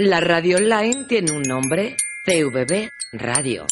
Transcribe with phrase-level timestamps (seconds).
[0.00, 3.66] La radio online tiene un nombre, CVB Radio.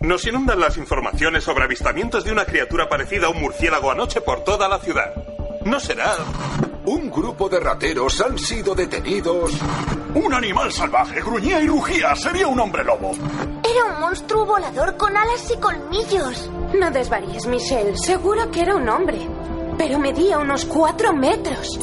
[0.00, 4.42] Nos inundan las informaciones sobre avistamientos de una criatura parecida a un murciélago anoche por
[4.42, 5.14] toda la ciudad.
[5.64, 6.16] ¿No será?
[6.86, 9.52] Un grupo de rateros han sido detenidos.
[10.14, 12.14] Un animal salvaje gruñía y rugía.
[12.14, 13.10] Sería un hombre lobo.
[13.10, 16.48] Era un monstruo volador con alas y colmillos.
[16.78, 17.98] No desvaríes, Michelle.
[17.98, 19.18] Seguro que era un hombre.
[19.76, 21.76] Pero medía unos cuatro metros.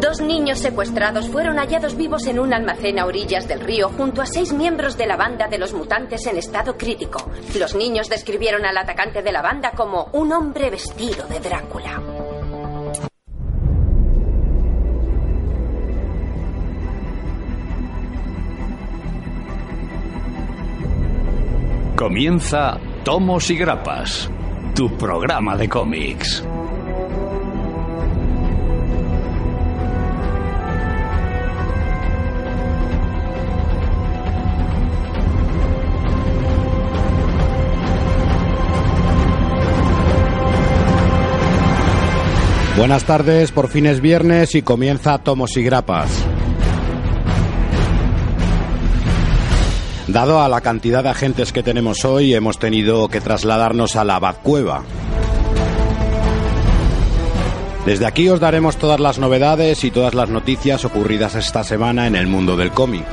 [0.00, 4.26] Dos niños secuestrados fueron hallados vivos en un almacén a orillas del río junto a
[4.26, 7.30] seis miembros de la banda de los mutantes en estado crítico.
[7.58, 12.21] Los niños describieron al atacante de la banda como un hombre vestido de Drácula.
[22.02, 24.28] Comienza Tomos y Grapas,
[24.74, 26.42] tu programa de cómics.
[42.76, 46.31] Buenas tardes, por fin es viernes y comienza Tomos y Grapas.
[50.08, 54.18] Dado a la cantidad de agentes que tenemos hoy, hemos tenido que trasladarnos a la
[54.18, 54.82] Batcueva.
[57.86, 62.16] Desde aquí os daremos todas las novedades y todas las noticias ocurridas esta semana en
[62.16, 63.04] el mundo del cómic.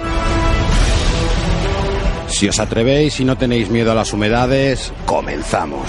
[2.27, 5.83] Si os atrevéis y no tenéis miedo a las humedades, comenzamos.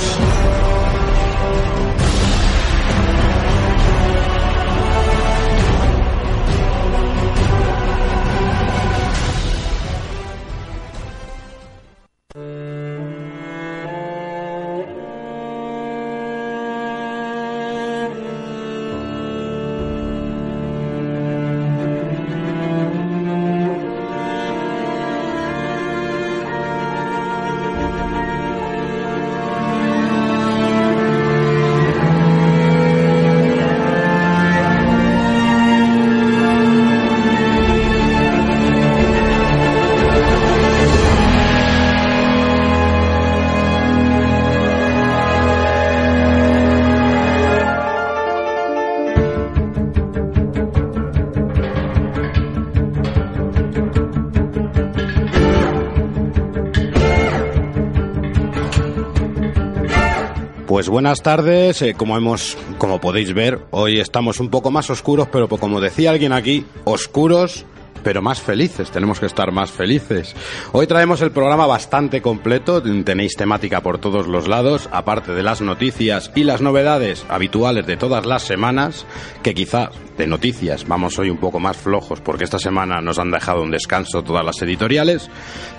[61.10, 65.48] Buenas tardes, eh, como hemos, como podéis ver, hoy estamos un poco más oscuros, pero
[65.48, 67.66] como decía alguien aquí, oscuros
[68.02, 70.34] pero más felices, tenemos que estar más felices.
[70.72, 75.60] Hoy traemos el programa bastante completo, tenéis temática por todos los lados, aparte de las
[75.60, 79.06] noticias y las novedades habituales de todas las semanas,
[79.42, 83.30] que quizás de noticias vamos hoy un poco más flojos porque esta semana nos han
[83.30, 85.30] dejado un descanso todas las editoriales.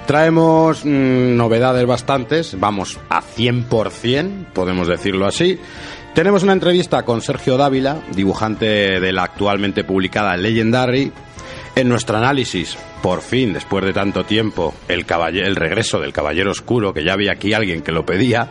[0.07, 5.59] Traemos mmm, novedades bastantes, vamos a 100%, podemos decirlo así.
[6.13, 11.09] Tenemos una entrevista con Sergio Dávila, dibujante de la actualmente publicada Legendary,
[11.75, 15.05] en nuestro análisis, por fin, después de tanto tiempo, el,
[15.35, 18.49] el regreso del Caballero Oscuro, que ya había aquí alguien que lo pedía.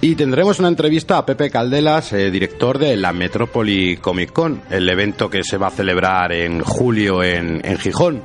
[0.00, 4.88] Y tendremos una entrevista a Pepe Caldelas, eh, director de la Metrópoli Comic Con, el
[4.88, 8.22] evento que se va a celebrar en julio en, en Gijón.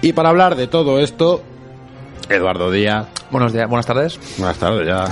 [0.00, 1.42] Y para hablar de todo esto,
[2.30, 3.08] Eduardo Díaz.
[3.30, 4.18] Buenos días, buenas tardes.
[4.38, 5.04] Buenas tardes, ya.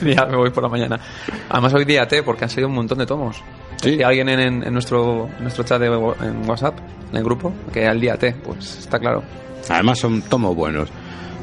[0.14, 1.00] ya me voy por la mañana.
[1.48, 3.42] Además hoy día porque han sido un montón de tomos.
[3.82, 3.96] Sí.
[3.96, 6.78] Y alguien en, en, nuestro, en nuestro chat de en WhatsApp,
[7.10, 9.22] en el grupo, que al día T, pues está claro.
[9.68, 10.88] Además son tomos buenos.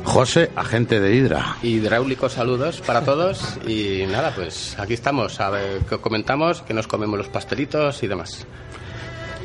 [0.03, 1.57] José, agente de Hidra.
[1.63, 6.87] Hidráulicos saludos para todos y nada, pues aquí estamos, a ver qué comentamos, que nos
[6.87, 8.45] comemos los pastelitos y demás.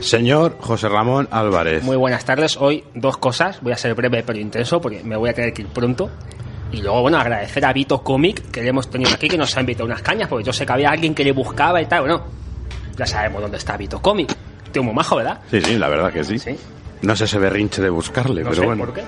[0.01, 1.83] Señor José Ramón Álvarez.
[1.83, 2.57] Muy buenas tardes.
[2.57, 3.61] Hoy dos cosas.
[3.61, 6.11] Voy a ser breve pero intenso porque me voy a tener que ir pronto.
[6.71, 9.61] Y luego, bueno, agradecer a Vito Comic que le hemos tenido aquí, que nos ha
[9.61, 12.01] invitado unas cañas, porque yo sé que había alguien que le buscaba y tal.
[12.01, 12.25] Bueno,
[12.99, 14.35] ya sabemos dónde está Vito Comic.
[14.73, 15.41] Tío muy majo, ¿verdad?
[15.51, 16.39] Sí, sí, la verdad que sí.
[16.39, 16.57] Sí.
[17.03, 18.85] No sé ese berrinche de buscarle, No pero sé bueno.
[18.85, 19.03] por qué.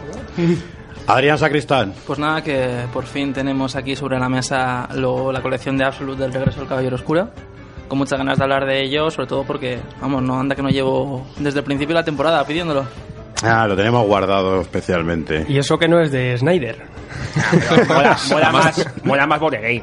[1.07, 1.93] Adrián Sacristán.
[2.07, 6.23] Pues nada, que por fin tenemos aquí sobre la mesa lo- la colección de Absolute
[6.23, 7.31] del regreso del Caballero Oscuro.
[7.89, 10.69] Con muchas ganas de hablar de ello, sobre todo porque, vamos, no anda que no
[10.69, 12.85] llevo desde el principio de la temporada pidiéndolo.
[13.43, 15.45] Ah, lo tenemos guardado especialmente.
[15.49, 16.77] Y eso que no es de Snyder.
[17.89, 19.83] mola, mola más, mola más Board Game.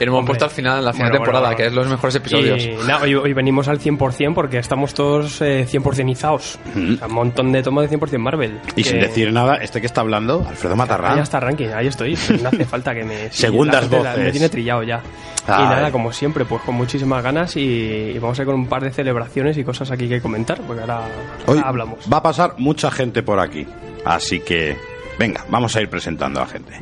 [0.00, 2.14] Y hemos puesto al final, en la final Bueno, temporada, bueno, que es los mejores
[2.14, 2.62] episodios.
[2.64, 2.70] Y
[3.02, 6.58] hoy, hoy venimos al 100% porque estamos todos eh, 100%izados.
[6.74, 8.60] O sea, un montón de tomas de 100% Marvel.
[8.76, 11.18] Y sin Que- decir nada, este que está hablando, Alfredo Ahí Matarrán.
[11.18, 12.16] está ranking, ahí estoy.
[12.42, 13.30] No hace falta que me.
[13.32, 14.24] Segundas gente la- voces.
[14.24, 15.00] Me tiene trillado ya.
[15.46, 15.64] Ay.
[15.64, 18.66] Y nada, como siempre, pues con muchísimas ganas y, y vamos a ir con un
[18.66, 21.00] par de celebraciones y cosas aquí que comentar, porque ahora,
[21.46, 21.98] Hoy ahora hablamos.
[22.12, 23.66] va a pasar mucha gente por aquí.
[24.04, 24.76] Así que,
[25.18, 26.72] venga, vamos a ir presentando a gente.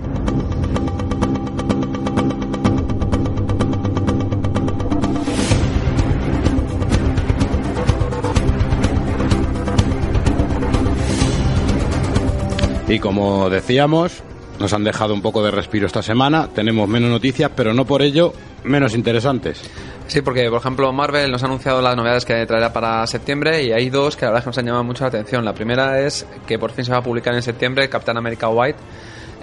[12.88, 14.22] Y como decíamos,
[14.58, 16.48] nos han dejado un poco de respiro esta semana.
[16.54, 18.32] Tenemos menos noticias, pero no por ello
[18.64, 19.62] menos interesantes.
[20.06, 23.72] Sí, porque por ejemplo Marvel nos ha anunciado las novedades que traerá para septiembre y
[23.72, 25.44] hay dos que la verdad es que nos han llamado mucho la atención.
[25.44, 28.78] La primera es que por fin se va a publicar en septiembre Captain America White,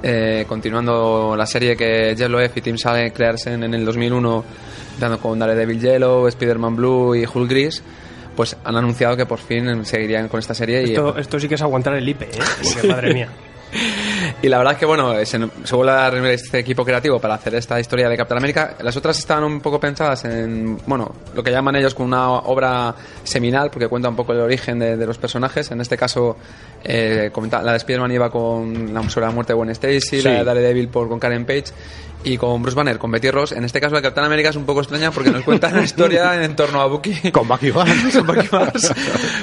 [0.01, 4.45] eh, continuando la serie que Jeff Loeb y Tim Sale crearse en, en el 2001,
[4.99, 7.83] dando con Daredevil Yellow, Spider-Man Blue y Hulk Gris.
[8.35, 11.55] Pues han anunciado que por fin seguirían con esta serie y Esto, esto sí que
[11.55, 12.39] es aguantar el IPE, ¿eh?
[12.73, 13.29] Porque, madre mía.
[14.41, 17.55] Y la verdad es que, bueno, se, vuelve a reunir este equipo creativo para hacer
[17.55, 18.75] esta historia de Capitán América.
[18.81, 22.93] Las otras estaban un poco pensadas en, bueno, lo que llaman ellos como una obra
[23.23, 25.71] seminal, porque cuenta un poco el origen de los personajes.
[25.71, 26.37] En este caso,
[26.83, 27.31] eh,
[27.63, 30.21] la de Spider-Man iba con la, sobre la muerte de Gwen Stacy, Sí.
[30.21, 31.65] la de Daredevil por, con Karen Page
[32.25, 33.51] y con Bruce Banner, con Betty Ross.
[33.51, 35.83] En este caso, la de Capitán América es un poco extraña porque nos cuenta una
[35.83, 37.31] historia en torno a Bucky.
[37.31, 38.15] Con Bucky Barnes.
[38.17, 38.93] Con Bucky Barnes.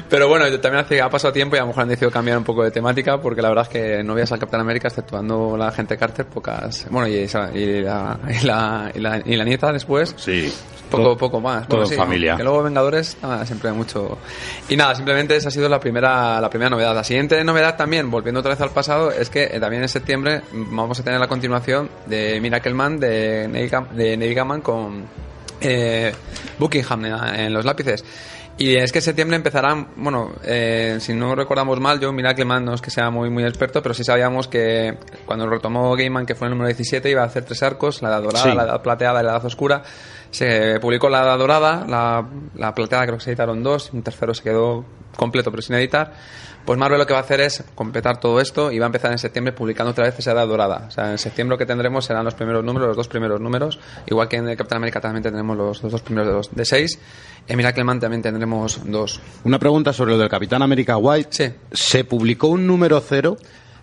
[0.09, 2.39] Pero bueno, yo también hace, ha pasado tiempo y a lo mejor han decidido cambiar
[2.39, 5.57] un poco de temática porque la verdad es que no veías al Capitán América exceptuando
[5.59, 6.87] la gente Carter, pocas.
[6.91, 10.15] Bueno, y, esa- y la, y, la, y, la, y la nieta después.
[10.17, 10.51] Sí.
[10.91, 11.67] Poco, poco más.
[11.69, 12.37] todo Bueno, en sí, familia.
[12.37, 14.19] Que luego Vengadores, nada, siempre mucho.
[14.69, 16.95] Y nada, simplemente esa ha sido la primera, la primera novedad.
[16.95, 20.43] La siguiente novedad también, volviendo otra vez al pasado, es que eh, también en septiembre
[20.53, 25.05] vamos a tener la continuación de Miracle Man de Neil, de Neil Gaiman con
[25.61, 26.13] eh,
[26.59, 28.05] Buckingham en, en los lápices.
[28.59, 32.63] Y es que en septiembre empezarán, bueno, eh, si no recordamos mal, yo Miracle Man
[32.67, 36.35] no es que sea muy muy experto, pero sí sabíamos que cuando retomó Gaiman, que
[36.35, 38.55] fue el número 17, iba a hacer tres arcos, la edad dorada, Sí.
[38.55, 39.83] la edad plateada y la edad oscura.
[40.31, 44.33] Se publicó la edad dorada, la, la plateada creo que se editaron dos, un tercero
[44.33, 44.85] se quedó
[45.17, 46.13] completo pero sin editar.
[46.65, 49.11] Pues Marvel lo que va a hacer es completar todo esto y va a empezar
[49.11, 50.85] en septiembre publicando otra vez esa edad dorada.
[50.89, 53.81] O sea, en septiembre lo que tendremos serán los primeros números, los dos primeros números.
[54.07, 56.65] Igual que en el Capitán América también tendremos los, los dos primeros de, los- de
[56.67, 57.01] seis.
[57.49, 59.21] En Miracle Man también tendremos dos.
[59.45, 61.29] Una pregunta sobre lo del Capitán América White.
[61.31, 61.53] Sí.
[61.73, 63.39] Se publicó un número cero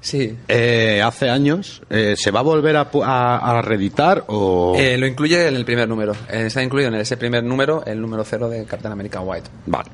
[0.08, 0.38] Sí.
[0.48, 1.82] eh, hace años.
[1.90, 4.74] Eh, ¿Se va a volver a, a- a reeditar o...?
[4.78, 6.14] Eh, lo incluye en el primer número.
[6.32, 9.50] Eh, está incluido en ese primer número el número cero de Capitán América White.
[9.66, 9.90] Vale.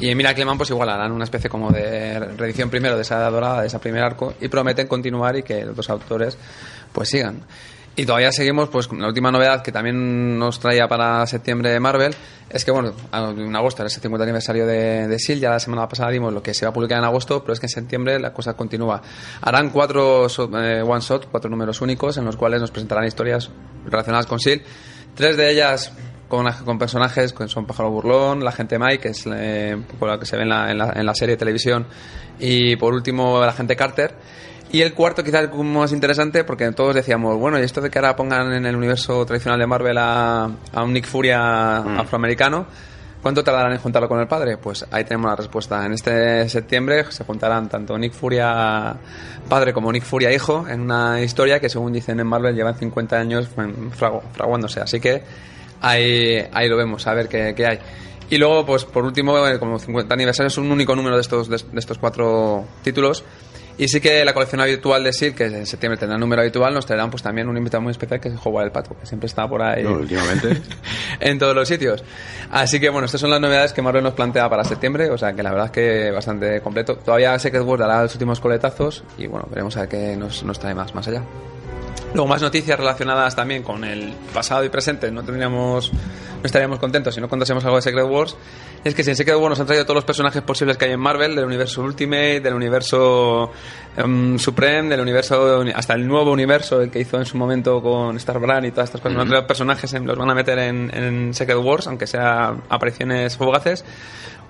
[0.00, 3.18] Y en Miracle Man pues igual harán una especie como de reedición primero de esa
[3.18, 6.36] edad dorada, de ese primer arco, y prometen continuar y que los dos autores
[6.92, 7.36] pues sigan.
[7.94, 12.14] Y todavía seguimos, pues la última novedad que también nos traía para septiembre Marvel
[12.48, 15.86] es que, bueno, en agosto era ese 50 aniversario de, de S.H.I.E.L.D., ya la semana
[15.88, 18.18] pasada dimos lo que se va a publicar en agosto, pero es que en septiembre
[18.18, 19.02] la cosa continúa.
[19.42, 23.50] Harán cuatro eh, one-shot, cuatro números únicos, en los cuales nos presentarán historias
[23.84, 24.66] relacionadas con S.H.I.E.L.D.,
[25.14, 25.92] tres de ellas
[26.28, 30.06] con, con personajes que son Pájaro Burlón, la gente Mike, que es eh, un poco
[30.06, 31.86] lo que se ve en la, en la- en la serie de televisión,
[32.38, 34.14] y por último la gente Carter.
[34.72, 37.98] Y el cuarto quizás como más interesante porque todos decíamos, bueno, y esto de que
[37.98, 42.64] ahora pongan en el universo tradicional de Marvel a, a un Nick Furia afroamericano,
[43.20, 44.56] ¿cuánto tardarán en juntarlo con el padre?
[44.56, 45.84] Pues ahí tenemos la respuesta.
[45.84, 48.96] En este septiembre se juntarán tanto Nick Furia
[49.46, 53.16] padre como Nick Furia hijo en una historia que según dicen en Marvel llevan 50
[53.18, 54.80] años fragu- fraguándose.
[54.80, 55.22] Así que
[55.82, 57.78] ahí, ahí lo vemos, a ver qué, qué hay.
[58.30, 61.48] Y luego, pues por último, eh, como 50 aniversario es un único número de estos,
[61.50, 63.22] de, de estos cuatro títulos.
[63.78, 66.74] Y sí que la colección habitual de SIL, que en septiembre tendrá el número habitual,
[66.74, 69.26] nos traerán pues también un invitado muy especial que es Howard el Pato, que siempre
[69.26, 70.60] está por ahí No, últimamente.
[71.20, 72.04] en todos los sitios.
[72.50, 75.32] Así que bueno, estas son las novedades que Marvel nos plantea para septiembre, o sea
[75.32, 76.96] que la verdad es que bastante completo.
[76.96, 80.58] Todavía Secret Wars dará los últimos coletazos y bueno, veremos a ver qué nos, nos
[80.58, 81.22] trae más, más allá.
[82.14, 85.10] Luego más noticias relacionadas también con el pasado y presente.
[85.10, 88.36] No tendríamos, no estaríamos contentos si no contásemos algo de Secret Wars.
[88.84, 90.92] Es que si en Secret Wars nos han traído todos los personajes posibles que hay
[90.92, 93.50] en Marvel, del universo Ultimate, del universo
[93.96, 98.16] em, Supreme, del universo hasta el nuevo universo, el que hizo en su momento con
[98.16, 99.14] Star Brand y todas estas cosas.
[99.14, 102.54] Nos han traído personajes, em, los van a meter en, en Secret Wars, aunque sea
[102.68, 103.86] apariciones fugaces.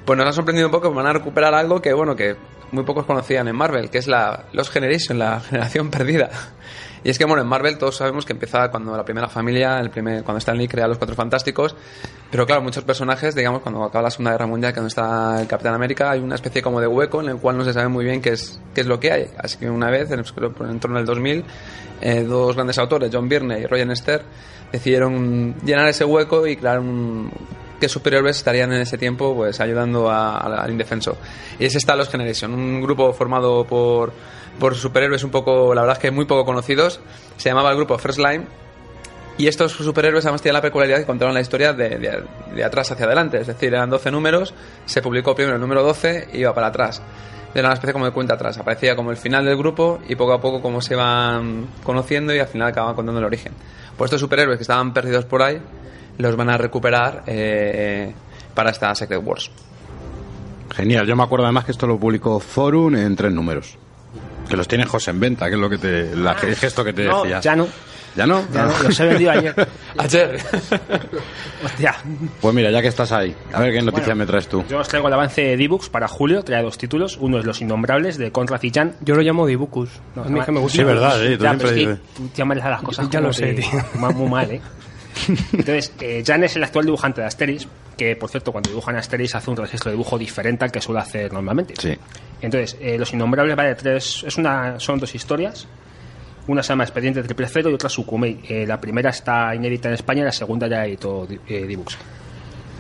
[0.04, 2.34] Pues nos ha sorprendido un poco, van a recuperar algo que, bueno, que
[2.72, 6.30] muy pocos conocían en Marvel, que es la Los Generation, la generación perdida.
[7.04, 9.90] Y es que, bueno, en Marvel todos sabemos que empieza cuando la primera familia, el
[9.90, 11.74] primer, cuando Stan Lee crea los Cuatro Fantásticos,
[12.30, 15.48] pero claro, muchos personajes, digamos, cuando acaba la Segunda Guerra Mundial, que donde está el
[15.48, 18.04] Capitán América, hay una especie como de hueco en el cual no se sabe muy
[18.04, 19.26] bien qué es, qué es lo que hay.
[19.36, 21.44] Así que una vez, en, en torno al 2000,
[22.00, 24.22] eh, dos grandes autores, John Byrne y Roger Nester,
[24.70, 27.30] decidieron llenar ese hueco y crear un
[27.88, 31.16] qué estarían en ese tiempo pues ayudando al indefenso.
[31.58, 34.12] Y ese está Los Generation, un grupo formado por,
[34.58, 37.00] por superhéroes un poco, la verdad es que muy poco conocidos.
[37.36, 38.46] Se llamaba el grupo First Line.
[39.38, 42.22] Y estos superhéroes además tenían la peculiaridad que contaron la historia de, de-
[42.54, 43.38] de atrás hacia adelante.
[43.40, 44.52] Es decir, eran 12 números,
[44.84, 47.02] se publicó primero el número 12 y iba para atrás.
[47.54, 48.58] Era una especie como de cuenta atrás.
[48.58, 52.38] Aparecía como el final del grupo y poco a poco como se iban conociendo y
[52.40, 53.52] al final acababan contando el origen.
[53.96, 55.60] Pues estos superhéroes que estaban perdidos por ahí
[56.18, 58.12] los van a recuperar eh,
[58.54, 59.50] para esta Secret Wars.
[60.74, 63.76] Genial, yo me acuerdo además que esto lo publicó Forum en tres números.
[64.48, 66.92] Que los tiene José en venta, que es lo que te, la- el gesto que
[66.92, 67.40] te No, decía.
[67.40, 67.66] ya no.
[68.14, 68.42] ¿Ya no?
[68.52, 69.54] Ya no, los he vendido ayer.
[69.96, 70.38] Ayer.
[71.64, 71.94] Hostia.
[72.42, 74.18] Pues mira, ya que estás ahí, a ver qué noticia Bueno.
[74.20, 74.62] me traes tú.
[74.68, 77.16] Yo os traigo el avance de D-Books para julio, trae dos títulos.
[77.18, 78.96] Uno es Los Innombrables, de Conrad y Jan.
[79.00, 79.88] Yo lo llamo Dibucus.
[80.16, 80.76] a mí es que me gusta.
[80.76, 82.00] Sí, verdad, sí, tú Ya, siempre pero es que dices.
[82.14, 83.68] tú llamas a las cosas Ya lo sé, tío.
[83.94, 84.60] Muy mal, ¿eh?
[85.52, 89.34] Entonces, eh, Jan es el actual dibujante de Asterix, que por cierto, cuando dibujan Asterix
[89.34, 91.74] hace un registro de dibujo diferente al que suele hacer normalmente.
[91.78, 91.96] Sí.
[92.40, 94.24] Entonces, eh, Los Innombrables va de tres.
[94.26, 95.66] Es una, son dos historias.
[96.48, 98.40] Una se llama Expediente Triple Cero y otra Sukumei.
[98.48, 101.96] Eh, la primera está inédita en España y la segunda ya editó eh, Dibux.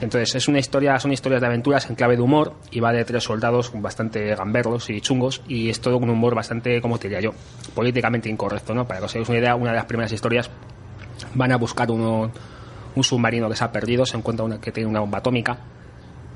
[0.00, 3.04] Entonces, es una historia, son historias de aventuras en clave de humor y va de
[3.04, 7.06] tres soldados bastante gamberros y chungos y es todo con un humor bastante, como te
[7.06, 7.34] diría yo,
[7.72, 8.84] políticamente incorrecto, ¿no?
[8.84, 10.50] Para que os hagáis una idea, una de las primeras historias
[11.34, 12.30] van a buscar un
[13.00, 15.58] submarino que se ha perdido, se encuentra una, que tiene una bomba atómica,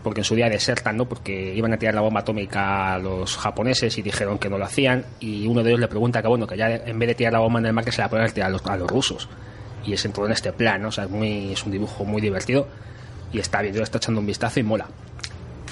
[0.03, 1.07] porque en su día desertan, ¿no?
[1.07, 4.65] Porque iban a tirar la bomba atómica a los japoneses y dijeron que no lo
[4.65, 7.33] hacían, y uno de ellos le pregunta que, bueno, que ya en vez de tirar
[7.33, 9.29] la bomba en el mar, que se la pueden tirar a los, a los rusos.
[9.85, 10.85] Y es en todo en este plan.
[10.85, 12.67] O sea, es, muy, es un dibujo muy divertido
[13.33, 14.87] y está bien, yo le estoy echando un vistazo y mola.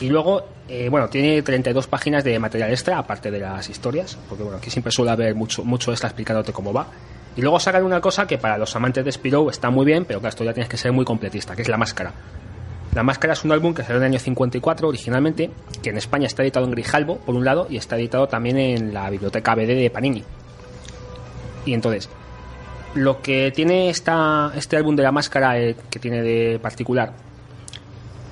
[0.01, 4.43] Y luego, eh, bueno, tiene 32 páginas de material extra, aparte de las historias, porque
[4.43, 6.89] bueno, aquí siempre suele haber mucho, mucho extra explicándote cómo va.
[7.37, 10.21] Y luego sacan una cosa que para los amantes de Spirou está muy bien, pero
[10.21, 12.13] claro, esto ya tienes que ser muy completista, que es La Máscara.
[12.95, 15.51] La Máscara es un álbum que salió en el año 54 originalmente,
[15.83, 18.95] que en España está editado en Grijalbo, por un lado, y está editado también en
[18.95, 20.23] la biblioteca BD de Panini.
[21.67, 22.09] Y entonces,
[22.95, 27.13] lo que tiene esta, este álbum de La Máscara, eh, que tiene de particular,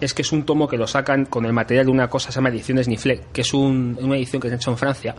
[0.00, 2.32] es que es un tomo que lo sacan con el material de una cosa que
[2.34, 5.14] se llama Ediciones Niflet, que es un- una edición que se ha hecho en Francia,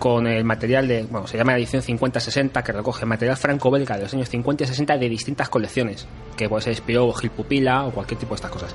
[0.00, 4.14] con el material de, bueno, se llama edición 50-60, que recoge material franco-belga de los
[4.14, 6.06] años 50 y 60 de distintas colecciones,
[6.38, 8.74] que puede ser Spirou o Gil Pupila o cualquier tipo de estas cosas.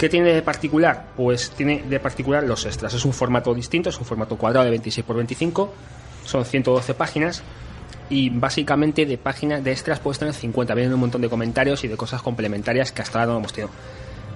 [0.00, 1.10] ¿Qué tiene de particular?
[1.16, 2.92] Pues tiene de particular los extras.
[2.92, 5.72] Es un formato distinto, es un formato cuadrado de 26 por 25,
[6.24, 7.44] son 112 páginas
[8.10, 10.74] y básicamente de páginas de extras puedes tener 50.
[10.74, 13.72] Vienen un montón de comentarios y de cosas complementarias que hasta ahora no hemos tenido.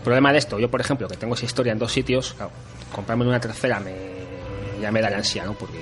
[0.04, 2.52] Problema de esto, yo por ejemplo, que tengo esa historia en dos sitios, claro,
[2.94, 4.15] comprarme una tercera me,
[4.80, 5.54] ya me da la ansia, ¿no?
[5.54, 5.78] Porque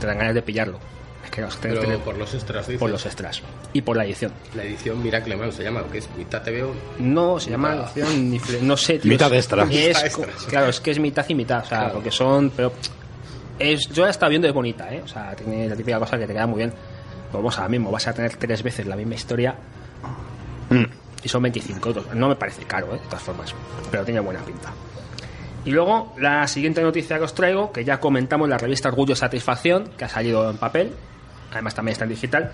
[0.00, 0.78] te dan ganas de pillarlo.
[1.24, 2.80] Es que no, Pero tener- por los extras, dices.
[2.80, 3.42] por los extras.
[3.72, 4.32] Y por la edición.
[4.54, 6.72] La edición Miracle Man se llama, que es mitad te veo.
[6.98, 9.10] No, se llama edición Nifle- no sé, tío.
[9.12, 9.64] Mitad extra.
[9.70, 10.26] es extra.
[10.48, 11.94] claro, es que es mitad y mitad, o sea, Claro.
[11.94, 12.72] porque son, pero
[13.58, 15.02] es, yo la estaba viendo es bonita, ¿eh?
[15.04, 16.72] O sea, tiene la típica cosa que te queda muy bien.
[17.32, 19.54] Vamos ahora mismo, vas a tener tres veces la misma historia
[21.22, 22.06] y son 25 euros.
[22.14, 22.98] No me parece caro, ¿eh?
[22.98, 23.54] De todas formas,
[23.90, 24.72] pero tiene buena pinta.
[25.64, 29.16] Y luego, la siguiente noticia que os traigo, que ya comentamos la revista Orgullo y
[29.16, 30.92] Satisfacción, que ha salido en papel,
[31.52, 32.52] además también está en digital,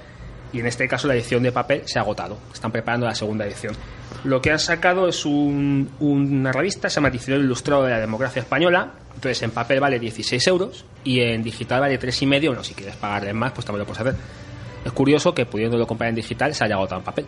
[0.52, 2.36] y en este caso la edición de papel se ha agotado.
[2.52, 3.74] Están preparando la segunda edición.
[4.24, 8.40] Lo que han sacado es un- una revista, se llama Diccionario Ilustrado de la Democracia
[8.42, 12.96] Española, entonces en papel vale 16 euros y en digital vale 3,5, bueno, si quieres
[12.96, 14.14] pagarle más, pues también lo puedes hacer.
[14.84, 17.26] Es curioso que pudiéndolo comprar en digital se haya agotado en papel.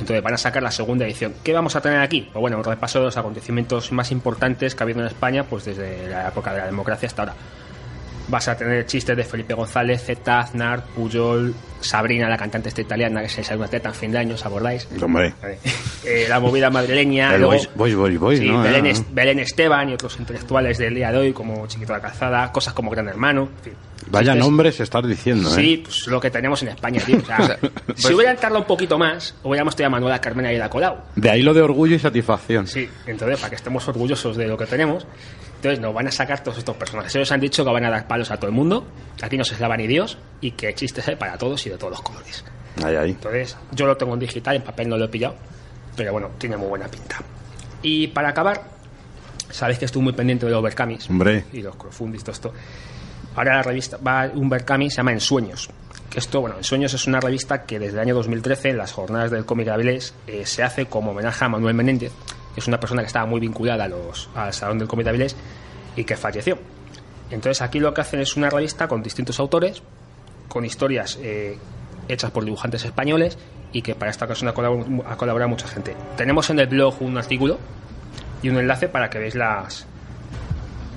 [0.00, 1.34] Entonces van a sacar la segunda edición.
[1.44, 2.28] ¿Qué vamos a tener aquí?
[2.32, 5.66] Pues bueno, un repaso de los acontecimientos más importantes que ha habido en España, pues
[5.66, 7.34] desde la época de la democracia hasta ahora.
[8.28, 13.22] Vas a tener chistes de Felipe González, Zeta, Aznar, Puyol, Sabrina, la cantante esta italiana
[13.22, 14.86] que se sale una teta en fin de año, ¿os acordáis?
[15.02, 15.32] Hombre.
[16.04, 17.34] Eh, la movida madrileña.
[17.34, 18.62] El luego- boys, boys, boys, Sí, ¿no?
[18.62, 22.02] Belén, Es- Belén Esteban y otros intelectuales del día de hoy, como Chiquito de la
[22.02, 23.48] Calzada, cosas como Gran Hermano.
[23.58, 23.72] en fin.
[24.10, 25.80] Vaya Chistes- nombres estás diciendo, Sí, ¿eh?
[25.84, 27.18] pues lo que tenemos en España, tío.
[27.18, 27.58] O sea,
[27.94, 30.96] si hubieran tardado un poquito más, hubiéramos tenido a Manuela Carmena y la Colau.
[31.16, 32.66] De ahí lo de orgullo y satisfacción.
[32.66, 35.06] Sí, entonces, para que estemos orgullosos de lo que tenemos,
[35.56, 37.14] entonces nos van a sacar todos estos personajes.
[37.14, 38.86] Ellos han dicho que van a dar palos a todo el mundo,
[39.22, 41.92] aquí no se eslava ni Dios, y que chistes hay para todos y de todos
[41.92, 42.44] los colores.
[42.84, 43.10] Ahí, ahí.
[43.10, 45.34] Entonces, yo lo tengo en digital, en papel no lo he pillado,
[45.96, 47.16] pero bueno, tiene muy buena pinta.
[47.82, 48.62] Y para acabar,
[49.50, 51.08] Sabéis que estuve muy pendiente de los Berkamis.
[51.10, 51.44] Hombre.
[51.52, 52.52] Y los Crowdfundis, todo esto.
[53.34, 55.68] Ahora la revista va un Berkami se llama En Sueños.
[56.08, 58.92] Que esto, bueno, En Sueños es una revista que desde el año 2013, en las
[58.92, 62.12] jornadas del cómic Avilés, eh, se hace como homenaje a Manuel Menéndez,
[62.54, 65.10] que es una persona que estaba muy vinculada a los, al Salón del Cómic de
[65.10, 65.36] Avilés
[65.96, 66.58] y que falleció.
[67.30, 69.82] Entonces aquí lo que hacen es una revista con distintos autores,
[70.50, 71.56] con historias eh,
[72.08, 73.38] hechas por dibujantes españoles
[73.72, 75.96] y que para esta ocasión ha colaborado, ha colaborado mucha gente.
[76.16, 77.58] Tenemos en el blog un artículo
[78.42, 79.86] y un enlace para que veáis las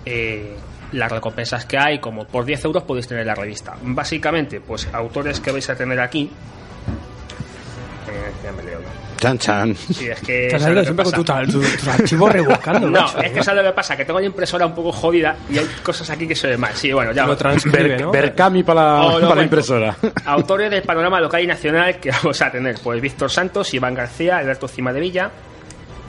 [0.05, 0.57] eh,
[0.91, 3.75] las recompensas que hay, como por 10 euros podéis tener la revista.
[3.81, 6.29] Básicamente, pues autores que vais a tener aquí.
[8.09, 9.02] Eh, ya me leo.
[9.23, 9.75] Chan, chan.
[9.75, 10.47] Sí, es que.
[10.47, 13.21] Estás ¿sabes ahí lo siempre que con tu- tu- archivos rebuscando, No, macho.
[13.21, 13.95] es que ¿sabes lo que pasa?
[13.95, 16.73] Que tengo la impresora un poco jodida y hay cosas aquí que se ven mal.
[16.75, 17.25] Sí, bueno, ya.
[17.25, 18.11] Lo transcribe, ¿no?
[18.11, 19.95] Berkami para la, Oh, para la impresora.
[20.25, 24.37] Autores del panorama local y nacional que vamos a tener, pues Víctor Santos, Iván García,
[24.39, 25.31] Alberto Cima de Villa,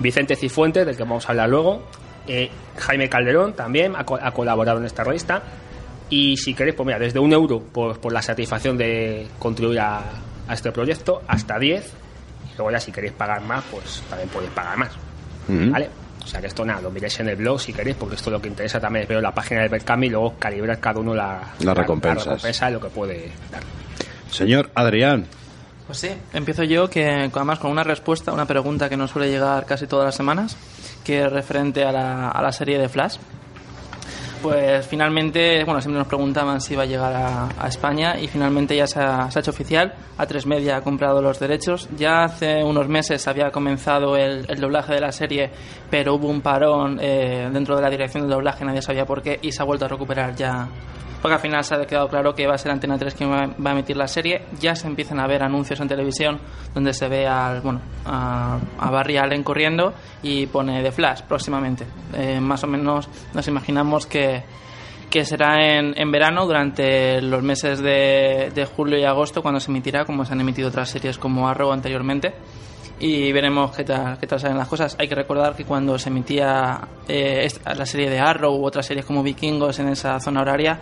[0.00, 1.86] Vicente Cifuentes, del que vamos a hablar luego,
[2.26, 5.40] eh, Jaime Calderón también ha, co- ha colaborado en esta revista.
[6.10, 9.98] Y si queréis, pues mira, desde un euro por, por la satisfacción de contribuir a,
[10.48, 11.92] a este proyecto, hasta 10.
[12.56, 14.90] Luego ya si queréis pagar más, pues también podéis pagar más.
[15.48, 15.70] Mm.
[15.70, 15.90] ¿Vale?
[16.22, 18.40] O sea que esto nada, lo miréis en el blog si queréis, porque esto lo
[18.40, 21.40] que interesa también es ver la página del Berkami y luego calibrar cada uno la,
[21.60, 22.26] Las recompensas.
[22.26, 23.62] la recompensa y lo que puede dar.
[24.30, 25.26] Señor Adrián.
[25.86, 29.66] Pues sí, empiezo yo que además con una respuesta, una pregunta que nos suele llegar
[29.66, 30.56] casi todas las semanas,
[31.04, 33.16] que es referente a la, a la serie de Flash.
[34.44, 38.86] Pues finalmente, bueno, siempre nos preguntaban si iba a llegar a, España y finalmente ya
[38.86, 39.94] se ha, se ha hecho oficial.
[40.18, 41.88] A3 Media ha comprado los derechos.
[41.96, 45.50] Ya hace unos meses había comenzado el, el doblaje de la serie,
[45.90, 49.38] pero hubo un parón eh, dentro de la dirección del doblaje, nadie sabía por qué,
[49.40, 50.68] y se ha vuelto a recuperar ya
[51.24, 53.70] porque al final se ha quedado claro que va a ser Antena 3 quien va
[53.70, 54.42] a emitir la serie.
[54.60, 56.38] Ya se empiezan a ver anuncios en televisión
[56.74, 61.86] donde se ve al, bueno, a, a Barry Allen corriendo y pone The Flash próximamente.
[62.12, 64.42] Eh, más o menos nos imaginamos que,
[65.08, 69.70] que será en, en verano durante los meses de, de julio y agosto cuando se
[69.70, 72.34] emitirá, como se han emitido otras series como Arrow anteriormente.
[73.00, 74.96] Y veremos qué tal, qué tal salen las cosas.
[74.98, 79.04] Hay que recordar que cuando se emitía eh, la serie de Arrow u otras series
[79.04, 80.80] como Vikingos en esa zona horaria,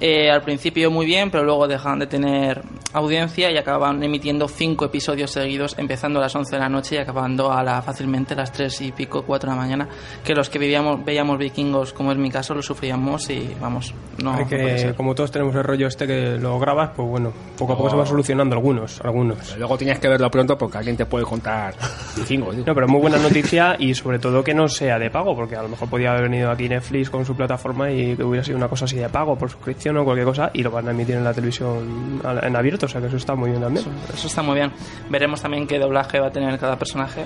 [0.00, 4.84] eh, al principio muy bien, pero luego dejaban de tener audiencia y acababan emitiendo cinco
[4.84, 8.38] episodios seguidos, empezando a las 11 de la noche y acabando a la, fácilmente a
[8.38, 9.88] las 3 y pico, 4 de la mañana.
[10.24, 14.32] Que los que vivíamos, veíamos vikingos, como es mi caso, lo sufríamos y vamos, no.
[14.34, 14.94] Hay no que, ser.
[14.94, 17.90] como todos tenemos el rollo este que lo grabas, pues bueno, poco a poco Oh.
[17.90, 19.56] se va solucionando algunos, algunos.
[19.58, 21.74] Luego tienes que verlo pronto porque alguien te puede contar
[22.16, 22.50] vikingo.
[22.52, 22.64] tío.
[22.66, 25.62] No, pero muy buena noticia y sobre todo que no sea de pago, porque a
[25.62, 28.68] lo mejor podía haber venido aquí Netflix con su plataforma y que hubiera sido una
[28.68, 31.24] cosa así de pago por suscripción o cualquier cosa y lo van a emitir en
[31.24, 33.84] la televisión en abierto, o sea que eso está muy bien también.
[34.12, 34.72] Eso está muy bien.
[35.10, 37.24] Veremos también qué doblaje va a tener cada personaje.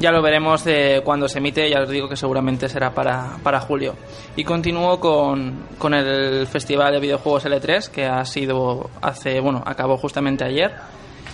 [0.00, 3.60] Ya lo veremos de cuando se emite, ya os digo que seguramente será para, para
[3.60, 3.96] julio.
[4.36, 9.96] Y continúo con, con el Festival de Videojuegos L3, que ha sido hace, bueno, acabó
[9.96, 10.72] justamente ayer.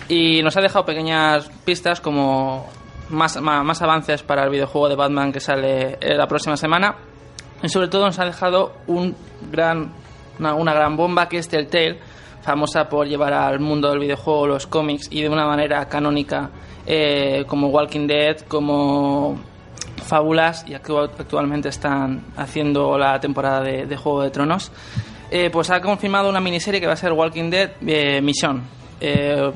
[0.08, 2.66] Y nos ha dejado pequeñas pistas como
[3.10, 6.96] más, más, más avances para el videojuego de Batman que sale eh, la próxima semana.
[7.62, 9.14] Y sobre todo nos ha dejado un
[9.50, 9.92] gran,
[10.38, 11.98] una, gran bomba que es Telltale,
[12.42, 16.50] famosa por llevar al mundo del videojuego los cómics y de una manera canónica
[16.86, 19.38] eh, como Walking Dead, como
[20.06, 24.70] Fábulas y actu- actualmente están haciendo la temporada de, de Juego de Tronos.
[25.30, 28.62] Eh, pues ha confirmado una miniserie que va a ser Walking Dead eh, Mission.
[29.00, 29.50] Eh,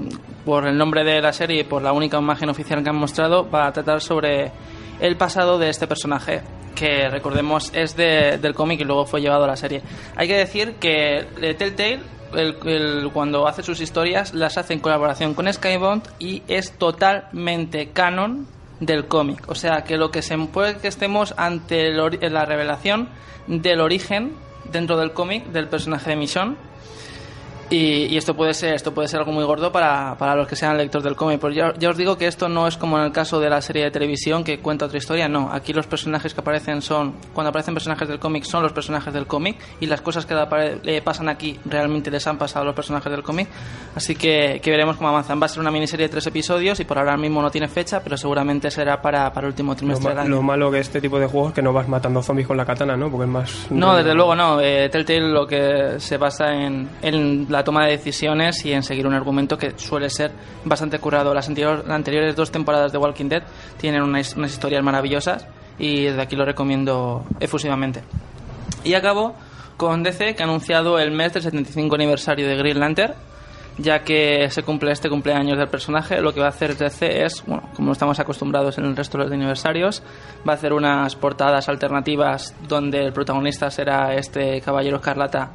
[0.45, 3.49] por el nombre de la serie y por la única imagen oficial que han mostrado,
[3.51, 4.51] va a tratar sobre
[5.01, 6.41] el pasado de este personaje,
[6.79, 9.83] que recordemos es de- del cómic y luego fue llevado a la serie.
[10.17, 12.01] Hay que decir que eh, Telltale,
[12.35, 17.89] el- el- cuando hace sus historias, las hace en colaboración con Skybound y es totalmente
[17.91, 18.47] canon
[18.81, 19.49] del cómic.
[19.49, 23.09] O sea que lo que se puede que estemos ante el la revelación
[23.47, 24.33] del origen
[24.71, 26.57] dentro del cómic del personaje de Michonne
[27.71, 30.57] y, y esto puede ser esto puede ser algo muy gordo para, para los que
[30.57, 31.41] sean lectores del cómic.
[31.41, 33.61] Pero ya, ya os digo que esto no es como en el caso de la
[33.61, 35.29] serie de televisión que cuenta otra historia.
[35.29, 37.15] No, aquí los personajes que aparecen son.
[37.33, 40.35] Cuando aparecen personajes del cómic son los personajes del cómic y las cosas que
[40.83, 43.49] le pasan aquí realmente les han pasado a los personajes del cómic.
[43.95, 45.41] Así que, que veremos cómo avanzan.
[45.41, 48.01] Va a ser una miniserie de tres episodios y por ahora mismo no tiene fecha,
[48.03, 50.31] pero seguramente será para, para el último Lo, trimestre ma- del año.
[50.37, 52.65] lo malo que este tipo de juegos es que no vas matando zombies con la
[52.65, 53.11] katana, ¿no?
[53.11, 53.67] Porque es más...
[53.71, 54.61] No, desde luego no.
[54.61, 59.07] Eh, Telltale lo que se basa en, en la toma de decisiones y en seguir
[59.07, 60.33] un argumento que suele ser
[60.65, 61.35] bastante curado.
[61.35, 63.43] Las anteriores dos temporadas de Walking Dead
[63.79, 65.47] tienen unas, unas historias maravillosas
[65.79, 68.03] y desde aquí lo recomiendo efusivamente.
[68.85, 69.35] Y acabo
[69.77, 73.15] con DC, que ha anunciado el mes del 75 aniversario de Green Lantern,
[73.79, 77.45] ya que se cumple este cumpleaños del personaje, lo que va a hacer DC es,
[77.47, 80.03] bueno, como estamos acostumbrados en el resto de los aniversarios,
[80.47, 85.53] va a hacer unas portadas alternativas donde el protagonista será este Caballero Escarlata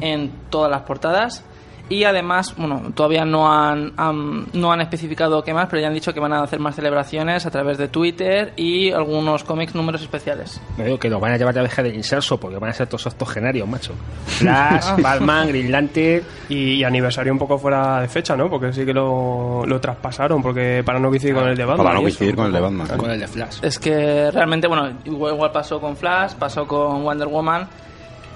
[0.00, 1.44] en todas las portadas.
[1.88, 5.94] Y además, bueno, todavía no han, han- no han especificado qué más, pero ya han
[5.94, 10.00] dicho que van a hacer más celebraciones a través de Twitter y algunos cómics números
[10.00, 10.60] especiales.
[10.78, 12.86] Me digo que los van a llevar a viaje del inserso porque van a ser
[12.86, 13.92] todos octogenarios, macho.
[14.26, 14.96] Flash, Ah.
[15.02, 16.24] Batman, Green Lantern.
[16.48, 18.48] Y, y aniversario un poco fuera de fecha, ¿no?
[18.48, 21.84] Porque sí que lo, lo traspasaron, porque para no coincidir con el de Batman.
[21.86, 22.86] Para no coincidir con el de Batman.
[22.98, 23.58] Con el de Flash.
[23.62, 27.66] Es que realmente, bueno, igual, igual pasó con Flash, pasó con Wonder Woman.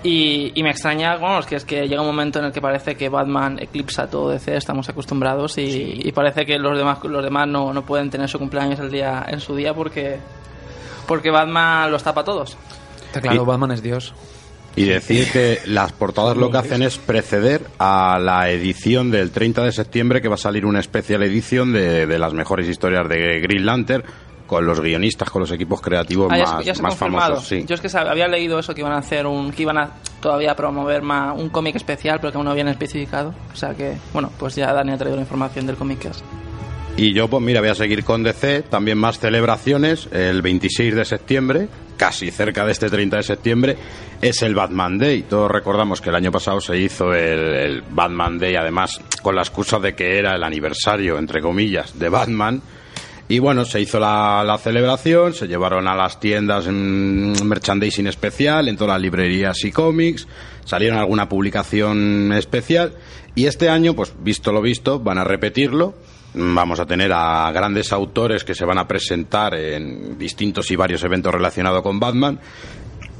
[0.06, 2.60] Y, y me extraña, bueno, es que es que llega un momento en el que
[2.60, 7.24] parece que Batman eclipsa todo DC, estamos acostumbrados y, y parece que los demás los
[7.24, 10.18] demás no, no pueden tener su cumpleaños el día en su día porque
[11.08, 12.56] porque Batman los tapa a todos.
[13.06, 14.12] Está claro, Y- Batman es Dios.
[14.76, 19.62] Y decir que las portadas lo que hacen es preceder a la edición del 30
[19.62, 23.38] de septiembre que va a salir una especial edición de, de las mejores historias de
[23.40, 24.02] Green Lantern
[24.46, 27.46] con los guionistas, con los equipos creativos Ah, más, ya se famosos.
[27.46, 27.64] Sí.
[27.66, 30.54] Yo es que había leído eso que iban a hacer un que iban a todavía
[30.54, 33.34] promover más un cómic especial, pero que aún no habían especificado.
[33.52, 36.22] O sea que, bueno, pues ya Dani ha traído la información del cómic que es.
[36.96, 40.08] Y yo, pues mira, voy a seguir con DC, también más celebraciones.
[40.12, 43.76] El 26 de septiembre, casi cerca de este 30 de septiembre,
[44.22, 45.22] es el Batman Day.
[45.22, 49.42] Todos recordamos que el año pasado se hizo el, el Batman Day, además con la
[49.42, 52.62] excusa de que era el aniversario, entre comillas, de Batman.
[53.26, 58.68] Y bueno, se hizo la, la celebración, se llevaron a las tiendas en merchandising especial,
[58.68, 60.28] en todas las librerías y cómics,
[60.64, 62.92] salieron alguna publicación especial
[63.34, 65.94] y este año, pues visto lo visto, van a repetirlo.
[66.34, 71.04] Vamos a tener a grandes autores que se van a presentar en distintos y varios
[71.04, 72.40] eventos relacionados con Batman,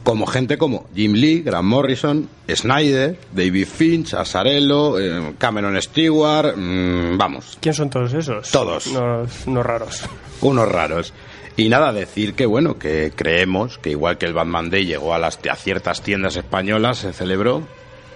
[0.04, 7.16] como gente como Jim Lee, Grant Morrison, Snyder, David Finch, Asarello, eh, Cameron Stewart, mm,
[7.16, 8.50] vamos, ¿Quién son todos esos?
[8.50, 8.86] Todos.
[8.86, 10.02] Unos, unos raros.
[10.42, 11.12] unos raros.
[11.56, 15.18] Y nada, decir que bueno, que creemos que igual que el Batman Day llegó a,
[15.18, 17.62] las, a ciertas tiendas españolas, se celebró,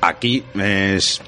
[0.00, 1.22] aquí es,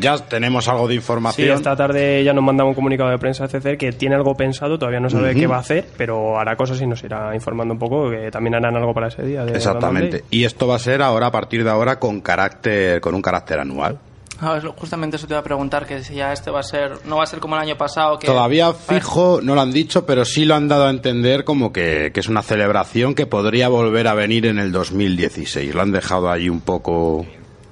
[0.00, 1.50] ya tenemos algo de Sí, información.
[1.56, 4.78] esta tarde ya nos mandaba un comunicado de prensa a CCR que tiene algo pensado,
[4.78, 7.78] todavía no sabe qué va a hacer, pero hará cosas y nos irá informando un
[7.80, 9.44] poco, que también harán algo para ese día.
[9.44, 10.24] de Exactamente.
[10.30, 13.60] Y esto va a ser ahora, a partir de ahora, con carácter, con un carácter
[13.60, 13.98] anual.
[14.40, 17.16] Ah, justamente eso te iba a preguntar, que si ya este va a ser, no
[17.16, 18.26] va a ser como el año pasado, que...
[18.28, 22.12] Todavía fijo, no lo han dicho, pero sí lo han dado a entender como que,
[22.14, 25.74] que es una celebración que podría volver a venir en el 2016.
[25.74, 27.26] Lo han dejado ahí un poco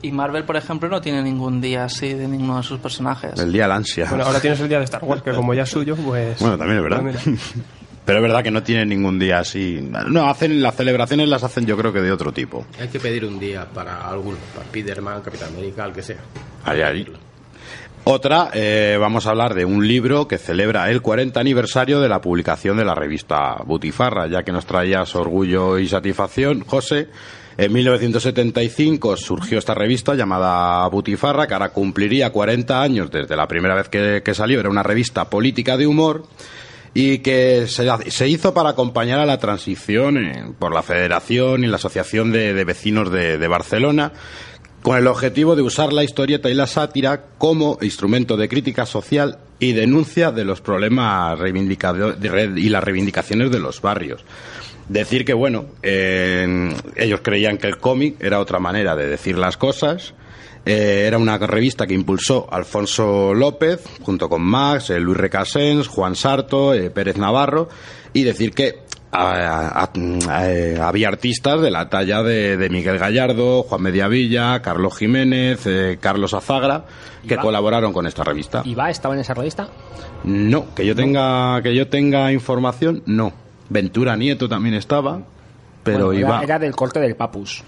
[0.07, 3.33] Y Marvel, por ejemplo, no tiene ningún día así de ninguno de sus personajes.
[3.41, 4.05] el día del ansia.
[4.05, 4.11] Day.
[4.11, 6.39] Bueno, ahora tienes el día de Star Wars, que como ya es suyo, pues...
[6.39, 7.03] Bueno, también es verdad.
[8.05, 9.81] Pero es verdad que no tienen ningún día así.
[9.83, 12.65] No, hacen las celebraciones las hacen yo creo que de otro tipo.
[12.81, 16.19] Hay que pedir un día para alguno, para Spiderman, Capitán América, el que sea.
[16.65, 17.07] Ahí, ahí.
[18.05, 22.21] Otra, eh, vamos a hablar de un libro que celebra el 40 aniversario de la
[22.21, 27.09] publicación de la revista Butifarra, ya que nos traías orgullo y satisfacción, José.
[27.59, 33.75] En 1975 surgió esta revista llamada Butifarra, que ahora cumpliría 40 años desde la primera
[33.75, 34.61] vez que, que salió.
[34.61, 36.25] Era una revista política de humor
[36.93, 41.77] y que se, se hizo para acompañar a la transición por la Federación y la
[41.77, 44.13] Asociación de, de Vecinos de, de Barcelona,
[44.83, 49.39] con el objetivo de usar la historieta y la sátira como instrumento de crítica social
[49.59, 54.25] y denuncia de los problemas y las reivindicaciones de los barrios.
[54.89, 59.57] Decir que, bueno, eh, ellos creían que el cómic era otra manera de decir las
[59.57, 60.15] cosas.
[60.65, 66.15] Eh, era una revista que impulsó Alfonso López, junto con Max, eh, Luis Recasens, Juan
[66.17, 67.69] Sarto, eh, Pérez Navarro,
[68.13, 68.81] y decir que
[69.13, 74.97] a- a- eh, había artistas de la talla de, de Miguel Gallardo, Juan Mediavilla, Carlos
[74.99, 76.85] Jiménez, eh, Carlos Azagra,
[77.27, 78.63] que colaboraron con esta revista.
[78.65, 78.91] ¿Y va?
[78.91, 79.69] ¿Estaba en esa revista?
[80.25, 83.33] No, que yo tenga que yo tenga información, no.
[83.69, 85.23] Ventura Nieto también estaba,
[85.83, 87.63] pero Bueno, iba era, era del corte del Papus.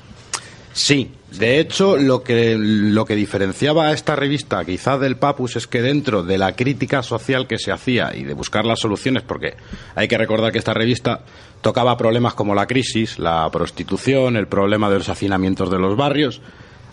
[0.72, 5.66] Sí, de hecho lo que lo que diferenciaba a esta revista quizás del Papus es
[5.66, 9.54] que dentro de la crítica social que se hacía y de buscar las soluciones, porque
[9.96, 11.24] hay que recordar que esta revista
[11.62, 16.40] tocaba problemas como la crisis, la prostitución, el problema de los hacinamientos de los barrios.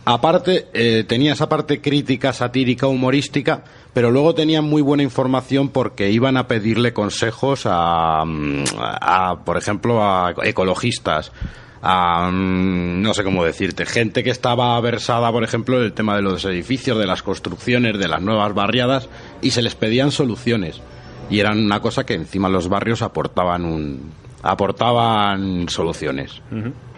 [0.08, 6.12] Aparte, eh, tenía esa parte crítica, satírica, humorística, pero luego tenían muy buena información porque
[6.12, 11.32] iban a pedirle consejos a, mm, a, por ejemplo, a ecologistas,
[11.82, 16.16] a, mm, no sé cómo decirte, gente que estaba versada, por ejemplo, en el tema
[16.16, 19.10] de los edificios, de las construcciones, de las nuevas barriadas,
[19.42, 20.82] y se les pedían soluciones.
[21.32, 24.12] Y eran una cosa que encima los barrios aportaban un,
[24.44, 26.42] aportaban soluciones.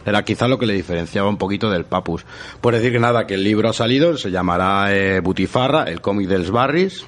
[0.08, 2.26] Era quizá lo que le diferenciaba un poquito del Papus.
[2.62, 6.28] Por decir que nada, que el libro ha salido, se llamará eh, Butifarra, el cómic
[6.28, 7.06] dels Barris,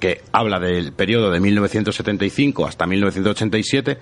[0.00, 3.98] que habla del periodo de 1975 hasta 1987,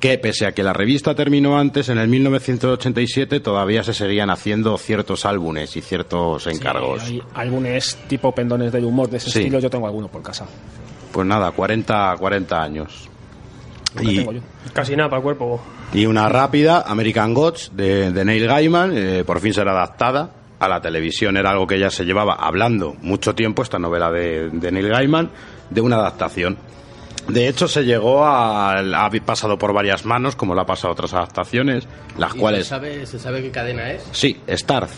[0.00, 4.78] que pese a que la revista terminó antes, en el 1987 todavía se seguían haciendo
[4.78, 7.02] ciertos álbumes y ciertos encargos.
[7.02, 9.38] Hay álbumes tipo pendones del humor de ese Sí.
[9.40, 10.46] estilo, yo tengo alguno por casa.
[11.12, 13.07] Pues nada, 40, 40 años.
[14.00, 14.26] Y,
[14.72, 15.60] Casi nada para el cuerpo.
[15.92, 20.68] y una rápida, American Gods, de, de Neil Gaiman, eh, por fin será adaptada a
[20.68, 21.36] la televisión.
[21.36, 25.30] Era algo que ya se llevaba hablando mucho tiempo, esta novela de, de Neil Gaiman,
[25.70, 26.58] de una adaptación.
[27.28, 28.78] De hecho, se llegó a...
[28.78, 32.64] Ha pasado por varias manos, como lo ha pasado otras adaptaciones, las ¿Y cuales...
[32.64, 34.02] ¿Se sabe, ¿Se sabe qué cadena es?
[34.12, 34.90] Sí, Starz.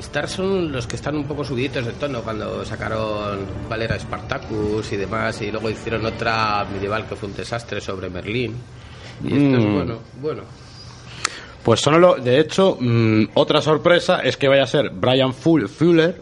[0.00, 4.96] Star son los que están un poco subiditos de tono cuando sacaron Valera Spartacus y
[4.96, 8.54] demás y luego hicieron otra medieval que fue un desastre sobre Merlín.
[9.24, 9.74] Y esto es Mm.
[9.74, 10.42] bueno, bueno.
[11.62, 15.66] Pues son lo, de hecho, mm, otra sorpresa es que vaya a ser Brian Full-
[15.66, 16.20] Fuller,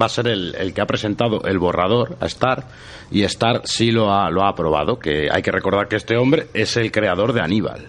[0.00, 2.64] va a ser el, el que ha presentado el borrador a Star,
[3.10, 6.48] y Star sí lo ha, lo ha aprobado, que hay que recordar que este hombre
[6.54, 7.86] es el creador de Aníbal.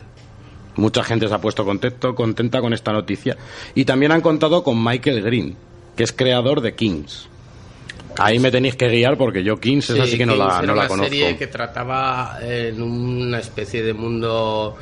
[0.76, 3.38] Mucha gente se ha puesto contento, contenta con esta noticia.
[3.76, 5.56] Y también han contado con Michael Green,
[5.96, 7.31] que es creador de Kings.
[8.18, 10.68] Ahí me tenéis que guiar porque yo Kings es así que no la, era no
[10.68, 11.10] la una conozco.
[11.12, 14.76] serie que trataba en una especie de mundo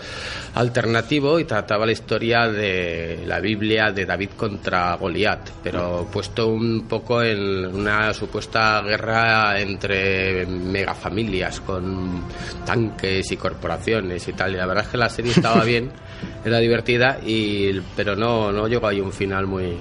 [0.56, 6.88] alternativo y trataba la historia de la Biblia de David contra Goliat, pero puesto un
[6.88, 12.24] poco en una supuesta guerra entre megafamilias con
[12.66, 14.54] tanques y corporaciones y tal.
[14.54, 15.92] Y la verdad es que la serie estaba bien,
[16.44, 19.76] era divertida, y pero no, no llegó ahí un final muy...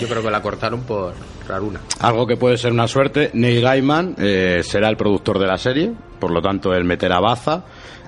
[0.00, 1.14] Yo creo que la cortaron por
[2.00, 3.30] Algo que puede ser una suerte.
[3.34, 7.64] Neil Gaiman eh, será el productor de la serie, por lo tanto él meterá baza.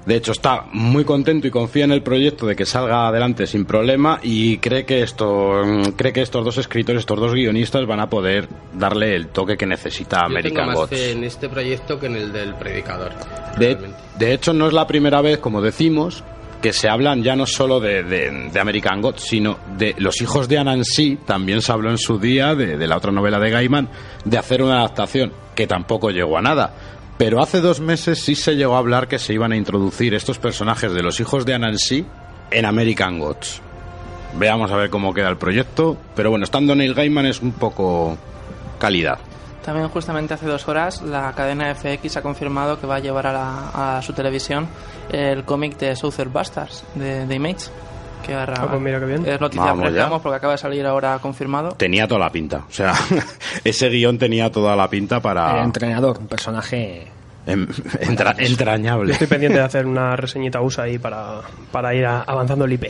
[0.07, 3.67] De hecho está muy contento y confía en el proyecto de que salga adelante sin
[3.67, 8.01] problema y cree que esto mm, cree que estos dos escritores, estos dos guionistas van
[8.01, 10.91] a poder darle el toque que necesita Yo tengo American más Gods.
[10.91, 13.13] fe en este proyecto que en el del predicador.
[13.59, 13.77] De,
[14.19, 16.25] de hecho, no es la primera vez, como decimos,
[16.61, 20.59] que se hablan ya no solo de, de- American Gods, sino de Los hijos de
[20.59, 21.17] Anansi.
[21.27, 23.89] También se habló en su día de, de la otra novela de Gaiman,
[24.25, 26.75] de hacer una adaptación que tampoco llegó a nada.
[27.17, 30.39] Pero hace dos meses sí se llegó a hablar que se iban a introducir estos
[30.39, 32.05] personajes de Los hijos de Anansi
[32.51, 33.61] en American Gods.
[34.39, 35.97] Veamos a ver cómo queda el proyecto.
[36.15, 38.17] Pero bueno, estando Neil Gaiman es un poco
[38.79, 39.19] calidad.
[39.65, 43.33] También justamente hace dos horas la cadena FX ha confirmado que va a llevar a,
[43.33, 44.67] la- a su televisión
[45.11, 47.67] el cómic de Southern Bastards de, de Image.
[48.27, 49.27] Que ahora Ah, pues mira qué bien.
[49.27, 51.71] es noticia Vamos porque acaba de salir ahora confirmado.
[51.73, 52.65] Tenía toda la pinta.
[52.69, 52.93] O sea,
[53.65, 55.59] ese guion tenía toda la pinta para...
[55.59, 57.07] El entrenador, un personaje
[58.01, 59.09] entra- entrañable.
[59.09, 61.41] Yo estoy pendiente de hacer una reseñita USA ahí para,
[61.73, 62.85] para ir a- avanzando el IP.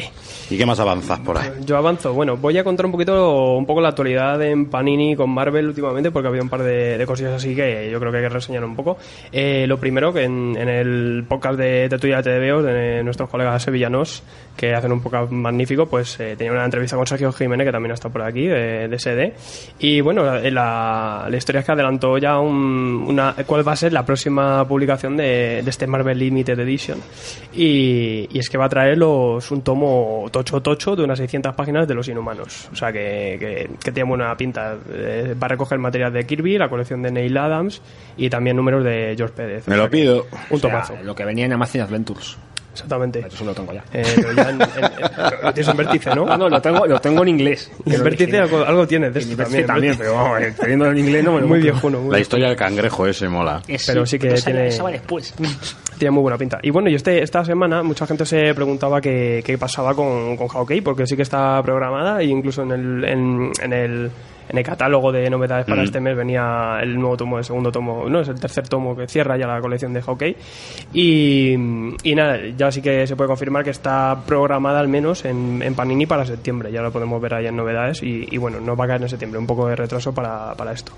[0.50, 1.48] ¿Y qué más avanzas por ahí?
[1.64, 2.12] Yo avanzo.
[2.12, 6.10] Bueno, voy a contar un poquito un poco la actualidad en Panini con Marvel últimamente
[6.10, 8.64] porque había un par de, de cosillas así que yo creo que hay que reseñar
[8.64, 8.98] un poco.
[9.32, 13.28] Eh, lo primero, que en, en el podcast de, de Tuya te veo, de nuestros
[13.30, 14.22] colegas sevillanos,
[14.56, 17.92] que hacen un podcast magnífico, pues eh, tenía una entrevista con Sergio Jiménez, que también
[17.92, 19.34] está por aquí, de, de SD.
[19.78, 23.76] Y bueno, la, la- la historia es que adelantó ya un- una, cuál va a
[23.76, 26.98] ser la próxima publicación de, de este Marvel Limited Edition.
[27.52, 31.86] Y, y es que va a traerlos un tomo tocho tocho de unas 600 páginas
[31.88, 32.68] de los inhumanos.
[32.72, 34.76] O sea que, que, que tiene buena pinta.
[34.92, 37.80] Eh, va a recoger material de Kirby, la colección de Neil Adams
[38.16, 39.66] y también números de George Pérez.
[39.68, 40.26] Me O sea lo pido.
[40.50, 40.94] Un O sea, tomazo.
[41.02, 42.36] lo que venía en Amazon Adventures.
[42.84, 43.24] Exactamente.
[43.26, 43.84] Eso lo tengo ya.
[43.92, 46.24] Eh, pero ya en- en- en- lo tienes en vértice, ¿no?
[46.26, 47.70] No, no, lo tengo, lo tengo en inglés.
[47.86, 49.66] En vértice algo, algo tienes de esto también.
[49.66, 52.00] también, pero vamos, eh, teniendo en inglés no me lo Muy viejuno.
[52.00, 53.62] Muy La historia del cangrejo ese mola.
[53.86, 55.34] Pero sí que tiene- esa va después.
[55.98, 56.58] Tiene muy buena pinta.
[56.62, 60.48] Y bueno, y este, esta semana mucha gente se preguntaba qué, qué pasaba con, con
[60.48, 64.10] Hawkeye, porque sí que está programada e incluso en el, en, en el,
[64.50, 65.84] en el catálogo de novedades para Mm.
[65.84, 69.06] este mes venía el nuevo tomo, el segundo tomo, no, es el tercer tomo que
[69.06, 70.36] cierra ya la colección de Hawkeye.
[70.92, 71.52] Y,
[72.02, 75.74] y nada, ya sí que se puede confirmar que está programada al menos en, en
[75.74, 78.86] Panini para septiembre, ya lo podemos ver ahí en novedades y, y bueno, no va
[78.86, 80.92] a caer en septiembre, un poco de retraso para, para esto.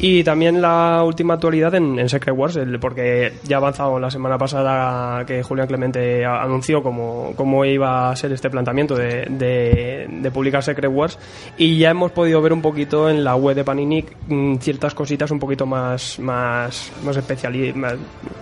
[0.00, 4.10] Y también la última actualidad en, en Secret Wars, el- porque ya ha avanzado la
[4.10, 10.06] semana pasada que Julián Clemente anunció cómo, cómo iba a ser este planteamiento de, de-
[10.08, 11.18] de publicar Secret Wars
[11.56, 15.30] y ya hemos podido ver un poquito en la web de Panini mm, ciertas cositas
[15.32, 17.94] un poquito más más más especiali más,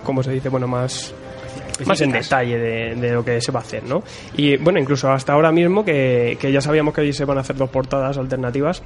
[0.03, 0.49] ¿cómo se dice?
[0.49, 1.13] Bueno, más
[1.85, 4.03] más en detalle de, de lo que se va a hacer, ¿no?
[4.35, 7.55] Y bueno, incluso hasta ahora mismo que, que ya sabíamos que se van a hacer
[7.55, 8.81] dos portadas alternativas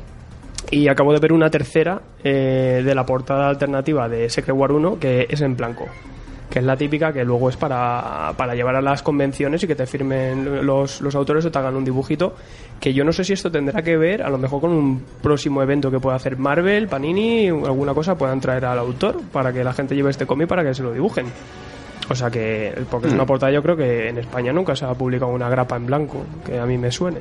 [0.69, 4.99] y acabo de ver una tercera eh, de la portada alternativa de Secret War 1
[4.99, 5.85] que es en blanco.
[6.49, 9.75] que es la típica que luego es para, para llevar a las convenciones y que
[9.75, 12.35] te firmen los, los autores o te hagan un dibujito,
[12.79, 15.61] que yo no sé si esto tendrá que ver a lo mejor con un próximo
[15.63, 19.71] evento que pueda hacer Marvel, Panini, alguna cosa puedan traer al autor para que la
[19.71, 21.27] gente lleve este cómic para que se lo dibujen.
[22.09, 23.27] O sea que, porque es una Mm.
[23.27, 26.59] portada, yo creo que en España nunca se ha publicado una grapa en blanco, que
[26.59, 27.19] a mí me suene.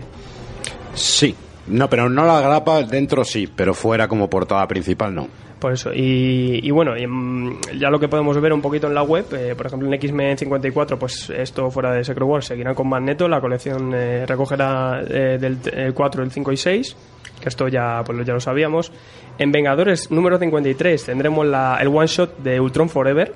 [0.95, 1.37] Sí.
[1.71, 5.29] No, pero no la grapa dentro sí, pero fuera como portada principal no.
[5.61, 9.27] Por eso, y, bueno, mm, ya lo que podemos ver un poquito en la web,
[9.33, 13.29] eh, por ejemplo en X-Men 54, pues esto fuera de Secret Wars seguirán con Magneto,
[13.29, 16.97] la colección eh, recogerá eh, del eh, 4, el 5 y 6,
[17.43, 18.91] que esto ya, pues, ya lo sabíamos.
[19.39, 23.35] En Vengadores número 53 tendremos el one shot de Ultron Forever,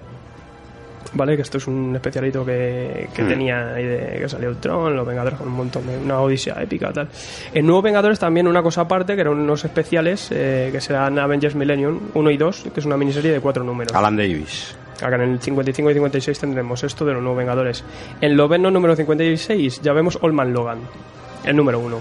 [1.15, 1.37] ¿vale?
[1.37, 3.29] Que esto es un especialito que, que Mm.
[3.29, 6.93] tenía ahí de que salió Ultron, los Vengadores con un montón de una odisea épica
[6.93, 7.09] tal.
[7.53, 11.55] En Nuevos Vengadores también una cosa aparte, que eran unos especiales eh, que serán Avengers
[11.55, 13.95] Millennium 1 y 2, que es una miniserie de cuatro números.
[13.95, 14.77] Alan Davis.
[15.03, 17.85] Acá en el 55 y 56 tendremos esto de los Nuevos Vengadores.
[18.21, 20.79] En Loveno número 56 ya vemos Old Man Logan,
[21.45, 21.99] el número 1.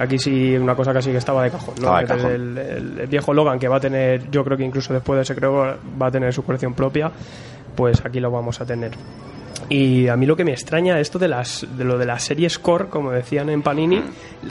[0.00, 1.96] Aquí sí una cosa casi que estaba de cajón, ¿no?
[1.96, 2.32] De cajón.
[2.32, 5.24] El, el- el viejo Logan que va a tener, yo creo que incluso después de
[5.24, 7.12] Secret War va a tener su colección propia,
[7.74, 8.92] pues aquí lo vamos a tener.
[9.70, 12.58] Y a mí lo que me extraña esto de las de lo de las series
[12.58, 14.02] core, como decían en Panini,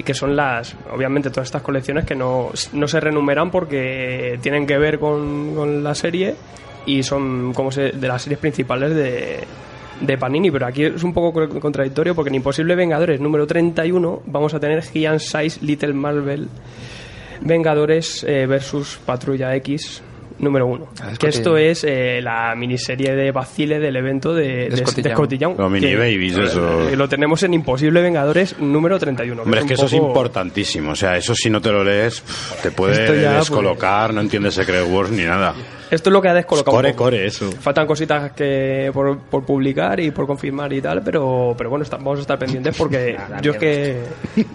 [0.04, 4.78] que son las obviamente todas estas colecciones que no, no se renumeran porque tienen que
[4.80, 6.34] ver con, con la serie
[6.88, 9.44] y son como se, de las series principales de,
[10.02, 14.24] de Panini, pero aquí es un poco co- contradictorio porque en Imposible Vengadores número 31
[14.26, 16.48] vamos a tener Giant Size Little Marvel
[17.42, 20.02] Vengadores eh, versus Patrulla X
[20.44, 20.88] número 1.
[21.02, 25.12] Ah, Que esto es eh, la miniserie de Bacile del evento de, de, de Escotillón.
[25.12, 26.90] Escotillón, Los mini que, babies, eso.
[26.90, 29.42] eh, lo tenemos en Imposible Vengadores número 31.
[29.44, 30.92] Hombre, es que eso es importantísimo.
[30.92, 32.24] O sea, eso si no te lo lees,
[32.62, 35.54] te puede pues- descolocar, no entiendes Secret Wars ni nada.
[35.92, 36.76] Esto es lo que ha descolocado.
[36.76, 37.52] Core, core, eso.
[37.52, 41.98] Faltan cositas que por, por publicar y por confirmar y tal, pero, pero bueno, está-
[41.98, 43.98] vamos a estar pendientes porque yo es que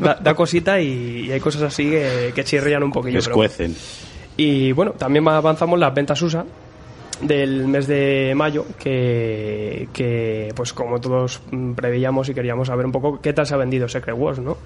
[0.01, 3.20] da, da cosita y, y hay cosas así que, que chirrían un poquillo.
[3.20, 3.77] pero- Escuecen.
[4.38, 6.46] Y bueno, también avanzamos las ventas USA
[7.20, 11.40] del mes de mayo que, que, pues como todos
[11.74, 14.59] preveíamos y queríamos saber un poco qué tal se ha vendido Secret Wars, ¿no?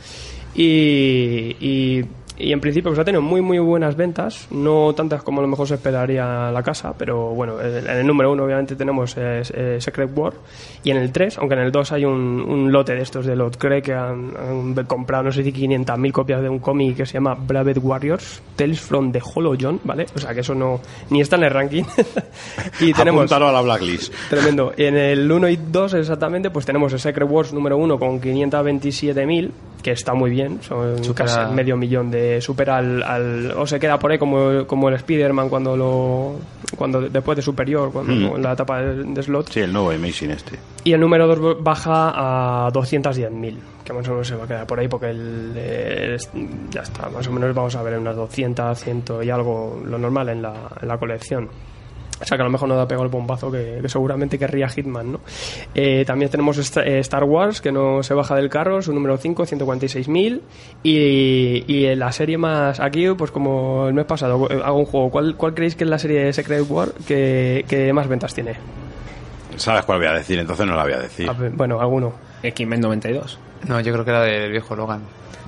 [0.55, 2.05] Y, y,
[2.39, 5.49] y en principio pues ha tenido muy muy buenas ventas, no tantas como a lo
[5.49, 9.77] mejor se esperaría la casa, pero bueno, en el número uno obviamente tenemos eh, eh,
[9.81, 10.35] Secret War
[10.83, 13.37] y en el 3, aunque en el 2 hay un, un lote de estos de
[13.37, 17.07] Lot Cree que han, han comprado no sé si 500.000 copias de un cómic que
[17.07, 20.07] se llama Braved Warriors, Tales from the Hollow John, ¿vale?
[20.15, 21.85] O sea que eso no ni está en el ranking.
[22.81, 24.13] y tenemos Apúntalo a la blacklist.
[24.31, 24.73] Tremendo.
[24.77, 29.51] En el 1 y 2 exactamente, pues tenemos el Secret Wars número 1 con 527.000,
[29.83, 33.99] que está muy bien, son casi medio millón de supera al, al- o se queda
[33.99, 36.37] por ahí como, como el Spider-Man cuando lo
[36.77, 38.37] cuando después de Superior, cuando Mm.
[38.37, 39.51] en la etapa de, de slot.
[39.51, 40.59] Sí, el nuevo Amazing este.
[40.85, 44.67] Y el número 2 baja a 210.000, que más o menos se va a quedar
[44.67, 46.17] por ahí porque el, eh,
[46.71, 50.31] ya está, más o menos vamos a ver unas 200, 100 y algo, lo normal
[50.31, 51.49] en la, en la colección.
[52.23, 54.69] O sea que a lo mejor no da pegado el bombazo que, que seguramente querría
[54.69, 55.21] Hitman, ¿no?
[55.75, 59.45] Eh, también tenemos eh, Star Wars, que no se baja del carro, su número 5,
[59.45, 60.41] 146.000.
[60.83, 62.81] Y, y en la serie más...
[62.81, 65.11] Aquí, pues como el mes pasado, eh, hago un juego.
[65.11, 68.55] ¿Cuál, cuál creéis que es la serie de Secret War que, que más ventas tiene?
[69.57, 70.39] ¿Sabes cuál voy a decir?
[70.39, 71.29] Entonces no la voy a decir.
[71.29, 72.13] A ver, bueno, alguno.
[72.43, 73.39] X-Men 92.
[73.69, 75.03] No, yo creo que era del viejo Logan.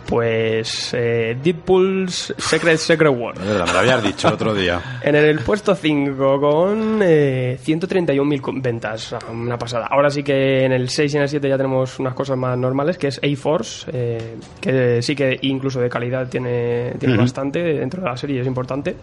[0.06, 4.78] Pues eh, Deadpool's Secret Secret verdad, Me lo habías dicho el otro día.
[5.02, 9.86] En el puesto 5 con eh, 131.000 con- ventas, una pasada.
[9.86, 12.56] Ahora sí que en el 6 y en el 7 ya tenemos unas cosas más
[12.58, 18.02] normales, que es A-Force, eh, que sí que incluso de calidad tiene, tiene bastante, dentro
[18.02, 18.94] de la serie es importante,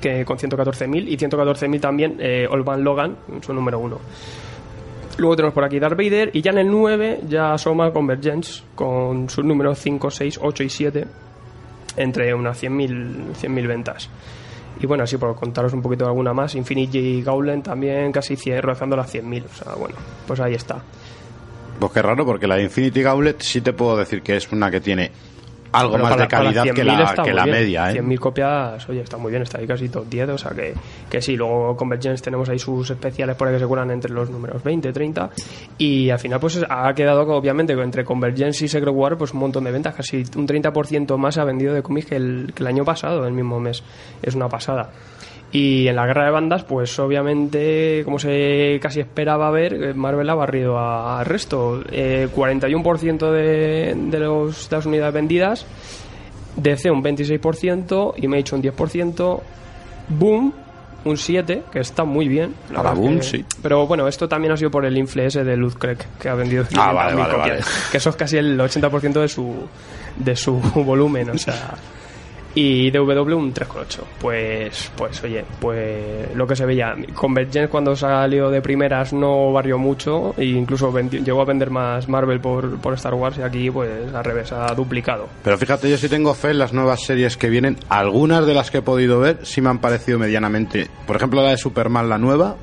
[0.00, 3.98] que con 114.000 y 114.000 también eh, Old Man Logan, su número 1.
[5.18, 9.28] Luego tenemos por aquí Darth Vader y ya en el 9 ya asoma Convergence con
[9.28, 11.06] sus números 5, 6, 8 y 7
[11.96, 14.08] entre unas 100.000 100.000 ventas.
[14.80, 18.96] Y bueno, así por contaros un poquito alguna más, Infinity Gauntlet también casi 100, rozando
[18.96, 19.44] las 100.000.
[19.44, 19.94] O sea, bueno,
[20.26, 20.82] pues ahí está.
[21.78, 24.80] Pues qué raro, porque la Infinity Gauntlet sí te puedo decir que es una que
[24.80, 25.12] tiene
[25.72, 27.56] algo Bueno, más para- de calidad que 100.000 la, que la bien.
[27.56, 27.94] media, ¿eh?
[27.94, 30.74] 100.000 copias, oye, está muy bien, está ahí casi top 10, o sea que,
[31.10, 34.28] que sí, luego Convergence tenemos ahí sus especiales por ahí que se cuelan entre los
[34.30, 35.30] números 20, 30
[35.78, 39.40] y al final pues ha quedado que, obviamente entre Convergence y Secret War pues un
[39.40, 42.66] montón de ventas, casi un 30% más ha vendido de cómics que el, que el
[42.66, 43.82] año pasado, el mismo mes,
[44.22, 44.90] es una pasada.
[45.52, 50.30] Y en la guerra de bandas, pues obviamente, como se casi esperaba ver, eh, Marvel
[50.30, 51.82] ha barrido al resto.
[51.92, 55.66] Eh, 41% de, de, los, de las unidades vendidas,
[56.56, 59.40] DC un 26%, Image un 10%,
[60.08, 60.52] Boom
[61.04, 62.54] un 7, que está muy bien.
[62.70, 63.44] la A la verdad es Boom, que- sí.
[63.60, 66.34] Pero bueno, esto también ha sido por el infle ese de Luz Craig, que ha
[66.34, 67.58] vendido Ah, vale, 500.000 vale, copias.
[67.60, 67.72] vale.
[67.90, 69.52] Que eso es casi el 80% de su,
[70.16, 71.74] de su volumen, o sea...
[72.54, 74.00] Y DW un 3,8.
[74.20, 76.94] Pues, pues oye, pues lo que se veía.
[77.14, 82.08] Convergence cuando salió de primeras no varió mucho e incluso vendi- llegó a vender más
[82.08, 85.28] Marvel por, por Star Wars y aquí pues al revés, ha duplicado.
[85.42, 87.78] Pero fíjate, yo sí tengo fe en las nuevas series que vienen.
[87.88, 90.88] Algunas de las que he podido ver sí me han parecido medianamente.
[91.06, 92.56] Por ejemplo, la de Superman, la nueva.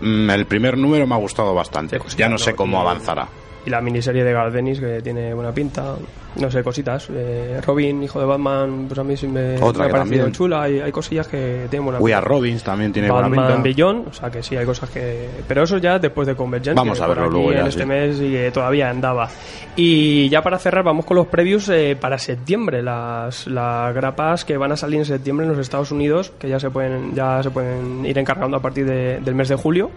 [0.00, 1.98] mm, El primer número me ha gustado bastante.
[2.16, 3.28] Ya no sé cómo avanzará.
[3.66, 5.94] Y la miniserie de Gardenis que tiene buena pinta.
[6.36, 7.08] No sé, cositas.
[7.10, 10.32] Eh, Robin, hijo de Batman, pues a mí sí me, Otra me ha parecido también.
[10.32, 10.62] chula.
[10.64, 12.18] Hay, hay cosillas que tienen buena We pinta.
[12.18, 13.62] Are Robins también tiene buena Batman pinta.
[13.62, 15.28] Beyond, o sea que sí, hay cosas que...
[15.48, 16.74] Pero eso ya después de Convergence.
[16.74, 19.28] Vamos a verlo luego ya, En este mes y que todavía andaba.
[19.76, 22.82] Y ya para cerrar, vamos con los previews eh, para septiembre.
[22.82, 26.58] Las, las grapas que van a salir en septiembre en los Estados Unidos, que ya
[26.60, 29.90] se pueden, ya se pueden ir encargando a partir de- del mes de julio.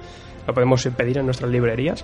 [0.48, 2.04] Lo podemos pedir en nuestras librerías.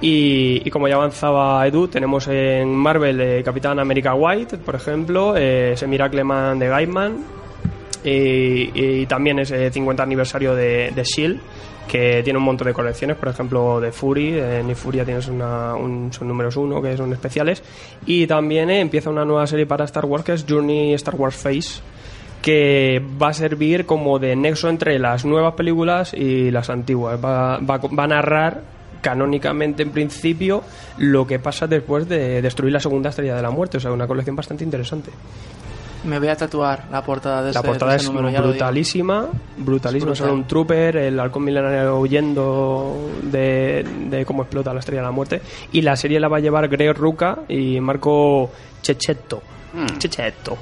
[0.00, 5.36] Y, y como ya avanzaba Edu, tenemos en Marvel eh, Capitán América White, por ejemplo,
[5.36, 7.24] eh, ese Miracle Man de Gaiman,
[8.04, 11.40] y, y también ese 50 aniversario de, de Shield
[11.86, 16.10] que tiene un montón de colecciones por ejemplo de Fury en Furia tienes una, un,
[16.20, 17.62] números uno que son especiales
[18.04, 21.36] y también eh, empieza una nueva serie para Star Wars que es Journey Star Wars
[21.36, 21.80] Face
[22.46, 27.58] que va a servir como de nexo entre las nuevas películas y las antiguas va,
[27.58, 28.62] va, va a narrar
[29.00, 30.62] canónicamente en principio
[30.96, 34.06] lo que pasa después de destruir la segunda estrella de la muerte o sea una
[34.06, 35.10] colección bastante interesante
[36.04, 38.30] Me voy a tatuar la portada de la ese, portada de es ese número, lo
[38.30, 38.48] digo.
[38.50, 39.26] brutalísima,
[39.56, 40.12] brutalísima.
[40.12, 40.42] Es Son brutal.
[40.42, 45.42] un trooper, el halcón milenario huyendo de, de cómo explota la estrella de la muerte.
[45.72, 49.42] Y la serie la va a llevar Greg Ruca y Marco Chechetto.
[49.74, 49.98] Hmm.
[49.98, 50.56] Chechetto.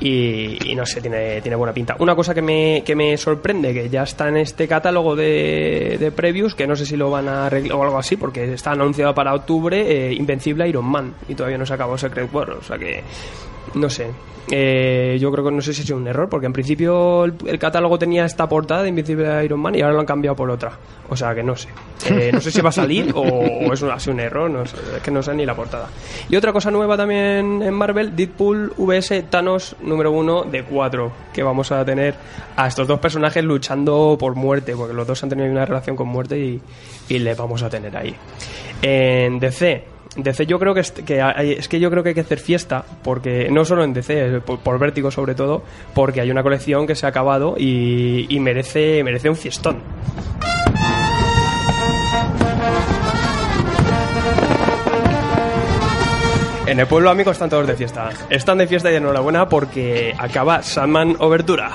[0.00, 1.96] Y, no sé, tiene, tiene buena pinta.
[1.98, 6.12] Una cosa que me, que me sorprende, que ya está en este catálogo de, de
[6.12, 9.14] previews, que no sé si lo van a arreglar o algo así, porque está anunciado
[9.14, 12.76] para octubre, eh, Invencible Iron Man, y todavía no se acabó Secret War, o sea
[12.76, 13.02] que
[13.74, 14.10] no sé.
[14.50, 17.98] Eh, yo creo que no sé si es un error, porque en principio el, catálogo
[17.98, 20.72] tenía esta portada de Invencible Iron Man y ahora lo han cambiado por otra.
[21.08, 21.68] O sea que no sé.
[22.06, 25.02] Eh, no sé si va a salir o, es un, un error, no sé, es
[25.02, 25.88] que no sé ni la portada.
[26.28, 31.42] Y otra cosa nueva también en Marvel, Deadpool vs Thanos número uno de 4, que
[31.42, 32.14] vamos a tener
[32.56, 36.08] a estos dos personajes luchando por muerte, porque los dos han tenido una relación con
[36.08, 36.60] muerte y,
[37.08, 38.14] y les vamos a tener ahí.
[38.82, 42.14] En DC, DC yo creo que es, que hay- es que yo creo que hay
[42.14, 45.62] que hacer fiesta porque no solo en DC por, Vértigo sobre todo
[45.94, 49.82] porque hay una colección que se ha acabado y, merece merece un fiestón
[56.66, 58.08] En el pueblo, amigos, están todos de fiesta.
[58.30, 61.70] Están de fiesta y enhorabuena porque acaba Sandman Obertura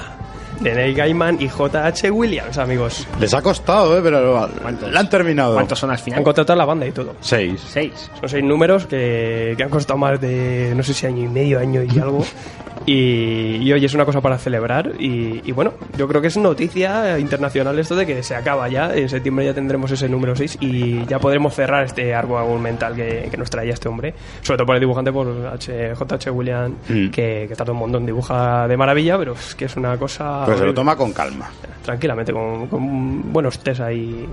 [0.60, 2.12] de Neil Gaiman y J.H.
[2.12, 3.08] Williams, amigos.
[3.20, 4.02] Les ha costado, ¿eh?
[4.04, 4.48] Pero lo,
[4.90, 5.54] lo han terminado.
[5.54, 6.20] ¿Cuántos son al final?
[6.20, 7.16] Han contratado la banda y todo.
[7.22, 7.62] Seis.
[7.72, 8.12] Seis.
[8.20, 11.60] Son seis números que, que han costado más de, no sé si año y medio,
[11.60, 12.26] año y algo.
[12.92, 14.94] Y, y oye, es una cosa para celebrar.
[15.00, 18.96] Y, y bueno, yo creo que es noticia internacional esto de que se acaba ya.
[18.96, 23.28] En septiembre ya tendremos ese número 6 y ya podremos cerrar este árbol argumental que,
[23.30, 24.16] que nos traía este hombre.
[24.42, 26.32] Sobre todo por el dibujante, por H- J.H.
[26.32, 27.10] Williams, Mm.
[27.10, 28.06] que, que tarda un montón.
[28.08, 30.44] Dibuja de maravilla, pero es que es una cosa.
[30.46, 31.48] Pues se lo toma con calma.
[31.84, 34.26] Tranquilamente, con, con buenos test ahí.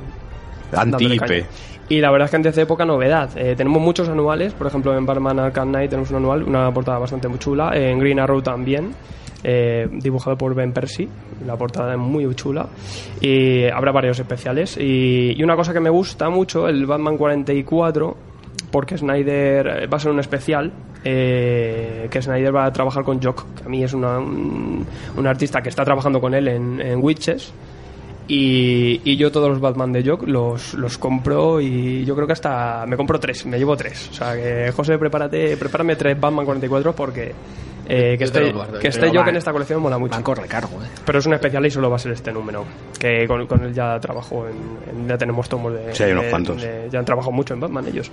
[1.19, 1.47] Caña.
[1.89, 3.31] Y la verdad es que en DC poca novedad.
[3.37, 6.99] Eh, tenemos muchos anuales, por ejemplo en Batman Arkham Knight tenemos un anual, una portada
[6.99, 7.71] bastante muy chula.
[7.75, 8.91] En Green Arrow también,
[9.45, 11.09] eh, dibujado por Ben Percy,
[11.47, 12.67] la portada es muy chula.
[13.21, 14.77] Y habrá varios especiales.
[14.81, 18.17] Y, una cosa que me gusta mucho, el Batman 44,
[18.73, 20.73] porque Snyder eh, va a ser un especial.
[21.09, 24.85] eh, que Snyder va a trabajar con Jock, que a mí es una- un,
[25.17, 27.53] un artista que está trabajando con él en Witches.
[28.29, 32.33] Y, y yo todos los Batman de Jock los, los compro y yo creo que
[32.33, 34.09] hasta me compro tres, me llevo tres.
[34.11, 37.33] O sea que José, prepárate, prepárame tres Batman 44 porque
[37.89, 40.11] eh, que Yo esté, guardo, que esté van- en esta colección mola mucho.
[40.11, 40.89] van con recargo, ¿eh?
[41.05, 42.65] Pero es un especial y solo va a ser este número.
[42.99, 44.57] Que con, con él ya trabajo en,
[45.03, 45.95] en- ya tenemos tomos de.
[45.95, 46.61] Sí, hay unos de- cuantos.
[46.61, 48.11] de- ya han trabajado mucho en Batman ellos.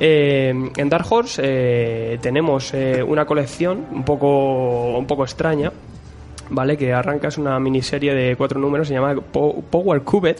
[0.00, 5.70] Eh, en Dark Horse eh, tenemos eh, una colección un poco, un poco extraña.
[6.50, 6.76] ¿Vale?
[6.76, 10.36] Que arranca, es una miniserie de cuatro números, se llama Po- Power Cubed.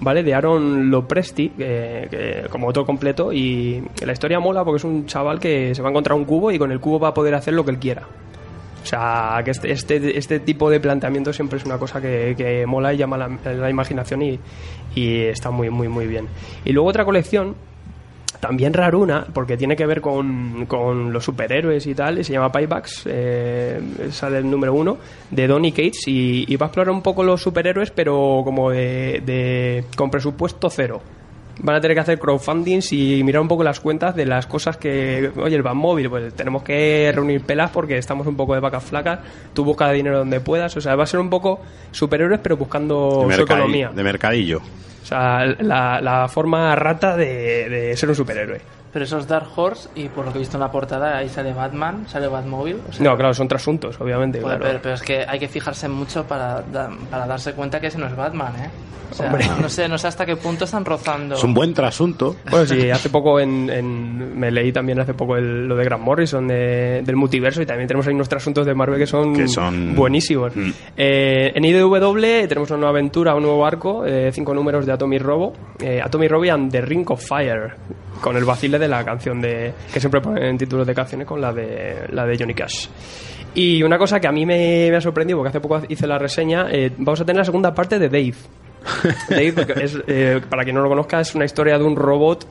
[0.00, 0.24] ¿Vale?
[0.24, 1.52] De Aaron Lopresti,
[2.50, 3.32] como autor completo.
[3.32, 6.50] Y la historia mola porque es un chaval que se va a encontrar un cubo
[6.50, 8.02] y con el cubo va a poder hacer lo que él quiera.
[8.82, 12.66] O sea, que este, este, este tipo de planteamiento siempre es una cosa que, que
[12.66, 14.40] mola y llama la, la imaginación y,
[14.96, 16.26] y está muy, muy, muy bien.
[16.64, 17.54] Y luego otra colección
[18.42, 22.50] también raruna, porque tiene que ver con, con los superhéroes y tal, y se llama
[22.50, 23.80] Piebacks, eh,
[24.10, 24.98] sale el número uno,
[25.30, 29.22] de Donny Cates, y, y va a explorar un poco los superhéroes, pero como de,
[29.24, 31.00] de con presupuesto cero.
[31.58, 34.76] Van a tener que hacer crowdfundings y mirar un poco las cuentas de las cosas
[34.76, 38.82] que, oye, el móvil pues tenemos que reunir pelas porque estamos un poco de vacas
[38.82, 39.20] flacas,
[39.52, 43.28] tú busca dinero donde puedas, o sea, va a ser un poco superhéroes pero buscando
[43.30, 43.90] su economía.
[43.94, 44.58] de mercadillo.
[45.02, 48.60] O sea, la, la forma rata de, de ser un superhéroe.
[48.92, 51.28] Pero eso es Dark Horse y por lo que he visto en la portada ahí
[51.28, 52.78] sale Batman, sale Batmobile.
[52.88, 54.40] o sea, No, claro, son trasuntos, obviamente.
[54.40, 54.70] Joder, claro.
[54.70, 56.62] pero, pero es que hay que fijarse mucho para,
[57.10, 58.70] para darse cuenta que ese no es Batman, ¿eh?
[59.10, 59.44] O sea, Hombre.
[59.60, 61.34] no sé, no sé hasta qué punto están rozando.
[61.34, 62.36] Es un buen trasunto.
[62.50, 66.02] Bueno, sí, hace poco en, en- me leí también hace poco el- lo de Grant
[66.02, 69.48] Morrison de- del multiverso y también tenemos ahí unos trasuntos de Marvel que son, Que
[69.48, 70.56] son- buenísimos.
[70.56, 70.70] Mm.
[70.96, 75.20] Eh, en IDW tenemos una nueva aventura, un nuevo arco, eh, cinco números de Atomic
[75.20, 77.74] Robo, eh, Atomic Robo and The Ring of Fire,
[78.22, 81.40] con el vacile de la canción de que siempre ponen en títulos de canciones con
[81.40, 82.88] la de la de Johnny Cash.
[83.54, 86.18] Y una cosa que a mí me, me ha sorprendido, porque hace poco hice la
[86.18, 88.34] reseña, eh, vamos a tener la segunda parte de Dave.
[89.28, 92.46] Dave, es, eh, para quien no lo conozca, es una historia de un robot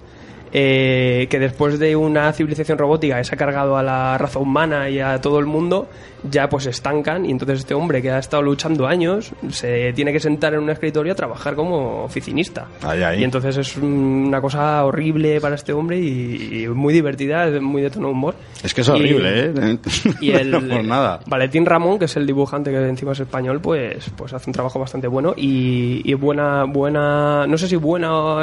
[0.54, 4.90] eh, que después de una civilización robótica que se ha cargado a la raza humana
[4.90, 5.90] y a todo el mundo,
[6.30, 10.12] ya pues se estancan y entonces este hombre que ha estado luchando años se tiene
[10.14, 12.68] que sentar en un escritorio a trabajar como oficinista.
[12.84, 13.22] Ahí, ahí.
[13.22, 17.90] Y entonces es una cosa horrible para este hombre y, y muy divertida, muy de
[17.90, 18.36] tono de humor.
[18.64, 19.78] Es que es Y- horrible, ¿eh?
[20.22, 21.20] y el no por nada.
[21.26, 24.80] Valentín Ramón, que es el dibujante que encima es español, pues, pues hace un trabajo
[24.80, 28.42] bastante bueno y, y buena, buena, no sé si buena o,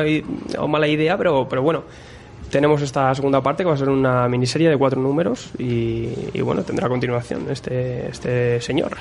[0.58, 1.84] o mala idea, pero, pero bueno.
[2.50, 6.40] Tenemos esta segunda parte que va a ser una miniserie de cuatro números y, y
[6.40, 8.96] bueno, tendrá continuación este, este señor.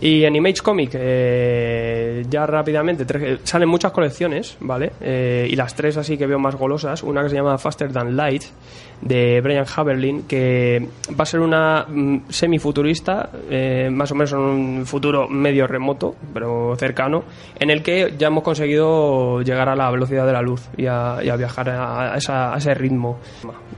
[0.00, 4.92] Y en Image Comic, eh, ya rápidamente, tres- salen muchas colecciones, ¿vale?
[5.00, 8.16] Eh, y las tres así que veo más golosas, una que se llama Faster Than
[8.16, 8.42] Light,
[9.00, 10.86] de Brian Haberlin, que
[11.18, 16.14] va a ser una mm, semifuturista, eh, más o menos en un futuro medio remoto,
[16.34, 17.24] pero cercano,
[17.58, 21.18] en el que ya hemos conseguido llegar a la velocidad de la luz y a,
[21.22, 23.18] y a viajar a, esa- a ese ritmo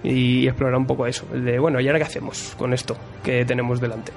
[0.03, 1.25] y, explorar un poco eso.
[1.33, 4.12] De, bueno, ¿y ahora qué hacemos con esto que tenemos delante?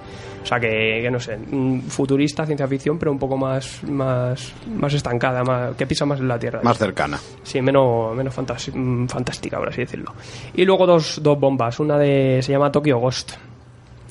[0.46, 4.54] O sea, que, que no sé, mm, futurista, ciencia ficción, pero un poco más, más,
[4.78, 6.60] más estancada, más, que pisa más en la Tierra.
[6.62, 7.20] Más cercana.
[7.42, 10.14] Sí, menos, menos mm, fantástica, por así decirlo.
[10.54, 11.80] Y luego dos, dos bombas.
[11.80, 13.32] Una de se llama Tokyo Ghost,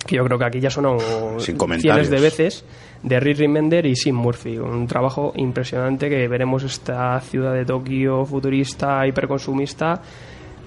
[0.04, 0.96] que yo creo que aquí ya sonó
[1.38, 2.64] cientos de veces,
[3.00, 4.58] de Rick Remender y Sim Murphy.
[4.58, 10.02] Un trabajo impresionante que veremos esta ciudad de Tokio futurista, hiperconsumista.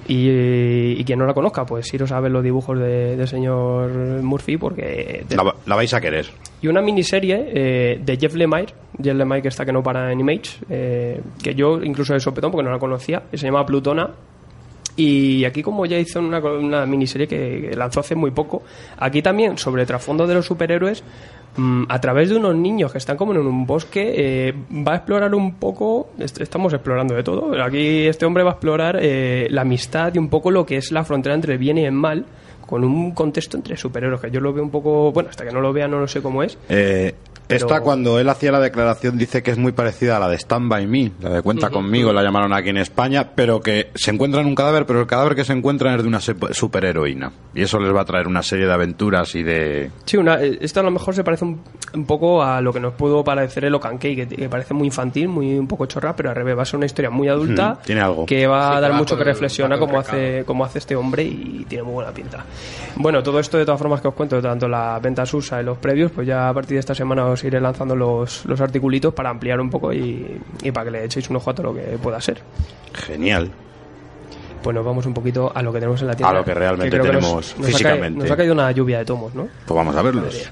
[0.07, 3.89] Y, y quien no la conozca, pues iros a ver los dibujos de- del señor
[4.21, 5.25] Murphy porque
[5.65, 6.27] la vais a querer.
[6.61, 10.19] y una miniserie eh, de Jeff Lemire, Jeff Lemire que está que no para en
[10.19, 14.11] Image, eh, que yo incluso de sopetón porque no la conocía, que se llama Plutona.
[14.97, 18.63] Y aquí como ya hizo una, una miniserie que, lanzó hace muy poco,
[18.97, 21.03] aquí también sobre el trasfondo de los superhéroes,
[21.55, 24.53] mm, a través de unos niños que están como en un bosque, eh,
[24.85, 28.49] va a explorar un poco, est- estamos explorando de todo, pero aquí este hombre va
[28.49, 31.59] a explorar eh, la amistad y un poco lo que es la frontera entre el
[31.59, 32.25] bien y el mal,
[32.65, 35.61] con un contexto entre superhéroes, que yo lo veo un poco, bueno, hasta que no
[35.61, 37.13] lo vea no lo sé cómo es, Eh,
[37.47, 40.35] Pero- Esta, cuando él hacía la declaración, dice que es muy parecida a la de
[40.37, 44.11] Stand By Me, la de Cuenta conmigo, la llamaron aquí en España, pero que se
[44.11, 47.31] encuentra en un cadáver, pero el cadáver que se encuentra es de una superheroína.
[47.55, 49.91] Y eso les va a traer una serie de aventuras y de...
[50.05, 51.61] Sí, una, eh, esto a lo mejor se parece un,
[51.93, 55.27] un poco a lo que nos pudo parecer el Okankei, que, que parece muy infantil,
[55.29, 57.47] muy un poco chorra, pero al revés va a ser una historia muy adulta
[57.81, 58.25] Mm, tiene algo.
[58.25, 60.43] que va Sí, a dar va mucho que el- reflexiona va por el como hace,
[60.45, 62.45] como hace este hombre y tiene muy buena pinta.
[62.97, 65.77] Bueno, todo esto de todas formas que os cuento, tanto la venta USA y los
[65.77, 69.29] previos, pues ya a partir de esta semana os iré lanzando los, los articulitos para
[69.29, 71.81] ampliar un poco y, y para que le echéis un ojo a todo lo que
[72.01, 72.41] pueda ser.
[72.93, 73.51] Genial.
[74.63, 76.31] Pues nos vamos un poquito a lo que tenemos en la tienda.
[76.31, 78.19] A lo que realmente que nos- tenemos nos ha caído- físicamente.
[78.23, 79.47] nos ha caído una lluvia de tomos, ¿no?
[79.65, 80.51] Pues vamos a verlos.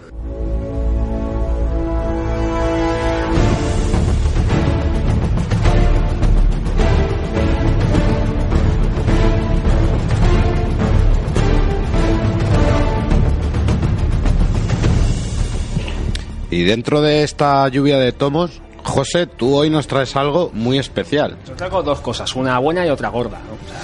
[16.56, 21.36] Y dentro de esta lluvia de tomos, José, tú hoy nos traes algo muy especial.
[21.46, 23.40] Yo traigo dos cosas, una buena y otra gorda.
[23.40, 23.56] ¿no?
[23.56, 23.82] O sea,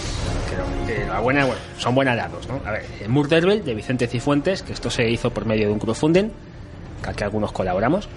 [0.50, 2.48] creo que la buena, bueno, son buenas las dos.
[2.48, 2.62] ¿no?
[2.66, 5.80] A ver, el Murderbell de Vicente Cifuentes, que esto se hizo por medio de un
[5.80, 6.30] crowdfunding,
[7.04, 8.08] que aquí algunos colaboramos.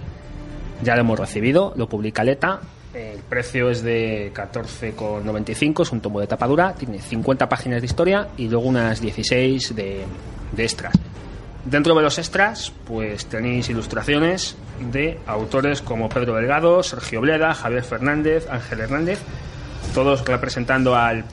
[0.85, 2.61] Ya lo hemos recibido, lo publica Leta.
[2.95, 8.29] El precio es de 14,95, es un tomo de tapadura, tiene 50 páginas de historia
[8.37, 10.05] y luego unas 16 de,
[10.53, 10.95] de extras.
[11.65, 14.57] Dentro de los extras, pues tenéis ilustraciones
[14.93, 19.19] de autores como Pedro Delgado, Sergio Bleda, Javier Fernández, Ángel Hernández,
[19.95, 21.25] todos representando al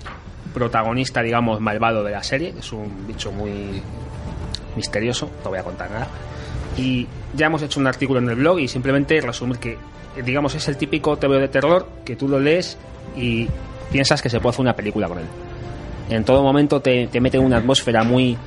[0.54, 2.54] protagonista, digamos, malvado de la serie.
[2.58, 3.82] Es un bicho muy
[4.78, 6.08] misterioso, no voy a contar nada.
[6.78, 9.78] Y ya hemos hecho un artículo en el blog y simplemente resumir que,
[10.24, 12.78] digamos, es el típico TVO de terror que tú lo lees
[13.18, 13.50] y
[13.92, 15.26] piensas que se puede hacer una película con él.
[16.10, 18.38] En todo momento te, te mete una atmósfera muy,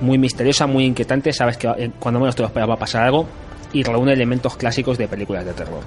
[0.00, 1.32] muy misteriosa, muy inquietante.
[1.32, 3.26] Sabes que eh, cuando menos te lo esperas va a pasar algo
[3.72, 5.80] y reúne elementos clásicos de películas de terror.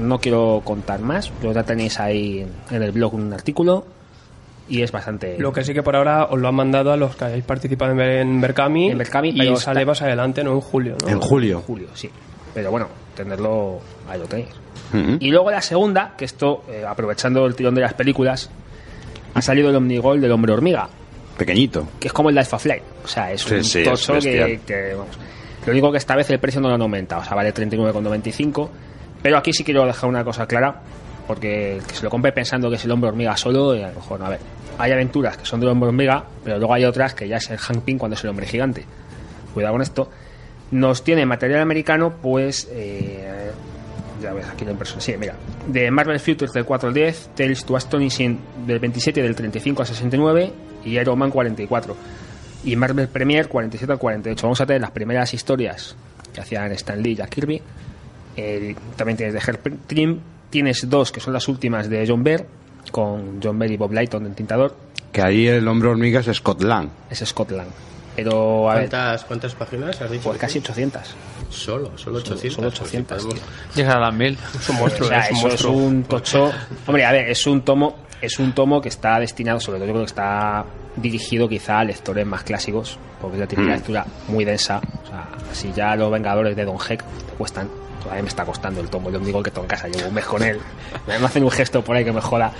[0.00, 3.84] No quiero contar más, pero ya tenéis ahí en el blog un artículo
[4.68, 5.36] y es bastante.
[5.38, 7.92] Lo que sí que por ahora os lo han mandado a los que hayáis participado
[7.92, 10.96] en, en Berkami, En Berkami, y pero sale está- más adelante, no en julio.
[11.02, 11.08] ¿no?
[11.08, 11.60] En julio.
[11.66, 12.10] julio, sí.
[12.54, 13.78] Pero bueno, tenerlo
[14.08, 14.48] ahí lo tenéis.
[15.18, 18.48] Y luego la segunda, que esto, eh, aprovechando el tirón de las películas,
[19.34, 20.88] ha salido el Omnigol del Hombre Hormiga,
[21.38, 21.88] Pequeñito.
[21.98, 22.82] que es como el Life of Flame.
[23.04, 25.16] O sea, es Sí, un sí, es tocho que, vamos.
[25.66, 28.68] Lo único que esta vez el precio no lo han aumentado, o sea, vale 39,95.
[29.22, 30.82] Pero aquí sí quiero dejar una cosa clara,
[31.26, 33.88] porque el que se lo compre pensando que es el hombre hormiga solo, eh, a
[33.88, 34.26] lo mejor no.
[34.26, 34.40] A ver,
[34.78, 37.56] hay aventuras que son del hombre hormiga, pero luego hay otras que ya es el
[37.58, 38.84] Hank Pym cuando es el hombre gigante.
[39.54, 40.10] Cuidado con esto.
[40.72, 42.68] Nos tiene material americano, pues.
[42.70, 43.50] eh,
[44.22, 45.00] ya ves aquí la impresión.
[45.00, 45.34] Sí, mira.
[45.66, 49.86] De Marvel Futures del 4 al 10, Tales to Astonishing del 27 del 35 al
[49.88, 50.52] 69
[50.84, 51.96] y Iron Man 44.
[52.64, 54.46] Y Marvel Premier 47 al 48.
[54.46, 55.96] Vamos a tener las primeras historias
[56.32, 57.60] que hacían Stan Lee y Jack Kirby.
[58.96, 60.20] También tienes de Herb Trim.
[60.50, 62.46] Tienes dos que son las últimas de John Bear,
[62.92, 64.76] con John Bear y Bob Lighton en tintador.
[65.12, 66.88] Que ahí el hombre hormiga es Scott Lang.
[67.10, 67.70] Es Scotland.
[68.16, 70.22] Pero, a ver, ¿Cuántas, ¿Cuántas páginas has dicho?
[70.24, 71.02] pues casi 800.
[71.50, 72.54] Solo, solo 800.
[72.54, 73.26] Solo 800.
[73.74, 74.38] Pues a las mil.
[74.54, 75.72] Es un monstruo, O sea, es un eso es monstruo.
[75.72, 76.52] un tocho.
[76.86, 79.92] Hombre, a ver, es un tomo, es un tomo que está destinado, sobre todo yo
[79.92, 80.64] creo que está
[80.96, 83.72] dirigido quizá a lectores más clásicos, porque la típica Mm.
[83.72, 84.80] lectura muy densa.
[85.04, 87.68] O sea, si ya los Vengadores de Don Heck te cuestan,
[88.02, 89.10] todavía me está costando el tomo.
[89.10, 90.58] Yo digo que tengo en casa, llevo un mes con él.
[91.06, 92.52] Me hacen un gesto por ahí que me joda.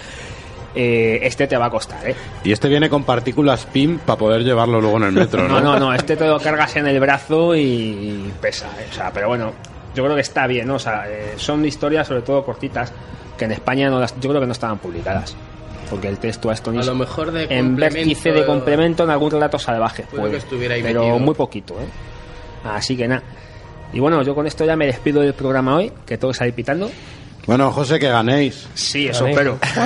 [0.77, 2.17] Eh, este te va a costar, ¿eh?
[2.43, 5.61] Y este viene con partículas PIM para poder llevarlo luego en el metro, ¿no?
[5.61, 8.87] No, no, no, este te lo cargas en el brazo y pesa, ¿eh?
[8.91, 9.53] o sea, pero bueno,
[9.95, 10.75] yo creo que está bien, ¿no?
[10.75, 12.93] O sea, eh, son historias sobre todo cortitas
[13.39, 15.37] que en España no las, yo creo que no estaban publicadas.
[15.91, 19.31] Porque el texto a esto A lo mejor de en vértice de complemento en algún
[19.31, 21.19] relato salvaje, Puede puede, que estuviera ahí pero metido.
[21.19, 21.87] muy poquito, ¿eh?
[22.65, 23.23] Así que nada.
[23.93, 26.91] Y bueno, yo con esto ya me despido del programa hoy, que todo sale pitando.
[27.47, 28.67] Bueno, José, que ganéis.
[28.73, 29.39] Sí, eso Ganéis.
[29.39, 29.59] espero.
[29.75, 29.81] Que,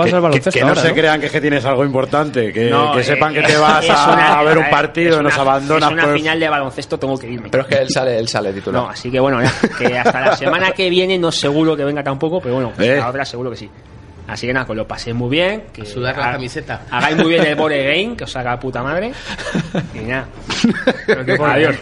[0.00, 0.94] al que- baloncesto que no ahora, se ¿no?
[0.94, 3.60] crean que, es que tienes algo importante, que, No, que eh, sepan que te es-
[3.60, 5.90] vas a, una- a ver un es partido y nos una- abandonas.
[5.90, 7.50] Es una pues- final de baloncesto, tengo que irme.
[7.50, 8.82] Pero es que él sale, él sale titular.
[8.82, 12.02] No, así que bueno, ya, que hasta la semana que viene no seguro que venga
[12.02, 12.96] tampoco, pero bueno, Eh.
[12.96, 13.70] la otra seguro que sí.
[14.28, 15.64] Así que nada, pues lo paséis muy bien.
[15.72, 16.82] Que Sudar la ha- camiseta.
[16.90, 19.12] Hagáis muy bien el board game, que os haga puta madre.
[19.94, 20.26] Y nada.
[21.52, 21.76] Adiós.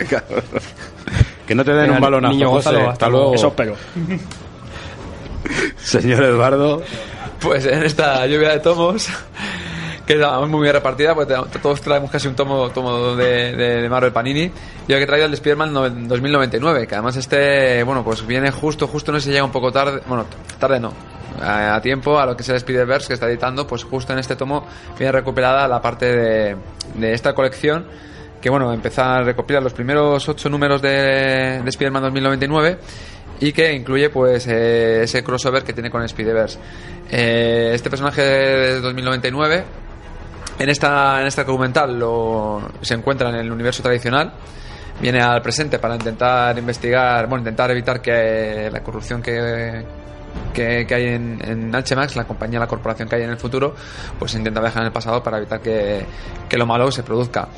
[1.47, 2.69] Que no te den Venga, un balonazo, niño José.
[2.71, 3.35] Hasta hasta luego.
[3.35, 3.77] Eso espero.
[5.77, 6.83] Señor Eduardo.
[7.41, 9.07] Pues en esta lluvia de tomos,
[10.07, 13.83] que es muy bien repartida, pues te- todos traemos casi un tomo, tomo de, de,
[13.83, 14.51] de Marvel Panini.
[14.89, 18.51] Yo que he traído el de Spider-Man no- 2099, que además este, bueno, pues viene
[18.51, 20.25] justo, justo no se llega un poco tarde, bueno,
[20.59, 20.95] tarde no,
[21.43, 24.37] a, tiempo a lo que es el Spider-Verse que está editando, pues justo en este
[24.37, 24.67] tomo
[24.99, 26.57] viene recuperada la parte de,
[26.95, 27.87] de esta colección
[28.45, 32.79] que bueno, empieza a recopilar los primeros ocho números de, de Spider-Man 2099
[33.41, 36.59] y que incluye pues eh, ese crossover que tiene con Spider-Verse.
[37.11, 39.65] Eh, este personaje de 2099
[40.59, 44.35] en esta en este documental lo, se encuentra en el universo tradicional
[45.01, 49.85] viene al presente para intentar investigar bueno intentar evitar que la corrupción que
[50.53, 53.75] que, que hay en, en HMAX, la compañía, la corporación que hay en el futuro,
[54.19, 56.05] pues intenta viajar en el pasado para evitar que,
[56.49, 57.49] que lo malo se produzca.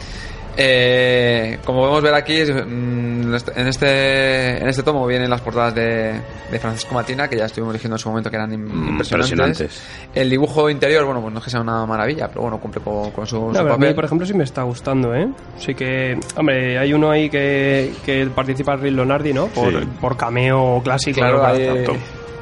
[0.58, 6.18] Eh, como podemos ver aquí, mm, en este en este tomo vienen las portadas de,
[6.50, 9.30] de Francisco Matina, que ya estuvimos diciendo en su momento que eran im- impresionantes.
[9.60, 9.82] impresionantes.
[10.14, 13.10] El dibujo interior, bueno, pues no es que sea una maravilla, pero bueno, cumple con,
[13.10, 13.94] con su, No, su pero a mí, papel.
[13.96, 15.28] por ejemplo, sí me está gustando, ¿eh?
[15.58, 19.48] Sí que, hombre, hay uno ahí que, que participa Rick Leonardi, ¿no?
[19.48, 19.88] Por, Sí.
[20.00, 21.20] por cameo clásico.
[21.20, 21.92] Claro, ¿no?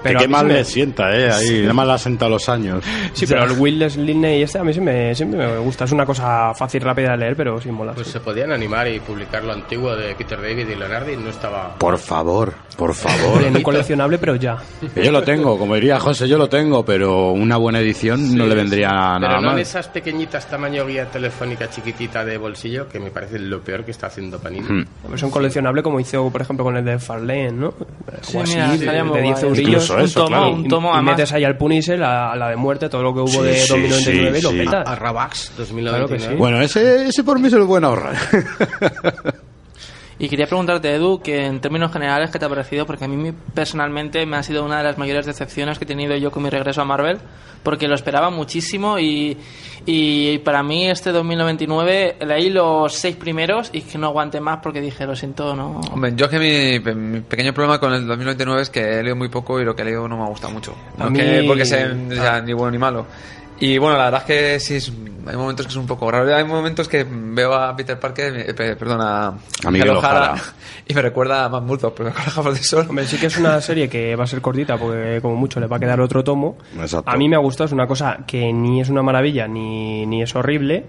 [0.04, 0.08] Tanto.
[0.08, 1.30] Que Pero qué mal sí me- le sienta, ¿eh?
[1.30, 2.84] Ahí, nada más le ha sentado los años.
[3.14, 5.84] Sí, pero el Will Sliney este a mí sí me, siempre me gusta.
[5.84, 7.92] Es una cosa fácil, rápida de leer, pero sí mola.
[7.92, 8.12] Pues sí.
[8.14, 11.16] se podían animar y publicar lo antiguo de Peter David y Leonardi.
[11.16, 11.74] No estaba.
[11.78, 13.50] Por favor, por favor.
[13.50, 14.58] No coleccionable, pero ya.
[14.96, 18.54] Yo lo tengo, como diría José, yo lo tengo, pero una buena edición no le
[18.54, 19.58] vendría Pero nada no en mal.
[19.58, 24.08] esas pequeñitas tamaño guía telefónica chiquitita de bolsillo, que me parece lo peor que está
[24.08, 24.66] haciendo Panini.
[24.68, 24.84] Hmm.
[25.16, 27.74] Son coleccionable como hizo, por ejemplo, con el de Farlane, ¿no?
[28.22, 28.76] Sí, o así, mira, de,
[29.10, 29.44] de 10 guay.
[29.44, 29.90] eurillos.
[29.94, 30.54] Incluso un eso, tomo, claro.
[30.54, 31.16] un tomo y además.
[31.16, 33.54] metes ahí al Punisher, a, a la de muerte, todo lo que hubo Sí, de
[33.54, 34.88] sí, 2099 y lo petas.
[34.88, 36.16] A Rabax Claro 2099.
[36.16, 36.34] que sí.
[36.36, 38.16] Bueno, ese, ese por mí se lo pueden ahorrar.
[40.18, 42.86] Y quería preguntarte, Edu, que en términos generales, ¿qué te ha parecido?
[42.86, 46.14] Porque a mí personalmente me ha sido una de las mayores decepciones que he tenido
[46.16, 47.18] yo con mi regreso a Marvel,
[47.64, 49.36] porque lo esperaba muchísimo y,
[49.86, 54.80] y para mí este 2099 leí los seis primeros y que no aguanté más porque
[54.80, 55.80] dije, lo siento, no...
[55.92, 59.28] Hombre, yo que mi, mi pequeño problema con el 2099 es que he leído muy
[59.28, 60.74] poco y lo que he leído no me ha gustado mucho.
[60.98, 63.06] A No mí- que- porque o sea, ni bueno ni malo.
[63.60, 64.92] Y bueno, la verdad es que sí, es-
[65.26, 66.34] hay momentos que es un poco raro.
[66.34, 69.28] Hay momentos que veo a Peter Parker, eh, pe- perdón, a,
[69.64, 70.34] A Miguel O'Hara.
[70.86, 72.86] y me recuerda a Matt Murdock, pero con las gafas de sol.
[72.88, 75.66] Hombre, sí que es una serie que va a ser cortita porque como mucho le
[75.66, 76.58] va a quedar otro tomo.
[76.78, 77.10] Exacto.
[77.10, 80.20] A mí me ha gustado, es una cosa que ni es una maravilla ni, ni
[80.22, 80.84] es horrible,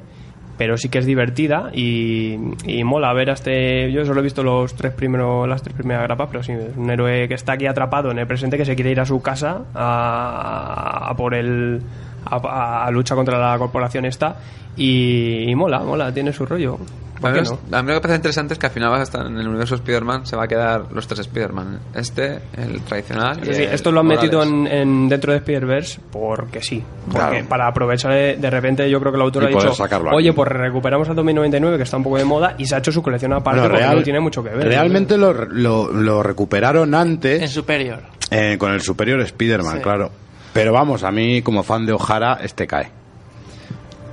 [0.57, 3.89] pero sí que es divertida y, y mola ver a este...
[3.91, 6.89] Yo solo he visto los tres primeros, las tres primeras grapas, pero sí, es un
[6.89, 9.61] héroe que está aquí atrapado en el presente que se quiere ir a su casa
[9.73, 11.81] a, a por el...
[12.25, 14.35] A, a lucha contra la corporación esta
[14.75, 16.77] y, y mola, mola, tiene su rollo.
[17.21, 17.39] ¿Por A mí,
[17.71, 17.77] no?
[17.77, 19.37] a mí lo que me parece interesante es que al final vas a estar en
[19.37, 21.79] el universo Spider-Man, se va a quedar los tres Spider-Man.
[21.95, 23.39] Este, el tradicional.
[23.41, 24.23] y Sí, sí, el esto lo han Morales.
[24.29, 26.83] metido en, en- dentro de Spider-Verse porque sí.
[27.05, 27.45] Porque Claro.
[27.47, 29.71] para aprovechar de, de repente, yo creo que el autor Y ha dicho:
[30.11, 30.35] Oye, aquí".
[30.35, 33.01] pues recuperamos al 2099, que está un poco de moda, y se ha hecho su
[33.01, 34.67] colección aparte Bueno, porque real- no tiene mucho que ver.
[34.67, 37.99] Realmente lo, lo- lo recuperaron En antes Superior.
[38.29, 39.81] eh, con el Superior Spider-Man, Sí.
[39.81, 40.11] claro.
[40.55, 42.89] Pero vamos, a mí como fan de O'Hara, este cae.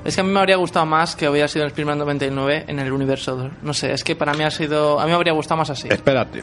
[0.05, 2.81] Es que a mí me habría gustado más que hubiera sido el Spider-Man 99 en
[2.81, 3.49] el universo.
[3.63, 4.99] No sé, es que para mí ha sido...
[4.99, 5.87] A mí me habría gustado más así.
[5.89, 6.43] Espérate.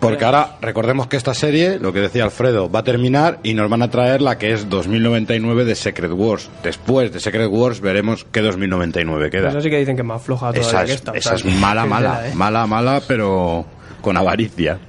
[0.00, 3.70] Porque ahora recordemos que esta serie, lo que decía Alfredo, va a terminar y nos
[3.70, 6.50] van a traer la que es 2099 de Secret Wars.
[6.64, 9.50] Después de Secret Wars veremos qué 2099 queda.
[9.50, 11.12] Esa sí que dicen que es más floja todavía Esa que es, esta.
[11.12, 12.34] o esa sea, es mala, mala, ¿eh?
[12.34, 13.64] mala, mala, pero
[14.00, 14.80] con avaricia.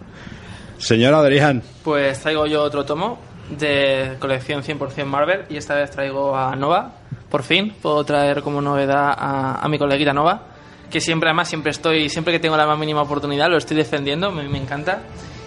[0.80, 3.20] Señor Adrián, Pues traigo yo otro tomo
[3.50, 6.94] de colección 100% Marvel y esta vez traigo a Nova.
[7.30, 10.44] Por fin puedo traer como novedad a, a mi coleguita Nova,
[10.90, 14.32] que siempre además siempre estoy, siempre que tengo la más mínima oportunidad lo estoy defendiendo,
[14.32, 15.02] me, me encanta.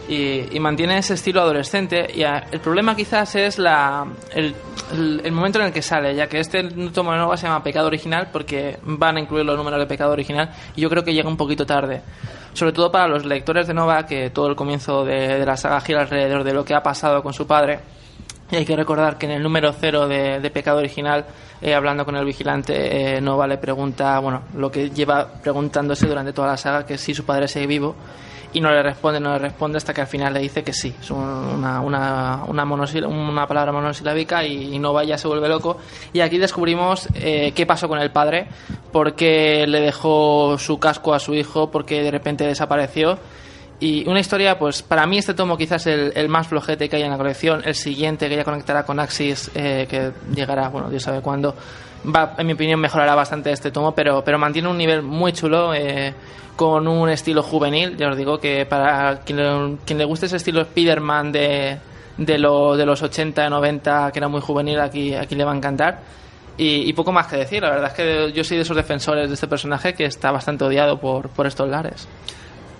[0.08, 2.06] Y, y mantiene ese estilo adolescente.
[2.14, 4.54] Y a- el problema quizás es la, el,
[5.32, 8.28] momento en el que sale, ya que este tomo de Nova se llama Pecado Original
[8.32, 11.36] porque van a incluir los números de Pecado Original y yo creo que llega un
[11.36, 12.02] poquito tarde.
[12.52, 16.00] Sobre todo para los lectores de Nova, que todo el comienzo de, la saga gira
[16.02, 17.80] alrededor de lo que ha pasado con su padre.
[18.50, 21.26] Y hay que recordar que en el número cero de, de Pecado Original,
[21.60, 26.32] eh, hablando con el vigilante, eh, Nova le pregunta, bueno, lo que lleva preguntándose durante
[26.32, 27.96] toda la saga, que es si su padre sigue vivo,
[28.56, 30.94] y no le responde, no le responde hasta que al final le dice que sí.
[30.98, 35.76] Es un- una, una, una, una palabra monosilábica y, y Nova ya se vuelve loco.
[36.14, 38.46] Y aquí descubrimos eh, qué pasó con el padre,
[38.92, 43.18] por qué le dejó su casco a su hijo, por qué de repente desapareció.
[43.78, 47.02] Y una historia, pues para mí este tomo quizás el, el más flojete que hay
[47.02, 47.60] en la colección.
[47.62, 51.54] El siguiente que ya conectará con Axis, eh, que llegará, bueno, Dios sabe cuándo,
[52.14, 55.74] va, en mi opinión, mejorará bastante este tomo, pero, pero mantiene un nivel muy chulo,
[55.74, 56.14] eh,
[56.56, 57.96] con un estilo juvenil.
[57.96, 61.78] Ya os digo que para quien le, quien le guste ese estilo Spider-Man de,
[62.16, 65.56] de, lo- de los 80, 90, que era muy juvenil, aquí, aquí le va a
[65.56, 66.00] encantar.
[66.58, 69.28] Y, y poco más que decir, la verdad es que yo soy de esos defensores
[69.28, 72.08] de este personaje que está bastante odiado por, por estos lares.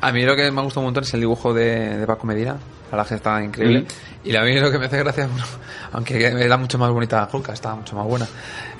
[0.00, 2.26] A mí lo que me ha gustado un montón es el dibujo de, de Paco
[2.26, 2.52] Medina.
[2.90, 3.80] La verdad que está increíble.
[3.80, 4.28] Mm.
[4.28, 5.44] Y a mí lo que me hace gracia, bueno,
[5.92, 8.26] aunque era mucho más bonita Hulk, está mucho más buena.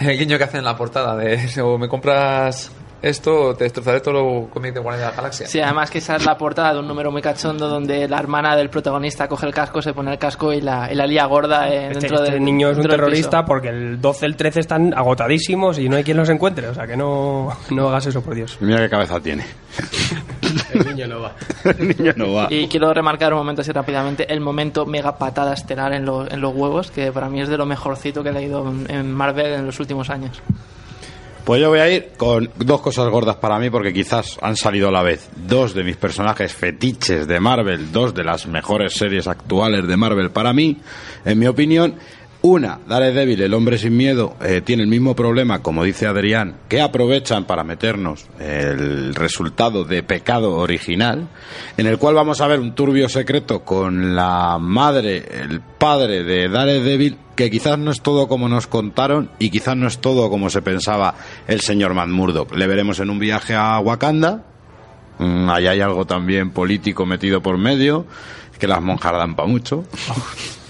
[0.01, 2.71] El guiño que hace en la portada de o me compras
[3.09, 5.47] esto te destrozaré todo lo cómic de Guardia de la Galaxia.
[5.47, 8.57] Sí, además que esa es la portada de un número muy cachondo donde la hermana
[8.57, 11.69] del protagonista coge el casco, se pone el casco y la, y la lía gorda
[11.69, 14.61] eh, Este, dentro este del niño es un terrorista porque el 12 y el 13
[14.61, 16.69] están agotadísimos y no hay quien los encuentre.
[16.69, 18.59] O sea que no, no hagas eso, por Dios.
[18.61, 19.45] mira qué cabeza tiene.
[20.73, 21.33] El niño no va.
[21.65, 22.49] El niño no va.
[22.51, 26.41] Y quiero remarcar un momento así rápidamente, el momento mega patada estelar en, los en
[26.41, 29.67] los huevos, que para mí es de lo mejorcito que he leído en Marvel en
[29.67, 30.43] los últimos años.
[31.47, 34.89] Pues yo voy a ir con dos cosas gordas para mí porque quizás han salido
[34.89, 39.29] a la vez dos de mis personajes fetiches de Marvel, dos de las mejores series
[39.29, 40.77] actuales de Marvel para mí,
[41.25, 41.95] en mi opinión.
[42.43, 46.81] Una, Daredevil, el hombre sin miedo, eh, tiene el mismo problema, como dice Adrián, que
[46.81, 51.29] aprovechan para meternos el resultado de pecado original,
[51.77, 56.49] en el cual vamos a ver un turbio secreto con la madre, el padre de
[56.49, 60.49] Daredevil, que quizás no es todo como nos contaron y quizás no es todo como
[60.49, 61.15] se pensaba
[61.49, 62.09] el señor Matt.
[62.55, 64.45] Le veremos en un viaje a Wakanda,
[65.19, 68.07] Mm, Ahí hay algo también político metido por medio,
[68.59, 69.85] que las monjas dan para mucho.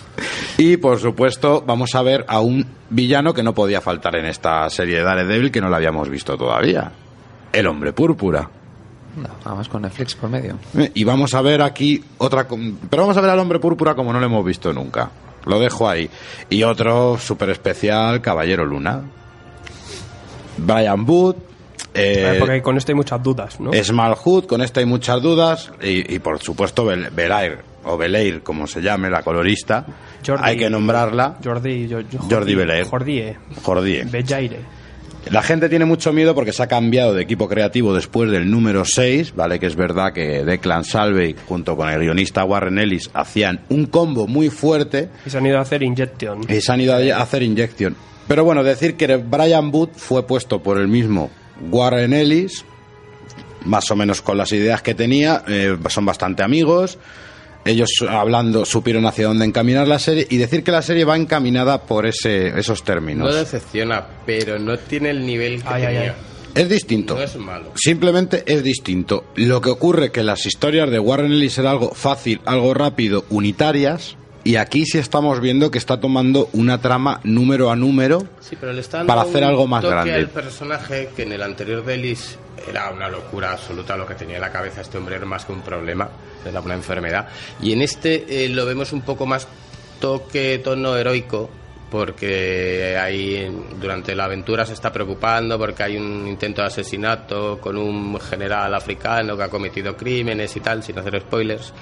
[0.59, 4.69] Y por supuesto, vamos a ver a un villano que no podía faltar en esta
[4.71, 6.91] serie de Daredevil que no lo habíamos visto todavía.
[7.53, 8.49] El hombre púrpura.
[9.17, 10.59] No, nada más con Netflix por medio.
[10.95, 12.47] Y vamos a ver aquí otra.
[12.47, 15.11] com- Pero vamos a ver al hombre púrpura como no lo hemos visto nunca.
[15.47, 16.11] Lo dejo ahí.
[16.51, 19.03] Y otro súper especial, Caballero Luna.
[20.59, 21.37] Brian Wood.
[21.95, 23.73] Eh, porque con esto hay muchas dudas, ¿no?
[23.73, 25.71] Smallhood, con esta hay muchas dudas.
[25.83, 29.87] Y, y, por supuesto, Bel- Belair, o Belair, como se llame, la colorista.
[30.25, 31.37] Jordi- hay que nombrarla.
[31.43, 32.85] Jordi, jo- jo- Jordi Belair.
[32.87, 33.37] Jordie.
[33.63, 34.05] Jordie.
[34.05, 34.59] Bellaire.
[35.31, 38.85] La gente tiene mucho miedo porque se ha cambiado de equipo creativo después del número
[38.85, 39.59] 6, ¿vale?
[39.59, 44.29] Que es verdad que Declan Salvey junto con el guionista Warren Ellis hacían un combo
[44.29, 46.43] muy fuerte Y se han ido a hacer Injection.
[46.49, 47.97] y se han ido a hacer Injection.
[48.29, 51.29] Pero bueno, decir que Brian Booth fue puesto por el mismo
[51.73, 52.65] Warren Ellis,
[53.65, 56.99] más o menos con las ideas que tenía, eh, son bastante amigos.
[57.67, 61.83] Ellos hablando supieron hacia dónde encaminar la serie y decir que la serie va encaminada
[61.83, 63.35] por ese, esos No términos.
[63.35, 66.11] decepciona, pero no tiene el nivel que Ay, ay, tenía.
[66.13, 66.63] ay.
[66.63, 67.17] Es distinto.
[67.17, 67.73] No es malo.
[67.75, 69.25] Simplemente es distinto.
[69.35, 74.17] Lo que ocurre que las historias de Warren Ellis eran algo fácil, algo rápido, unitarias.
[74.47, 78.73] Y aquí sí estamos viendo que está tomando una trama número a número Sí, pero
[78.73, 80.15] le está dando para hacer algo más grande.
[80.15, 82.39] al personaje que en el anterior de Ellis
[82.69, 85.53] era una locura absoluta lo que tenía en la cabeza este hombre era más que
[85.53, 86.09] un problema,
[86.49, 87.27] era una enfermedad.
[87.61, 89.49] Y en este eh, lo vemos un poco más
[89.99, 91.51] toque, tono heroico,
[91.91, 93.49] porque ahí
[93.81, 98.75] durante la aventura se está preocupando porque hay un intento de asesinato con un general
[98.75, 101.73] africano que ha cometido crímenes y tal, sin hacer spoilers.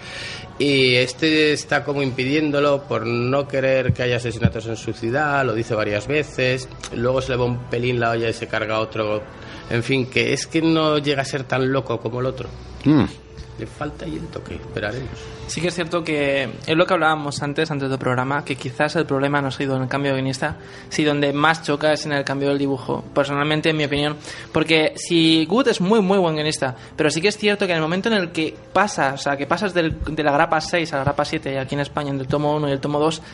[0.59, 5.55] Y este está como impidiéndolo por no querer que haya asesinatos en su ciudad, lo
[5.55, 9.23] dice varias veces, luego se le va un pelín la olla y se carga otro.
[9.71, 12.49] En fin, que es que no llega a ser tan loco como el otro.
[12.85, 13.24] Mm.
[13.59, 15.11] Le falta ahí el toque, esperaremos.
[15.47, 18.97] Sí que es cierto que es lo que hablábamos antes, antes del programa, que quizás
[18.97, 20.57] el problema no ha sido en el cambio de guionista,
[20.89, 24.17] si donde más choca es en el cambio del dibujo, personalmente en mi opinión,
[24.51, 27.77] porque si Good es muy muy buen guionista, pero sí que es cierto que en
[27.77, 30.93] el momento en el que pasas, o sea, que pasas del- de la grapa 6
[30.93, 33.19] a la grapa 7 aquí en España, entre el tomo 1 y el tomo 2,
[33.19, 33.25] l-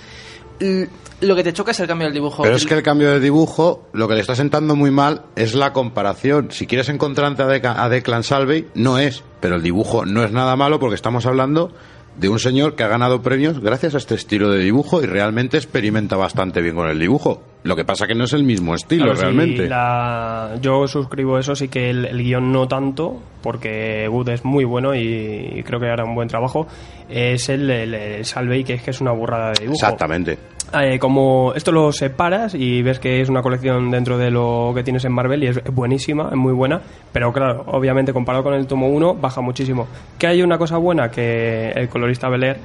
[1.20, 2.42] lo que te choca es el cambio del dibujo.
[2.42, 5.54] Pero es que el cambio de dibujo, lo que le está sentando muy mal es
[5.54, 6.48] la comparación.
[6.50, 9.22] Si quieres encontrarte a, Deca- a Declan Salvey, no es.
[9.40, 11.72] Pero el dibujo no es nada malo porque estamos hablando
[12.16, 15.56] de un señor que ha ganado premios gracias a este estilo de dibujo y realmente
[15.56, 17.42] experimenta bastante bien con el dibujo.
[17.62, 19.68] Lo que pasa que no es el mismo estilo Claro, sí, realmente.
[19.68, 24.64] la- Yo suscribo eso, sí que el, el guion no tanto, porque Wood es muy
[24.64, 26.66] bueno y creo que hará un buen trabajo.
[27.08, 29.74] Es el, el, el Salvey, que es que es una burrada de dibujo.
[29.74, 30.38] Exactamente.
[30.72, 34.84] Eh, como esto lo separas y ves que es una colección dentro de lo que
[34.84, 36.80] tienes en Marvel y es buenísima, es muy buena,
[37.12, 39.88] pero claro, obviamente comparado con el tomo 1 baja muchísimo.
[40.16, 42.56] Que hay una cosa buena que el colorista Belair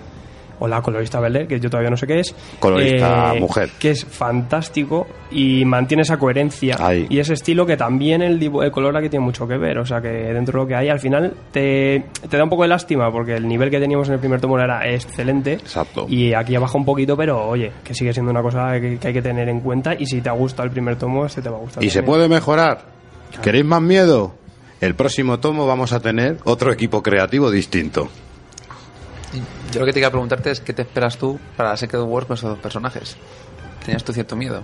[0.60, 3.70] o la colorista Belair, que yo todavía no sé qué es, Colorista mujer.
[3.80, 7.08] que es fantástico y mantiene esa coherencia Ahí.
[7.10, 10.02] y ese estilo que también el, el color aquí tiene mucho que ver, o sea
[10.02, 13.12] que dentro de lo que hay al final te, te da un poco de lástima
[13.12, 16.06] porque el nivel que teníamos en el primer tomo era excelente Exacto.
[16.10, 19.14] y aquí abajo un poquito, pero oye, que sigue siendo una cosa que, que hay
[19.14, 21.60] que tener en cuenta y si te gusta el primer tomo, este te va a
[21.60, 21.84] gustar.
[21.84, 22.86] ¿Y se puede mejorar?
[23.42, 24.34] ¿Queréis más miedo?
[24.82, 28.10] El próximo tomo vamos a tener otro equipo creativo distinto.
[29.76, 32.26] Yo lo que te iba a preguntarte es qué te esperas tú para Secret Wars
[32.26, 33.18] con esos dos personajes.
[33.84, 34.64] ¿Tenías tú cierto miedo?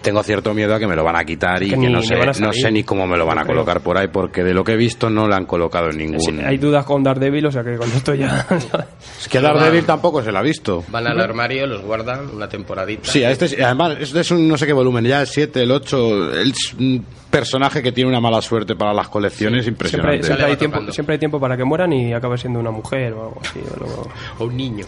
[0.00, 2.00] Tengo cierto miedo a que me lo van a quitar y Que que, ni no,
[2.02, 4.72] sé, no ni cómo me lo van a colocar por ahí, porque de lo que
[4.72, 6.20] he visto no le han colocado en ningún...
[6.20, 8.46] Sí, hay dudas con Daredevil, o sea que con esto ya...
[9.20, 10.82] Es que Daredevil tampoco se la ha visto.
[10.88, 13.02] Van al armario, los guardan una temporadita.
[13.10, 15.62] Sí, a este, es- además, este es un no sé qué volumen, ya el 7,
[15.62, 20.26] el 8, es un personaje que tiene una mala suerte para las colecciones siempre, impresionante.
[20.26, 20.92] siempre hay tiempo, tocando.
[20.92, 23.60] siempre hay tiempo para que mueran y acabe siendo una mujer o algo así.
[23.60, 24.84] o luego- O un niño.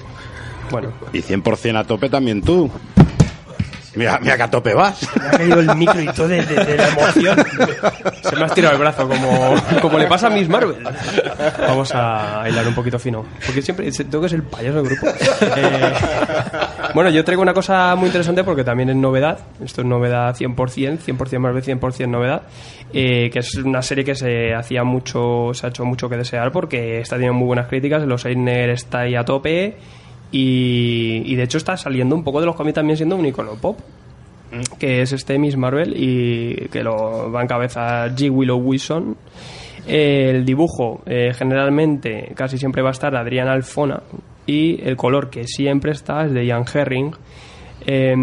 [0.70, 2.70] Bueno, Y 100% a tope también tú.
[3.96, 5.06] Mira, mira que a tope vas.
[5.20, 7.36] me ha caído el micro y todo de, de- de la emoción.
[8.22, 10.76] Se me ha estirado el brazo, como, como le pasa a Miss Marvel.
[11.60, 13.24] Vamos a hilar un poquito fino.
[13.46, 15.06] Porque siempre tengo que ser el payaso del grupo.
[15.56, 15.92] Eh,
[16.94, 19.38] bueno, yo traigo una cosa muy interesante porque también es novedad.
[19.64, 22.42] Esto es novedad 100%, 100% Marvel, 100% novedad.
[22.92, 26.50] eh, que es una serie que se hacía mucho, se ha hecho mucho que desear
[26.52, 28.02] porque está teniendo muy buenas críticas.
[28.04, 29.76] Los Eisner está ahí a tope.
[30.36, 33.52] Y, y de hecho está saliendo un poco de los cómics también siendo un icono
[33.54, 33.78] pop
[34.78, 38.30] que es este Miss Marvel y que lo va a encabezar G.
[38.30, 39.16] Willow Wilson.
[39.86, 44.02] El dibujo eh, generalmente casi siempre va a estar Adrián Alfona
[44.46, 47.12] y el color que siempre está es de Ian Herring.
[47.86, 48.14] Eh,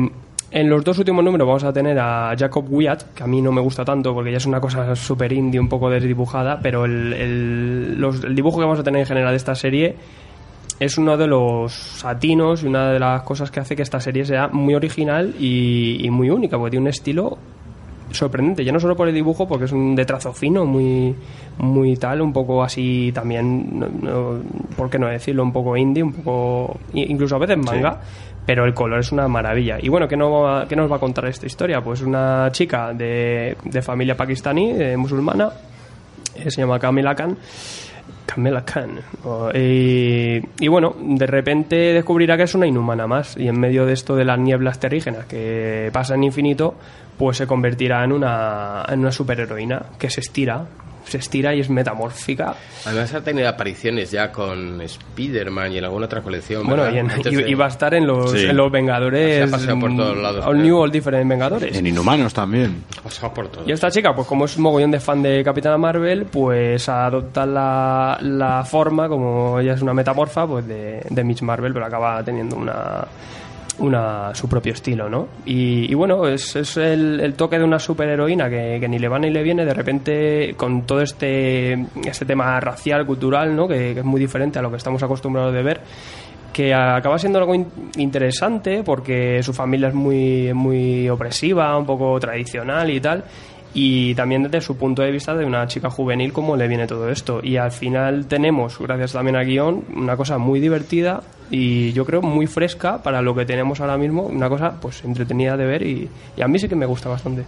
[0.53, 3.51] en los dos últimos números vamos a tener a Jacob Wyatt, que a mí no
[3.51, 7.13] me gusta tanto porque ya es una cosa súper indie, un poco desdibujada, pero el,
[7.13, 9.95] el dibujo que vamos a tener en general de esta serie
[10.81, 14.25] es uno de los satinos y una de las cosas que hace que esta serie
[14.25, 17.37] sea muy original y, y muy única, porque tiene un estilo
[18.11, 21.15] sorprendente, ya no solo por el dibujo, porque es un de trazo fino, muy,
[21.59, 24.41] muy tal, un poco así también, no, no-
[24.75, 25.43] ¿por qué no decirlo?
[25.43, 28.01] Un poco indie, un poco, incluso a veces manga,
[28.45, 29.77] pero el color es una maravilla.
[29.81, 31.79] Y bueno, ¿qué, no, va- qué nos va a contar esta historia?
[31.81, 35.49] Pues una chica de, de familia pakistaní, eh, musulmana,
[36.35, 37.37] eh, se llama Camila Khan.
[38.33, 38.99] Camila Khan.
[39.53, 43.35] Y, y bueno, de repente descubrirá que es una inhumana más.
[43.37, 46.75] Y en medio de esto de las nieblas terrígenas que pasa en infinito,
[47.17, 50.65] pues se convertirá en una, en una superheroína que se estira.
[51.11, 52.55] Se estira y es metamórfica.
[52.85, 56.65] Además ha tenido apariciones ya con Spider-Man y en alguna otra colección.
[56.65, 58.45] Bueno, y, en- y- y va a estar en los, Sí.
[58.45, 59.35] en los Vengadores.
[59.37, 60.45] Se ha paseado por todos lados.
[60.45, 61.75] All New, All Different Vengadores.
[61.77, 62.83] En Inhumanos también.
[62.97, 63.63] Ha pasado por todo.
[63.67, 67.45] Y esta chica, pues como es un mogollón de fan de Capitana Marvel, pues adopta
[67.45, 72.23] la, la forma, como ella es una metamorfa, pues de, de Miss Marvel, pero acaba
[72.23, 73.05] teniendo una,
[73.79, 75.27] una su propio estilo, ¿no?
[75.45, 79.07] Y, y bueno, es, es el, el toque de una superheroína que, que ni le
[79.07, 81.73] va ni le viene, de repente con todo este,
[82.05, 83.67] este tema racial, cultural, ¿no?
[83.67, 85.81] Que, es muy diferente a lo que estamos acostumbrados de ver
[86.53, 87.67] que acaba siendo algo in-
[87.97, 93.23] interesante porque su familia es muy, muy opresiva, un poco tradicional y tal.
[93.73, 97.09] Y también desde su punto de vista de una chica juvenil, cómo le viene todo
[97.09, 97.39] esto.
[97.41, 102.21] Y al final tenemos, gracias también al guion, una cosa muy divertida y yo creo
[102.21, 104.23] muy fresca para lo que tenemos ahora mismo.
[104.23, 106.09] Una cosa pues entretenida de ver y,
[106.41, 107.45] a mí sí que me gusta bastante.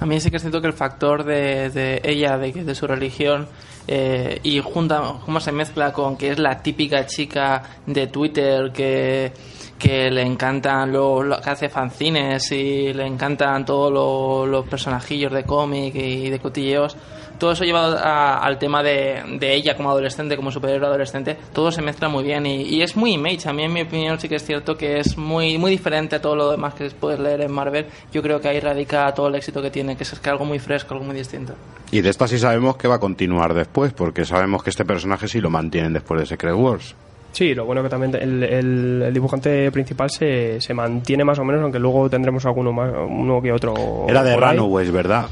[0.00, 3.46] A mí sí que siento que el factor de, de ella, de, de su religión,
[3.86, 9.30] eh, y junta cómo se mezcla con que es la típica chica de Twitter que,
[9.78, 15.32] que le encantan lo, lo que hace fanzines y le encantan todos lo- los personajillos
[15.32, 16.96] de cómic y de cotilleos.
[17.38, 21.72] Todo eso llevado a- al tema de, de ella como adolescente, como superhéroe adolescente, todo
[21.72, 23.48] se mezcla muy bien y, y es muy image.
[23.48, 26.22] A mí, en mi opinión, sí que es cierto que es muy, muy diferente a
[26.22, 27.86] todo lo demás que puedes leer en Marvel.
[28.12, 30.60] Yo creo que ahí radica todo el éxito que tiene, que es que algo muy
[30.60, 31.54] fresco, algo muy distinto.
[31.90, 35.26] Y de esta sí sabemos que va a continuar después, porque sabemos que este personaje
[35.26, 36.94] sí lo mantienen después de Secret Wars.
[37.34, 41.44] Sí, lo bueno que también el, el- el dibujante principal se, se mantiene más o
[41.44, 44.06] menos, aunque luego tendremos alguno más, uno que otro.
[44.08, 44.36] Era de.
[44.36, 45.26] Runaways, ¿verdad?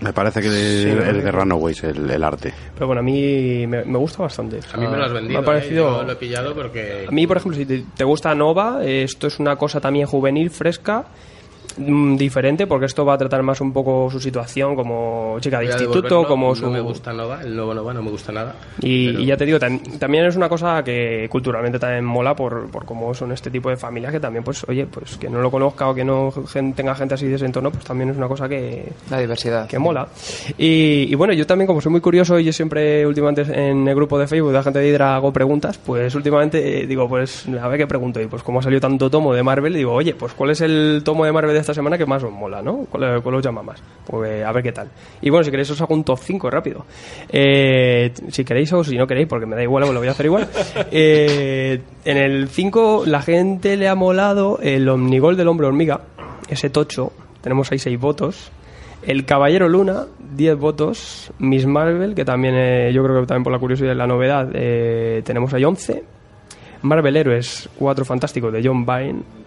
[0.00, 1.22] Me parece que de- Sí, es ¿no?
[1.22, 2.52] de Runaways el, el arte.
[2.74, 4.58] Pero bueno, a mí me, me gusta bastante.
[4.72, 5.34] A mí me lo has vendido.
[5.40, 5.88] Me ha parecido.
[5.88, 5.96] ¿eh?
[6.00, 7.04] Yo lo he pillado porque.
[7.06, 10.06] A mí, por ejemplo, si te, te gusta Nova, eh, esto es una cosa también
[10.06, 11.04] juvenil, fresca,
[11.78, 15.66] mm, diferente, porque esto va a tratar más un poco su situación como chica de
[15.66, 16.70] instituto, devolverlo, como no su...
[16.70, 18.54] me gusta Nova, el nuevo Nova no me gusta nada.
[18.80, 22.34] Y, pero- y ya te digo, tam- también es una cosa que culturalmente también mola
[22.34, 25.40] por, por cómo son este tipo de familias que también, pues, oye, pues que no
[25.40, 28.16] lo conozca o que no gen- tenga gente así de ese entorno, pues también es
[28.16, 28.88] una cosa que...
[29.10, 29.66] La diversidad.
[29.68, 30.08] Que mola.
[30.58, 33.94] Y, y bueno, yo también, como soy muy curioso y yo siempre últimamente en el
[33.94, 37.46] grupo de Facebook de la gente de Hydra hago preguntas, pues últimamente eh, digo, pues
[37.48, 38.20] a ver qué pregunto.
[38.20, 41.02] Y pues como ha salido tanto tomo de Marvel, digo, oye, pues ¿cuál es el
[41.04, 42.86] tomo de Marvel de esta semana que más os mola, no?
[42.90, 43.82] ¿Cuál, cuál os llama más?
[44.06, 44.88] Pues a ver qué tal.
[45.20, 46.84] Y bueno, si queréis os hago un top 5 rápido.
[47.28, 50.12] Eh, si queréis o si no queréis, porque me da igual, pues lo voy a
[50.12, 50.48] hacer igual.
[50.92, 56.00] Eh, en el 5 la gente le ha molado el Omnigol del hombre hormiga,
[56.48, 57.12] ese tocho.
[57.42, 58.50] Tenemos ahí 6 votos.
[59.02, 61.32] El Caballero Luna, 10 votos.
[61.38, 64.50] Miss Marvel, que también eh, yo creo que también por la curiosidad y la novedad,
[64.54, 66.02] eh, tenemos ahí 11.
[66.82, 69.39] Marvel Héroes, 4 fantásticos de John Byrne, 14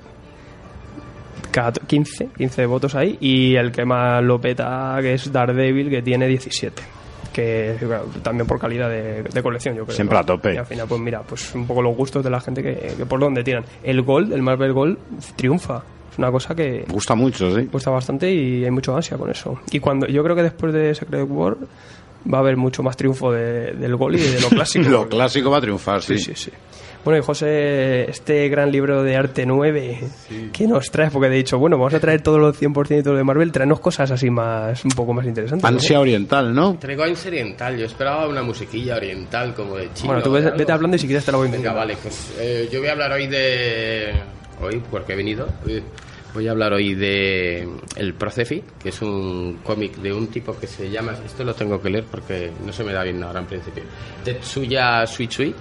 [1.88, 3.18] 15, 15 votos ahí.
[3.22, 6.82] Y el que más lo peta, que es Daredevil, que tiene 17.
[7.32, 7.76] Que
[8.22, 9.96] también por calidad de, de colección, yo creo.
[9.96, 10.54] Siempre a tope.
[10.54, 13.06] Y al final, pues mira, pues un poco los gustos de la gente que, que
[13.06, 13.64] por donde tiran.
[13.84, 14.98] El Gold, el Marvel Gold,
[15.36, 15.82] triunfa.
[16.12, 17.68] Es una cosa que Gusta mucho, sí.
[17.72, 19.60] gusta bastante y hay mucho ansia con eso.
[19.72, 21.58] Y cuando yo creo que después de Secret War
[22.32, 24.88] va a haber mucho más triunfo de- del gol y de lo clásico.
[24.90, 26.20] Lo clásico va a triunfar, sí.
[26.20, 26.52] sí, sí.
[27.04, 30.00] Bueno, y José, este gran libro de arte 9,
[30.54, 31.12] ¿qué nos traes?
[31.12, 34.30] Porque he dicho, bueno, vamos a traer todos los 100% de Marvel, traernos cosas así
[34.30, 35.64] más, un poco más interesantes.
[35.64, 35.68] ¿no?
[35.76, 36.78] Ansia oriental, ¿no?
[36.80, 37.78] Traigo ansia oriental.
[37.78, 40.08] Yo esperaba una musiquilla oriental como de chino.
[40.14, 41.78] Bueno, tú de vete, hablando y si quieres te lo voy Venga, diciendo.
[41.80, 44.14] vale, pues eh, yo voy a hablar hoy de.
[44.62, 45.48] Hoy, porque he venido.
[45.68, 45.84] eh,
[46.34, 50.66] Voy a hablar hoy de El Procefi, que es un cómic de un tipo que
[50.66, 51.14] se llama.
[51.24, 53.84] Esto lo tengo que leer porque no se me da bien ahora en principio.
[54.24, 55.54] Tetsuya Suichui.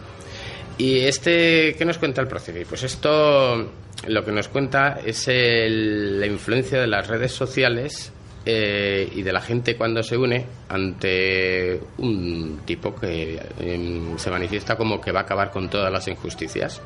[0.79, 2.65] Y este, ¿qué nos cuenta el Procefi?
[2.65, 3.71] Pues esto
[4.09, 8.13] lo que nos cuenta es el- la influencia de las redes sociales
[8.45, 14.75] eh, y de la gente cuando se une ante un tipo que em, se manifiesta
[14.77, 16.81] como que va a acabar con todas las injusticias.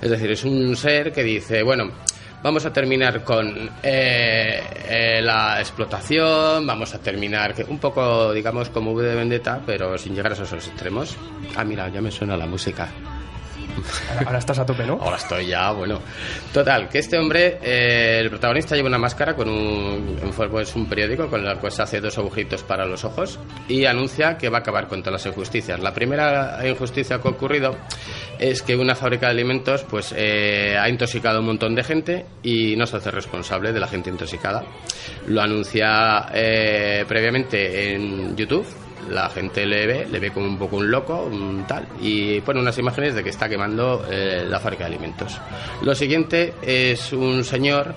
[0.00, 1.90] Es decir, es un ser que dice, bueno,
[2.42, 8.68] vamos a terminar con eh, eh, la explotación, vamos a terminar, que un poco, digamos,
[8.70, 11.16] como V de Vendetta, pero sin llegar a esos extremos.
[11.56, 12.88] Ah, mira, ya me suena la música.
[14.24, 14.98] Ahora estás a tope, ¿no?
[15.00, 16.00] Ahora estoy ya, bueno.
[16.52, 20.74] Total, que este hombre, eh, el protagonista lleva una máscara con un, en forma- es
[20.74, 23.38] un periódico con el cual se hace dos agujeritos para los ojos
[23.68, 25.80] y anuncia que va a acabar con todas las injusticias.
[25.80, 27.76] La primera injusticia que ha ocurrido
[28.38, 32.26] es que una fábrica de alimentos pues eh, ha intoxicado a un montón de gente
[32.42, 34.64] y no se hace responsable de la gente intoxicada.
[35.26, 38.66] Lo anuncia eh, previamente en YouTube
[39.08, 42.60] la gente le ve, le ve como un poco un loco, un tal, y pone
[42.60, 45.40] unas imágenes de que está quemando eh, la fábrica de alimentos.
[45.82, 47.94] Lo siguiente es un señor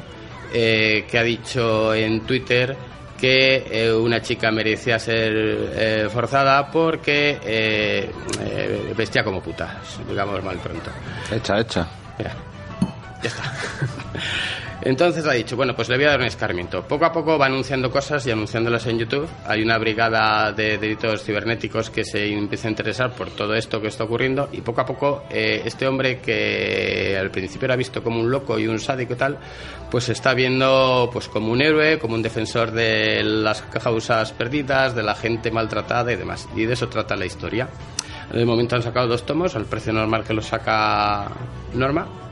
[0.54, 2.76] eh, que ha dicho en Twitter
[3.20, 8.10] que eh, una chica merecía ser eh, forzada porque eh,
[8.96, 10.90] vestía como puta, digamos mal pronto.
[11.30, 11.88] Hecha, hecha.
[12.18, 12.34] Mira,
[13.22, 13.44] ya está.
[14.82, 16.88] Entonces ha dicho, bueno, pues le voy a dar un escarmiento.
[16.88, 19.28] Poco a poco va anunciando cosas y anunciándolas en YouTube.
[19.46, 23.90] Hay una brigada de delitos cibernéticos que se empieza a interesar por todo esto que
[23.90, 28.22] está ocurriendo y poco a poco eh, este hombre que al principio era visto como
[28.22, 29.38] un loco y un sádico y tal,
[29.92, 34.96] pues se está viendo pues como un héroe, como un defensor de las causas perdidas,
[34.96, 36.48] de la gente maltratada y demás.
[36.56, 37.68] Y de eso trata la historia.
[38.32, 41.28] De momento han sacado dos tomos al precio normal que lo saca
[41.74, 42.29] Norma.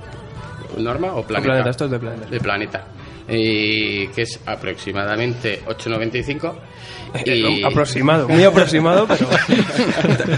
[0.77, 1.51] Norma o Planeta.
[1.51, 2.25] Planeta, esto es de Planeta.
[2.27, 2.87] De Planeta.
[3.29, 6.53] Y que es aproximadamente 8.95.
[7.25, 9.29] Eh, aproximado, muy aproximado, pero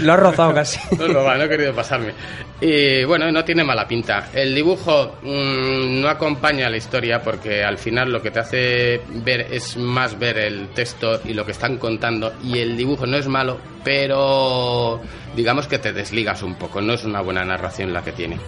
[0.02, 0.78] lo has rozado casi.
[0.96, 2.12] No, no, no he querido pasarme.
[2.60, 4.28] Y bueno, no tiene mala pinta.
[4.32, 9.48] El dibujo mm, no acompaña la historia porque al final lo que te hace ver
[9.50, 12.34] es más ver el texto y lo que están contando.
[12.44, 15.00] Y el dibujo no es malo, pero
[15.34, 16.80] digamos que te desligas un poco.
[16.80, 18.38] No es una buena narración la que tiene.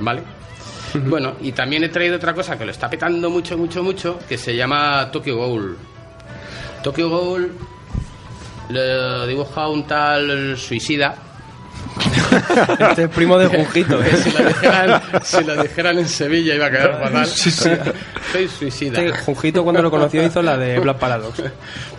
[0.00, 0.22] ¿Vale?
[1.04, 4.38] Bueno, y también he traído otra cosa que lo está petando mucho, mucho, mucho, que
[4.38, 5.76] se llama Tokyo Ghoul.
[6.82, 7.52] Tokyo Ghoul
[8.68, 11.14] lo dibuja un tal suicida.
[12.90, 13.98] Este es primo de Junjito.
[13.98, 17.26] Que si, lo dijeran, si lo dijeran en Sevilla iba a quedar fatal.
[17.26, 17.70] Sí, sí.
[18.32, 19.00] Soy suicida.
[19.00, 21.42] Este Junjito cuando lo conoció hizo la de Black Paradox.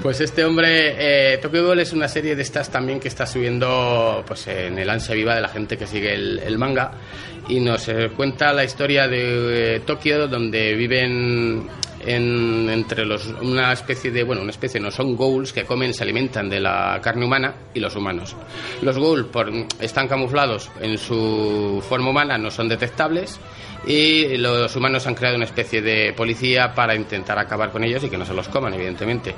[0.02, 4.24] Pues este hombre, eh, Tokyo Ghoul es una serie de estas también que está subiendo
[4.28, 6.92] pues en el ansia viva de la gente que sigue el, el manga
[7.50, 11.68] y nos eh, cuenta la historia de eh, Tokio donde viven
[12.06, 16.04] en- entre los una especie de bueno una especie no son ghouls que comen se
[16.04, 18.36] alimentan de la carne humana y los humanos
[18.82, 19.28] los ghouls
[19.80, 23.40] están camuflados en su forma humana no son detectables
[23.86, 28.10] y los humanos han creado una especie de policía para intentar acabar con ellos y
[28.10, 29.34] que no se los coman evidentemente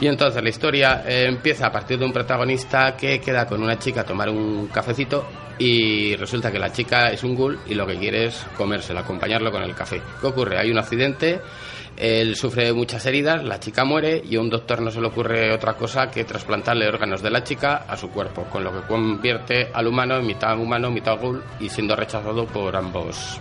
[0.00, 3.78] y entonces la historia eh, empieza a partir de un protagonista que queda con una
[3.78, 5.26] chica a tomar un cafecito
[5.58, 9.52] y resulta que la chica es un ghoul y lo que quiere es comérselo, acompañarlo
[9.52, 10.00] con el café.
[10.18, 10.56] ¿Qué ocurre?
[10.58, 11.38] Hay un accidente,
[11.96, 15.52] él sufre muchas heridas, la chica muere y a un doctor no se le ocurre
[15.52, 19.68] otra cosa que trasplantarle órganos de la chica a su cuerpo, con lo que convierte
[19.72, 23.38] al humano en mitad humano, mitad ghoul y siendo rechazado por ambos.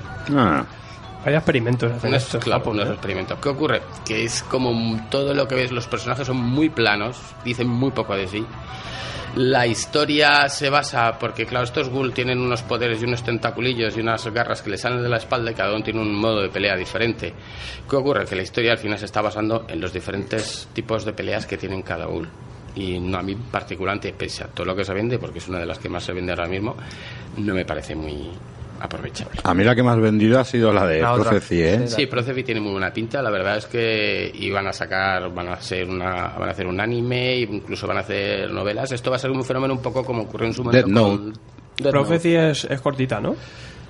[1.26, 2.92] Vaya experimentos hacen Unos, estos claro, unos ¿eh?
[2.92, 3.40] experimentos.
[3.40, 3.82] ¿Qué ocurre?
[4.06, 8.16] Que es como todo lo que ves, los personajes son muy planos, dicen muy poco
[8.16, 8.46] de sí.
[9.36, 14.02] La historia se basa, porque claro, estos ghoul tienen unos poderes y unos tentaculillos y
[14.02, 16.50] unas garras que le salen de la espalda y cada uno tiene un modo de
[16.50, 17.34] pelea diferente.
[17.88, 18.26] ¿Qué ocurre?
[18.26, 21.58] Que la historia al final se está basando en los diferentes tipos de peleas que
[21.58, 22.28] tienen cada ghoul.
[22.76, 25.60] Y no, a mí particularmente, pese a todo lo que se vende, porque es una
[25.60, 26.76] de las que más se vende ahora mismo,
[27.38, 28.32] no me parece muy
[28.80, 29.40] aprovechable.
[29.44, 31.16] A mí la que más vendida ha sido la de La
[31.50, 31.88] ¿eh?
[31.88, 33.22] Sí, Prophecy tiene muy buena pinta.
[33.22, 36.80] La verdad es que iban a sacar, van a hacer una, van a hacer un
[36.80, 38.92] anime, incluso van a hacer novelas.
[38.92, 41.26] Esto va a ser un fenómeno un poco como ocurrió en su momento Death con
[41.26, 41.40] Note.
[41.78, 43.36] Death Prophecy es, es cortita, ¿no?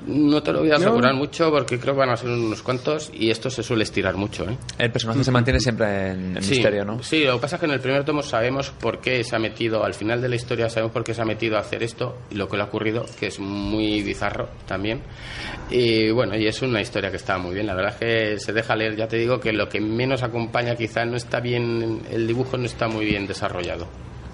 [0.09, 0.85] No te lo voy a No.
[0.87, 4.15] asegurar mucho porque creo que van a ser unos cuantos y esto se suele estirar
[4.15, 4.57] mucho, ¿eh?
[4.77, 7.03] El personaje se mantiene siempre en, en Sí, misterio, ¿no?
[7.03, 9.39] Sí, lo que pasa es que en el primer tomo sabemos por qué se ha
[9.39, 12.17] metido, al final de la historia sabemos por qué se ha metido a hacer esto
[12.31, 15.01] y lo que le ha ocurrido, que es muy bizarro también.
[15.69, 18.53] Y bueno, y es una historia que está muy bien, la verdad es que se
[18.53, 22.25] deja leer, ya te digo que lo que menos acompaña quizá no está bien, el
[22.27, 23.87] dibujo no está muy bien desarrollado.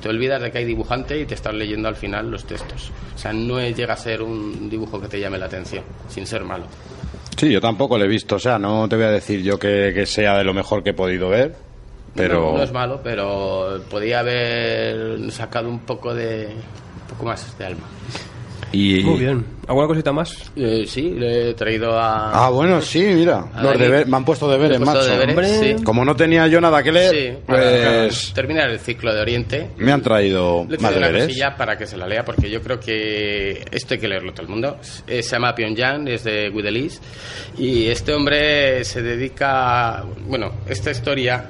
[0.05, 2.91] Te olvidas de que hay dibujante y te estás leyendo al final los textos.
[3.15, 6.43] O sea, no llega a ser un dibujo que te llame la atención, sin ser
[6.43, 6.65] malo.
[7.35, 8.35] Sí, yo tampoco lo he visto.
[8.35, 10.91] O sea, no te voy a decir yo que, que sea de lo mejor que
[10.91, 11.55] he podido ver,
[12.13, 12.51] pero...
[12.51, 16.49] No, no es malo, pero podía haber sacado un poco de.
[16.49, 17.87] un poco más de alma.
[18.75, 19.03] Y...
[19.03, 19.45] Muy bien.
[19.67, 20.51] ¿Alguna cosita más?
[20.55, 22.45] Eh, sí, le he traído a.
[22.45, 23.45] Ah, bueno, sí, mira.
[23.61, 25.17] Los deber- me han puesto deberes, puesto macho.
[25.17, 25.83] deberes, sí.
[25.83, 29.69] Como no tenía yo nada que leer, Sí, para pues terminar el ciclo de Oriente.
[29.77, 31.27] me han traído Le más una deberes.
[31.27, 34.43] cosilla para que se la lea, porque yo creo que esto hay que leerlo todo
[34.43, 34.77] el mundo.
[35.07, 37.01] Eh, se llama Pyongyang, es de Guidelis,
[37.57, 40.03] y este hombre se dedica.
[40.27, 41.45] Bueno, esta historia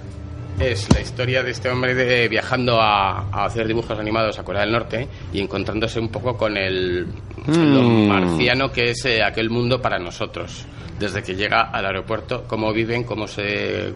[0.60, 4.62] es la historia de este hombre de- viajando a, a hacer dibujos animados a Corea
[4.62, 7.06] del Norte y encontrándose un poco con el
[7.48, 8.08] lo Mm.
[8.08, 10.66] marciano que es eh, aquel mundo para nosotros.
[10.98, 13.94] Desde que llega al aeropuerto, cómo viven, cómo se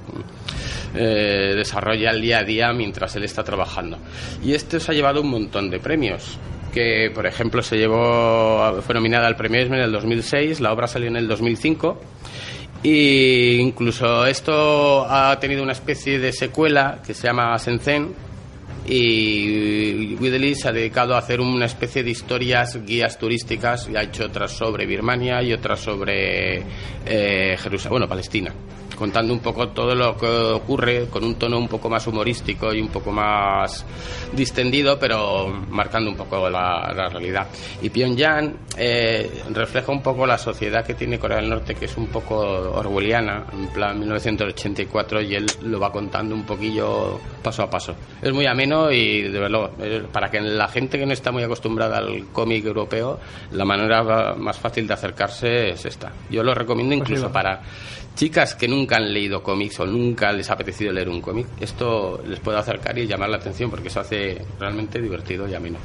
[0.96, 3.98] eh, desarrolla el día a día mientras él está trabajando.
[4.44, 6.38] Y esto se ha llevado un montón de premios.
[6.74, 10.88] Que, por ejemplo, se llevó, fue nominada al premio Eisner en el 2006, la obra
[10.88, 12.00] salió en el 2005.
[12.82, 18.14] Y incluso esto ha tenido una especie de secuela que se llama Senzen.
[18.88, 24.04] y Widley se ha dedicado a hacer una especie de historias, guías turísticas, y ha
[24.04, 26.64] hecho otras sobre Birmania y otras sobre
[27.06, 28.52] eh, Jerusalén, bueno, Palestina
[29.00, 32.82] contando un poco todo lo que ocurre con un tono un poco más humorístico y
[32.82, 33.86] un poco más
[34.34, 37.48] distendido, pero marcando un poco la, la realidad.
[37.82, 41.98] Y Pyongyang eh, refleja un poco la sociedad que tiene Corea del Norte, que es
[41.98, 47.70] un poco orwelliana, en plan 1984, y él lo va contando un poquillo paso a
[47.70, 47.96] paso.
[48.22, 49.72] Es muy ameno y, de verdad,
[50.12, 53.20] para que la gente que no está muy acostumbrada al cómic europeo,
[53.52, 56.12] la manera más fácil de acercarse es esta.
[56.30, 57.62] Yo lo recomiendo incluso para
[58.16, 62.22] chicas que nunca han leído cómics o nunca les ha apetecido leer un cómic, esto
[62.28, 65.78] les puede acercar y llamar la atención porque eso hace realmente divertido y ameno.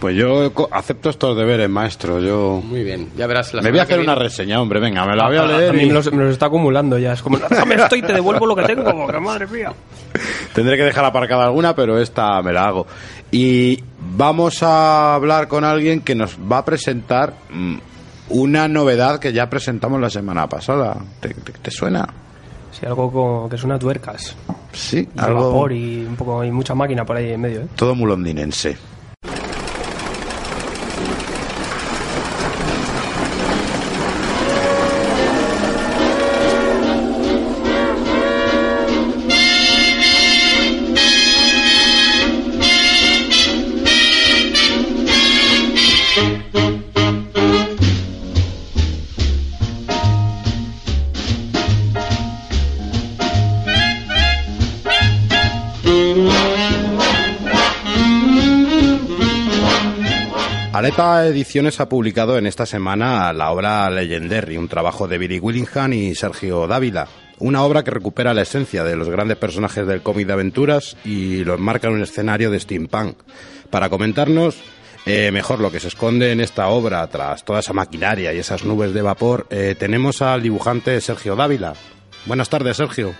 [0.00, 2.20] Pues yo co- acepto estos deberes, maestro.
[2.20, 4.78] Yo Muy bien, ya verás la me voy a que hacer una viene- reseña, hombre.
[4.78, 5.70] Venga, me la voy a leer.
[5.70, 7.14] A mí y me los, me los está acumulando ya.
[7.14, 8.84] Es como, déjame esto y te devuelvo lo que tengo.
[8.96, 9.72] Porque madre mía.
[10.54, 12.86] Tendré que dejar aparcada alguna, pero esta me la hago.
[13.32, 13.82] Y
[14.16, 17.76] vamos a hablar con alguien que nos va a presentar mm,
[18.30, 20.96] una novedad que ya presentamos la semana pasada.
[21.20, 22.08] ¿Te, te- te suena?
[22.72, 24.36] Sí, algo como que suena a tuercas.
[24.72, 25.48] Sí, Y algo.
[25.52, 27.66] vapor y un poco y mucha máquina por ahí en medio, ¿eh?
[27.76, 28.76] Todo muy londinense.
[60.98, 65.92] Aleta Ediciones ha publicado en esta semana la obra Legendary, un trabajo de Billy Willingham
[65.92, 67.06] y Sergio Dávila.
[67.38, 71.44] Una obra que recupera la esencia de los grandes personajes del cómic de aventuras y
[71.44, 73.16] lo enmarca en un escenario de steampunk.
[73.70, 74.60] Para comentarnos
[75.06, 78.64] eh, mejor lo que se esconde en esta obra tras toda esa maquinaria y esas
[78.64, 81.74] nubes de vapor, eh, tenemos al dibujante Sergio Dávila.
[82.26, 83.14] Buenas tardes, Sergio.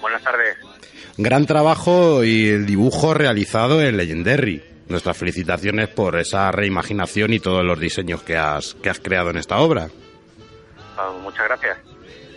[0.00, 0.56] Buenas tardes.
[1.18, 4.67] Gran trabajo y el dibujo realizado en Legendary.
[4.88, 9.36] Nuestras felicitaciones por esa reimaginación y todos los diseños que has, que has creado en
[9.36, 9.88] esta obra.
[10.96, 11.78] Ah, muchas gracias.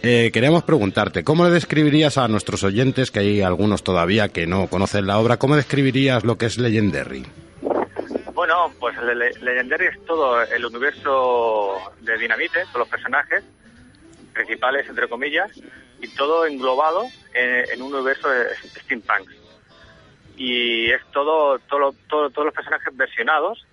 [0.04, 4.68] Eh, queríamos preguntarte, ¿cómo le describirías a nuestros oyentes, que hay algunos todavía que no
[4.68, 7.24] conocen la obra, cómo describirías lo que es Legendary?
[8.34, 8.96] Bueno, pues
[9.42, 13.44] Legendary es todo el universo de Dinamite, todos los personajes
[14.34, 15.52] principales, entre comillas,
[16.02, 17.06] y todo englobado
[17.36, 18.46] en, en un universo de
[18.82, 19.30] steampunk.
[20.38, 23.66] Y es todo, todo, todo- todos los personajes versionados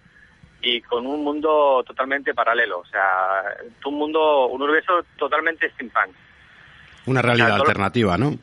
[0.60, 2.80] y con un mundo totalmente paralelo.
[2.80, 6.14] O sea, un mundo, un universo totalmente steampunk.
[7.06, 8.34] Una realidad alternativa, ¿no?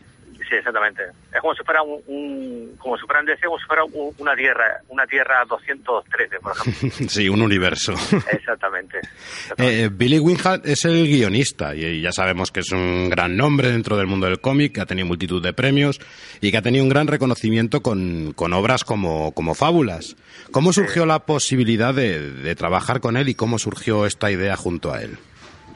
[0.48, 1.02] Sí, exactamente.
[1.34, 4.14] Es como si fuera un, un- como si fuera en DC, como si fuera un-
[4.20, 6.90] una tierra, una tierra 213, por ejemplo.
[7.10, 7.94] sí, un universo.
[8.32, 9.00] exactamente.
[9.58, 13.96] Eh, Billy Winhart es el guionista y ya sabemos que es un gran nombre dentro
[13.96, 16.00] del mundo del cómic, que ha tenido multitud de premios
[16.42, 20.16] y que ha tenido un gran reconocimiento con, con obras como, como Fábulas.
[20.52, 24.92] ¿Cómo surgió la posibilidad de, de trabajar con él y cómo surgió esta idea junto
[24.94, 25.18] a él?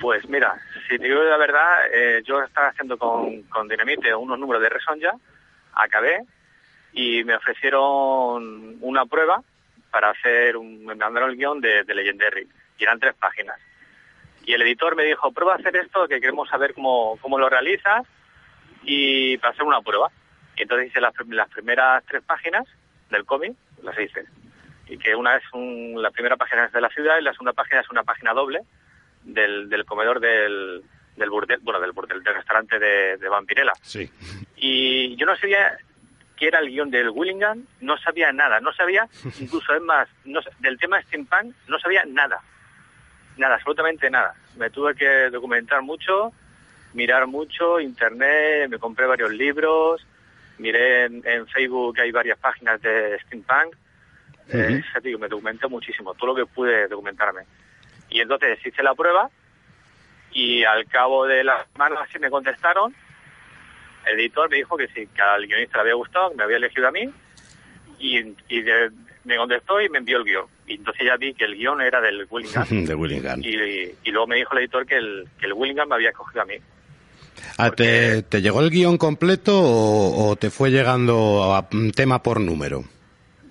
[0.02, 0.54] Pues mira,
[0.90, 4.70] si te digo la verdad, eh, yo estaba haciendo con, con Dinamite unos números de
[4.70, 5.14] Resonja,
[5.74, 6.24] acabé
[6.94, 9.42] y me ofrecieron una prueba
[9.92, 12.48] para hacer un, me mandaron el guion de, de Legendary
[12.78, 13.60] y eran tres páginas.
[14.46, 17.50] Y el editor me dijo, prueba a hacer esto, que queremos saber cómo, cómo lo
[17.50, 18.06] realizas
[18.84, 20.10] y para hacer una prueba.
[20.56, 22.66] Y entonces hice las, las primeras tres páginas
[23.12, 23.54] del cómic,
[23.84, 24.26] las hice.
[24.88, 27.54] Y que una es un- la primera página es de la ciudad y la segunda
[27.54, 28.62] página es una página doble
[29.34, 30.84] del, del comedor del,
[31.16, 33.74] del burdel, bueno, del burdel, del restaurante de, de Vampirella.
[33.82, 34.10] Sí.
[34.58, 35.78] Y yo no sabía
[36.36, 39.08] qué era el guion del Willingham, no sabía nada, no sabía,
[39.40, 42.42] incluso es más, no, del tema steampunk no sabía nada,
[43.38, 44.34] nada, absolutamente nada.
[44.58, 46.32] Me tuve que documentar mucho,
[46.94, 50.06] mirar mucho, internet, me compré varios libros,
[50.58, 53.76] miré en, en Facebook que hay varias páginas de steampunk,
[54.52, 57.42] eh, ya te digo, me documenté muchísimo, todo lo que pude documentarme.
[58.10, 59.30] Y entonces hice la prueba
[60.32, 62.94] y al cabo de la semana así me contestaron.
[64.06, 66.58] El editor me dijo que sí, que al guionista le había gustado, que me había
[66.58, 67.10] elegido a mí
[68.00, 68.18] y,
[68.48, 68.92] y de-
[69.26, 70.46] me contestó y me envió el guion.
[70.66, 73.42] Y entonces ya vi que el guion era del Willingham de Willingham.
[73.44, 73.50] y,
[74.04, 76.46] y luego me dijo el editor que el, que el Willingham me había escogido a
[76.46, 76.56] mí.
[77.58, 82.40] Ah, ¿te, te llegó el guion completo o, o te fue llegando a tema por
[82.40, 82.84] número?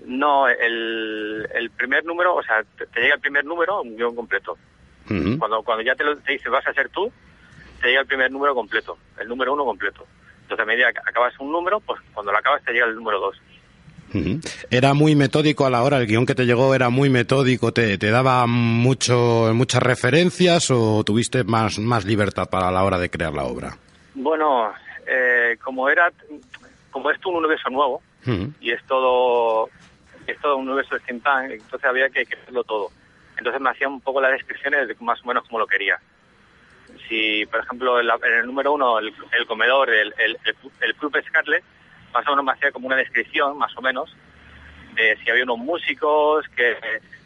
[0.09, 4.17] No, el, el primer número, o sea, te, te llega el primer número, un guion
[4.17, 4.57] completo.
[5.39, 7.11] Cuando, cuando ya te, lo, te dice vas a ser tú,
[7.81, 10.07] te llega el primer número completo, el número uno completo.
[10.43, 13.21] Entonces a medida que acabas un número, pues cuando lo acabas te llega el número
[13.21, 13.41] dos.
[14.71, 17.99] Era muy metódico a la hora, el guion que te llegó era muy metódico, te,
[17.99, 23.35] te daba mucho, muchas referencias o tuviste más, más libertad para la hora de crear
[23.35, 23.77] la obra.
[24.15, 24.73] Bueno,
[25.07, 26.11] eh, como era,
[26.91, 28.03] como es un universo nuevo
[28.61, 29.69] y es todo,
[30.33, 32.91] es todo un universo de steampunk, entonces había que, que hacerlo todo.
[33.37, 35.99] Entonces me hacía un poco las descripciones de más o menos como lo quería.
[37.09, 40.39] Si, por ejemplo, en, la- en el número uno, el, el comedor, el, el,
[40.81, 41.63] el, Club Scarlet,
[42.13, 44.15] más o menos me hacía como una descripción, más o menos,
[44.95, 46.77] de si había unos músicos que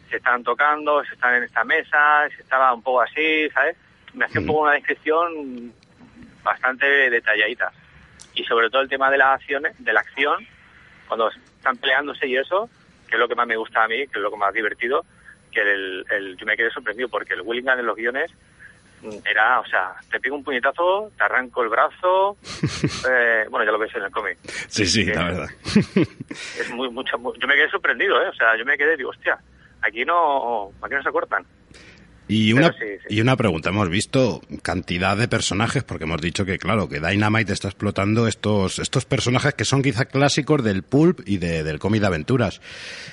[0.09, 3.75] se estaban tocando, si estaban en esta mesa, si estaba un poco así, ¿sabes?
[4.13, 5.73] Me hacía un poco una descripción
[6.43, 7.71] bastante detalladita.
[8.35, 10.45] Y sobre todo el tema de las acciones, de la acción,
[11.07, 12.69] cuando están peleándose y eso,
[13.13, 15.05] que es lo que más me gusta a mí, que es lo que más divertido,
[15.51, 18.31] que el, el- yo me quedé sorprendido porque el Willingham en los guiones
[19.03, 22.37] mm, era, o sea, te pego un puñetazo, te arranco el brazo,
[23.07, 24.39] eh, bueno, ya lo ves en el cómic.
[24.67, 25.49] Sí, sí, la verdad.
[26.59, 28.29] Es muy, mucho, muy- yo me quedé sorprendido, ¿eh?
[28.29, 29.37] O sea, yo me quedé, digo, hostia,
[29.83, 31.45] aquí no, aquí no se cortan.
[32.35, 36.57] Y una, sí, y una pregunta, hemos visto cantidad de personajes, porque hemos dicho que,
[36.57, 41.37] claro, que Dynamite está explotando estos, estos personajes que son quizá clásicos del pulp y
[41.37, 42.59] de- del cómic de aventuras.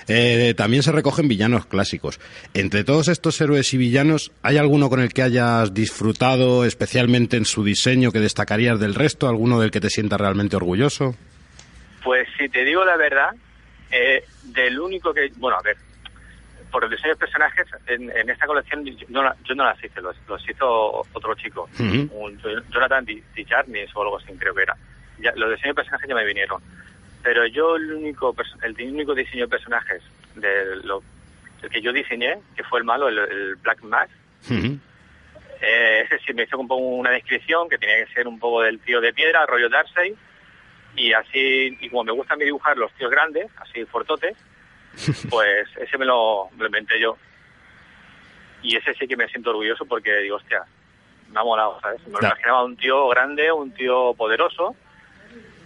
[0.08, 2.18] Eh, también se recogen villanos clásicos.
[2.54, 7.44] Entre todos estos héroes y villanos, ¿hay alguno con el que hayas disfrutado especialmente en
[7.44, 9.28] su diseño que destacarías del resto?
[9.28, 11.14] ¿Alguno del que te sientas realmente orgulloso?
[12.02, 13.28] Pues si te digo la verdad,
[13.90, 15.76] eh, del único que, bueno, a ver,
[16.70, 19.06] por el diseño de personajes, en, en esta colección yo
[19.44, 22.08] yo no las hice, los, los hizo otro chico, Ujú.
[22.12, 22.38] un
[22.70, 24.76] Jonathan Di, Di Jarnis o algo así, creo que era.
[25.18, 26.62] Ya, los diseños de personajes ya me vinieron.
[27.22, 30.02] Pero yo el único, el único diseño de personajes
[30.36, 31.02] de lo,
[31.62, 34.12] el que yo diseñé, que fue el malo, el, el Black Mask,
[35.60, 38.62] eh, ese sí me hizo un poco una descripción que tenía que ser un poco
[38.62, 40.14] del tío de piedra, rollo Darkseid,
[40.96, 44.36] y así, y como me gusta a mí dibujar los tíos grandes, así fortotes,
[45.28, 47.16] pues ese me lo, me lo inventé yo.
[48.62, 50.62] Y ese sí que me siento orgulloso porque digo, hostia,
[51.32, 52.00] me ha molado, ¿sabes?
[52.06, 52.34] Me lo Claro.
[52.34, 54.74] imaginaba un tío grande, un tío poderoso,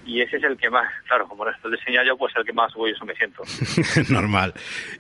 [0.06, 2.70] y ese es el que más, claro, como lo diseña yo, pues el que más
[2.74, 3.43] orgulloso me siento.
[4.11, 4.52] Normal.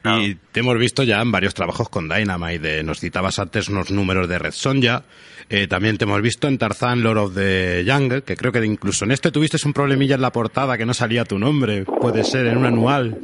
[0.02, 2.80] Y te hemos visto ya en varios trabajos con Dynamite.
[2.80, 5.04] eh, nos citabas antes unos números de Red Sonja.
[5.50, 9.04] Eh, también te hemos visto en Tarzan Lord of the Jungle, que creo que incluso
[9.04, 11.84] en este tuviste un problemilla en la portada que no salía tu nombre.
[11.84, 13.18] Puede ser en un anual.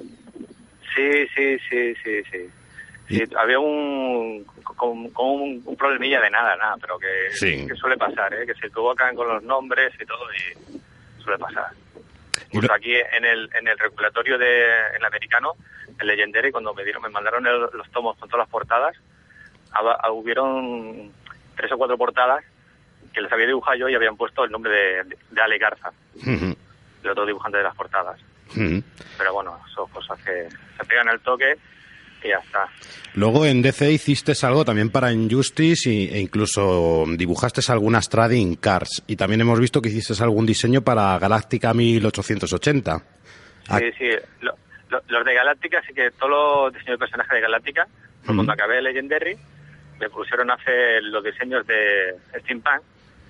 [0.95, 2.51] Sí, sí, sí, sí, sí.
[3.09, 7.67] Sí, había un, con, con un, un problemilla de nada, nada, pero que, Sí.
[7.67, 8.47] que suele pasar, ¿eh?
[8.47, 11.71] que se equivocan con los nombres y todo y suele pasar.
[12.53, 15.55] Incluso aquí en el, en el regulatorio de, el americano,
[15.99, 18.97] el Legendary, cuando me dieron, me mandaron el- los tomos con todas las portadas,
[19.73, 21.13] haba- hubieron
[21.57, 22.45] tres o cuatro portadas
[23.13, 26.57] que les había dibujado yo y habían puesto el nombre de, de Ale Garza, Ujú,
[27.03, 28.21] el otro dibujante de las portadas.
[28.57, 28.83] Ujú.
[29.19, 30.49] Pero bueno, son cosas que
[30.79, 31.57] se pegan el toque
[32.23, 32.67] y ya está.
[33.15, 39.03] Luego en DC hiciste algo también para Injustice y- e incluso dibujaste algunas trading cards.
[39.07, 43.03] Y también hemos visto que hiciste algún diseño para Galáctica 1880.
[43.69, 43.79] Ah.
[43.79, 44.09] Sí, sí.
[44.41, 44.55] Lo-
[44.91, 47.87] lo- los de Galáctica, sí que todos los diseños de personajes de Galáctica,
[48.25, 49.37] pues cuando acabé Legendary,
[49.99, 52.83] me pusieron a hacer los diseños de Steampunk.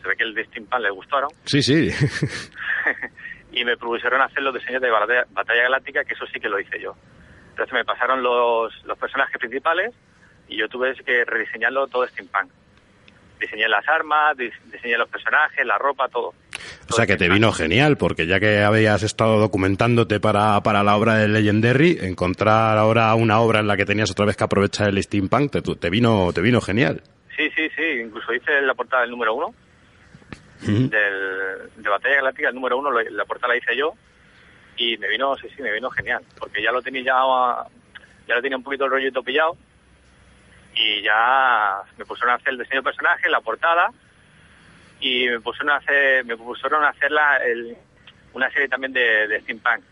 [0.03, 1.29] Se ve que el de Steampunk les gustaron.
[1.45, 1.91] Sí, sí.
[3.53, 6.61] y me propusieron hacer los diseños de Batalla, Batalla Galáctica, que eso sí que lo
[6.61, 6.95] hice yo.
[7.51, 9.93] Entonces me pasaron los, los personajes principales
[10.49, 12.51] y yo tuve que rediseñarlo todo steampunk.
[13.41, 16.35] Diseñé las armas, dis- diseñé los personajes, la ropa, todo.
[16.91, 20.97] O sea que te vino genial, porque ya que habías estado documentándote para, para la
[20.97, 24.89] obra de Legendary, encontrar ahora una obra en la que tenías otra vez que aprovechar
[24.89, 27.03] el steampunk, te, te vino, te vino genial.
[27.37, 27.83] Sí, sí, sí.
[28.05, 29.55] Incluso hice la portada del número uno
[30.67, 33.95] del, de Batalla Galáctica, el número uno, lo- la portada la hice yo
[34.77, 37.15] y me vino, sí, sí, me vino genial, porque ya lo tenía ya,
[38.27, 39.57] ya lo tenía un poquito el rollito pillado
[40.75, 43.91] y ya me pusieron a hacer el diseño de personaje, la portada
[45.01, 47.77] y me pusieron a hacer, me pusieron a hacer la, el-
[48.33, 49.83] una serie también de, de steampunk.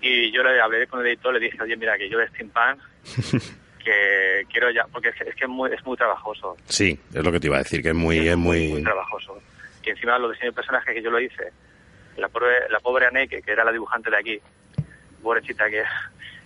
[0.00, 2.78] Y yo le hablé con el editor, le dije, oye, mira, que yo de steampunk
[3.84, 7.24] que quiero ya, porque es que es, que es muy, es muy trabajoso, Sí, es
[7.24, 8.28] lo que te iba a decir, que es muy...
[8.28, 8.82] Es muy muy...
[8.82, 9.40] trabajoso.
[9.84, 11.50] Y encima los diseños de personajes que yo lo hice,
[12.18, 14.38] la pobre, la pobre Aneke, que era la dibujante de aquí,
[15.22, 15.82] pobrecita que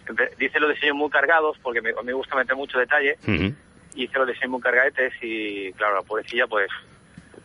[0.39, 3.55] dice los diseños muy cargados, porque me, gusta meter mucho detalle, Ujú.
[3.95, 6.69] y hice los diseños muy cargadetes y claro, la pobrecilla pues,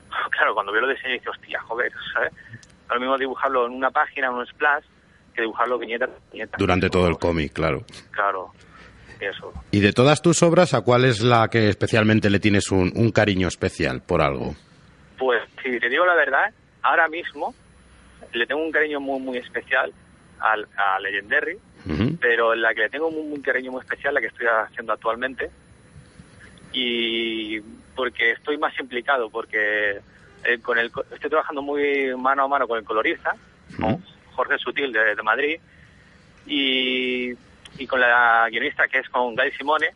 [0.31, 2.31] claro, cuando veo los diseños dice, hostia, joder, ¿sabes?
[2.89, 4.85] Lo mismo dibujarlo en una página, en un splash,
[5.33, 6.57] que dibujarlo viñeta viñeta.
[6.57, 7.83] Durante todo el cómic, claro.
[8.11, 8.51] Claro,
[9.19, 9.51] eso.
[9.71, 13.11] Y de todas tus obras, ¿a cuál es la que especialmente le tienes un, un
[13.11, 14.55] cariño especial por algo?
[15.17, 17.53] Pues si te digo la verdad, ahora mismo
[18.33, 19.93] le tengo un cariño muy muy especial
[20.39, 21.57] al, a Legendary
[21.89, 22.17] Ujú.
[22.19, 25.49] pero la que le tengo un, un cariño muy especial, la que estoy haciendo actualmente,
[26.73, 27.59] y
[27.95, 29.99] porque estoy más implicado, porque
[30.43, 33.35] eh, con el, estoy trabajando muy mano a mano con el colorista,
[33.79, 34.03] con
[34.33, 35.59] Jorge Sutil de, de Madrid,
[36.45, 37.31] y,
[37.77, 39.91] y con la guionista que es con Gail Simone,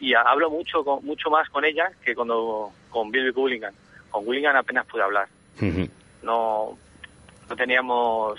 [0.00, 3.74] y hablo mucho con, mucho más con ella que cuando con Bill Willingham.
[4.10, 5.28] Con Willingham apenas pude hablar,
[6.22, 6.78] no,
[7.48, 8.38] no teníamos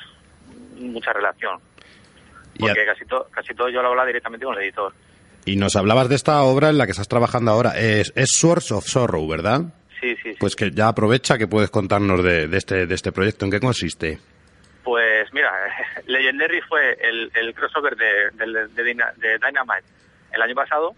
[0.78, 1.60] mucha relación,
[2.60, 4.94] porque casi, to- casi todo yo lo hablaba directamente con el editor.
[5.46, 7.78] y nos hablabas de esta obra en la que estás trabajando ahora.
[7.80, 9.62] Es, es Swords of Sorrow, ¿verdad?
[10.02, 10.38] Sí, sí, sí.
[10.40, 13.46] Pues que ya aprovecha que puedes contarnos de, de este, de este proyecto.
[13.46, 14.20] ¿En qué consiste?
[14.84, 15.52] Pues mira,
[16.08, 18.06] Legendary fue el, el crossover de,
[18.38, 19.84] de Dyna- de Dynamite
[20.32, 20.96] el año pasado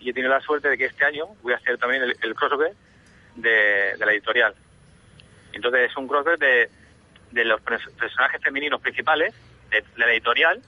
[0.00, 2.34] y he tenido la suerte de que este año voy a hacer también el, el
[2.34, 2.72] crossover
[3.36, 4.54] de, la editorial.
[5.52, 6.70] Entonces es un crossover de,
[7.30, 9.34] de los personajes femeninos principales
[9.70, 10.60] de, la editorial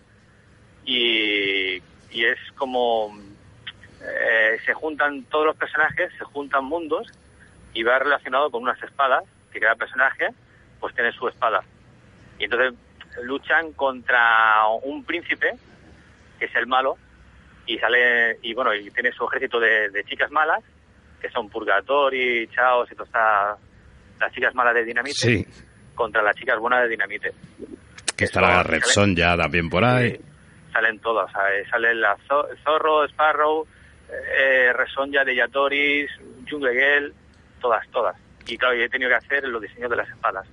[0.84, 3.16] y, y es como
[4.02, 7.08] eh, se juntan todos los personajes, se juntan mundos
[7.72, 10.28] y va relacionado con unas espadas que cada personaje
[10.80, 11.62] pues tiene su espada
[12.38, 12.74] y entonces
[13.22, 15.54] luchan contra un príncipe
[16.38, 16.98] que es el malo
[17.66, 20.62] y sale y bueno y tiene su ejército de chicas malas
[21.24, 23.58] que son Purgatori, Chaos y todas estas-
[24.20, 25.46] las chicas malas de Dinamite Sí,
[25.94, 27.32] contra las chicas buenas de Dinamite
[28.14, 30.20] que estará Red Son ya también por ahí.
[30.70, 31.66] salen todas ¿sabes?
[31.70, 33.66] sale la Zo- Zorro, Sparrow
[34.38, 36.10] eh, Resonja de Yatoris
[36.48, 37.14] Jungle Girl
[37.58, 38.14] todas, todas
[38.46, 40.46] y claro yo he tenido que hacer los diseños de las espadas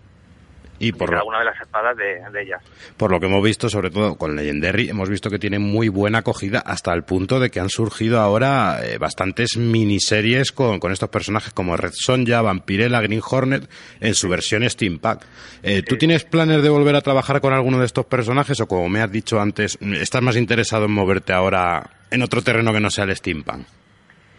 [0.82, 2.62] Y de por cada lo, una de las espadas de, de ellas
[2.98, 6.20] por lo que hemos visto, sobre todo con Legendary, hemos visto que tiene muy buena
[6.20, 11.10] acogida hasta el punto de que han surgido ahora eh, bastantes miniseries con, con estos
[11.10, 15.22] personajes como Red Sonja, Vampirella, Green Hornet en su versión steampunk.
[15.64, 18.90] Eh, ¿Tú tienes planes de volver a trabajar con alguno de estos personajes o como
[18.90, 22.90] me has dicho antes, estás más interesado en moverte ahora en otro terreno que no
[22.90, 23.66] sea el steampunk?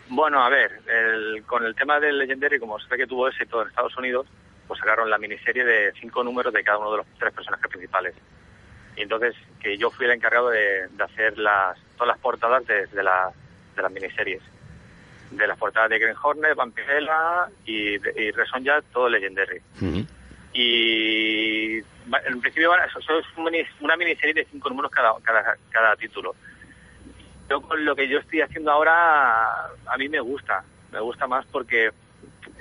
[0.08, 3.62] Bueno, a ver, el- con el tema del Legendary, como se ve que tuvo éxito
[3.62, 4.26] en Estados Unidos,
[4.72, 8.14] pues sacaron la miniserie de cinco números de cada uno de los tres personajes principales.
[8.96, 12.86] Y entonces, que yo fui el encargado de, de hacer las, todas las portadas de,
[12.86, 13.30] de, la-
[13.76, 14.40] de las miniseries.
[15.30, 19.60] De las portadas de Green Hornet, Vampirella y, y Resonja, todo Legendary.
[20.54, 21.80] Y
[22.10, 23.26] va- en principio eso, es
[23.80, 26.34] una miniserie de cinco números cada, cada, cada título.
[27.50, 29.46] Yo con lo que yo estoy haciendo ahora,
[29.86, 31.90] a mí me gusta, me gusta más porque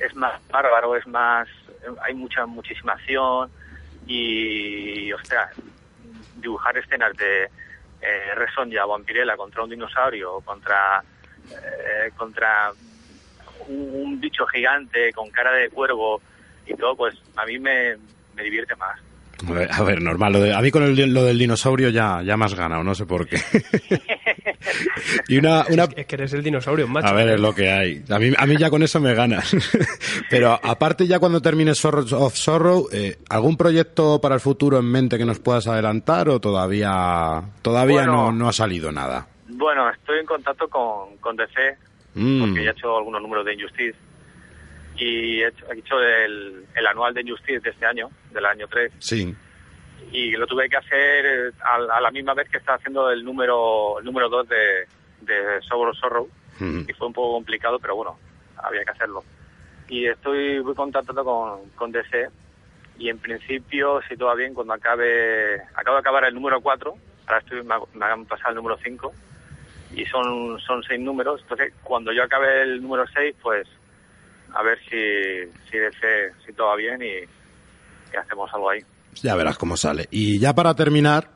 [0.01, 1.47] es más bárbaro, es más,
[2.01, 3.51] hay mucha, muchísima acción
[4.07, 5.51] y, ostras,
[6.35, 7.43] dibujar escenas de
[8.01, 11.03] eh, Resonja o Vampirella contra un dinosaurio contra,
[11.51, 12.71] eh, contra
[13.67, 16.21] un, un bicho gigante con cara de cuervo
[16.65, 17.97] y todo, pues a mí me,
[18.35, 18.99] me divierte más.
[19.47, 20.33] A ver, a ver, normal.
[20.33, 22.93] Lo de- a mí con el- lo del dinosaurio ya, ya me has ganado, no
[22.95, 23.37] sé por qué.
[25.27, 27.07] y una, una, Es que eres el dinosaurio, macho.
[27.07, 28.03] A ver, es lo que hay.
[28.09, 29.55] A mí, a mí ya con eso me ganas.
[30.29, 34.85] Pero aparte ya cuando termines Sorrows of Sorrow, eh, ¿algún proyecto para el futuro en
[34.85, 38.13] mente que nos puedas adelantar o todavía todavía Bueno.
[38.13, 39.27] no, no ha salido nada?
[39.49, 41.77] Bueno, estoy en contacto con, con DC
[42.13, 43.95] Mm, porque ya he hecho algunos números de Injustice
[45.03, 48.67] y he hecho, he hecho el, el anual de Injustice de este año, del año
[48.67, 49.35] 3, sí.
[50.11, 53.23] y lo tuve que hacer eh, a, a la misma vez que estaba haciendo el
[53.23, 54.87] número el número 2 de,
[55.21, 56.29] de Sorrow Sorrow,
[56.59, 56.81] Mm.
[56.87, 58.19] y fue un poco complicado, pero bueno,
[58.57, 59.23] había que hacerlo.
[59.87, 62.27] Y estoy muy contactado con, con DC,
[62.99, 66.93] y en principio, si todo va bien, cuando acabe, acabo de acabar el número 4,
[67.25, 69.11] ahora estoy, me han pasado el número 5,
[69.95, 73.67] y son, son seis números, entonces cuando yo acabe el número 6, pues
[74.53, 77.07] a ver si, si DC, si todo va bien y,
[78.13, 78.79] y hacemos algo ahí.
[79.21, 80.07] Ya verás cómo sale.
[80.11, 81.29] Y ya para terminar,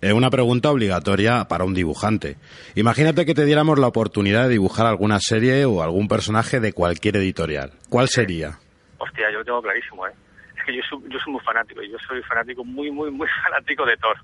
[0.00, 2.36] eh, una pregunta obligatoria para un dibujante.
[2.74, 7.16] Imagínate que te diéramos la oportunidad de dibujar alguna serie o algún personaje de cualquier
[7.16, 7.72] editorial.
[7.88, 8.58] ¿Cuál sería?
[8.98, 10.12] Hostia, yo lo tengo clarísimo, ¿eh?
[10.58, 13.84] Es que yo soy, yo soy muy fanático, yo soy fanático, muy, muy, muy fanático
[13.86, 14.16] de Thor.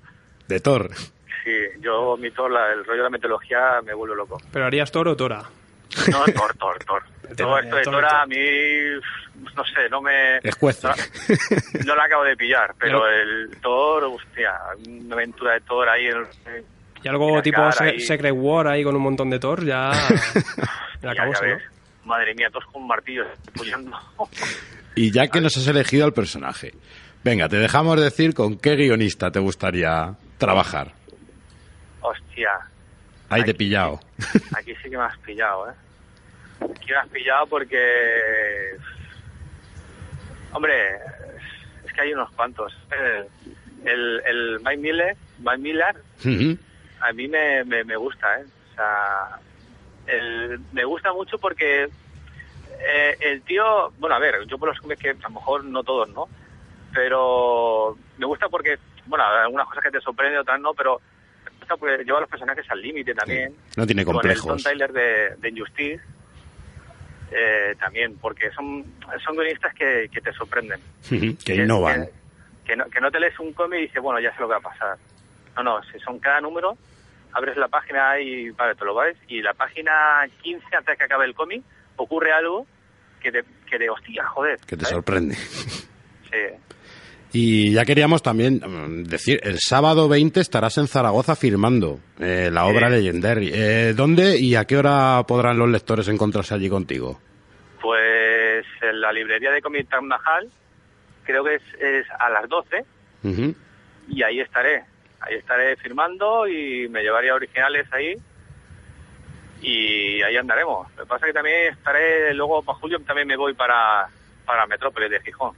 [0.47, 0.89] De Thor.
[1.43, 1.51] Sí,
[1.81, 4.37] yo, mi Thor, la- el rollo de la mitología me vuelve loco.
[4.51, 5.43] ¿Pero harías Thor o Tora?
[6.11, 7.03] No, Thor, Thor, Thor.
[7.35, 8.35] Todo esto de Thor, Thor a mí,
[9.55, 10.37] no sé, no me...
[10.43, 10.87] Escuece.
[10.87, 10.93] No,
[11.85, 14.53] no la acabo de pillar, pero el Thor, hostia,
[14.87, 16.07] una aventura de Thor ahí...
[16.07, 16.25] En,
[17.03, 17.99] Y algo tipo cara Se- ahí.
[17.99, 19.91] Secret War ahí con un montón de Thor, ya...
[21.01, 21.31] ya ¿no?
[22.05, 23.97] Madre mía, todos con martillos, apoyando.
[24.95, 26.73] Y ya que nos has elegido al personaje,
[27.23, 30.93] venga, te dejamos decir con qué guionista te gustaría trabajar.
[32.01, 32.49] Hostia,
[33.29, 33.99] Ahí te he pillado.
[34.57, 35.73] aquí sí que me has pillado, ¿eh?
[36.61, 38.75] Aquí me has pillado porque...
[40.51, 40.95] Hombre,
[41.85, 42.75] es que hay unos cuantos.
[42.91, 43.27] El,
[43.87, 45.95] el, el Mike Miller, Mike Miller
[47.01, 48.45] a mí me, me, me gusta, ¿eh?
[48.71, 49.39] O sea,
[50.07, 55.01] el- me gusta mucho porque eh, el tío, bueno, a ver, yo por los cómics
[55.01, 56.27] que a lo mejor no todos, ¿no?
[56.93, 60.99] Pero me gusta porque, bueno, algunas cosas que te sorprenden, otras no, pero
[61.45, 63.55] me gusta porque lleva a los personajes al límite también.
[63.77, 64.47] No tiene Con el complejos.
[64.47, 66.01] Tom Tyler de, de Injustice
[67.31, 68.83] eh, también, porque son,
[69.23, 70.79] son guionistas que, que te sorprenden.
[71.43, 72.07] que innovan.
[72.65, 74.53] Que no, que no te lees un cómic y dices, bueno, ya sé lo que
[74.53, 74.97] va a pasar.
[75.57, 76.77] No, no, si son cada número,
[77.33, 81.03] abres la página y vale, te lo ves, y la página 15, antes de que
[81.03, 81.63] acabe el cómic,
[81.95, 82.65] ocurre algo
[83.21, 84.59] que te, que te hostia, joder.
[84.67, 84.95] Que te ¿sabes?
[84.95, 85.35] sorprende.
[85.35, 86.37] Sí.
[87.31, 92.65] Y ya queríamos también mm, decir, el sábado 20 estarás en Zaragoza firmando eh, la
[92.65, 93.51] obra Legendary.
[93.53, 97.19] Eh, ¿Dónde y a qué hora podrán los lectores encontrarse allí contigo?
[97.81, 100.49] Pues en la librería de Comic Mahal,
[101.23, 102.83] creo que es, es a las 12,
[103.23, 103.55] Ujú.
[104.09, 104.83] y ahí estaré.
[105.21, 108.15] Ahí estaré firmando y me llevaría originales ahí.
[109.61, 110.87] Y ahí andaremos.
[110.95, 114.07] Lo que pasa es que también estaré, luego para julio también me voy para,
[114.45, 115.53] para Metrópolis de Gijón.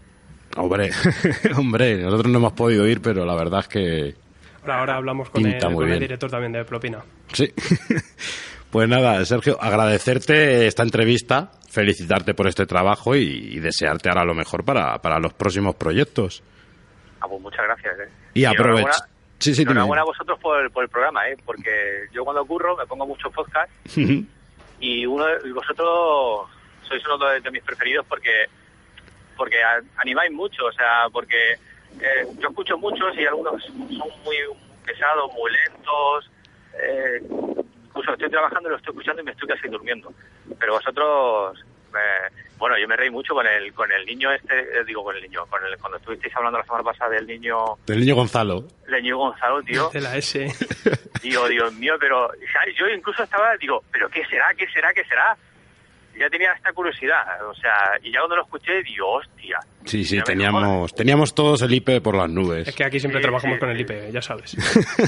[0.58, 0.92] Hombre,
[1.58, 4.16] hombre, nosotros no hemos podido ir, pero la verdad es que
[4.62, 7.00] Ahora, ahora hablamos con, el, con el director también de Propina.
[7.34, 7.52] sí.
[8.72, 14.34] Pues nada, Sergio, agradecerte esta entrevista, felicitarte por este trabajo y, y desearte ahora lo
[14.34, 16.42] mejor para, para los próximos proyectos.
[17.20, 18.00] Ah, pues muchas gracias.
[18.00, 18.10] ¿eh?
[18.34, 18.88] Y aprovecha.
[18.92, 19.08] enhorabuena-
[19.40, 21.36] Sí, sí, enhorabuena a vosotros por, por el programa, ¿eh?
[21.44, 21.70] porque
[22.14, 24.24] yo cuando ocurro me pongo muchos podcasts Ujú.
[24.80, 26.48] y uno de- y vosotros
[26.88, 28.30] sois uno de, de mis preferidos porque
[29.42, 29.58] porque
[29.98, 31.54] animáis mucho, o sea, porque
[32.00, 33.80] eh, yo escucho muchos y algunos son
[34.24, 34.38] muy
[34.86, 36.30] pesados, muy lentos,
[36.80, 37.20] eh,
[37.88, 40.14] incluso estoy trabajando lo estoy escuchando y me estoy casi durmiendo,
[40.60, 41.58] pero vosotros,
[41.92, 45.16] me- bueno, yo me reí mucho con el con el niño este, eh, digo con
[45.16, 47.58] el niño, con el, cuando estuvisteis hablando la semana pasada del niño
[47.88, 48.64] Del niño Gonzalo.
[48.88, 49.90] Leñigo Gonzalo, tío.
[49.90, 50.46] De la S.
[51.24, 52.76] Digo, Dios mío, pero ¿sabes?
[52.78, 54.54] yo incluso estaba, digo, ¿pero qué será?
[54.56, 54.94] ¿Qué será?
[54.94, 55.36] ¿Qué será?
[56.22, 59.58] Ya tenía esta curiosidad, o sea, y ya cuando lo escuché, digo, hostia.
[59.86, 62.68] Sí, sí, teníamos, teníamos todos el IP por las nubes.
[62.68, 63.82] Es que aquí siempre Sí, trabajamos sí, con el sí.
[63.84, 64.52] IP, ya sabes.
[64.52, 64.60] Sí,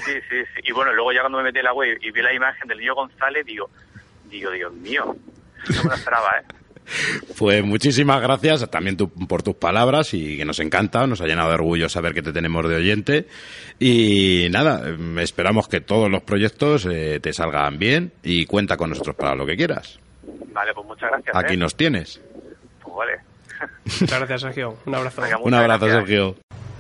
[0.06, 0.62] sí, sí.
[0.64, 2.80] Y bueno, luego ya cuando me metí en la web y vi la imagen del
[2.80, 3.70] niño González, digo,
[4.30, 5.16] digo, Dios mío,
[5.76, 6.46] no me lo esperaba, ¿eh?
[7.38, 11.48] Pues muchísimas gracias también tú- por tus palabras y que nos encanta, nos ha llenado
[11.50, 13.28] de orgullo saber que te tenemos de oyente.
[13.80, 18.90] Y nada, em, esperamos que todos los proyectos eh, te salgan bien y cuenta con
[18.90, 19.98] nosotros para lo que quieras.
[20.54, 21.36] Vale, pues muchas gracias.
[21.36, 21.58] Aquí ¿eh?
[21.58, 22.22] nos tienes.
[22.82, 23.20] Pues vale.
[24.02, 24.78] Muchas gracias, Sergio.
[24.86, 25.22] Un abrazo.
[25.42, 26.36] Un abrazo, Sergio.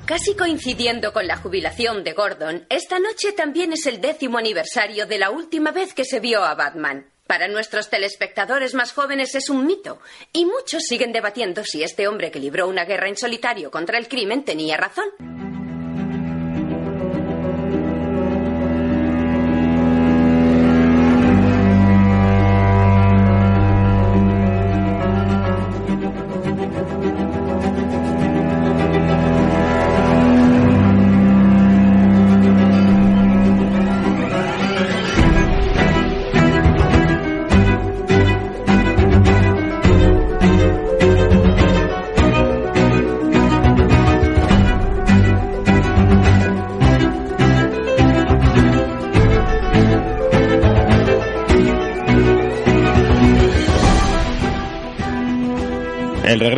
[0.06, 5.18] Casi coincidiendo con la jubilación de Gordon, esta noche también es el décimo aniversario de
[5.18, 7.06] la última vez que se vio a Batman.
[7.26, 10.00] Para nuestros telespectadores más jóvenes es un mito,
[10.34, 14.10] y muchos siguen debatiendo si este hombre que libró una guerra en solitario contra el
[14.10, 15.06] crimen tenía razón.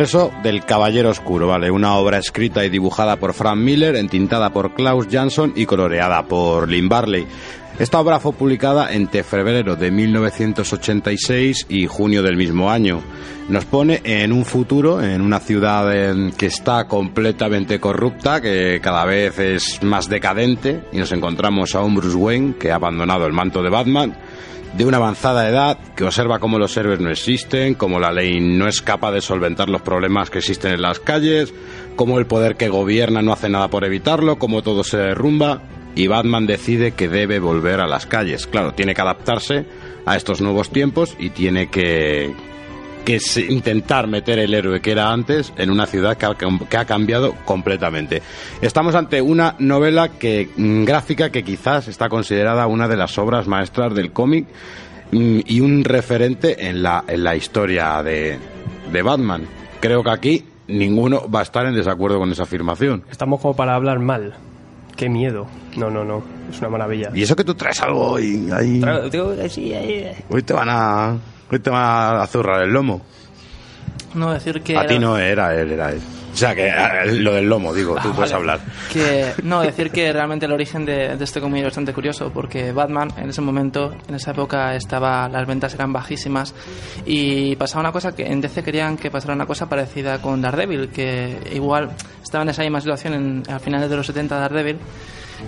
[0.06, 1.68] Regreso del Caballero Oscuro, ¿vale?
[1.68, 6.68] Una obra escrita y dibujada por Frank Miller, entintada por Klaus Jansson y coloreada por
[6.68, 7.26] Lynn Barley.
[7.80, 13.00] Esta obra fue publicada entre febrero de 1986 y junio del mismo año.
[13.48, 15.92] Nos pone en un futuro, en una ciudad
[16.36, 21.96] que está completamente corrupta, que cada vez es más decadente, y nos encontramos a un
[21.96, 24.16] Bruce Wayne que ha abandonado el manto de Batman,
[24.76, 28.68] de una avanzada edad que observa cómo los héroes no existen, cómo la ley no
[28.68, 31.54] es capaz de solventar los problemas que existen en las calles,
[31.96, 35.62] cómo el poder que gobierna no hace nada por evitarlo, cómo todo se derrumba
[35.94, 38.46] y Batman decide que debe volver a las calles.
[38.46, 39.64] Claro, tiene que adaptarse
[40.04, 42.34] a estos nuevos tiempos y tiene que,
[43.06, 46.76] que se- intentar meter el héroe que era antes en una ciudad que ha, que
[46.76, 48.20] ha cambiado completamente.
[48.60, 53.46] Estamos ante una novela que mm, gráfica que quizás está considerada una de las obras
[53.46, 54.46] maestras del cómic
[55.12, 58.36] mm, y un referente en la, en la historia de,
[58.92, 59.46] de Batman.
[59.80, 63.04] Creo que aquí ninguno va a estar en desacuerdo con esa afirmación.
[63.10, 64.34] Estamos como para hablar mal.
[64.96, 65.46] Qué miedo.
[65.76, 66.22] No, no, no.
[66.50, 67.10] Es una maravilla.
[67.14, 70.52] Y eso que tú traes algo hoy, ahí, Tra- digo que sí, ahí- hoy te
[70.54, 71.16] van a
[71.50, 73.00] hoy te van a zurrar el lomo.
[74.14, 76.00] No decir que A era- ti no era él, era él.
[76.32, 76.70] O sea, que
[77.12, 78.60] lo del lomo, digo, tú puedes hablar.
[78.92, 82.72] Que, no, decir que realmente el origen de, de este cómic es bastante curioso, porque
[82.72, 86.54] Batman en ese momento, en esa época, estaba las ventas eran bajísimas
[87.06, 90.90] y pasaba una cosa que en DC querían que pasara una cosa parecida con Daredevil,
[90.90, 91.92] que igual
[92.22, 94.76] estaba en esa misma situación en, a finales de los 70 Daredevil.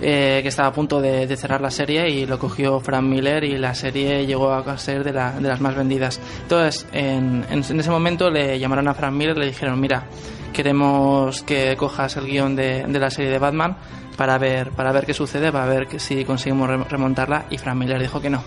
[0.01, 3.57] Eh, que estaba a punto de, cerrar la serie y lo cogió Frank Miller y
[3.57, 6.19] la serie llegó a ser de, la- de las más vendidas.
[6.41, 10.03] Entonces, en, ese momento le llamaron a Frank Miller y le dijeron, mira,
[10.53, 13.77] queremos que cojas el guion de, la serie de Batman
[14.17, 17.45] para ver, para ver qué sucede, para ver que, si conseguimos re- remontarla.
[17.49, 18.43] Y Frank Miller dijo que no,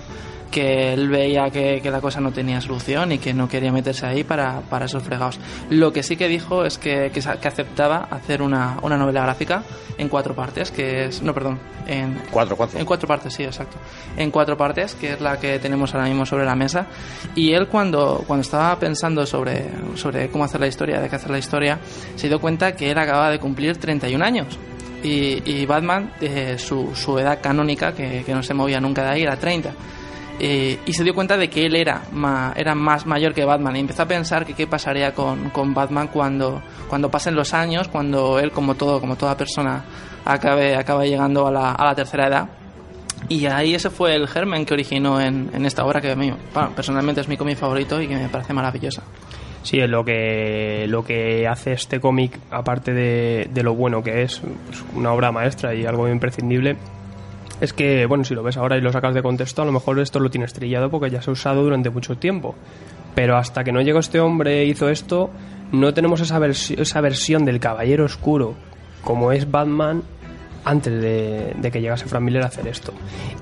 [0.52, 4.06] que él veía que, que la cosa no tenía solución y que no quería meterse
[4.06, 5.40] ahí para, para esos fregados.
[5.70, 9.64] Lo que sí que dijo es que, que, que aceptaba hacer una, una novela gráfica
[9.98, 12.78] en cuatro partes, que es, no, perdón, en Cuatro, cuatro.
[12.78, 13.78] en cuatro partes, sí, exacto.
[14.16, 16.86] En cuatro partes, que es la que tenemos ahora mismo sobre la mesa.
[17.34, 21.30] Y él cuando, cuando estaba pensando sobre, sobre cómo hacer la historia, de qué hacer
[21.30, 21.80] la historia,
[22.14, 24.58] se dio cuenta que él acababa de cumplir 31 años.
[25.02, 29.08] Y, y Batman, eh, su, su edad canónica, que, que no se movía nunca de
[29.10, 29.72] ahí, era 30.
[30.44, 33.76] Eh, y se dio cuenta de que él era, ma- era más mayor que Batman
[33.76, 37.86] y empezó a pensar que qué pasaría con, con Batman cuando, cuando pasen los años,
[37.86, 39.84] cuando él, como todo, como toda persona,
[40.24, 42.48] acabe, acabe llegando a la, a la tercera edad.
[43.28, 46.32] Y ahí ese fue el germen que originó en, en esta obra que a mí,
[46.52, 49.04] bueno, personalmente es mi cómic favorito y que me parece maravillosa.
[49.62, 54.22] Sí, es lo que, lo que hace este cómic, aparte de, de lo bueno que
[54.22, 56.76] es, pues, una obra maestra y algo imprescindible,
[57.62, 60.00] es que, bueno, si lo ves ahora y lo sacas de contexto, a lo mejor
[60.00, 62.56] esto lo tienes trillado porque ya se ha usado durante mucho tiempo.
[63.14, 65.30] Pero hasta que no llegó este hombre e hizo esto,
[65.70, 68.56] no tenemos esa, esa versión del Caballero Oscuro
[69.04, 70.02] como es Batman
[70.64, 72.92] antes de, que llegase Frank Miller a hacer esto.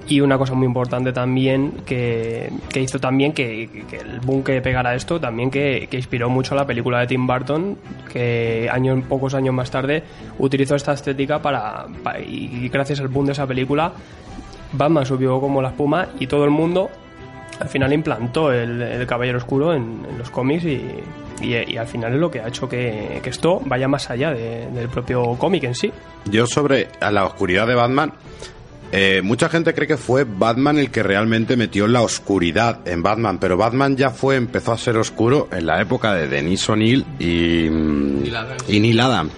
[0.09, 5.21] Y una cosa muy importante también que, hizo también que, el boom que pegara esto,
[5.21, 7.77] también que, inspiró mucho la película de Tim Burton,
[8.13, 10.03] que años, pocos años más tarde
[10.39, 13.93] utilizó esta estética para, pa- y gracias al boom de esa película,
[14.73, 16.91] Batman subió como la espuma y todo el mundo
[17.61, 20.81] al final implantó el, Caballero Oscuro en los cómics y,
[21.41, 24.31] y- y al final es lo que ha hecho que, que esto vaya más allá
[24.33, 25.93] de- del propio cómic en sí.
[26.31, 28.13] Yo sobre a la oscuridad de Batman,
[28.93, 33.39] eh, mucha gente cree que fue Batman el que realmente metió la oscuridad en Batman,
[33.39, 37.69] pero Batman ya fue, empezó a ser oscuro en la época de Denis O'Neill y,
[37.71, 38.25] mm,
[38.69, 39.33] y Neil Adams,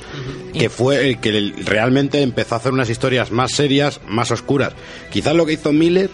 [0.54, 4.72] que fue el que realmente empezó a hacer unas historias más serias, más oscuras.
[5.10, 6.08] Quizás lo que hizo Miller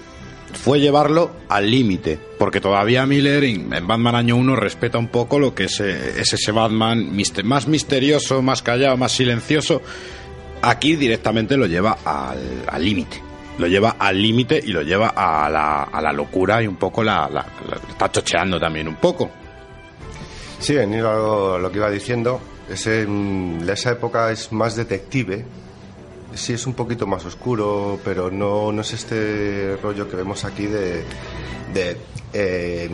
[0.53, 5.55] fue llevarlo al límite, porque todavía Miller en Batman Año 1 respeta un poco lo
[5.55, 9.83] que es, eh, es ese Batman mister- más misterioso, más callado, más silencioso.
[10.63, 13.23] Aquí directamente lo lleva al límite.
[13.59, 17.03] Lo lleva al límite y lo lleva a la, a la locura y un poco
[17.03, 19.31] la, la- la- está chocheando también un poco.
[20.59, 23.07] Sí, en lo, lo que iba diciendo, ese,
[23.69, 25.45] esa época es más detective.
[26.35, 30.67] Sí, es un poquito más oscuro, pero no, no es este rollo que vemos aquí
[30.67, 31.03] de,
[31.73, 31.97] de,
[32.33, 32.91] eh,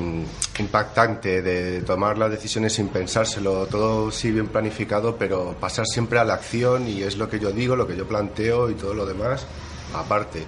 [0.59, 6.25] impactante, de tomar las decisiones sin pensárselo, todo sí bien planificado, pero pasar siempre a
[6.25, 9.05] la acción y es lo que yo digo, lo que yo planteo y todo lo
[9.05, 9.47] demás
[9.95, 10.45] aparte.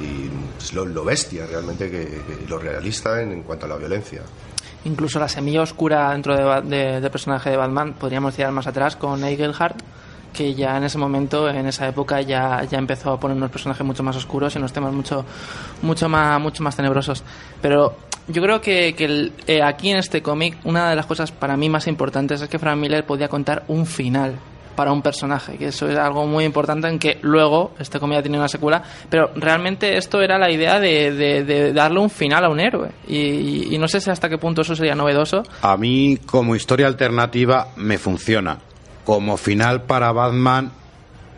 [0.00, 4.22] Y es lo, lo bestia realmente, que, lo realista en, cuanto a la violencia.
[4.84, 8.66] Incluso la semilla oscura dentro de, Ba- de- del personaje de Batman podríamos tirar más
[8.66, 9.76] atrás con Eaglehart,
[10.32, 13.84] que ya en ese momento, en esa época, ya, ya empezó a poner unos personajes
[13.86, 15.24] mucho más oscuros y unos temas mucho,
[15.82, 17.22] mucho, más, mucho más tenebrosos.
[17.60, 17.96] Pero
[18.28, 21.56] yo creo que, que el- eh, aquí en este cómic, una de las cosas para
[21.56, 24.36] mí más importantes es que Frank Miller podía contar un final
[24.76, 28.22] para un personaje, que eso es algo muy importante en que luego este cómic ha
[28.22, 32.42] tenido una secuela, pero realmente esto era la idea de, de- de darle un final
[32.46, 35.42] a un héroe y, y- y no sé si hasta qué punto eso sería novedoso,
[35.60, 38.56] A mí, como historia alternativa, me funciona.
[39.04, 40.70] Como final para Batman,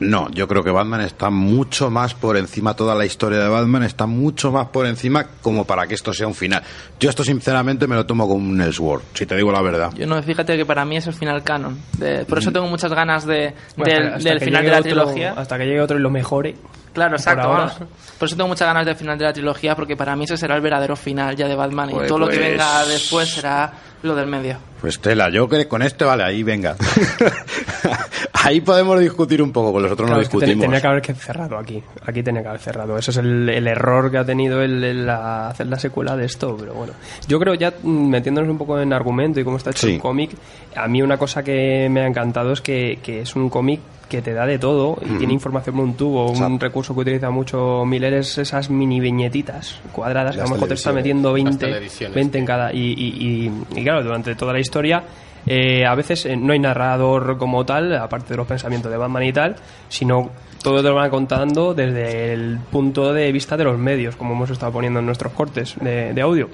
[0.01, 0.31] no.
[0.32, 4.07] Yo creo que Batman está mucho más por encima, toda la historia de Batman está
[4.07, 6.62] mucho más por encima como para que esto sea un final.
[7.01, 9.93] Yo esto, sinceramente, me lo tomo como un Elseworld, si te digo la verdad.
[9.95, 11.78] Yo no, fíjate que para mí es el final canon.
[11.97, 14.70] De- por eso tengo muchas ganas de, Bueno, del, hasta- hasta del que final de
[14.70, 15.32] la otro- trilogía.
[15.36, 16.57] Hasta que llegue otro y lo mejore.
[16.95, 17.49] Claro, exacto.
[17.49, 17.75] vamos.
[18.19, 20.55] Por eso tengo muchas ganas del final de la trilogía, porque para mí ese será
[20.57, 23.73] el verdadero final ya de Batman Pues- y todo lo que pues- venga después será
[24.03, 24.57] lo del medio.
[24.81, 26.77] Pues Tela, yo que con este, vale, ahí venga.
[28.45, 30.65] ahí podemos discutir un poco, con los otros Claro, no es que ten- discutimos.
[30.66, 31.83] tenía que haber que cerrado aquí.
[32.07, 32.99] Aquí tenía que haber cerrado.
[32.99, 36.27] Ese es el, el error que ha tenido el, el la- hacer la secuela de
[36.27, 36.57] esto.
[36.59, 36.93] Pero bueno,
[37.27, 39.95] yo creo ya mm, metiéndonos un poco en argumento y cómo está hecho Sí.
[39.95, 40.31] el cómic,
[40.77, 44.22] a mí una cosa que me ha encantado es que, que es un cómic que
[44.22, 46.31] te da de todo y tiene información por un tubo.
[46.31, 50.68] Un recurso que utiliza mucho Miller es esas mini viñetitas cuadradas, que a lo mejor
[50.68, 52.72] te está metiendo Las 20, televisiones, 20 en cada.
[52.72, 55.02] Y, y- y- y claro, durante toda la historia.
[55.47, 59.24] eh, a veces eh, no hay narrador como tal, aparte de los pensamientos de Batman
[59.24, 59.56] y tal,
[59.90, 60.31] sino
[60.62, 64.48] todo te lo van contando desde el punto de vista de los medios, como hemos
[64.48, 66.48] estado poniendo en nuestros cortes de, de audio.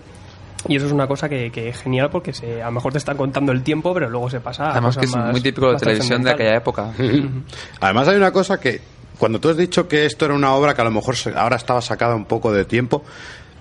[0.68, 2.98] Y eso es una cosa que, que es genial porque se, a lo mejor te
[2.98, 5.40] están contando el tiempo, pero luego se pasa a Además que cosas es más- muy
[5.40, 6.92] típico de televisión de aquella época.
[7.80, 8.80] Además hay una cosa que
[9.18, 11.56] cuando tú has dicho que esto era una obra que a lo mejor se- ahora
[11.56, 13.02] estaba sacada un poco de tiempo,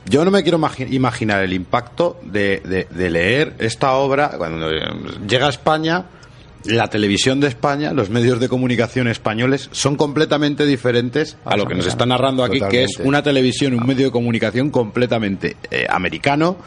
[0.05, 4.69] yo no me quiero imagi- imaginar el impacto de, de- de leer esta obra cuando
[4.71, 4.79] eh,
[5.27, 6.05] llega a España.
[6.65, 11.73] La televisión de España, los medios de comunicación españoles son completamente diferentes a lo que
[11.73, 16.57] nos está narrando aquí, que es una televisión, un medio de comunicación completamente eh, americano,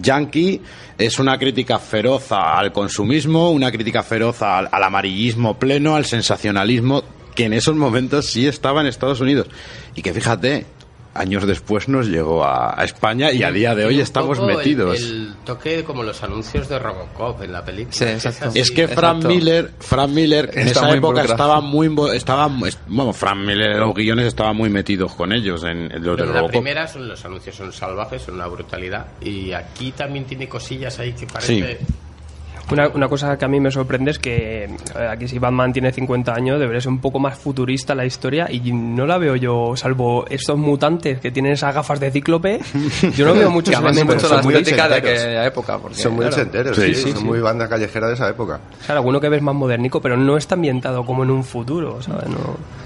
[0.00, 0.60] yankee,
[0.96, 7.04] es una crítica feroz al consumismo, una crítica feroz al, al amarillismo pleno, al sensacionalismo,
[7.34, 9.48] que en esos momentos sí estaba en Estados Unidos.
[9.94, 10.66] Y que fíjate,
[11.18, 14.56] años después nos llegó a, a España y a día de hoy estamos poco el-
[14.56, 15.00] metidos.
[15.00, 17.94] El, toque como los anuncios de Robocop en la película.
[17.94, 18.50] Sí, exacto.
[18.54, 21.32] Es que Frank Miller, Frank Miller en Está esa época involucrado.
[21.32, 22.48] estaba muy, estaba,
[22.88, 26.32] bueno, Frank Miller, los guiones estaban muy metidos con ellos en, en los de la
[26.32, 26.50] Robocop.
[26.50, 29.06] primera son los anuncios son salvajes, son una brutalidad.
[29.20, 31.78] Y aquí también tiene cosillas ahí que parece.
[32.70, 34.68] Una, una cosa que a mí me sorprende es que eh,
[35.10, 38.60] aquí si Batman tiene 50 años debería ser un poco más futurista la historia y
[38.72, 42.60] no la veo yo, salvo estos mutantes que tienen esas gafas de cíclope,
[43.16, 44.22] yo no veo muchos elementos.
[44.22, 45.78] mucho la muy estética de aquella época.
[45.78, 47.24] Porque, Son muy claro, ochenteros, Sí, sí, sí, son sí.
[47.24, 48.60] muy banda callejera de esa época.
[48.84, 52.28] Claro, alguno que ves más modernico, pero no está ambientado como en un futuro, ¿sabes?
[52.28, 52.36] No...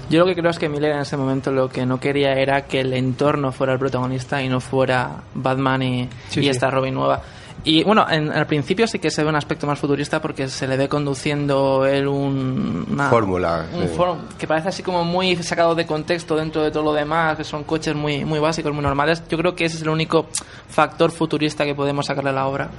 [0.09, 2.61] Yo lo que creo es que Miller en ese momento lo que no quería era
[2.65, 6.49] que el entorno fuera el protagonista y no fuera Batman y, Sí, y sí.
[6.49, 7.21] esta Robin nueva.
[7.65, 10.67] Y bueno, en, al principio sí que se ve un aspecto más futurista porque se
[10.67, 14.35] le ve conduciendo él un, una Fórmula, un sí.
[14.37, 17.63] que parece así como muy sacado de contexto dentro de todo lo demás, que son
[17.63, 19.23] coches muy, muy básicos, muy normales.
[19.29, 20.25] Yo creo que ese es el único
[20.67, 22.69] factor futurista que podemos sacarle a la obra.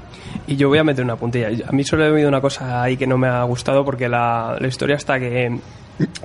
[0.47, 1.49] Y yo voy a meter una puntilla.
[1.67, 4.57] A mí solo he oído una cosa ahí que no me ha gustado porque la,
[4.61, 5.59] la historia está que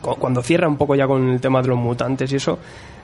[0.01, 2.59] cu- cuando cierra un poco ya con el tema de los mutantes y eso,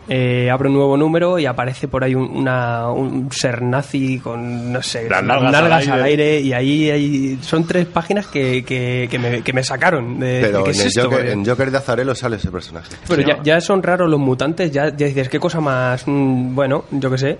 [0.08, 4.72] eh, abre un nuevo número y aparece por ahí un, una- un ser nazi con,
[4.72, 5.54] no sé, Las nalgas
[5.88, 6.04] al al aire.
[6.04, 10.20] aire y ahí hay- son tres páginas que, que, que me, que me sacaron.
[10.20, 11.02] De, Pero de ¿qué en, es el esto?
[11.04, 12.96] Joker, Porque- en Joker de Azarelo sale ese personaje.
[13.08, 16.86] pero ya, ya son raros los mutantes, ya, ya dices, qué cosa más, mm, bueno,
[16.92, 17.38] yo qué sé.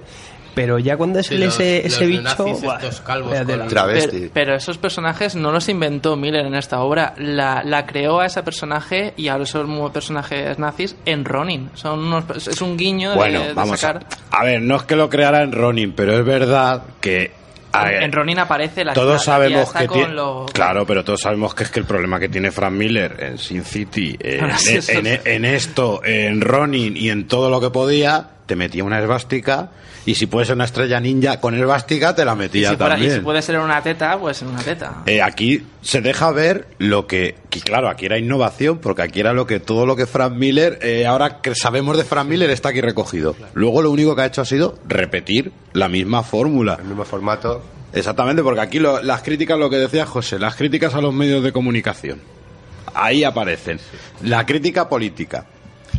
[0.56, 2.22] Pero ya cuando Sí, sale los- ese, los ese bicho...
[2.24, 3.68] nazis buah, estos calvos tela.
[3.68, 4.18] Travesti.
[4.20, 7.14] Pero, pero esos personajes no los inventó Miller en esta obra.
[7.18, 11.70] La, la creó a ese personaje y a esos personajes nazis en Ronin.
[11.76, 14.06] Son unos, es un guiño de, Bueno, de vamos a, sacar.
[14.32, 17.32] a ver, no es que lo creara en Ronin, pero es verdad que
[17.84, 20.86] ver, en Ronin aparece la todos la- la tía sabemos que con tiene lo- claro
[20.86, 24.16] pero todos sabemos que es que el problema que tiene Frank Miller en Sin City
[24.22, 28.56] en, eso en- es- en esto en Ronin y en todo lo que podía te
[28.56, 29.72] metía una esvástica
[30.06, 32.96] y si puede ser una estrella ninja con esvástica te la y metía si, fuera-
[32.96, 35.02] y también si puede ser una teta, pues en una teta.
[35.06, 39.34] Eh, aquí se deja ver lo que, que, claro, aquí era innovación, porque aquí era
[39.34, 42.70] lo que todo lo que Frank Miller, eh, ahora que sabemos de Frank Miller, está
[42.70, 43.36] aquí recogido.
[43.54, 46.78] Luego lo único que ha hecho ha sido repetir la misma fórmula.
[46.80, 47.64] El mismo formato.
[47.94, 51.44] Exactamente, porque aquí lo- las críticas, lo que decía José, las críticas a los medios
[51.44, 52.20] de comunicación.
[52.94, 53.80] Ahí aparecen.
[54.22, 55.46] La crítica política.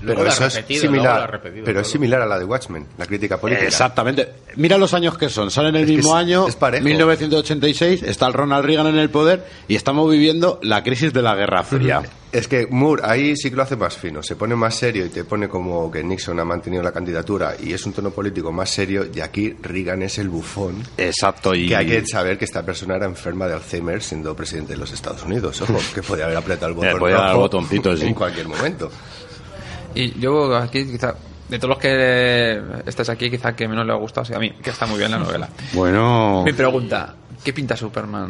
[0.07, 1.93] Luego Pero eso es similar, ha repetido, pero es todo.
[1.93, 3.66] similar a la de Watchmen, la crítica política.
[3.66, 4.28] Exactamente.
[4.57, 5.51] Mira los años que son.
[5.51, 6.85] Salen el mismo es- año, es parejo.
[6.85, 11.35] 1986, está el Ronald Reagan en el poder y estamos viviendo la crisis de la
[11.35, 12.03] Guerra Fría.
[12.33, 15.09] Es que Moore ahí sí que lo hace más fino, se pone más serio y
[15.09, 18.69] te pone como que Nixon ha mantenido la candidatura y es un tono político más
[18.69, 20.83] serio y aquí Reagan es el bufón.
[20.99, 24.73] Exacto, y Que hay que saber que esta persona era enferma de Alzheimer siendo presidente
[24.74, 25.62] de los Estados Unidos.
[25.62, 28.07] Ojo, que podía haber apretado el botón podía dar rojo el botoncito, sí.
[28.07, 28.91] en cualquier momento.
[29.97, 31.14] Y yo aquí, quizá,
[31.48, 34.51] de todos los que estáis aquí, quizá que menos le ha gustado sea a mí,
[34.62, 35.48] que está muy bien la novela.
[35.73, 37.14] Bueno, Mi pregunta,
[37.47, 38.28] ¿qué pinta Superman?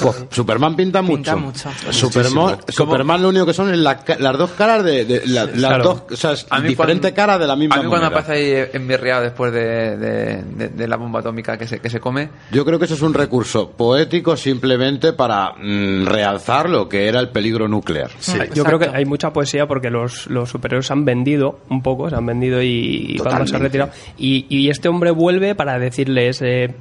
[0.00, 1.16] pues, Superman pinta mucho.
[1.16, 1.70] Pinta mucho.
[2.68, 5.84] Superman, lo único que son es la las dos caras de, de- la- las claro.
[5.84, 8.06] dos, o sea, es A mí diferente cuando- cara de la misma A mí cuando
[8.06, 8.20] moneda.
[8.20, 11.98] aparece ahí envirreado después de, de, de- de la bomba atómica que se, que se
[11.98, 17.08] come, Yo creo que eso es un recurso poético simplemente para mm, realzar lo que
[17.08, 18.10] era el peligro nuclear.
[18.54, 22.08] Yo creo que hay mucha poesía porque los, los superhéroes se han vendido un poco,
[22.08, 23.58] se han vendido y, y Batman se ha Totalmente.
[23.64, 23.90] retirado.
[24.16, 26.72] Y, y este hombre vuelve para decirles, eh,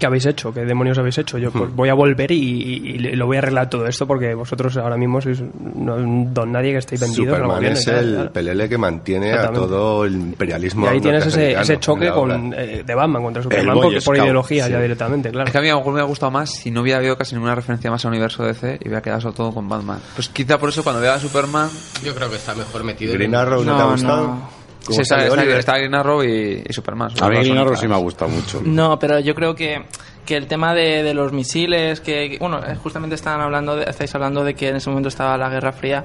[0.00, 0.52] ¿qué habéis hecho?
[0.52, 1.38] ¿Qué demonios habéis hecho?
[1.38, 4.34] Yo pues, voy a volver y, y- y lo voy a arreglar todo esto porque
[4.34, 5.40] vosotros ahora mismo sois
[5.76, 5.96] no,
[6.32, 7.36] don nadie que estéis vendidos.
[7.36, 8.32] Superman es el claro.
[8.32, 12.82] pelele que mantiene a todo el imperialismo Y ahí tienes ese, ese choque con, eh,
[12.84, 14.72] de Batman contra Superman por, por ideología sí.
[14.72, 15.46] ya directamente, claro.
[15.46, 17.16] Es que a mí a lo mejor me hubiera gustado más si no hubiera habido
[17.16, 19.98] casi ninguna referencia más al universo DC y hubiera quedado sobre todo con Batman.
[20.16, 21.68] Pues quizá por eso cuando vea a Superman...
[22.02, 23.12] Yo creo que está mejor metido.
[23.12, 24.26] Green en- Arrow no, te ha gustado.
[24.26, 24.50] ¿Cómo
[24.88, 27.10] Sí, está, está, está Green Arrow y, y Superman.
[27.20, 28.60] A mí Green Arrow sí me ha gustado mucho.
[28.64, 29.82] No, pero yo creo que,
[30.24, 33.84] que el tema de, de los misiles, que, que- bueno, eh, justamente estaban hablando, de,
[33.84, 36.04] estáis hablando de que en ese momento estaba la Guerra Fría.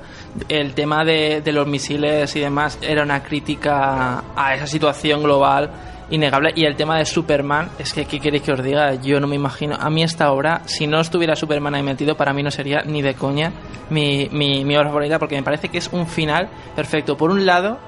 [0.50, 5.72] El tema de, de los misiles y demás era una crítica a esa situación global
[6.12, 6.52] innegable.
[6.56, 8.94] Y el tema de Superman, es que, ¿qué queréis que os diga?
[8.96, 9.76] Yo no me imagino.
[9.80, 13.02] A mí esta obra, si no estuviera Superman ahí metido, para mí no sería ni
[13.02, 13.52] de coña
[13.90, 17.18] mi, mi, mi obra favorita, porque me parece que es un final perfecto.
[17.18, 17.80] Por un lado,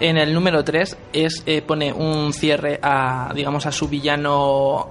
[0.00, 4.90] en el número 3 es, eh, pone un cierre a, digamos, a su villano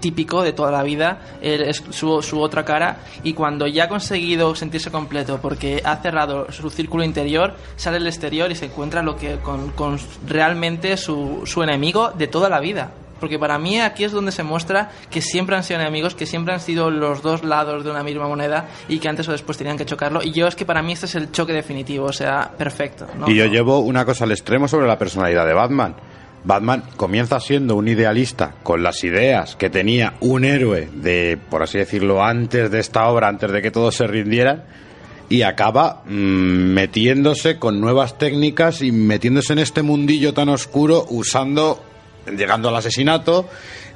[0.00, 4.54] típico de toda la vida, es su, su otra cara, y cuando ya ha conseguido
[4.54, 9.16] sentirse completo porque ha cerrado su círculo interior, sale al exterior y se encuentra lo
[9.16, 12.90] que con, con realmente su, su enemigo de toda la vida.
[13.22, 16.52] Porque para mí aquí es donde se muestra que siempre han sido enemigos, que siempre
[16.54, 19.78] han sido los dos lados de una misma moneda y que antes o después tenían
[19.78, 20.24] que chocarlo.
[20.24, 23.06] Y yo es que para mí este es el choque definitivo, o sea, perfecto.
[23.28, 25.94] Y yo llevo una cosa al extremo sobre la personalidad de Batman.
[26.42, 31.78] Batman comienza siendo un idealista con las ideas que tenía un héroe de, por así
[31.78, 34.64] decirlo, antes de esta obra, antes de que todos se rindieran,
[35.28, 41.82] y acaba mm, metiéndose con nuevas técnicas y metiéndose en este mundillo tan oscuro usando,
[42.26, 43.48] llegando al asesinato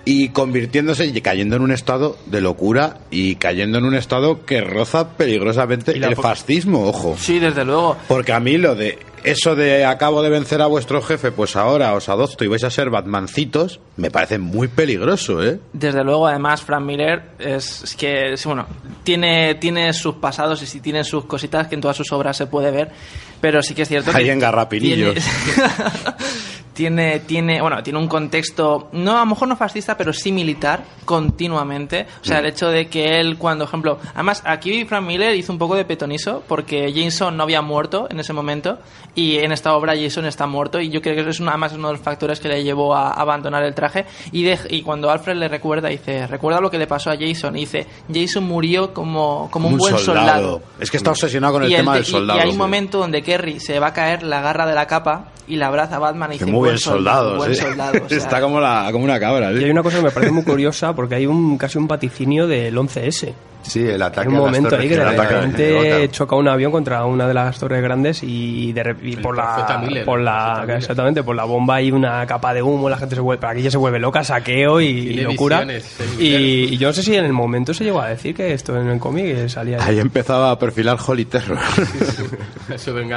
[0.05, 4.61] y convirtiéndose y cayendo en un estado de locura y cayendo en un estado que
[4.61, 7.16] roza peligrosamente el fascismo, ojo.
[7.19, 7.97] Sí, desde luego.
[8.07, 11.93] Porque a mí lo de eso de acabo de vencer a vuestro jefe, pues ahora
[11.94, 15.59] os adopto y vais a ser Batmancitos, me parece muy peligroso, ¿eh?
[15.73, 18.69] Desde luego, además, Frank Miller es, es que, es, bueno,
[19.03, 22.47] tiene, tiene sus pasados y sí tiene sus cositas que en todas sus obras se
[22.47, 22.93] puede ver,
[23.40, 25.15] pero sí que es cierto Ahí que en Garrapinillos.
[25.15, 25.27] Tiene,
[26.77, 30.85] tiene, tiene, bueno, tiene un contexto, no a lo mejor no fascista, pero sí militar
[31.07, 32.07] continuamente.
[32.20, 35.59] O sea, el hecho de que él, cuando, ejemplo, además aquí Frank Miller hizo un
[35.59, 38.78] poco de petonizo porque Jason no había muerto en ese momento
[39.15, 41.73] y en esta obra Jason está muerto y yo creo que eso es una, además
[41.73, 45.11] uno de los factores que le llevó a abandonar el traje y, de- y cuando
[45.11, 48.93] Alfred le recuerda dice recuerda lo que le pasó a Jason y dice Jason murió
[48.93, 52.09] como, como un, buen soldado, Es que está obsesionado con el y, tema te- del
[52.09, 52.39] y- soldado.
[52.39, 55.28] y hay un momento donde Kerry se va a caer la garra de la capa
[55.48, 57.60] y la abraza a Batman y Que dice muy "Buen soldado, buen sí.
[57.60, 59.60] soldado", o sea, Está como, la, como una cabra, ¿sí?
[59.60, 62.47] Y hay una cosa que me parece muy curiosa porque hay un casi un vaticinio
[62.47, 63.32] del 11S.
[63.67, 66.49] Sí, el ataque Hay un a las momento torres ahí que de repente choca un
[66.49, 70.65] avión contra una de las torres grandes y, de y por la Miller, por la
[70.77, 73.71] exactamente por la bomba hay una capa de humo la gente se vuelve aquí ya
[73.71, 75.65] se vuelve loca saqueo y, y locura.
[75.65, 78.53] visiones, y, y yo no sé si en el momento se llegó a decir que
[78.53, 79.99] esto en el cómic salía Ahí.
[79.99, 81.59] Empezaba a perfilar Holy Terror.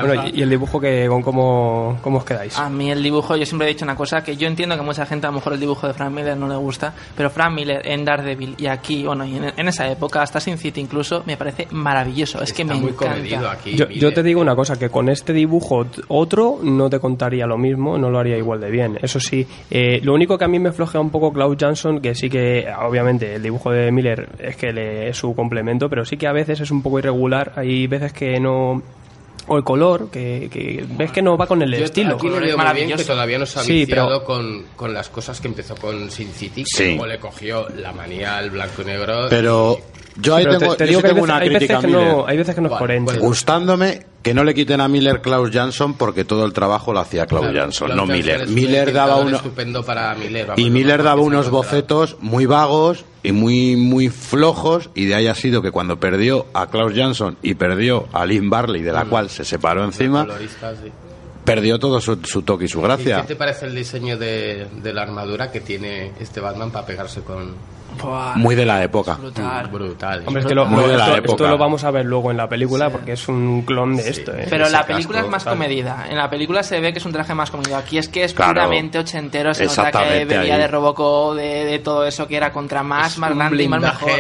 [0.02, 3.36] Bueno y, y el dibujo que con cómo, cómo os quedáis A mí el dibujo,
[3.36, 5.36] yo siempre he dicho una cosa, que yo entiendo que a mucha gente a lo
[5.36, 8.68] mejor el dibujo de Frank Miller no le gusta, pero Frank Miller en Daredevil y
[8.68, 12.42] aquí, bueno, y en, en esa época, hasta Sin City incluso, me parece maravilloso.
[12.42, 13.16] Es que me muy encanta.
[13.16, 13.76] comedido aquí.
[13.76, 17.98] Yo, te digo una cosa, que con este dibujo otro no te contaría lo mismo,
[17.98, 18.98] no lo haría igual de bien.
[19.02, 22.16] Eso sí, eh, lo único que a mí me flojea un poco Klaus Jansson, que
[22.16, 26.18] sí que, obviamente, el dibujo de Miller es que le, es su complemento, pero sí
[26.18, 27.54] que a veces es un poco irregular.
[27.56, 28.82] Hay veces que no...
[29.52, 32.18] O el color, que, que ves que no va con el Yo estilo.
[32.18, 35.10] aquí le veo bien que todavía no se ha Sí, viciado pero- con, con las
[35.10, 36.84] cosas que empezó con Sin City, que Sí.
[36.90, 39.26] luego le cogió la manía al blanco y negro.
[39.28, 39.80] Pero
[40.18, 41.68] yo ahí tengo, te, te yo digo sí que hay tengo veces, una hay veces
[41.68, 42.08] crítica a Miller.
[42.18, 43.18] no, hay veces que no es coherente.
[43.20, 47.26] Gustándome que no le quiten a Miller Klaus Jansson porque todo el trabajo lo hacía
[47.26, 48.48] Klaus Claro, Jansson, no Miller.
[48.48, 50.48] Miller daba uno, estupendo para Miller.
[50.48, 55.28] vamos, y Miller daba unos bocetos muy vagos y muy muy flojos y de ahí
[55.28, 59.06] ha sido que cuando perdió a Klaus Jansson y perdió a Lynn Barley de la
[59.06, 60.28] cual se separó encima
[61.44, 64.68] perdió todo su, su toque y su ¿Y gracia qué te parece el diseño de,
[64.84, 67.56] de la armadura que tiene este Batman para pegarse con...
[68.36, 69.68] Muy de la época brutal.
[69.68, 70.24] Brutal.
[70.26, 71.32] Hombre, es que lo- Muy lo- de la esto, época.
[71.34, 74.32] esto lo vamos a ver luego en la película porque es un clon de esto.
[74.34, 74.48] ¿eh?
[74.50, 75.54] Pero Ese la película casco, es más tal.
[75.54, 76.06] comedida.
[76.10, 77.78] En la película se ve que es un traje más comedido.
[77.78, 78.54] Aquí es que es Claro.
[78.54, 79.54] puramente ochentero.
[79.54, 80.62] Se nota que venía ahí.
[80.62, 84.12] de Robocop, de, de todo eso que era contra más, más grande y más mejor.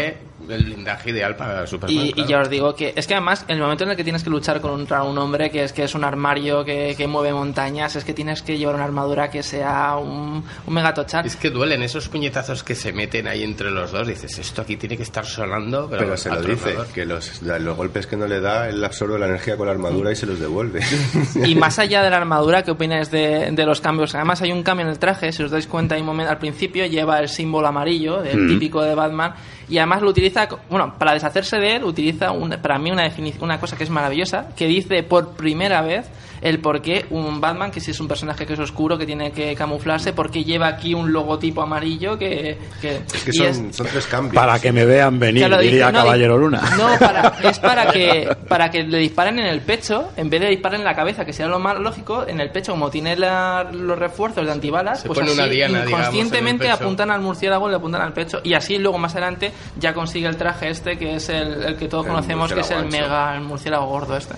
[0.51, 2.05] El blindaje ideal para Superman.
[2.15, 4.23] Y, ya os digo que es que además en el momento en el que tienes
[4.23, 7.95] que luchar contra un hombre que es que es un armario que, que mueve montañas,
[7.95, 11.25] es que tienes que llevar una armadura que sea un, un megatochar.
[11.25, 14.07] Es que duelen esos puñetazos que se meten ahí entre los dos.
[14.07, 17.77] Dices, esto aquí tiene que estar sonando, pero, Pero, se lo dice, que los, los
[17.77, 20.39] golpes que no le da, él absorbe la energía con la armadura y se los
[20.39, 20.81] devuelve.
[21.45, 24.13] Y más allá de la armadura, ¿qué opináis de, de los cambios?
[24.15, 26.37] Además hay un cambio en el traje, si os dais cuenta, hay un momento, al
[26.37, 28.47] principio lleva el símbolo amarillo, el Mm.
[28.47, 29.33] típico de Batman,
[29.69, 33.09] y además lo utiliza, bueno, para deshacerse de él, utiliza un- para mí una
[33.41, 36.07] una cosa que es maravillosa, que dice por primera vez
[36.41, 39.31] el por qué un Batman, que si es un personaje que es oscuro, que tiene
[39.31, 42.57] que camuflarse, porque lleva aquí un logotipo amarillo que...
[42.81, 44.35] que, Es que y son, es- son tres cambios.
[44.35, 46.61] Para que me vean venir, diría no, Caballero Luna.
[46.77, 50.47] No, para, es para que, para que le disparen en el pecho, en vez de
[50.49, 53.67] disparar en la cabeza, que sería lo más lógico, en el pecho, como tiene la-
[53.71, 57.75] los refuerzos de antibalas, Se pues así, una diana, digamos, inconscientemente apuntan al murciélago, le
[57.75, 61.29] apuntan al pecho, y así luego más adelante ya consigue el traje este, que es
[61.29, 64.35] el, el que todos El conocemos, que es el murciélago mega, el murciélago gordo este.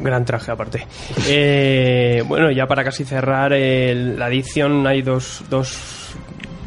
[0.00, 0.86] Gran traje aparte.
[1.28, 6.14] Eh, bueno, ya para casi cerrar el- la edición hay dos, dos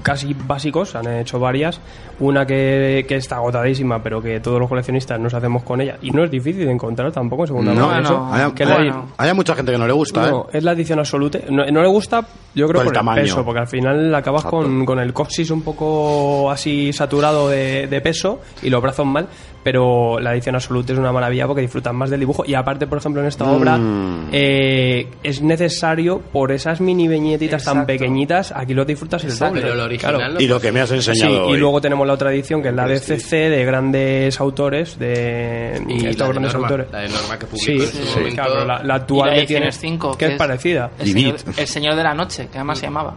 [0.04, 1.80] casi básicos, han hecho varias.
[2.20, 5.98] Una que, que está agotadísima, pero que todos los coleccionistas nos hacemos con ella.
[6.02, 8.92] Y no es difícil de encontrar tampoco, según No, la no, hay, que la- hay-
[9.18, 10.58] hay mucha gente que no le gusta, no, ¿eh?
[10.58, 11.40] es la edición absoluta.
[11.50, 12.22] No, no le gusta,
[12.54, 13.22] yo creo, Por el por, el, tamaño.
[13.24, 18.02] peso, porque al final acabas con, con el coxis un poco así saturado de, de
[18.02, 19.28] peso y los brazos mal,
[19.64, 22.44] pero la edición absoluta es una maravilla porque disfrutas más del dibujo.
[22.46, 24.30] Y aparte, por ejemplo, en esta obra Mm.
[24.32, 29.56] eh, es necesario, por esas mini viñetitas tan pequeñitas, aquí lo disfrutas el Exacto.
[29.56, 29.62] doble.
[29.64, 30.42] Pero lo original Claro.
[30.42, 32.76] Y lo que me has enseñado Sí, y luego tenemos la otra edición que es
[32.76, 36.88] la de CC de grandes autores, de Y estos la de grandes Norma, autores.
[36.92, 38.36] la de Norma que publicó Sí, en su sí, momento.
[38.44, 40.92] claro, la, la actual la que edición tiene, es 5, que es parecida.
[41.00, 43.16] El señor, el señor de la noche, que además se llamaba.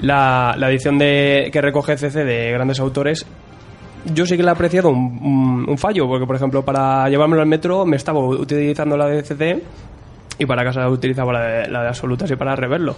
[0.00, 3.26] La, la edición de, que recoge CC de grandes autores,
[4.12, 7.84] yo sí que le he apreciado un, fallo, porque por ejemplo, para llevármelo al metro
[7.84, 9.62] me estaba utilizando la de CC
[10.38, 12.96] y para casa utilizaba la de, la de absolutas y para reverlo.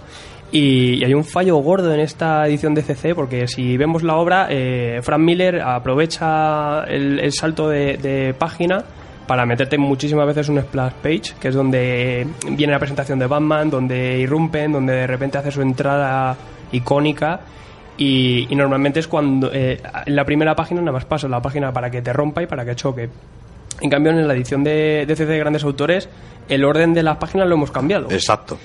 [0.51, 4.47] Y, hay un fallo gordo en esta edición de CC, porque si vemos la obra,
[4.49, 8.83] eh, Frank Miller aprovecha el, el salto de, de página
[9.27, 13.69] para meterte muchísimas veces un splash page, que es donde viene la presentación de Batman,
[13.69, 16.35] donde irrumpen, donde de repente hace su entrada
[16.71, 17.41] icónica.
[17.97, 21.73] Y, y normalmente es cuando eh, en la primera página nada más pasa la página
[21.73, 23.09] para que te rompa y para que choque.
[23.81, 26.09] En cambio, en la edición de, de CC de grandes autores,
[26.49, 28.09] el orden de las páginas lo hemos cambiado.
[28.11, 28.57] Exacto.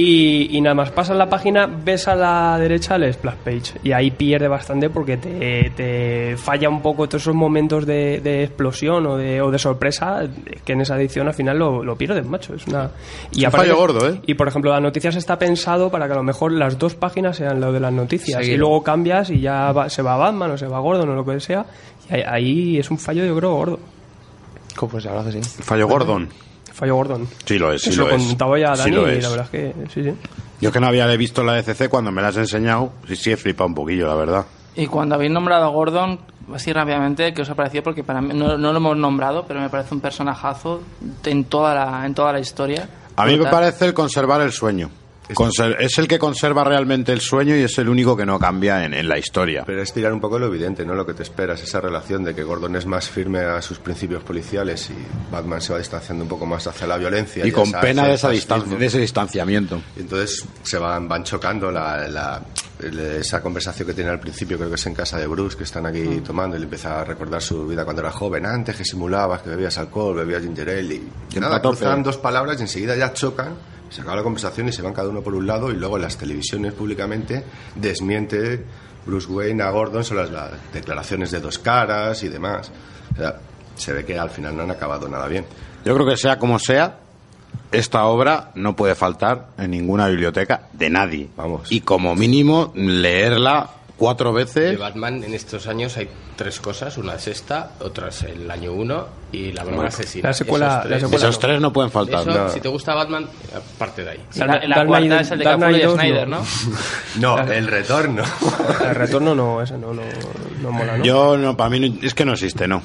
[0.00, 3.80] Y, y nada más pasas la página, ves a la derecha el splash page.
[3.82, 8.44] Y ahí pierde bastante porque te, te falla un poco todos esos momentos de, de
[8.44, 10.20] explosión o de, o de sorpresa
[10.64, 12.54] que en esa edición al final lo, lo pierdes, macho.
[12.54, 12.92] Es una.
[13.32, 14.20] Y un fallo gordo, ¿eh?
[14.24, 17.36] Y por ejemplo, las noticias está pensado para que a lo mejor las dos páginas
[17.36, 18.40] sean lo de las noticias.
[18.46, 21.24] Y luego cambias y ya va- se va Batman o se va Gordon o lo
[21.24, 21.66] que sea.
[22.08, 23.80] Y ahí, ahí es un fallo, yo creo, gordo.
[24.78, 25.62] Pues verdad que sí.
[25.62, 26.28] Fallo Gordon.
[26.78, 27.26] Fallo Gordon.
[27.44, 28.22] Sí lo es, sí Eso lo lo es.
[28.24, 30.14] contaba ya Sí Dani y la verdad es que sí, sí.
[30.60, 33.36] Yo que no había visto la ECC cuando me la has enseñado, sí, sí he
[33.36, 34.46] flipado un poquillo, la verdad.
[34.76, 36.20] Y cuando habéis nombrado a Gordon,
[36.54, 37.82] así rápidamente, ¿qué os ha parecido?
[37.82, 40.82] Porque para mí no, no lo hemos nombrado, pero me parece un personajazo
[41.24, 42.88] en toda la, en toda la historia.
[43.16, 44.88] A mí me parece el conservar el sueño.
[45.34, 48.84] Conser- es el que conserva realmente el sueño y es el único que no cambia
[48.84, 49.64] en, en la historia.
[49.66, 50.94] Pero es tirar un poco lo evidente, ¿no?
[50.94, 54.22] Lo que te esperas, esa relación de que Gordon es más firme a sus principios
[54.22, 57.46] policiales y Batman se va distanciando un poco más hacia la violencia.
[57.46, 59.80] Y con esa- pena de, esa ese distancia, de ese distanciamiento.
[59.96, 62.42] Y entonces se van, van chocando la, la-
[63.18, 65.84] esa conversación que tiene al principio, creo que es en casa de Bruce, que están
[65.84, 66.22] aquí Mm.
[66.22, 68.46] tomando y le empieza a recordar su vida cuando era joven.
[68.46, 72.56] Antes que simulabas que bebías alcohol, bebías ginger ale y, Y nada, cruzan dos palabras
[72.60, 73.54] y enseguida ya chocan,
[73.90, 76.02] se acaba la conversación y se van cada uno por un lado y luego en
[76.02, 77.44] las televisiones públicamente
[77.74, 78.64] desmiente
[79.06, 82.70] Bruce Wayne a Gordon sobre las, las declaraciones de dos caras y demás.
[83.14, 83.36] O sea,
[83.76, 85.46] se ve que al final no han acabado nada bien.
[85.84, 86.98] Yo creo que sea como sea,
[87.72, 91.28] esta obra no puede faltar en ninguna biblioteca de nadie.
[91.36, 91.70] Vamos.
[91.70, 94.78] Y como mínimo leerla cuatro De veces.
[94.78, 96.96] Batman en estos años hay tres cosas.
[96.96, 100.28] Una es esta, otra es el año 1 y la broma Bueno, asesina.
[100.28, 102.22] la secuela- Esos la secuela Esos tres no pueden faltar.
[102.28, 102.48] Eso, No.
[102.48, 103.26] Si te gusta Batman,
[103.78, 104.20] parte de ahí.
[104.36, 106.38] La, la Dark cuarta es el de Capullo y Knight 2 Snyder, no.
[106.38, 106.44] ¿no?
[107.44, 108.22] No, el retorno.
[108.88, 110.02] El retorno no, ese no, no,
[110.62, 111.04] no mola, ¿no?
[111.04, 112.82] Yo no, para mí es que no existe, no.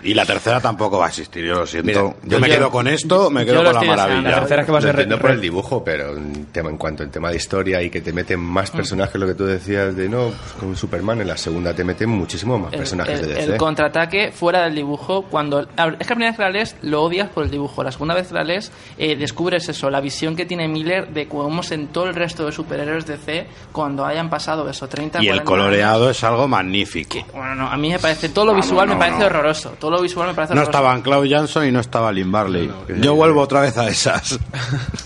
[0.00, 1.86] Y la tercera tampoco va a existir, yo lo siento.
[1.88, 4.30] Mira, yo, yo- me yo- quedo con esto, me quedo con la maravilla.
[4.30, 6.76] La tercera es que va a ser entiendo por el dibujo, pero en, tema, en
[6.76, 8.44] cuanto en tema de historia y que te meten Mm.
[8.44, 11.82] más personajes, lo que tú decías de no, pues con Superman, en la segunda te
[11.82, 13.56] meten muchísimos más El, personajes el- de el DC.
[13.58, 15.66] contraataque fuera del dibujo, cuando.
[15.78, 17.82] Es que la primera vez que la lees lo odias por el dibujo.
[17.84, 21.28] La segunda vez que la lees eh, descubres eso, la visión que tiene Miller de
[21.28, 25.22] cómo es en todo el resto de superhéroes de C cuando hayan pasado eso, 30
[25.22, 27.18] Y el 40 coloreado es algo magnífico.
[27.32, 28.28] Bueno, no, a mí me parece.
[28.28, 29.26] Todo lo No, visual no, me parece no.
[29.26, 29.70] horroroso.
[29.78, 30.78] Todo lo visual me parece No horroroso.
[30.78, 32.70] estaban Cloud Johnson y no estaba Lynn Barley.
[33.00, 34.38] Yo vuelvo otra vez a esas.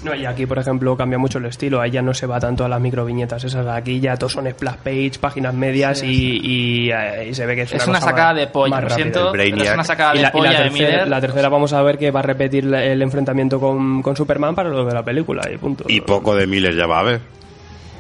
[0.03, 1.81] No, y aquí, por ejemplo, cambia mucho el estilo.
[1.81, 3.65] Ahí ya no se va tanto a las microviñetas esas.
[3.69, 7.63] Aquí ya todos son splash page, páginas medias y, y, eh, y se ve que
[7.63, 10.15] es, Es una, una cosa sacada más- de polla, más lo siento, es una sacada
[10.15, 11.09] Y de la, y la polla de tercera, Miller.
[11.09, 14.69] la tercera vamos a ver que va a repetir el enfrentamiento con, con Superman para
[14.71, 15.85] lo de la película y punto.
[15.89, 17.21] Y poco de Miller ya va a haber,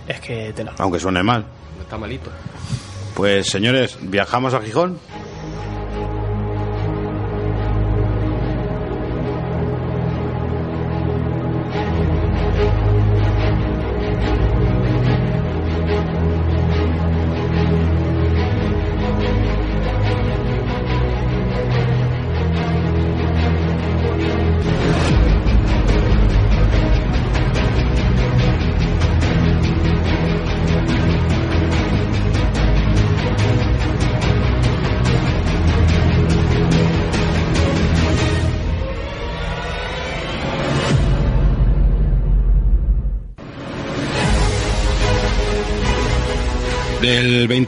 [0.09, 0.72] Es que te la...
[0.78, 1.44] aunque suene mal.
[1.80, 2.30] Está malito.
[3.14, 4.98] Pues señores, viajamos a Gijón.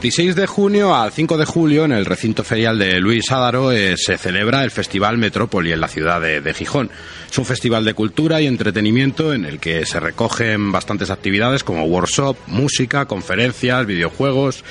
[0.05, 3.97] 26 de junio al 5 de julio, en el recinto ferial de Luis Ádaro, eh,
[3.97, 6.91] se celebra el Festival Metrópoli en la ciudad de, de Gijón.
[7.27, 11.85] Es un festival de cultura y entretenimiento en el que se recogen bastantes actividades como
[11.85, 14.63] workshop, música, conferencias, videojuegos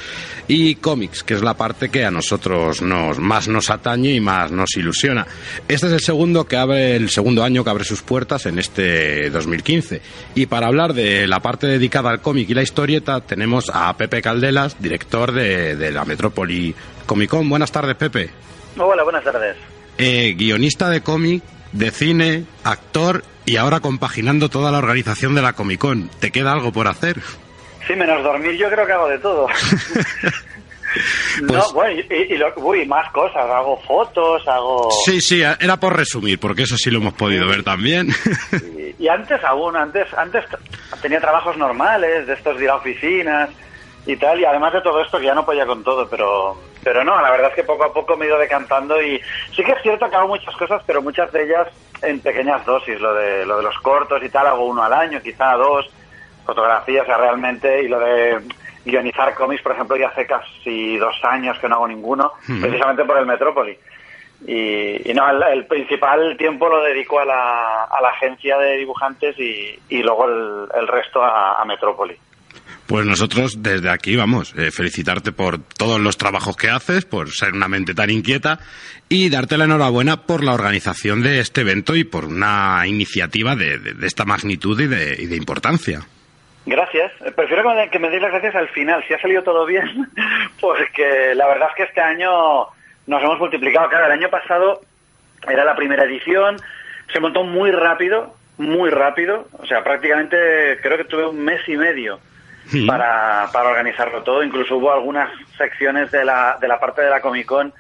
[0.47, 4.53] y cómics, que es la parte que a nosotros nos, más nos atañe y más
[4.53, 5.27] nos ilusiona.
[5.67, 9.31] Este es el segundo que abre el segundo año que abre sus puertas en este
[9.31, 10.01] 2015.
[10.37, 14.23] Y para hablar de la parte dedicada al cómic y la historieta, tenemos a Pepe
[14.23, 16.75] Caldelas, director de, de la Metrópoli
[17.07, 17.49] Comic Con.
[17.49, 18.31] Buenas tardes, Pepe.
[18.79, 19.57] Hola, buenas tardes.
[19.99, 21.43] Eh, guionista de cómic,
[21.73, 26.09] de cine, actor y ahora compaginando toda la organización de la Comic Con.
[26.21, 27.21] ¿Te queda algo por hacer?
[27.87, 29.47] Sí, menos dormir, yo creo que hago de todo.
[31.41, 34.89] Pues no, bueno, y, y lo- uy, más cosas, hago fotos, hago...
[35.05, 38.11] Sí, sí, era por resumir, porque eso sí lo hemos podido ver también.
[38.53, 40.45] Y, y antes aún, antes, antes
[41.03, 43.51] tenía trabajos normales, de estos de ir a oficinas
[44.07, 47.03] y tal, y además de todo esto que ya no podía con todo, pero, pero
[47.05, 49.19] no, la verdad es que poco a poco me he ido decantando y
[49.55, 51.69] sí que es cierto que hago muchas cosas, pero muchas de ellas
[52.03, 55.23] en pequeñas dosis, lo de, lo de los cortos y tal, hago uno al año,
[55.23, 55.91] quizá dos,
[56.45, 58.41] fotografías, o sea, realmente, y lo de
[58.85, 62.61] guionizar cómics, por ejemplo, ya hace casi dos años que no hago ninguno, Hmm.
[62.61, 63.79] precisamente por el Metrópoli.
[64.47, 68.77] Y, y no, el, el principal tiempo lo dedico a la, a la agencia de
[68.77, 72.15] dibujantes y, y luego el, el resto a, a Metrópoli.
[72.87, 77.55] Pues nosotros desde aquí vamos, eh, felicitarte por todos los trabajos que haces, por ser
[77.55, 78.59] una mente tan inquieta
[79.09, 83.81] y darte la enhorabuena por la organización de este evento y por una iniciativa de,
[84.03, 86.01] esta magnitud y de, y de importancia.
[86.67, 87.11] Gracias.
[87.23, 90.11] Eh, Prefiero que me, que deis las gracias al final, si ha salido todo bien,
[90.61, 92.67] porque la verdad es que este año
[93.07, 93.89] nos hemos multiplicado.
[93.89, 94.83] Claro, el año pasado
[95.49, 96.57] era la primera edición,
[97.11, 100.37] se montó muy rápido, muy rápido, o sea, prácticamente
[100.83, 102.21] creo que tuve un mes y medio
[102.87, 104.43] para, para organizarlo todo.
[104.43, 107.73] Incluso hubo algunas secciones de la, de la parte de la Comic Con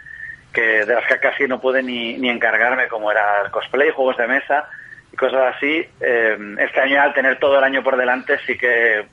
[0.52, 4.16] que, de las que casi no pude ni, ni encargarme, como era el cosplay, juegos
[4.16, 4.68] de mesa
[5.12, 5.86] y cosas así.
[6.00, 9.06] Eh, este año, al tener todo el año por delante, sí que eh,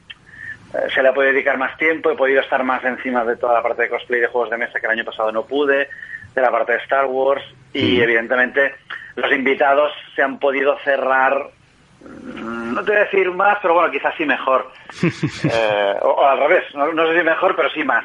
[0.93, 3.63] se le ha podido dedicar más tiempo, he podido estar más encima de toda la
[3.63, 5.89] parte de cosplay y de juegos de mesa que el año pasado no pude,
[6.33, 7.43] de la parte de Star Wars
[7.73, 8.75] y evidentemente
[9.15, 11.49] los invitados se han podido cerrar,
[12.03, 14.71] no te voy a decir más, pero bueno, quizás sí mejor.
[15.43, 18.03] Eh, o, o al revés, no, no sé si mejor, pero sí más.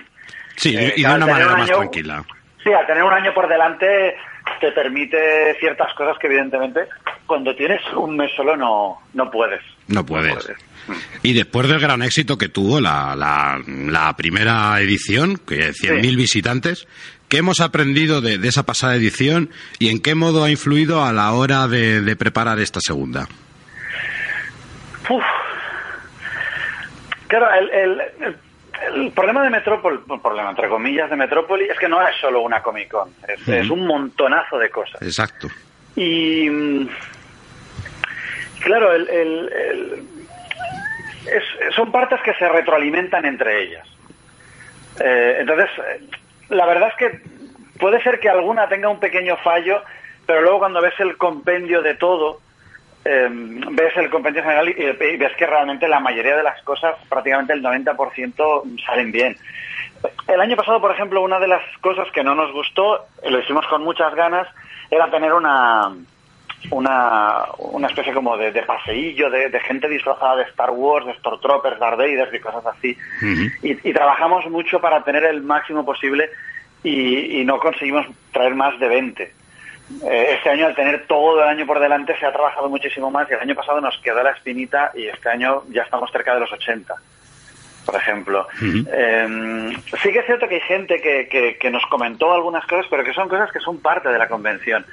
[0.56, 2.24] Sí, Eh, y de al una manera un más año- tranquila.
[2.64, 4.16] Sí, al tener un año por delante
[4.60, 6.80] te permite ciertas cosas que evidentemente
[7.26, 9.60] cuando tienes un mes solo no, no puedes.
[9.88, 10.48] No puedes.
[11.22, 16.86] Y después del gran éxito que tuvo la, la, la primera edición, que 100.000 visitantes,
[17.28, 21.12] ¿qué hemos aprendido de, de esa pasada edición y en qué modo ha influido a
[21.12, 23.28] la hora de, de preparar esta segunda?
[25.08, 25.24] Uf.
[27.28, 28.36] Claro, el, el, el-
[28.94, 32.42] el problema de Metrópoli, bueno, problema entre comillas de Metrópoli, es que no es solo
[32.42, 35.00] una Comic Con, es, un montonazo de cosas.
[35.00, 35.48] Exacto.
[35.96, 36.88] Y mm,
[38.60, 40.08] claro, el, el- el-
[41.26, 43.88] es- son partes que se retroalimentan entre ellas.
[45.00, 45.70] Eh, entonces,
[46.50, 47.20] la verdad es que
[47.78, 49.82] puede ser que alguna tenga un pequeño fallo,
[50.26, 52.40] pero luego cuando ves el compendio de todo,
[53.08, 56.96] eh, ves el compendio general y, y ves que realmente la mayoría de las cosas,
[57.08, 59.36] prácticamente el 90%, salen bien.
[60.28, 63.66] El año pasado, por ejemplo, una de las cosas que no nos gustó, lo hicimos
[63.68, 64.48] con muchas ganas,
[64.90, 65.92] era tener una
[66.70, 71.14] una, una especie como de, de paseillo de, de gente disfrazada de Star Wars, de
[71.14, 72.96] Stormtroopers, Darth Vader y cosas así.
[73.62, 76.30] y, y trabajamos mucho para tener el máximo posible
[76.82, 79.32] y, y no conseguimos traer más de 20.
[80.04, 83.30] Eh, este año, al tener todo el año por delante, se ha trabajado muchísimo más
[83.30, 86.40] y el año pasado nos quedó la espinita y este año ya estamos cerca de
[86.40, 86.94] los 80,
[87.84, 88.48] por ejemplo.
[88.62, 92.86] Eh, sí que es cierto que hay gente que, que, que nos comentó algunas cosas,
[92.90, 94.84] pero que son cosas que son parte de la convención.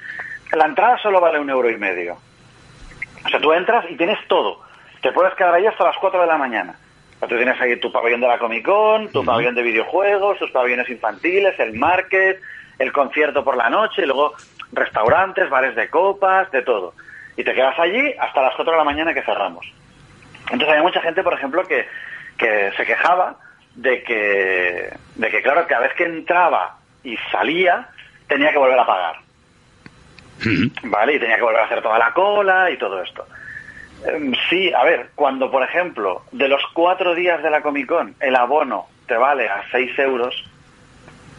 [0.51, 2.17] La entrada solo vale un euro y medio.
[3.25, 4.61] O sea, tú entras y tienes todo.
[5.01, 6.75] Te puedes quedar ahí hasta las 4 de la mañana.
[7.15, 10.37] O sea, tú tienes ahí tu pabellón de la Comic Con, tu pabellón de videojuegos,
[10.37, 12.39] tus pabellones infantiles, el market,
[12.79, 14.33] el concierto por la noche, y luego
[14.73, 16.93] restaurantes, bares de copas, de todo.
[17.37, 19.65] Y te quedas allí hasta las 4 de la mañana que cerramos.
[20.45, 21.87] Entonces había mucha gente, por ejemplo, que,
[22.37, 23.37] que se quejaba
[23.75, 27.89] de que, de que, claro, cada vez que entraba y salía,
[28.27, 29.15] tenía que volver a pagar.
[30.83, 31.15] ¿Vale?
[31.15, 33.25] Y tenía que volver a hacer toda la cola y todo esto.
[34.05, 38.15] Em, Sí, a ver, cuando, por ejemplo, de los cuatro días de la Comic Con,
[38.19, 40.45] el abono te vale a 6 euros,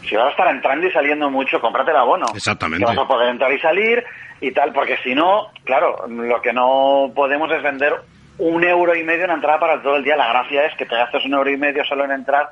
[0.05, 2.27] si vas a estar entrando y saliendo mucho, cómprate el abono.
[2.35, 2.85] Exactamente.
[2.85, 4.05] Que vas a poder entrar y salir
[4.41, 7.95] y tal, porque si no, claro, lo que no podemos es vender
[8.39, 10.17] un euro y medio en entrada para todo el día.
[10.17, 12.49] La gracia es que te gastes un euro y medio solo en entrar,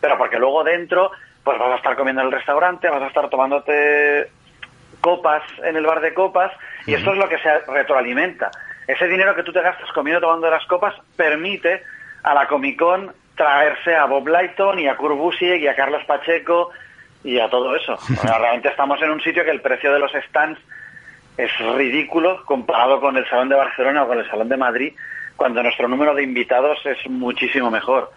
[0.00, 1.10] pero porque luego dentro,
[1.44, 4.28] pues vas a estar comiendo en el restaurante, vas a estar tomándote
[5.00, 6.52] copas en el bar de copas
[6.86, 8.50] y esto es lo que se retroalimenta.
[8.86, 11.82] Ese dinero que tú te gastas comiendo tomando las copas permite
[12.22, 16.02] a la Comic Con traerse a Bob Lighton y a Kurt Busiek y a Carlos
[16.04, 16.70] Pacheco
[17.24, 17.96] y a todo eso.
[18.22, 20.60] Realmente estamos en un sitio que el precio de los stands
[21.36, 24.92] es ridículo comparado con el Salón de Barcelona o con el Salón de Madrid,
[25.36, 28.10] cuando nuestro número de invitados es muchísimo mejor.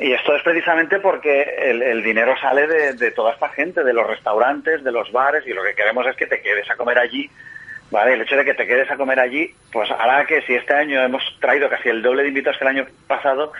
[0.00, 3.92] Y esto es precisamente porque el, el dinero sale de, de toda esta gente, de
[3.92, 6.98] los restaurantes, de los bares, y lo que queremos es que te quedes a comer
[6.98, 7.30] allí.
[7.90, 8.14] ¿Vale?
[8.14, 11.02] El hecho de que te quedes a comer allí, pues hará que si este año
[11.02, 13.52] hemos traído casi el doble de invitados que el año pasado,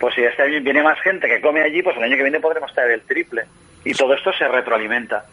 [0.00, 2.40] pues si este año viene más gente que come allí, pues el año que viene
[2.40, 3.44] podremos traer el triple.
[3.88, 5.26] Y todo esto se retroalimenta.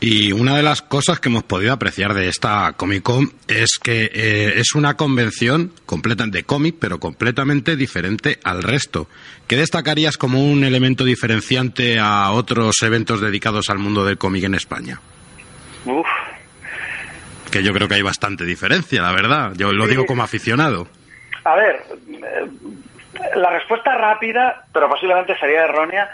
[0.00, 4.10] Y una de las cosas que hemos podido apreciar de esta Comic Con es que
[4.12, 9.08] eh, es una convención completa de cómic, pero completamente diferente al resto.
[9.46, 14.54] ¿Qué destacarías como un elemento diferenciante a otros eventos dedicados al mundo del cómic en
[14.56, 15.00] España?
[15.84, 16.06] Uf,
[17.52, 19.52] Que yo creo que hay bastante diferencia, la verdad.
[19.56, 19.90] Yo lo Sí.
[19.90, 20.88] digo como aficionado.
[21.44, 21.76] A ver,
[22.08, 26.10] eh, la respuesta rápida, pero posiblemente sería errónea,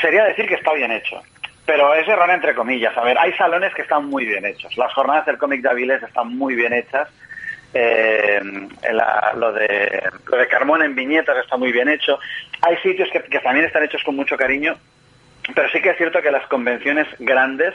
[0.00, 1.20] sería decir que está bien hecho.
[1.64, 2.96] Pero es errónea entre comillas.
[2.96, 4.76] A ver, hay salones que están muy bien hechos.
[4.76, 7.08] Las jornadas del cómic de Avilés están muy bien hechas.
[7.74, 8.40] Eh,
[8.92, 12.18] la- lo, de, lo de Carmona en viñetas está muy bien hecho.
[12.62, 14.76] Hay sitios que, que también están hechos con mucho cariño.
[15.54, 17.74] Pero sí que es cierto que las convenciones grandes,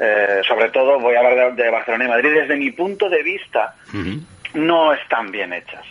[0.00, 3.22] eh, sobre todo voy a hablar de, de Barcelona y Madrid, desde mi punto de
[3.22, 3.74] vista,
[4.54, 5.84] no están bien hechas.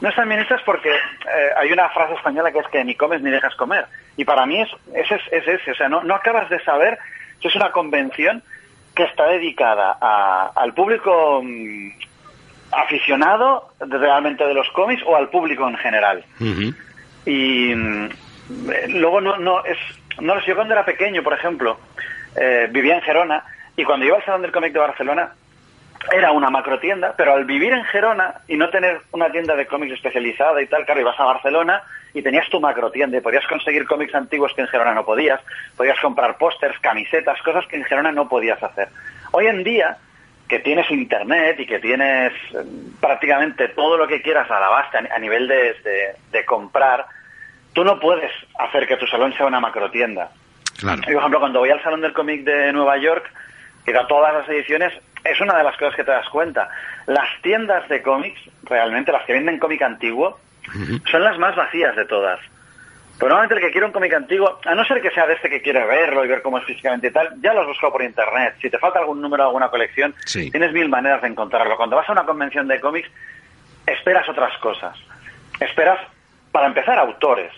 [0.00, 3.20] No están bien hechas porque eh, hay una frase española que es que ni comes
[3.22, 3.86] ni dejas comer.
[4.18, 5.14] Y para mí es ese.
[5.32, 5.68] Es, es.
[5.68, 6.98] O sea, no, no acabas de saber
[7.40, 8.42] si es una convención
[8.94, 11.90] que está dedicada a- al público mm,
[12.72, 16.24] aficionado de- realmente de los cómics o al público en general.
[17.26, 18.04] Y mm,
[18.70, 19.78] eh, luego no, no es
[20.20, 21.78] no lo sé, yo cuando era pequeño, por ejemplo,
[22.34, 23.44] eh, vivía en Gerona
[23.76, 25.30] y cuando iba al Salón del Cómic de Barcelona
[26.12, 29.66] era una macro tienda, pero al vivir en Gerona y no tener una tienda de
[29.66, 31.82] cómics especializada y tal, claro, ibas a Barcelona
[32.18, 35.40] y tenías tu macro tienda y podías conseguir cómics antiguos que en Gerona no podías,
[35.76, 38.88] podías comprar pósters, camisetas, cosas que en Gerona no podías hacer.
[39.30, 39.96] Hoy en día,
[40.48, 42.64] que tienes internet y que tienes eh,
[43.00, 47.06] prácticamente todo lo que quieras a la base a, nivel de, de- de comprar,
[47.72, 50.30] tú no puedes hacer que tu salón sea una macro tienda.
[50.78, 51.02] Claro.
[51.02, 53.30] Por ejemplo, cuando voy al Salón del Cómic de Nueva York,
[53.84, 54.92] que da todas las ediciones,
[55.24, 56.68] es una de las cosas que te das cuenta.
[57.06, 60.38] Las tiendas de cómics, realmente las que venden cómic antiguo,
[61.10, 62.40] son las más vacías de todas.
[63.18, 65.50] Pero normalmente el que quiere un cómic antiguo, a no ser que sea de este
[65.50, 68.02] que quiere verlo y ver cómo es físicamente y tal, ya lo has buscado por
[68.02, 68.54] internet.
[68.62, 70.50] Si te falta algún número de alguna colección, Sí.
[70.52, 71.76] tienes mil maneras de encontrarlo.
[71.76, 73.10] Cuando vas a una convención de cómics,
[73.86, 74.96] esperas otras cosas.
[75.58, 75.98] Esperas,
[76.52, 77.50] para empezar, autores.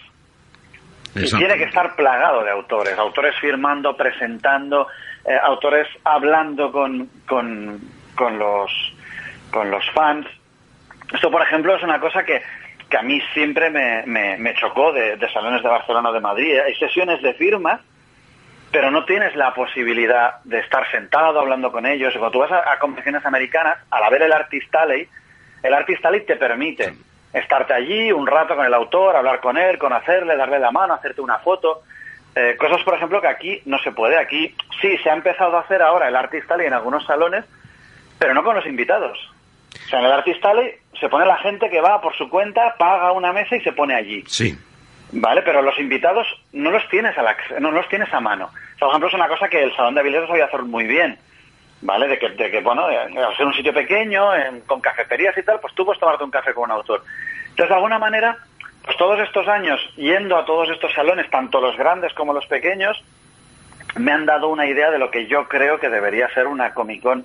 [1.14, 4.86] Y tiene que estar plagado de autores, autores firmando, presentando,
[5.26, 7.80] eh, autores hablando con, con,
[8.16, 8.70] con los,
[9.50, 10.26] con los fans.
[11.12, 12.40] Esto, por ejemplo, es una cosa que,
[12.90, 16.20] que a mí siempre me, me, me chocó de, de salones de Barcelona o de
[16.20, 16.58] Madrid.
[16.58, 17.80] Hay sesiones de firmas
[18.70, 22.12] pero no tienes la posibilidad de estar sentado hablando con ellos.
[22.12, 25.08] Cuando tú vas a, a convenciones americanas, al haber el Artist Alley,
[25.62, 26.94] el Artist Alley te permite
[27.32, 31.20] estarte allí un rato con el autor, hablar con él, conocerle, darle la mano, hacerte
[31.20, 31.82] una foto.
[32.34, 34.16] Eh, cosas, por ejemplo, que aquí no se puede.
[34.16, 37.44] Aquí sí se ha empezado a hacer ahora el Artist Alley en algunos salones,
[38.18, 39.29] pero no con los invitados.
[39.90, 42.76] O sea, en el Artist Alley se pone la gente que va por su cuenta,
[42.78, 44.22] paga una mesa y se pone allí.
[44.28, 44.56] Sí.
[45.10, 48.44] Vale, pero los invitados no los tienes a la, no los tienes a mano.
[48.46, 50.84] O sea, por ejemplo, es una cosa que el Salón de Avilés sabía hacer muy
[50.86, 51.18] bien.
[51.82, 52.06] ¿Vale?
[52.06, 55.42] De que, de que bueno, eh, al ser un sitio pequeño, en- con cafeterías y
[55.42, 57.02] tal, pues tú puedes tomarte un café con un autor.
[57.48, 58.36] Entonces, de alguna manera,
[58.84, 63.02] pues todos estos años yendo a todos estos salones, tanto los grandes como los pequeños,
[63.96, 67.02] me han dado una idea de lo que yo creo que debería ser una Comic
[67.02, 67.24] Con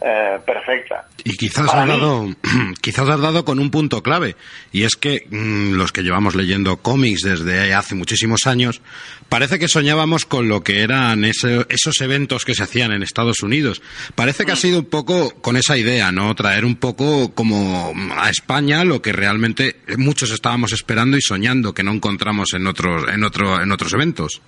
[0.00, 1.06] eh, perfecta.
[1.24, 2.28] Y quizás Para has mí- dado,
[2.80, 4.36] quizás has dado con un punto clave,
[4.72, 8.80] y es que mm, los que llevamos leyendo cómics desde hace muchísimos años,
[9.28, 13.40] parece que soñábamos con lo que eran ese- esos eventos que se hacían en Estados
[13.42, 13.82] Unidos.
[14.14, 16.34] Parece que ha sido un poco con esa idea, ¿no?
[16.34, 21.82] Traer un poco como a España lo que realmente muchos estábamos esperando y soñando que
[21.82, 24.40] no encontramos en otros, en otro, en otros eventos.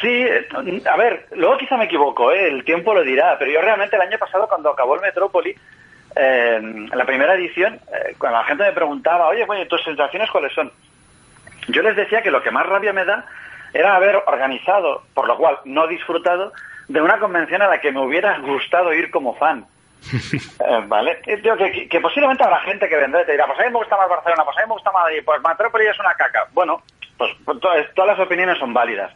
[0.00, 0.26] Sí,
[0.86, 2.48] a ver, luego quizá me equivoco, ¿eh?
[2.48, 5.56] el tiempo lo dirá, pero yo realmente el año pasado cuando acabó el Metrópoli,
[6.14, 10.30] eh, en la primera edición, eh, cuando la gente me preguntaba, oye, oye, ¿tus sensaciones
[10.30, 10.70] cuáles son?
[11.68, 13.24] Yo les decía que lo que más rabia me da
[13.72, 16.52] era haber organizado, por lo cual no disfrutado,
[16.88, 19.64] de una convención a la que me hubiera gustado ir como fan.
[20.64, 21.20] Eh, ¿Vale?
[21.42, 23.70] Digo que, que- que posiblemente habrá gente que vendrá y te dirá, pues a mí
[23.70, 26.44] me gusta más Barcelona, pues a mí me gusta Madrid, pues Metrópoli es una caca.
[26.52, 26.82] Bueno,
[27.18, 29.12] pues, pues todas, todas las opiniones son válidas.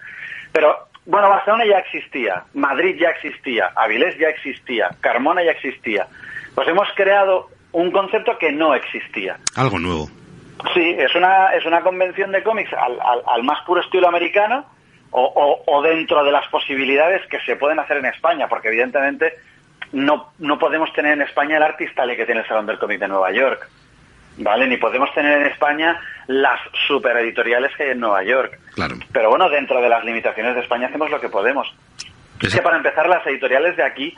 [0.56, 0.74] Pero,
[1.04, 6.06] bueno, Barcelona ya existía, Madrid ya existía, Avilés ya existía, Carmona ya existía.
[6.54, 9.36] Pues hemos creado un concepto que no existía.
[9.54, 10.08] Algo nuevo.
[10.72, 14.64] Sí, es una, es una convención de cómics al, al- al más puro estilo americano
[15.10, 19.34] o, o- o dentro de las posibilidades que se pueden hacer en España, porque evidentemente
[19.92, 23.08] no, no podemos tener en España el artista que tiene el Salón del Cómic de
[23.08, 23.68] Nueva York,
[24.38, 24.66] ¿vale?
[24.66, 28.58] Ni podemos tener en España las supereditoriales que hay en Nueva York.
[28.74, 28.96] Claro.
[29.12, 31.66] Pero bueno, dentro de las limitaciones de España hacemos lo que podemos.
[32.40, 34.14] Es que para empezar, las editoriales de aquí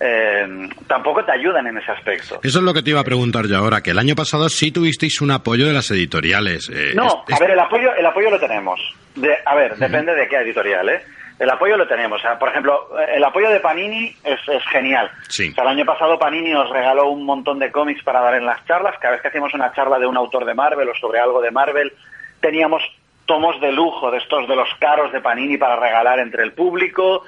[0.00, 2.38] eh, tampoco te ayudan en ese aspecto.
[2.42, 4.70] Eso es lo que te iba a preguntar yo ahora, que el año pasado sí
[4.70, 6.70] tuvisteis un apoyo de las editoriales.
[6.72, 8.80] eh, No, es- a ver, el apoyo, el apoyo lo tenemos.
[9.16, 11.02] De, a ver, depende de qué editorial, ¿eh?
[11.38, 12.18] El apoyo lo tenemos.
[12.18, 15.10] O sea, por ejemplo, el apoyo de Panini es, es genial.
[15.28, 15.50] Sí.
[15.50, 18.44] O sea, el año pasado Panini nos regaló un montón de cómics para dar en
[18.46, 18.96] las charlas.
[18.98, 21.50] Cada vez que hacíamos una charla de un autor de Marvel o sobre algo de
[21.52, 21.92] Marvel,
[22.40, 22.82] teníamos
[23.26, 27.22] tomos de lujo de estos de los caros de Panini para regalar entre el público.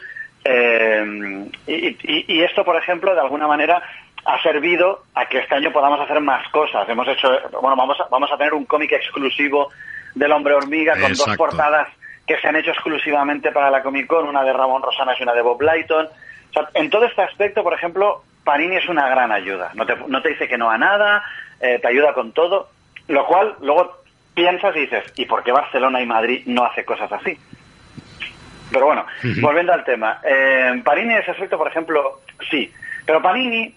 [0.45, 3.83] Eh, y, y- y esto, por ejemplo, de alguna manera
[4.25, 6.89] ha servido a que este año podamos hacer más cosas.
[6.89, 7.29] Hemos hecho,
[7.61, 9.71] bueno, vamos a, vamos a tener un cómic exclusivo
[10.15, 11.89] del Hombre Hormiga con dos portadas
[12.31, 15.35] que se han hecho exclusivamente para la Comic Con, una de Ramón Rosanas y una
[15.35, 16.07] de Bob Lighton.
[16.07, 19.73] O sea, en todo este aspecto, por ejemplo, Panini es una gran ayuda.
[19.75, 21.25] No te, no te dice que no a nada,
[21.59, 22.69] eh, te ayuda con todo,
[23.09, 27.11] lo cual luego piensas y dices, ¿y por qué Barcelona y Madrid no hace cosas
[27.11, 27.37] así?
[28.71, 29.05] Pero bueno,
[29.43, 30.21] volviendo al tema.
[30.23, 32.73] Eh, Panini en ese aspecto, por ejemplo, sí.
[33.07, 33.75] Pero Panini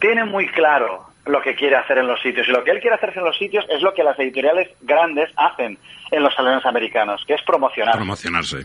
[0.00, 2.48] tiene muy claro lo que quiere hacer en los sitios.
[2.48, 5.30] Y lo que él quiere hacer en los sitios es lo que las editoriales grandes
[5.36, 5.78] hacen
[6.10, 7.94] en los salones americanos, que es promocionar.
[7.94, 8.64] promocionarse.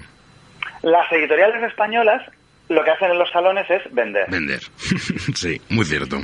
[0.82, 2.24] Las editoriales españolas
[2.70, 4.30] lo que hacen en los salones es vender.
[4.30, 4.60] Vender.
[5.36, 6.18] sí, muy cierto.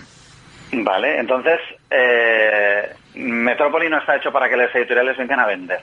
[0.71, 1.59] Vale, entonces
[1.89, 5.79] eh, Metrópoli no está hecho para que las editoriales vengan a vender.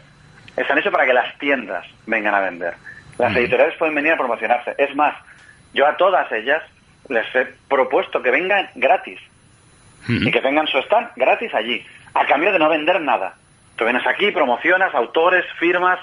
[0.57, 2.75] Están hechos para que las tiendas vengan a vender.
[3.19, 4.75] Las editoriales pueden venir a promocionarse.
[4.79, 5.15] Es más,
[5.75, 6.63] yo a todas ellas
[7.09, 9.21] les he propuesto que vengan gratis
[10.09, 11.85] y que tengan su stand gratis allí,
[12.15, 13.35] a cambio de no vender nada.
[13.77, 15.99] Tú vienes aquí, promocionas, autores, firmas,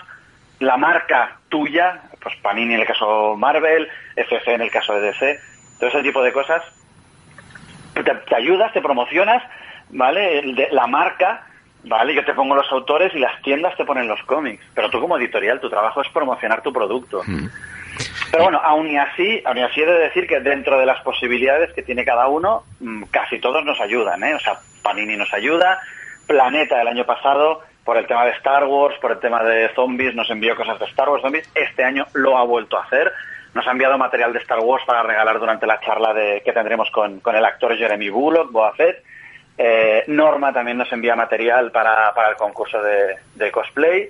[0.59, 5.39] la marca tuya, pues Panini en el caso Marvel, FF en el caso de DC,
[5.79, 6.61] todo ese tipo de cosas,
[7.93, 9.43] te, te ayudas, te promocionas,
[9.89, 10.41] ¿vale?
[10.53, 11.45] De- la marca,
[11.83, 12.13] ¿vale?
[12.13, 15.17] Yo te pongo los autores y las tiendas te ponen los cómics, pero tú como
[15.17, 17.23] editorial, tu trabajo es promocionar tu producto.
[18.33, 20.99] Pero bueno, aún y así, aún y así he de decir que dentro de las
[21.01, 24.33] posibilidades que tiene cada uno, mm, casi todos nos ayudan, ¿eh?
[24.33, 25.79] O sea, Panini nos ayuda,
[26.25, 30.15] Planeta el año pasado, por el tema de Star Wars, por el tema de zombies,
[30.15, 33.13] nos envió cosas de Star Wars zombies, este año lo ha vuelto a hacer,
[33.53, 36.89] nos ha enviado material de Star Wars para regalar durante la charla de, que tendremos
[36.89, 39.03] con, con el actor Jeremy Bullock, Boa Fett.
[39.59, 44.09] Eh, Norma también nos envía material para, para el concurso de, cosplay.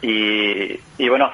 [0.00, 1.30] Y, y bueno,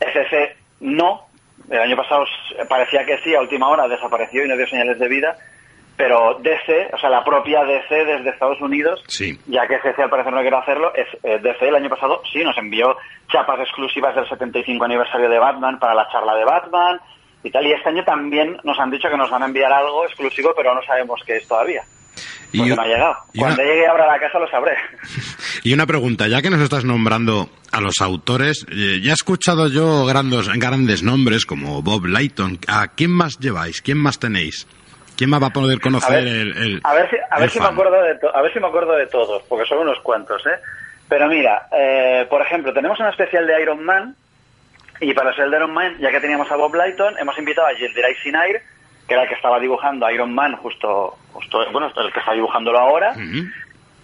[0.00, 1.26] FF no.
[1.70, 2.24] El año pasado
[2.68, 5.36] parecía que sí, a última hora desapareció y no dio señales de vida.
[5.96, 9.36] pero DC, o sea, la propia DC desde Estados Unidos, Sí.
[9.46, 12.44] ya que CC al parecer no quiere hacerlo, es eh, DC el año pasado sí
[12.44, 12.96] nos envió
[13.32, 17.00] chapas exclusivas del 75 aniversario de Batman para la charla de Batman
[17.42, 20.04] y tal, y este año también nos han dicho que nos van a enviar algo
[20.04, 21.82] exclusivo, pero no sabemos qué es todavía.
[22.52, 23.14] Y, no ha llegado.
[23.34, 24.72] y una- Cuando llegue abra la casa lo sabré.
[25.64, 29.68] y una pregunta, ya que nos estás nombrando a los autores, eh, ya he escuchado
[29.68, 32.58] yo grandes, grandes nombres como Bob Layton.
[32.68, 33.82] ¿A quién más lleváis?
[33.82, 34.66] ¿Quién más tenéis?
[35.16, 37.44] ¿Quién más va a poder conocer A ver, el, el- A ver si, a ver
[37.44, 39.78] el si me acuerdo de to- a ver si me acuerdo de todos, porque son
[39.78, 40.58] unos cuantos, ¿eh?
[41.08, 44.14] Pero mira, eh, por ejemplo, tenemos una especial de Iron Man
[45.00, 47.66] y para ser el de Iron Man, ya que teníamos a Bob Lighton, hemos invitado
[47.66, 48.62] a Yildiray Sinair,
[49.08, 52.34] que era el que estaba dibujando a Iron Man justo, justo bueno, el que está
[52.34, 53.14] dibujándolo ahora,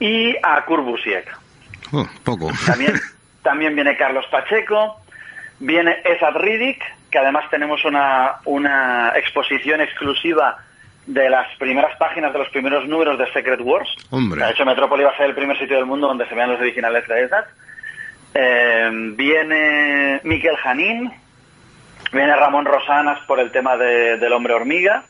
[0.01, 1.31] y a Kurt Busiek.
[1.93, 2.51] Oh, poco.
[2.66, 2.94] También,
[3.43, 4.97] también viene Carlos Pacheco,
[5.60, 10.56] viene Esad Riddick, que además tenemos una, una exposición exclusiva
[11.06, 13.90] de las primeras páginas de los primeros números de Secret Wars.
[14.10, 14.43] Hombre.
[14.43, 16.60] De hecho, Metrópoli va a ser el primer sitio del mundo donde se vean los
[16.60, 17.44] originales de Esad.
[18.32, 21.12] Eh, viene Miquel Janín,
[22.15, 25.03] viene Ramón Rosanas por el tema de- del hombre hormiga,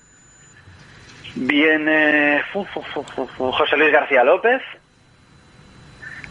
[1.35, 4.63] viene fu, fu, fu, fu, fu, José Luis García López,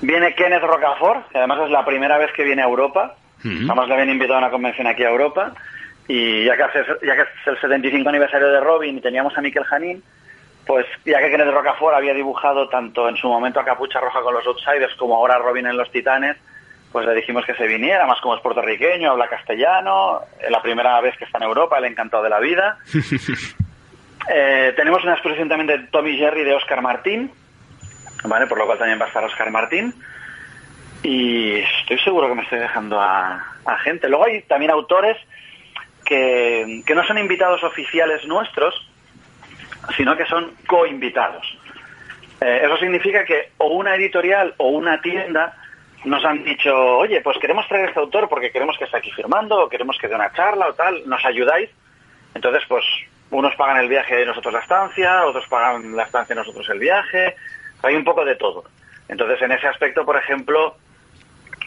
[0.01, 3.93] viene Kenneth Rocafort, que además es la primera vez que viene a Europa, Además le
[3.95, 5.51] habían invitado a una convención aquí a Europa.
[6.07, 9.41] Y ya que, hace- ya que es el 75 aniversario de Robin y teníamos a
[9.41, 10.01] Miquel Janín,
[10.65, 14.33] pues ya que Kenneth Rocafort había dibujado tanto en su momento a Capucha Roja con
[14.33, 16.37] los Outsiders como ahora a Robin en Los Titanes,
[16.93, 21.01] pues le dijimos que se viniera, más como es puertorriqueño, habla castellano, es la primera
[21.01, 22.77] vez que está en Europa, ha encantado de la vida.
[24.33, 27.29] Eh, tenemos una exposición también de Tommy Jerry de Oscar Martín,
[28.23, 28.47] ¿vale?
[28.47, 29.93] Por lo cual también va a estar Oscar Martín.
[31.03, 34.07] Y estoy seguro que me estoy dejando a, a gente.
[34.07, 35.17] Luego hay también autores
[36.05, 38.73] que, que no son invitados oficiales nuestros,
[39.97, 41.45] sino que son co-invitados.
[42.39, 45.57] Eh, eso significa que o una editorial o una tienda
[46.05, 49.11] nos han dicho, oye, pues queremos traer a este autor porque queremos que esté aquí
[49.11, 51.69] firmando, o queremos que dé una charla o tal, ¿nos ayudáis?
[52.33, 52.83] Entonces, pues,
[53.31, 56.79] unos pagan el viaje y nosotros la estancia, otros pagan la estancia y nosotros el
[56.79, 57.35] viaje,
[57.81, 58.65] hay un poco de todo.
[59.07, 60.75] Entonces, en ese aspecto, por ejemplo,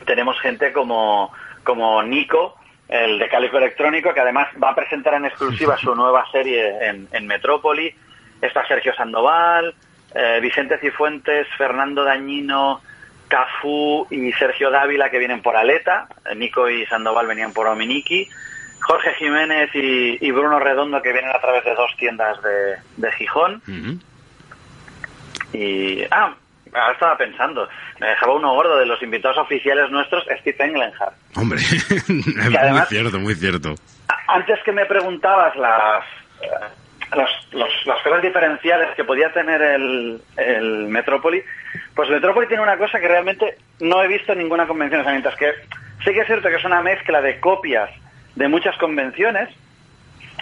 [0.05, 1.33] tenemos gente como,
[1.65, 2.57] como Nico,
[2.89, 7.09] el de Cálico Electrónico, que además va a presentar en exclusiva su nueva serie en,
[7.13, 7.93] en Metrópoli.
[8.41, 9.75] Está Sergio Sandoval,
[10.15, 12.81] eh, Vicente Cifuentes, Fernando Dañino,
[13.29, 16.09] Cafú y Sergio Dávila, que vienen por Aleta.
[16.37, 18.29] Nico y Sandoval venían por Ominiki.
[18.81, 23.13] Jorge Jiménez y, y Bruno Redondo, que vienen a través de dos tiendas de, de
[23.13, 23.63] Gijón.
[25.53, 26.03] Y.
[26.11, 26.35] Ah,
[26.73, 27.69] ahora estaba pensando.
[28.01, 31.15] Me dejaba uno gordo de los invitados oficiales nuestros, Steve Englenhart.
[31.37, 33.75] Hombre, es muy además- cierto, muy cierto.
[34.29, 36.05] Antes que me preguntabas las,
[36.43, 36.49] eh,
[37.15, 41.43] los- los- las cosas diferenciales que podía tener el, el Metrópoli,
[41.95, 45.01] pues Metrópoli tiene una cosa que realmente no he visto en ninguna convención.
[45.01, 45.53] O sea, mientras que
[46.05, 47.91] sí que es cierto que es una mezcla de copias
[48.35, 49.49] de muchas convenciones,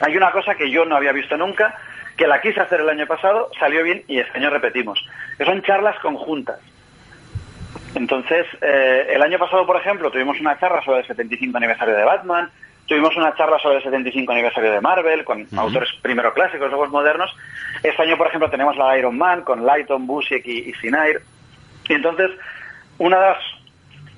[0.01, 1.77] hay una cosa que yo no había visto nunca,
[2.17, 4.99] que la quise hacer el año pasado, salió bien y este año repetimos,
[5.39, 6.59] que son charlas conjuntas.
[7.95, 12.03] Entonces, eh, el año pasado, por ejemplo, tuvimos una charla sobre el 75 aniversario de
[12.05, 12.51] Batman,
[12.87, 17.35] tuvimos una charla sobre el 75 aniversario de Marvel, con autores primero clásicos, luego modernos.
[17.83, 21.23] Este año, por ejemplo, tenemos la Iron Man, con Lighton, Busiek y, y Sinair.
[21.89, 22.31] Y entonces,
[22.99, 23.39] una de las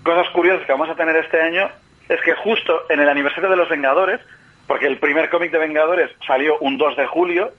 [0.03, 1.69] cosas curiosas que vamos a tener este año
[2.09, 4.21] es que justo en el aniversario de los Vengadores,
[4.67, 7.53] porque el primer cómic de Vengadores salió un 2 de julio,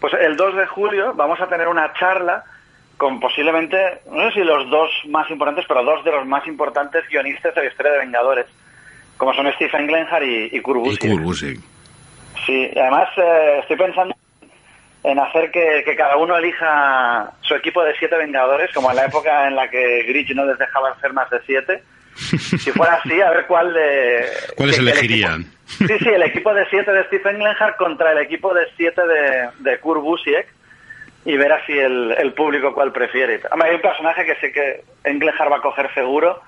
[0.00, 2.44] pues el 2 de julio vamos a tener una charla
[3.00, 7.08] con posiblemente, no sé si los dos más importantes, pero dos de los más importantes
[7.08, 8.46] guionistas de la historia de Vengadores,
[9.20, 11.12] como son Stephen Glenhart y, y Kurt Y Busiek.
[11.12, 11.58] Kurt Busiek.
[12.46, 14.14] Sí, y además eh, estoy pensando
[15.04, 19.04] en hacer que, que cada uno elija su equipo de siete Vengadores, como en la
[19.04, 21.82] época en la que Grich no les dejaba hacer más de siete.
[22.60, 24.24] Si fuera así, a ver cuál de...
[24.56, 25.40] ¿Cuáles que- que el elegirían?
[25.42, 29.00] equipo- sí, sí, el equipo de siete de Stephen Glenhart contra el equipo de siete
[29.06, 30.46] de, de Kurt Busiek
[31.24, 33.40] y ver así el, el público cuál prefiere.
[33.50, 36.40] Hombre, hay un personaje que sé que Englehart va a coger seguro,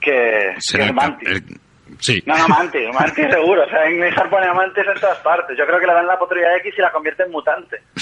[0.00, 1.28] que, que Será es el cap- Mantis.
[1.28, 1.60] el-
[2.00, 2.22] Sí.
[2.26, 3.62] No, no, Mantis, Mantis seguro.
[3.64, 5.56] O sea, Englehart pone a Mantis en todas partes.
[5.58, 7.80] Yo creo que le dan la patrulla X y la convierte en mutante.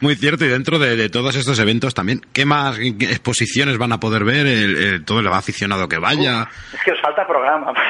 [0.00, 4.00] Muy cierto, y dentro de, de todos estos eventos también, ¿qué más exposiciones van a
[4.00, 6.48] poder ver el, el- todo el aficionado que vaya?
[6.72, 7.72] Es que os falta programa.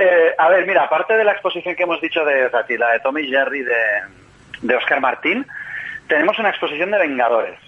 [0.00, 2.92] Eh, a ver, mira, aparte de la exposición que hemos dicho de, o sea, la
[2.92, 3.74] de Tommy Jerry de,
[4.62, 5.44] de Oscar Martín,
[6.06, 7.58] tenemos una exposición de Vengadores.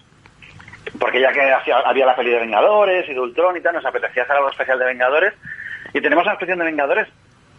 [0.98, 3.20] Porque ya que hacía- había la peli de Vengadores y de
[3.56, 5.34] y tal, nos apetecía hacer algo especial de Vengadores.
[5.92, 7.08] Y tenemos una exposición de Vengadores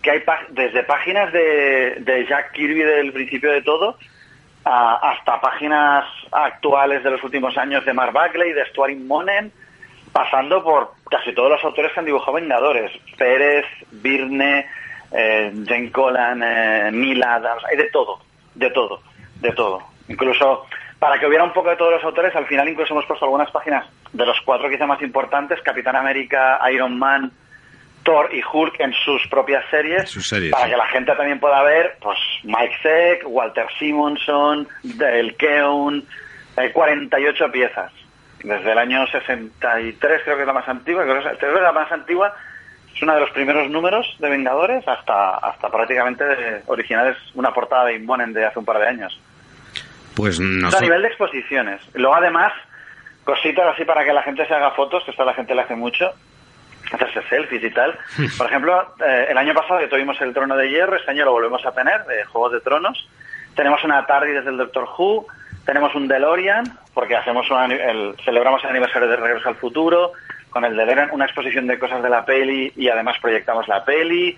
[0.01, 3.97] que hay pá- desde páginas de, de Jack Kirby del principio de todo
[4.65, 9.51] a- hasta páginas actuales de los últimos años de Mark Bagley, de Stuart Monen,
[10.11, 12.91] pasando por casi todos los autores que han dibujado Vengadores.
[13.17, 14.67] Pérez, Birne,
[15.11, 18.19] eh, Jane Collan, eh, Adams, hay de todo,
[18.55, 19.01] de todo,
[19.39, 19.83] de todo.
[20.07, 20.65] Incluso
[21.01, 23.49] para que hubiera un poco de todos los autores, al final incluso hemos puesto algunas
[23.49, 27.31] páginas de los cuatro quizá más importantes, Capitán América, Iron Man,
[28.03, 30.69] Thor y Hulk en sus propias series, Sus series, para sí.
[30.71, 36.05] que la gente también pueda ver pues Mike Zeck, Walter Simonson, Dale Keown,
[36.55, 37.91] hay 48 piezas.
[38.43, 41.91] Desde el año 63 creo que es la más antigua, creo que es la más
[41.91, 42.33] antigua,
[42.93, 47.85] es uno de los primeros números de Vengadores hasta hasta prácticamente de- originales una portada
[47.85, 49.19] de Immonen de hace un par de años.
[50.15, 51.81] Pues Esto a nivel de exposiciones.
[51.93, 52.53] Luego, además,
[53.23, 55.75] cositas así para que la gente se haga fotos, que esto la gente le hace
[55.75, 56.11] mucho,
[56.91, 57.97] hacerse selfies y tal.
[58.37, 61.31] Por ejemplo, eh, el año pasado que tuvimos el Trono de Hierro, este año lo
[61.31, 63.07] volvemos a tener, de Juegos de Tronos.
[63.55, 65.27] Tenemos una tarde desde el Doctor Who,
[65.65, 66.63] tenemos un DeLorean,
[66.93, 70.11] porque hacemos un ani- el, celebramos el aniversario de Regreso al Futuro,
[70.49, 74.37] con el DeLorean, una exposición de cosas de la peli y además proyectamos la peli.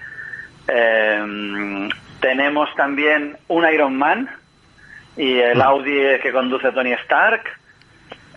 [0.68, 1.90] Eh,
[2.20, 4.30] tenemos también un Iron Man
[5.18, 7.44] y el Audi que conduce Tony Stark.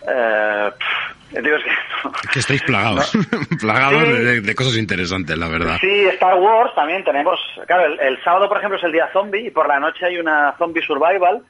[0.09, 3.11] Eh, pff, digo, es que- Que estáis plagados,
[3.59, 4.11] plagados Sí.
[4.23, 5.77] de, de cosas interesantes, la verdad.
[5.81, 7.37] Sí, Star Wars también tenemos.
[7.65, 10.17] Claro, el, el sábado, por ejemplo, es el día zombie y por la noche hay
[10.17, 11.41] una zombie survival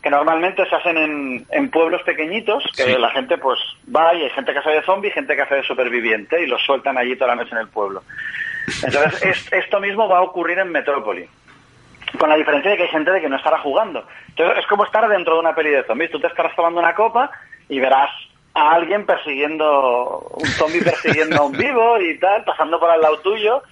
[0.00, 2.94] que normalmente se hacen en, en pueblos pequeñitos, que Sí.
[3.00, 3.58] la gente pues
[3.94, 6.46] va y hay gente que hace de zombie y gente que hace de superviviente y
[6.46, 8.04] los sueltan allí toda la noche en el pueblo.
[8.84, 11.26] Entonces, es- esto mismo va a ocurrir en Metrópoli.
[12.18, 14.06] Con la diferencia de que hay gente de que no estará jugando.
[14.28, 16.10] Entonces, es como estar dentro de una peli de zombies.
[16.10, 17.30] Tú te estarás tomando una copa
[17.68, 18.10] y verás
[18.54, 23.18] a alguien persiguiendo, un zombie persiguiendo a un vivo y tal, pasando por al lado
[23.18, 23.62] tuyo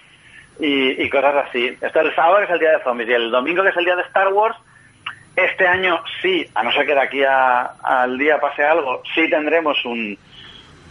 [0.61, 1.67] y, cosas así.
[1.81, 3.77] Esto es el sábado, que es el día de zombies, y el domingo, que es
[3.77, 4.57] el día de Star Wars,
[5.37, 9.83] este año sí, a no ser que de aquí al día pase algo, sí tendremos
[9.85, 10.17] un,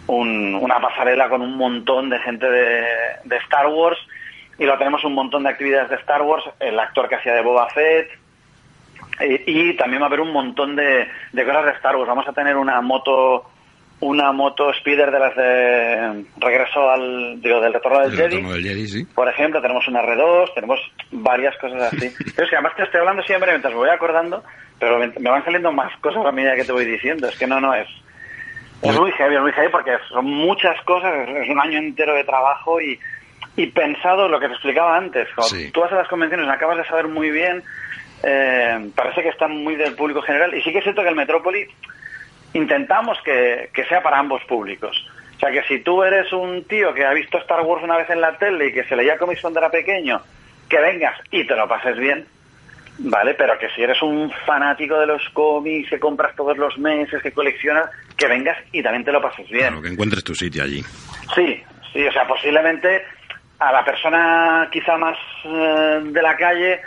[0.07, 2.85] un- una pasarela con un montón de gente de,
[3.23, 3.97] de Star Wars
[4.57, 7.41] y lo tenemos un montón de actividades de Star Wars, el actor que hacía de
[7.41, 8.09] Boba Fett
[9.19, 12.07] y, y también va a haber un montón de, de cosas de Star Wars.
[12.07, 13.49] Vamos a tener una moto
[13.99, 18.53] una moto speeder de las de regreso al digo del retorno del El Jedi retorno
[18.53, 19.05] del Jedi, sí.
[19.05, 20.79] por ejemplo, tenemos una R2, tenemos
[21.11, 22.11] varias cosas así.
[22.35, 24.43] Pero es que además te estoy hablando siempre mientras me voy acordando,
[24.77, 27.29] pero me, me van saliendo más cosas a medida que te voy diciendo.
[27.29, 27.87] Es que no, no, es,
[28.81, 32.25] es muy heavy, es muy heavy porque son muchas cosas, es un año entero de
[32.25, 32.99] trabajo y,
[33.55, 35.27] y pensado lo que te explicaba antes.
[35.35, 35.71] Cuando Sí.
[35.71, 37.63] tú vas a las convenciones, acabas de saber muy bien,
[38.23, 40.55] eh, parece que están muy del público general.
[40.55, 41.67] Y sí que es cierto que el Metrópoli
[42.53, 44.95] intentamos que, que sea para ambos públicos.
[45.35, 48.09] O sea, que si tú eres un tío que ha visto Star Wars una vez
[48.09, 50.21] en la tele y que se leía cómics cuando era pequeño,
[50.69, 52.25] que vengas y te lo pases bien,
[52.99, 53.33] ¿vale?
[53.33, 57.31] Pero que si eres un fanático de los cómics, que compras todos los meses, que
[57.31, 59.67] coleccionas, que vengas y también te lo pases bien.
[59.67, 60.81] Claro, que encuentres tu sitio allí.
[61.35, 61.61] Sí,
[61.91, 63.03] sí, o sea, posiblemente
[63.67, 66.81] a la persona quizá más eh, de la calle,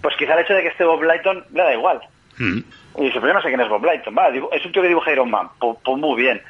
[0.00, 2.00] pues quizá el hecho de que esté Bob Lighton le da igual.
[2.38, 2.58] Mm.
[2.98, 4.14] Y dice, pero yo no sé quién es Bob Lighton.
[4.16, 5.48] Va, es un tío que dibuja Iron Man.
[5.58, 6.42] Pues, pues muy bien.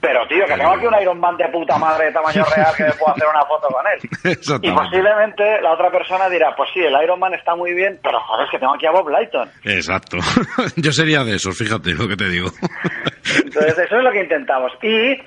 [0.00, 2.84] Pero, tío, que tengo aquí un Iron Man de puta madre de tamaño real que
[2.84, 4.60] me puedo hacer una foto con él.
[4.62, 8.18] Y posiblemente la otra persona dirá, pues sí, el Iron Man está muy bien, pero
[8.20, 9.50] joder, es que tengo aquí a Bob Lighton.
[9.64, 10.16] Exacto.
[10.76, 12.48] Yo sería de esos, fíjate lo que te digo.
[13.44, 14.72] Entonces, eso es lo que intentamos.
[14.82, 15.20] Y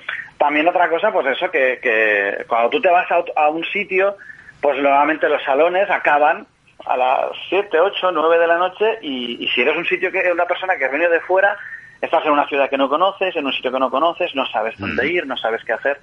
[0.44, 4.14] también otra cosa, pues eso, que, que cuando tú te vas a, un sitio,
[4.60, 6.46] pues normalmente los salones acaban
[6.84, 10.30] a las 7, 8, 9 de la noche y, y si eres un sitio que
[10.30, 11.56] una persona que ha venido de fuera,
[11.98, 14.76] estás en una ciudad que no conoces, en un sitio que no conoces, no sabes
[14.76, 15.98] dónde ir, no sabes qué hacer.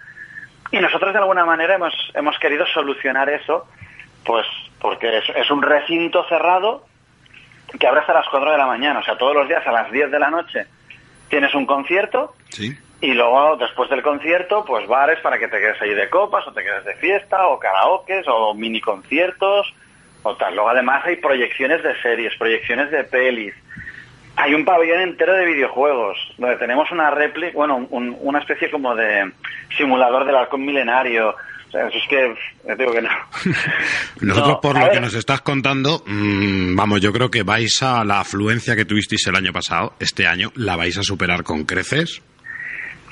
[0.72, 3.68] Y nosotros de alguna manera hemos, hemos querido solucionar eso,
[4.26, 4.48] pues
[4.80, 6.88] porque es, es un recinto cerrado
[7.80, 9.92] que abre hasta las 4 de la mañana, o sea, todos los días a las
[9.92, 10.66] 10 de la noche
[11.30, 12.76] tienes un concierto Sí.
[13.02, 16.54] Y luego después del concierto, pues bares para que te quedes ahí de copas o
[16.54, 19.74] te quedes de fiesta o karaokes o mini conciertos
[20.24, 20.54] o tal.
[20.56, 23.54] Luego además hay proyecciones de series, proyecciones de pelis.
[24.36, 28.96] Hay un pabellón entero de videojuegos donde tenemos una réplica, bueno, un- una especie como
[28.96, 29.32] de
[29.78, 31.30] simulador del halcón milenario.
[31.68, 33.10] O sea, eso es que, te digo que no.
[34.22, 34.92] Nosotros, No, por lo ver.
[34.92, 39.26] que nos estás contando, mm, vamos, yo creo que vais a la afluencia que tuvisteis
[39.28, 42.22] el año pasado, este año, la vais a superar con creces.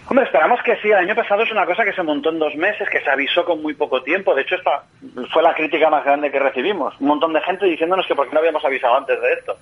[0.09, 0.87] Hombre, esperamos que sí.
[0.89, 3.45] El año pasado es una cosa que se montó en dos meses, que se avisó
[3.45, 4.33] con muy poco tiempo.
[4.33, 4.83] De hecho, esta
[5.31, 6.99] fue la crítica más grande que recibimos.
[6.99, 9.57] Un montón de gente diciéndonos que por qué no habíamos avisado antes de esto.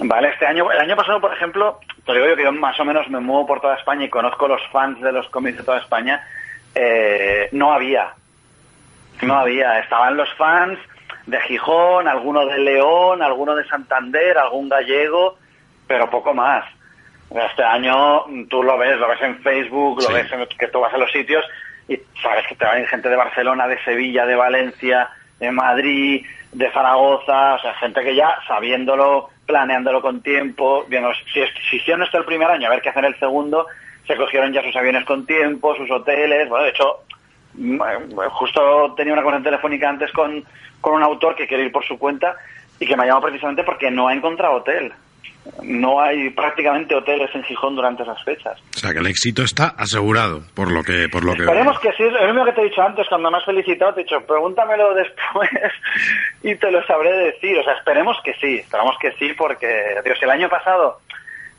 [0.00, 2.84] Vale, este año, el año pasado, por ejemplo, te digo yo que yo más o
[2.84, 5.78] menos me muevo por toda España y conozco los fans de los cómics de toda
[5.78, 6.22] España.
[6.74, 8.12] eh, no había.
[9.22, 9.78] No había.
[9.78, 10.78] Estaban los fans
[11.26, 15.38] de Gijón, alguno de León, alguno de Santander, algún gallego,
[15.86, 16.64] pero poco más.
[17.30, 20.14] Este año tú lo ves, lo ves en Facebook, lo Sí.
[20.14, 21.44] ves en, que tú vas a los sitios
[21.88, 25.50] y sabes que te va a venir gente de Barcelona, de Sevilla, de Valencia, de
[25.50, 31.76] Madrid, de Zaragoza, o sea, gente que ya sabiéndolo, planeándolo con tiempo, viendo, si, si
[31.76, 33.66] hicieron esto el primer año, a ver qué hacen el segundo,
[34.06, 37.00] se cogieron ya sus aviones con tiempo, sus hoteles, bueno, de hecho,
[37.54, 40.44] mm, eh, justo tenía una conversación telefónica antes con,
[40.80, 42.36] con un autor que quiere ir por su cuenta
[42.80, 44.92] y que me ha llamado precisamente porque no ha encontrado hotel.
[45.62, 48.60] No hay prácticamente hoteles en Gijón durante esas fechas.
[48.76, 51.92] O sea que el éxito está asegurado, por lo que, por lo que Esperemos que
[51.92, 54.04] sí, es lo mismo que te he dicho antes, cuando me has felicitado, te he
[54.04, 55.50] dicho, pregúntamelo después
[56.42, 57.58] y te lo sabré decir.
[57.58, 61.00] O sea, esperemos que sí, esperamos que sí, porque, Dios, el año pasado,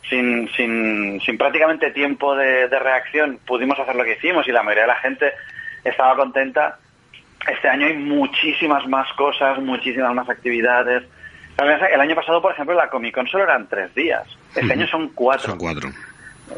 [0.08, 4.64] sin, sin, sin prácticamente tiempo de, de reacción, pudimos hacer lo que hicimos y la
[4.64, 5.34] mayoría de la gente
[5.84, 6.78] estaba contenta.
[7.48, 11.04] Este año hay muchísimas más cosas, muchísimas más actividades.
[11.60, 14.24] El año pasado, por ejemplo, la Comic Con solo eran tres días.
[14.56, 15.50] Este año son cuatro.
[15.50, 15.90] Son cuatro.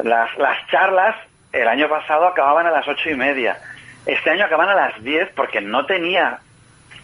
[0.03, 1.15] Las, las charlas
[1.51, 3.57] el año pasado acababan a las ocho y media.
[4.05, 6.39] Este año acaban a las diez porque no tenía,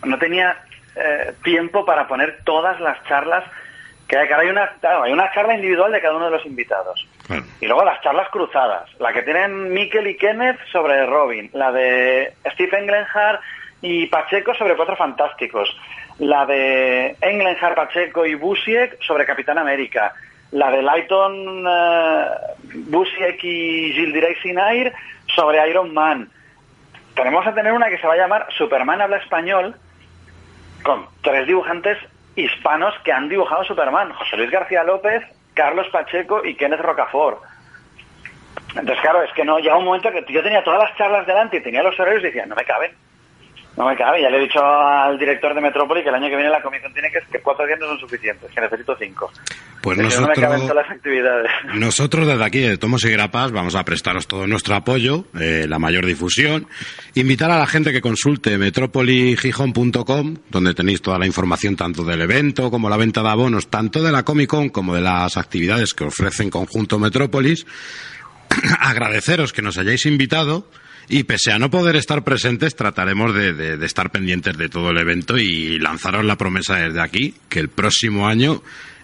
[0.04, 0.58] no tenía
[0.96, 3.44] eh, tiempo para poner todas las charlas
[4.08, 4.28] que hay.
[4.28, 7.06] Que hay una, claro, hay una charla individual de cada uno de los invitados.
[7.60, 8.90] Y luego las charlas cruzadas.
[9.00, 11.50] La que tienen Mikel y Kenneth sobre Robin.
[11.54, 13.42] La de Stephen Glenhart
[13.82, 15.70] y Pacheco sobre Cuatro Fantásticos.
[16.20, 20.14] La de Englenhart, Pacheco y Busiek sobre Capitán América.
[20.52, 22.26] La de Lighton, eh,
[22.88, 24.94] Busiek y Gilles Sinair
[25.36, 26.30] sobre Iron Man.
[27.16, 29.76] Tenemos a tener una que se va a llamar Superman habla español
[30.84, 31.98] con tres dibujantes
[32.36, 34.14] hispanos que han dibujado Superman.
[34.14, 35.24] José Luis García López,
[35.54, 37.42] Carlos Pacheco y Kenneth Rocafort.
[38.70, 41.58] Entonces, claro, es que no, llega un momento que yo tenía todas las charlas delante
[41.58, 42.92] y tenía los horarios y decía, no me caben.
[43.78, 44.24] No me cabe.
[44.24, 46.92] Ya le he dicho al director de Metrópoli que el año que viene la comisión
[46.94, 49.32] tiene que que cuatro días no son suficientes, que necesito cinco.
[49.82, 51.52] Pues no me nosotros, todas las actividades.
[51.76, 55.78] nosotros desde aquí, de Tomos y Grapas, vamos a prestaros todo nuestro apoyo, eh, la
[55.78, 56.68] mayor difusión.
[57.14, 62.72] Invitar a la gente que consulte metropoligijón.com, donde tenéis toda la información tanto del evento
[62.72, 66.06] como la venta de abonos, tanto de la Comic Con como de las actividades que
[66.06, 67.68] ofrece en conjunto Metrópolis.
[68.80, 70.66] Agradeceros que nos hayáis invitado.
[71.10, 74.92] Y pese a no poder estar presentes, trataremos de, de- de estar pendientes de todo
[74.92, 78.62] el evento y lanzaros la promesa desde aquí que el próximo año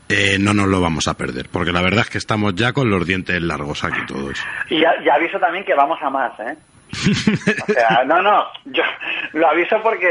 [0.09, 1.47] eh, no nos lo vamos a perder.
[1.49, 4.37] Porque la verdad es que estamos ya con los dientes largos aquí todos.
[4.69, 6.55] Y ya, ya aviso también que vamos a más, ¿eh?
[6.93, 8.83] O sea, no, no, yo
[9.33, 10.05] lo aviso porque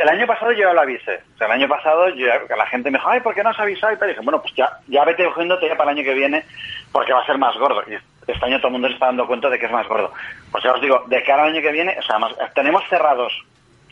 [0.00, 1.20] el año pasado yo ya lo avisé.
[1.34, 2.26] O sea, el año pasado yo,
[2.56, 3.92] la gente me dijo, ay, ¿por qué no has avisado?
[3.92, 4.08] Y tal.
[4.08, 6.44] Y dije, bueno, pues ya, ya vete cogiéndote ya para el año que viene
[6.92, 7.82] porque va a ser más gordo.
[7.88, 7.94] Y
[8.30, 10.12] este año todo el mundo se está dando cuenta de que es más gordo.
[10.50, 13.32] Pues ya os digo, de cara al año que viene, o sea, además, tenemos cerrados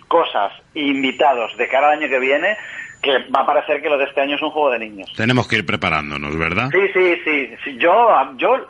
[0.08, 2.56] cosas e invitados de cara al año que viene
[3.02, 5.12] que va a parecer que lo de este año es un juego de niños.
[5.16, 6.70] Tenemos que ir preparándonos, ¿verdad?
[6.70, 7.56] Sí, sí, sí.
[7.62, 7.76] sí.
[7.78, 8.66] Yo, yo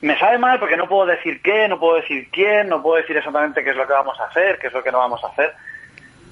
[0.00, 3.16] me sabe mal porque no puedo decir qué, no puedo decir quién, no puedo decir
[3.16, 5.28] exactamente qué es lo que vamos a hacer, qué es lo que no vamos a
[5.28, 5.52] hacer.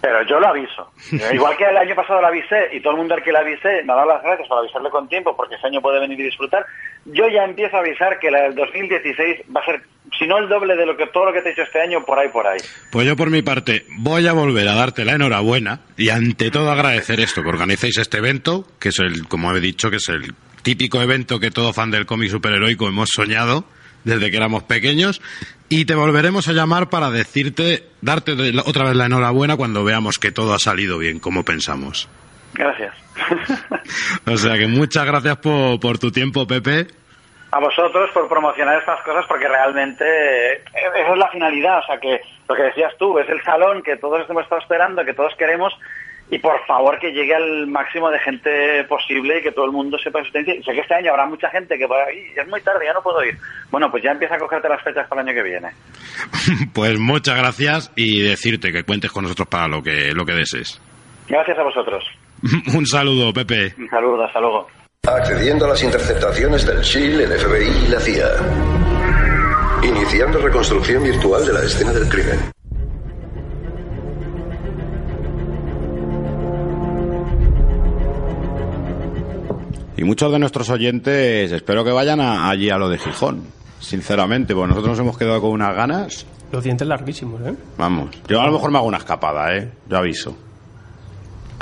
[0.03, 0.91] Pero yo lo aviso.
[1.33, 3.85] Igual que el año pasado lo avisé y todo el mundo al que lo avisé
[3.85, 6.25] me ha dado las gracias por avisarle con tiempo porque ese año puede venir y
[6.25, 6.67] disfrutar.
[7.05, 9.83] Yo ya empiezo a avisar que la del 2016 va a ser,
[10.19, 12.05] si no el doble de lo que todo lo que te he hecho este año,
[12.05, 12.59] por ahí, por ahí.
[12.91, 16.73] Pues yo por mi parte voy a volver a darte la enhorabuena y ante todo
[16.73, 20.35] agradecer esto, que organicéis este evento, que es el, como he dicho, que es el
[20.63, 23.65] típico evento que todo fan del cómic superheroico hemos soñado
[24.05, 25.21] desde que éramos pequeños
[25.73, 28.33] y te volveremos a llamar para decirte, darte
[28.67, 32.11] otra vez la enhorabuena cuando veamos que todo ha salido bien, como pensamos.
[32.53, 32.95] Gracias.
[34.27, 36.87] O sea que muchas gracias por, por tu tiempo, Pepe.
[37.51, 41.99] a vosotros por promocionar estas cosas porque realmente eh, esa es la finalidad, o sea
[41.99, 45.35] que lo que decías tú, es el salón que todos hemos estado esperando, que todos
[45.37, 45.73] queremos
[46.33, 49.99] y por favor que llegue al máximo de gente posible y que todo el mundo
[49.99, 50.55] sepa su existencia.
[50.55, 52.95] Y sé que este año habrá mucha gente que va ahí, es muy tarde, ya
[52.95, 53.37] no puedo ir.
[53.71, 55.69] Bueno, pues ya empieza a cogerte las fechas para el año que viene.
[56.73, 60.81] Pues muchas gracias y decirte que cuentes con nosotros para lo que, lo que desees.
[61.29, 62.03] Gracias a vosotros.
[62.75, 63.75] Un saludo, Pepe.
[63.77, 64.67] Un saludo, hasta luego.
[65.07, 68.27] Accediendo a las interceptaciones del SHIELD, el FBI y la CIA.
[69.83, 72.53] Iniciando reconstrucción virtual de la escena del crimen.
[79.97, 83.43] Y muchos de nuestros oyentes espero que vayan a- allí a lo de Gijón.
[83.79, 86.27] Sinceramente, pues nosotros nos hemos quedado con unas ganas.
[86.53, 87.55] Los dientes larguísimos, ¿eh?
[87.79, 89.69] Vamos, yo a lo mejor me hago una escapada, ¿eh?
[89.89, 90.37] Yo aviso.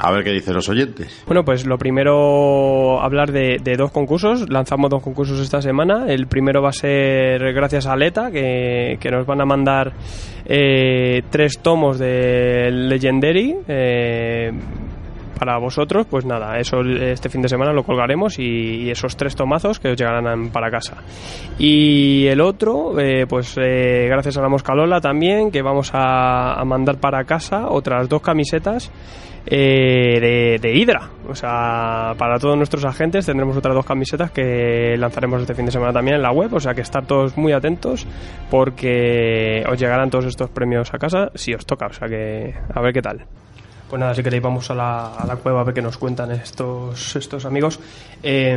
[0.02, 1.23] A ver qué dicen los oyentes.
[1.27, 4.49] Bueno, pues lo primero, hablar de, de dos concursos.
[4.49, 6.07] Lanzamos dos concursos esta semana.
[6.09, 9.92] El primero va a ser gracias a Aleta, que, que nos van a mandar
[10.47, 13.57] eh, tres tomos de Legendary.
[13.68, 14.50] eh,
[15.41, 19.81] para vosotros, pues nada, eso este fin de semana lo colgaremos y, esos tres tomazos
[19.81, 20.99] que os llegarán para casa.
[21.59, 26.65] Y el otro, eh, pues eh, gracias a la Moscalola también, que vamos a, a
[26.67, 28.93] mandar para casa otras dos camisetas
[29.47, 31.09] eh, de, de Hydra.
[31.27, 35.73] O sea, para todos nuestros agentes tendremos otras dos camisetas que lanzaremos este fin de
[35.73, 36.52] semana también en la web.
[36.52, 38.07] O sea, que estar todos muy atentos
[38.51, 41.86] porque os llegarán todos estos premios a casa si os toca.
[41.86, 43.27] O sea, que a ver qué tal.
[43.91, 46.31] Pues nada, si queréis vamos a la, a la cueva a ver qué nos cuentan
[46.31, 47.81] estos, estos amigos.
[48.23, 48.57] Eh,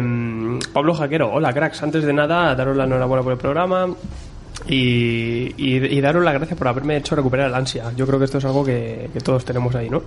[0.72, 1.82] Pablo Jaquero, hola cracks.
[1.82, 3.88] Antes de nada, daros la enhorabuena por el programa.
[4.68, 7.92] Y, daros las gracias por haberme hecho recuperar el ansia.
[7.95, 10.03] Yo creo que esto es algo que, todos tenemos ahí, ¿no?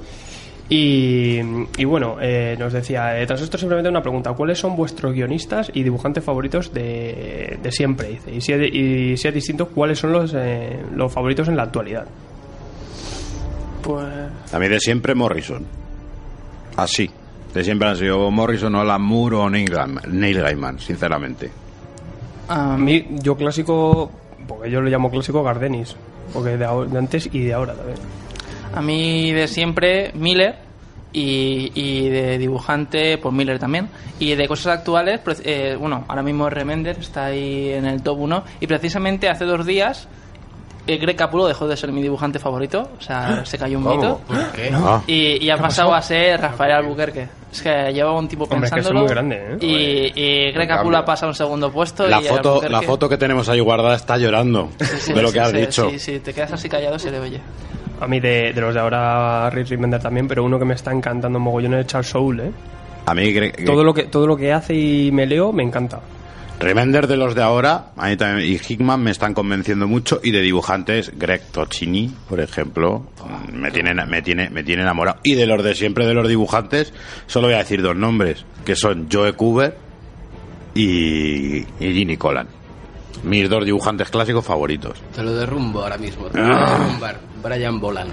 [0.69, 1.43] Y,
[1.85, 5.83] bueno, eh, nos decía, eh, tras esto simplemente una pregunta, ¿cuáles son vuestros guionistas y
[5.83, 8.21] dibujantes favoritos de, de siempre?
[8.33, 11.65] Y si, es, y si es distinto, ¿cuáles son los, eh, los favoritos en la
[11.65, 12.07] actualidad?
[13.87, 14.07] Pues.
[14.53, 15.65] A mí de siempre Morrison.
[16.77, 17.09] Así.
[17.55, 21.51] De siempre han sido Morrison, Alan Moore o Neil Gaiman, Neil Gaiman sinceramente.
[22.49, 24.11] A mí, yo clásico,
[24.47, 25.97] porque yo lo llamo clásico Gardenis,
[26.35, 27.99] porque de, ahora- de antes y de ahora también.
[28.75, 30.57] A mí de siempre Miller
[31.13, 36.23] y, y de dibujante pues Miller también y de cosas actuales pues, eh, bueno ahora
[36.23, 40.09] mismo Remender está ahí en el top 1 y precisamente hace dos días
[40.87, 43.97] Greg Capullo dejó de ser mi dibujante favorito o sea se cayó un ¿Cómo?
[43.97, 44.71] mito ¿Por qué?
[44.73, 45.03] Ah.
[45.07, 45.99] y, y ha ¿Qué pasado pasó?
[45.99, 49.09] a ser Rafael Albuquerque es que llevaba un tiempo Hombre, es que es pensándolo muy
[49.09, 50.13] grande, ¿eh?
[50.15, 52.83] y, y Greg Capullo ha pasado a un segundo puesto La y foto, Albuquerque- la
[52.83, 54.69] foto que tenemos ahí guardada está llorando
[55.01, 55.91] Sí, de lo que has sí, dicho.
[55.91, 57.41] sí, sí, te quedas así callado se le oye
[58.01, 60.93] A mí de, de los de ahora, Rick Remender también, pero uno que me está
[60.93, 62.51] encantando mogollón es Charles Soule, ¿eh?
[63.07, 66.01] A mí Gre- Todo lo que, todo lo que hace y me leo me encanta.
[66.59, 70.31] Remender de los de ahora, a mí también, y Hickman me están convenciendo mucho y
[70.31, 73.07] de dibujantes Greg Tocini, por ejemplo,
[73.53, 76.95] me tiene me tiene me tiene enamorado y de los de siempre de los dibujantes
[77.27, 79.77] solo voy a decir dos nombres, que son Joe Cuber
[80.75, 82.49] y, y Ginny Colan.
[83.23, 84.99] Mis dos dibujantes clásicos favoritos.
[85.15, 86.27] Te lo derrumbo ahora mismo.
[86.27, 86.43] Te Ah.
[86.43, 87.21] lo voy a derrumbar.
[87.43, 88.09] Brian Bolan.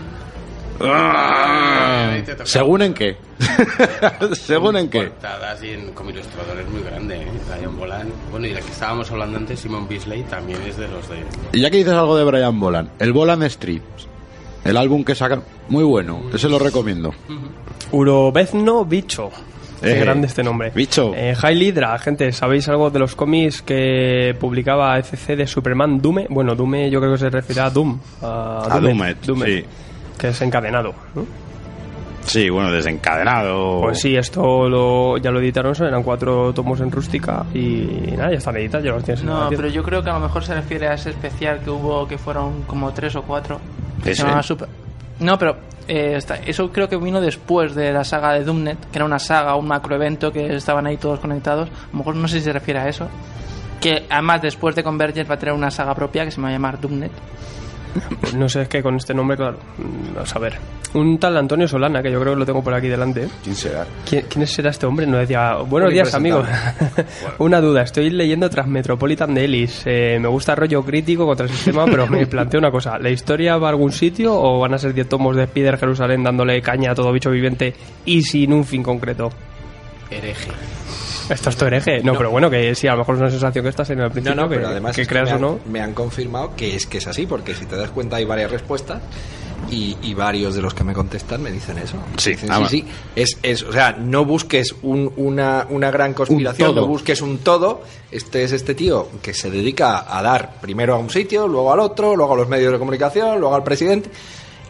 [0.81, 3.15] Ah, ¿Según en qué?
[4.33, 5.03] ¿Según en qué?
[5.03, 7.27] Portada así en, como ilustrador es muy grande, ¿eh?
[7.55, 8.07] Brian Bolan.
[8.31, 11.17] Bueno, y la que estábamos hablando antes, Simon Beasley, también es de los de...
[11.53, 14.07] Y ya que dices algo de Brian Bolan, el Bolan Strips,
[14.65, 17.13] el álbum que saca, muy bueno, ese lo recomiendo.
[17.91, 19.29] Urobezno Bicho.
[19.81, 20.71] Qué Eh, grande este nombre.
[20.73, 21.11] Bicho.
[21.13, 26.25] Eh, High Hydra, gente, ¿sabéis algo de los cómics que publicaba FC de Superman Dume?
[26.29, 27.99] Bueno, Dume yo creo que se refiere a Doom.
[28.21, 29.65] A, A Dumet, sí.
[30.23, 31.25] Que es encadenado, ¿no?
[32.25, 33.81] Sí, bueno, desencadenado.
[33.81, 38.37] Pues sí, esto lo, ya lo editaron, eran cuatro tomos en rústica y nada, ya
[38.37, 40.87] están editados, ya los tienes No, pero yo creo que a lo mejor se refiere
[40.87, 43.59] a ese especial que hubo, que fueron como tres o cuatro.
[44.01, 44.15] ¿Ese?
[44.15, 44.69] se llamaba Super-
[45.19, 45.57] No, pero
[45.89, 49.19] eh, está- eso creo que vino después de la saga de Doomnet, que era una
[49.19, 51.67] saga, un macroevento que estaban ahí todos conectados.
[51.67, 53.09] A lo mejor no sé si se refiere a eso.
[53.81, 56.51] Que además después de Convergence va a tener una saga propia que se va a
[56.51, 57.11] llamar Doomnet.
[58.21, 60.57] Pues no sé, es que con este nombre, claro, mm, a saber.
[60.93, 63.27] Un tal Antonio Solana, que yo creo que lo tengo por aquí delante.
[63.43, 63.85] ¿Quién será?
[64.07, 65.05] ¿Quién, quién será este hombre?
[65.07, 66.47] No decía, buenos días amigos.
[67.39, 69.83] Una duda, estoy leyendo Transmetropolitan de Ellis.
[69.85, 72.97] Eh, me gusta el rollo crítico contra el sistema, pero me planteo una cosa.
[72.99, 76.23] ¿La historia va a algún sitio o van a ser 10 tomos de Spider Jerusalén
[76.23, 77.73] dándole caña a todo bicho viviente
[78.05, 79.29] y sin un fin concreto?
[80.09, 80.51] Hereje.
[81.29, 82.01] Esto es tu hereje.
[82.03, 84.05] No, pero bueno, que sí, a lo mejor es una sensación que estás en el
[84.07, 85.59] No, principio, no, que, pero además que es que creas me, o no.
[85.65, 88.25] han, me han confirmado que es que es así, porque si te das cuenta hay
[88.25, 89.01] varias respuestas
[89.71, 91.95] y, y varios de los que me contestan me dicen eso.
[92.17, 92.87] Sí, Dicen, ah, sí, sí.
[93.15, 97.81] Es, es, o sea, no busques un- una, una gran conspiración, no busques un todo.
[98.11, 101.79] Este es este tío que se dedica a dar primero a un sitio, luego al
[101.79, 104.09] otro, luego a los medios de comunicación, luego al presidente.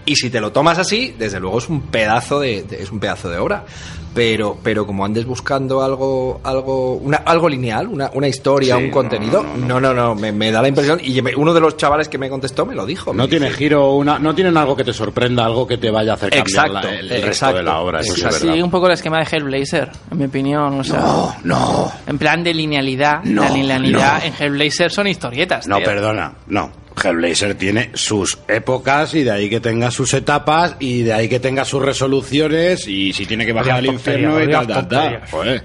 [0.06, 3.00] Y si te lo tomas así, desde luego es un pedazo de, de- es un
[3.00, 3.66] pedazo de obra.
[4.14, 8.88] Pero, pero como andes buscando algo, algo, una, algo lineal, una, una historia, Sí, un
[8.90, 11.00] no, contenido, no, no, no, me, me da la impresión.
[11.04, 13.12] Y me- uno de los chavales que me contestó me lo dijo.
[13.12, 15.90] me No tiene dice, giro, una, no tienen algo que te sorprenda, algo que te
[15.90, 18.00] vaya a hacer cambiar Exacto, la- el resto exacto, de la obra.
[18.02, 20.80] Eso sí es Sí, un poco el esquema de Hellblazer, en mi opinión.
[20.80, 21.92] O sea, No, no.
[22.06, 23.24] En plan de linealidad.
[23.24, 24.26] No, la linealidad no.
[24.26, 25.68] en Hellblazer son historietas.
[25.68, 25.86] No, tío.
[25.86, 26.70] perdona, no.
[27.02, 31.40] Hellblazer tiene sus épocas y de ahí que tenga sus etapas y de ahí que
[31.40, 35.64] tenga sus resoluciones y si tiene que bajar al infierno y tal, tal, tal.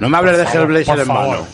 [0.00, 1.36] No me hables de Hellblazer por en favor.
[1.36, 1.46] vano.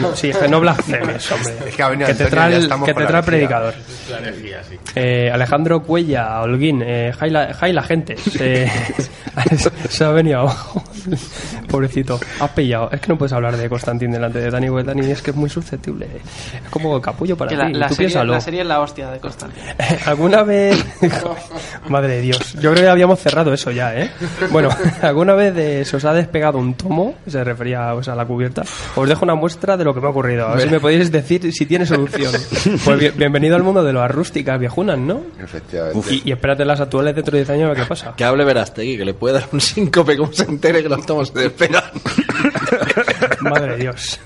[0.00, 1.54] No, sí, es que no blasfemes, hombre.
[1.68, 3.74] Es que ha venido que te trae el, que te trae el predicador.
[4.10, 4.78] La energía, sí.
[4.96, 8.16] Eh, Alejandro Cuella, Holguín, eh, jai la, jai la gente.
[8.16, 8.68] Se,
[9.88, 10.82] se ha venido abajo.
[11.68, 12.90] Pobrecito, has pillado.
[12.92, 15.36] Es que no puedes hablar de Constantín delante de Dani, porque Dani es que es
[15.36, 16.06] muy susceptible.
[16.64, 17.56] Es como capullo para ti.
[17.56, 19.74] la, la serie, la serie es la hostia de Constantine.
[20.06, 20.82] ¿Alguna vez...
[21.88, 22.54] Madre de Dios.
[22.54, 24.10] Yo creo que habíamos cerrado eso ya, ¿eh?
[24.50, 24.70] Bueno,
[25.02, 27.14] ¿alguna vez eh, se os ha despegado un tomo?
[27.26, 28.62] Se refería pues, a la cubierta.
[28.96, 30.46] Os dejo una muestra de lo que me ha ocurrido.
[30.48, 32.32] A ver si me podéis decir si tiene solución.
[32.84, 35.20] Pues bien- bienvenido al mundo de las rústicas viejunas, ¿no?
[35.40, 36.14] Efectivamente.
[36.14, 38.14] Y, y espérate las actuales dentro de 10 años a ver qué pasa.
[38.16, 41.28] Que hable Verastegui, que le puede dar un síncope como se entere que los tomos
[41.28, 41.82] se despegan.
[43.40, 44.20] Madre de Dios.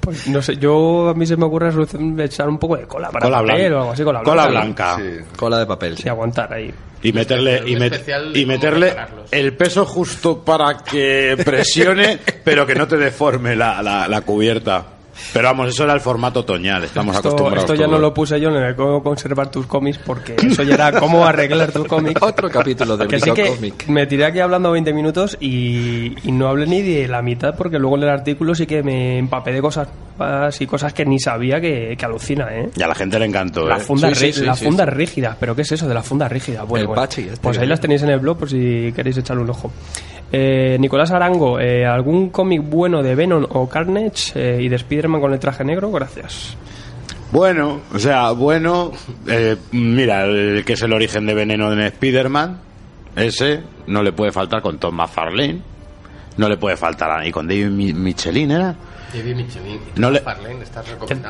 [0.00, 2.76] Pues no sé, yo a mí se me ocurre la solución de echar un poco
[2.76, 3.76] de cola para Cola papel blanca.
[3.76, 4.96] o algo así, cola Cola blanca.
[4.96, 5.24] blanca.
[5.36, 5.96] Cola de papel.
[5.98, 6.74] Sí, aguantar ahí.
[7.02, 8.94] Y meterle, y, met- y meterle
[9.32, 14.86] el peso justo para que presione, pero que no te deforme la, la, la cubierta.
[15.32, 17.70] Pero vamos, eso era el formato otoñal, estamos Esto, acostumbrados.
[17.70, 20.74] esto ya no lo puse yo en el cómo conservar tus cómics porque eso ya
[20.74, 22.18] era cómo arreglar tu cómic.
[22.22, 23.86] Otro capítulo del que sí que cómic.
[23.88, 27.78] me tiré aquí hablando 20 minutos y, y no hablé ni de la mitad porque
[27.78, 29.88] luego en el artículo sí que me empapé de cosas
[30.60, 32.70] y cosas que ni sabía que, que alucina, ¿eh?
[32.76, 33.66] Y a la gente le encantó.
[33.66, 33.80] La ¿eh?
[33.80, 34.90] funda, Sí, sí, rí- sí, la sí, funda sí.
[34.90, 36.62] rígida, pero ¿qué es eso de la funda rígida?
[36.62, 37.82] Bueno, El bueno, Pachi, este pues ahí las dijo.
[37.82, 39.72] tenéis en el blog por si queréis echarle un ojo.
[40.32, 45.20] Eh, Nicolás Arango, eh, ¿algún cómic bueno de Venom o Carnage eh, y de Spider-Man
[45.20, 45.92] con el traje negro?
[45.92, 46.56] Gracias.
[47.30, 48.92] Bueno, o sea, bueno,
[49.26, 52.58] eh, mira, el que es el origen de veneno en Spider-Man,
[53.16, 55.58] ese no le puede faltar con Tom McFarlane,
[56.36, 58.74] no le puede faltar y con David Mi- Michelin, ¿era?
[59.96, 60.22] No le-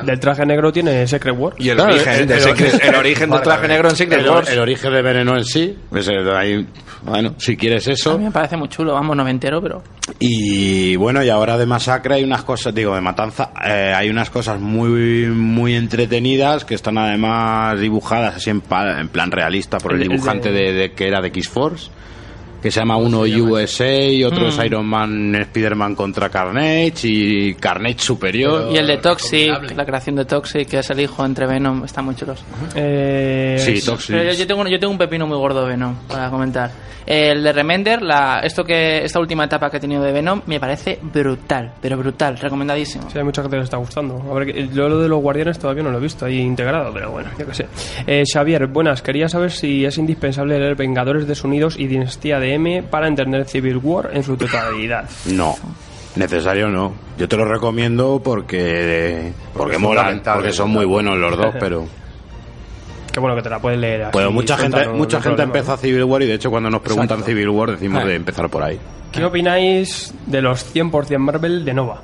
[0.07, 1.53] El- traje negro tiene Secret War.
[1.57, 4.19] Y el Claro, origen, el- de el- Secret- el origen del traje negro en Secret
[4.21, 4.49] el, Wars.
[4.49, 6.65] el origen de veneno en sí, pues, eh, ahí,
[7.03, 8.17] bueno, si quieres A eso.
[8.17, 9.83] mí me parece muy chulo, vamos, no me entero, pero...
[10.19, 14.29] Y bueno, y ahora de Masacre hay unas cosas, digo, de Matanza, eh, hay unas
[14.29, 19.93] cosas muy muy entretenidas que están además dibujadas así en, pa- en plan realista por
[19.93, 21.89] el, El- el dibujante de- de, de- que era de X-Force,
[22.63, 24.65] que se llama uno USA y otro es Mm.
[24.65, 28.69] Iron Man, Spider-Man contra Carnage y Carnage superior.
[28.71, 32.05] Y el de Toxic, la creación de Toxic, que es el hijo entre Venom, están
[32.05, 32.41] muy chulos.
[32.73, 34.15] Eh, Sí, Toxic.
[34.15, 36.71] Pero yo, yo tengo, yo tengo un pepino muy gordo de Venom para comentar.
[37.05, 40.57] El de Remender, la, esto que esta última etapa que he tenido de Venom, me
[40.57, 43.09] parece brutal, pero brutal, recomendadísimo.
[43.11, 44.23] Sí, hay mucha gente que le está gustando.
[44.31, 47.11] A ver, yo lo de los guardianes todavía no lo he visto ahí integrado, pero
[47.11, 47.65] bueno, yo qué sé.
[48.07, 49.01] Eh, Xavier, buenas.
[49.01, 52.52] Quería saber si es indispensable leer Vengadores desunidos y Dinastía de
[52.89, 55.09] Para entender Civil War en su totalidad.
[55.25, 55.55] No.
[56.15, 56.93] Necesario no.
[57.17, 61.85] Yo te lo recomiendo porque porque molan, porque son muy buenos los dos, pero
[63.11, 64.03] Qué bueno que te la puedes leer.
[64.03, 65.43] así, Bueno, mucha gente, no- mucha gente problema.
[65.59, 67.25] empezó a Civil War y de hecho cuando nos preguntan Exacto.
[67.25, 68.79] Civil War decimos de empezar por ahí.
[69.11, 72.01] ¿Qué opináis de los 100% Marvel de Nova?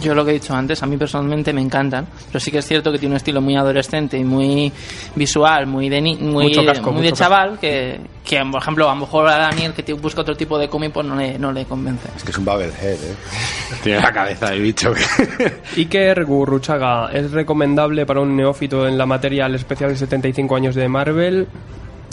[0.00, 2.66] Yo lo que he dicho antes, a mí personalmente me encantan, pero sí que es
[2.66, 4.72] cierto que tiene un estilo muy adolescente y muy
[5.14, 9.00] visual, muy de, ni- muy, casco, muy de chaval, que, que por ejemplo a lo
[9.00, 12.08] mejor a Daniel que busca otro tipo de cómic pues no le, no le convence.
[12.16, 13.14] Es que es un Babelhead, ¿eh?
[13.82, 14.92] Tiene la cabeza de bicho.
[15.76, 20.74] Iker Gurruchaga, ¿es recomendable para un neófito en la materia el especial de 75 años
[20.74, 21.46] de Marvel?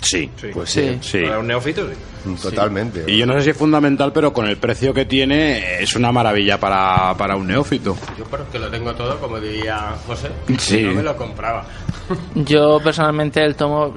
[0.06, 0.98] Sí, Pues Sí.
[1.02, 1.22] sí.
[1.24, 1.96] Para un neófito, sí.
[2.42, 3.04] Totalmente.
[3.08, 6.12] Y yo no sé si es fundamental, pero con el precio que tiene es una
[6.12, 7.96] maravilla para, para un neófito.
[8.18, 10.82] Yo porque lo tengo todo, como diría José, Sí.
[10.84, 11.66] no me lo compraba.
[12.36, 13.96] Yo personalmente el tomo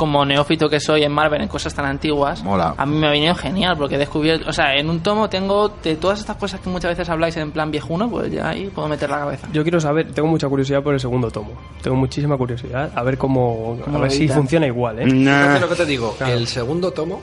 [0.00, 2.72] como neófito que soy en Marvel en cosas tan antiguas, Mola.
[2.74, 5.68] a mí me ha venido genial porque he descubierto, o sea, en un tomo tengo
[5.68, 8.88] de todas estas cosas que muchas veces habláis en plan viejuno, pues ya ahí puedo
[8.88, 9.46] meter la cabeza.
[9.52, 11.50] Yo quiero saber, tengo mucha curiosidad por el segundo tomo.
[11.82, 15.04] Tengo muchísima curiosidad a ver cómo, ¿Cómo a ver si funciona igual, ¿eh?
[15.04, 15.58] Nah.
[15.58, 16.32] Lo que te digo, Claro.
[16.32, 17.20] el segundo tomo,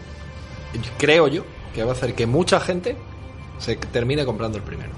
[0.99, 1.41] creo yo,
[1.73, 2.95] que va a hacer que mucha gente
[3.57, 4.91] se termine comprando el primero.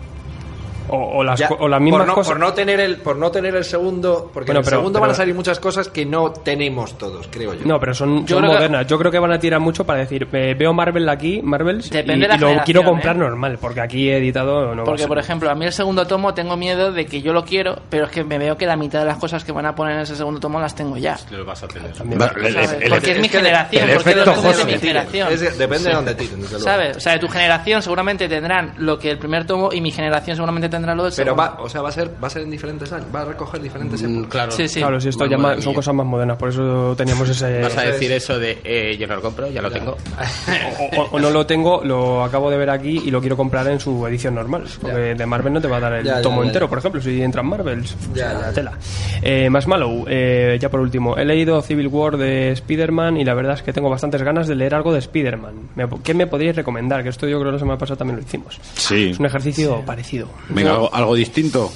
[0.90, 2.32] O, o las, Ya, co- o las mismas por no, cosas.
[2.34, 5.00] por no tener el por no tener el segundo porque Bueno, en el pero- segundo
[5.00, 8.36] van a salir muchas cosas que no tenemos todos creo yo No, pero son, Yo
[8.38, 8.88] son que- modernas.
[8.88, 12.14] Yo creo que van a tirar mucho para decir, eh, veo Marvel aquí, Marvel, Depende
[12.14, 13.20] y, de la y lo generación, quiero comprar ¿eh?
[13.20, 16.58] normal, porque aquí he editado no Porque, por ejemplo, a mí el segundo tomo tengo
[16.58, 19.06] miedo de que yo lo quiero, pero es que me veo que la mitad de
[19.06, 21.18] las cosas que van a poner en ese segundo tomo las tengo ya.
[21.32, 21.92] Lo vas a tener.
[21.94, 22.20] También.
[22.22, 22.78] Va- el- ¿sabes?
[22.82, 25.30] el- porque es mi generación, el porque de mi generación.
[25.58, 26.44] Depende de dónde tiren.
[26.60, 26.98] ¿Sabes?
[26.98, 30.36] O sea, de tu generación seguramente tendrán lo que el primer tomo y mi generación
[30.36, 31.36] seguramente tendrá lo del Pero segundo.
[31.36, 33.62] va, o sea, va a ser, va a ser en diferentes años, va a recoger
[33.62, 34.52] diferentes Mm, claro.
[34.52, 34.80] Sí, sí.
[34.80, 37.62] Claro, si esto ya Madre ma- son cosas más modernas, por eso teníamos ese...
[37.62, 39.98] Vas a decir eso de eh, yo no lo compro, ya lo tengo.
[40.98, 43.80] o, o no lo tengo, lo acabo de ver aquí y lo quiero comprar en
[43.80, 44.64] su edición normal.
[44.82, 46.70] Porque de Marvel no te va a dar el Ya, ya, tomo ya, entero, ya.
[46.70, 47.96] por ejemplo, si entran Marvels.
[48.14, 48.52] ya.
[48.54, 48.74] tela.
[49.22, 51.18] Eh, más malo, eh, ya por último.
[51.18, 54.56] He leído Civil War de Spider-Man y la verdad es que tengo bastantes ganas de
[54.56, 55.54] leer algo de Spider-Man.
[55.76, 57.04] Me- ¿Qué me podríais recomendar?
[57.04, 58.60] Que esto yo creo que la semana pasada también lo hicimos.
[58.76, 59.10] Sí.
[59.12, 60.28] Es un ejercicio parecido.
[60.50, 61.72] Venga, algo, algo distinto.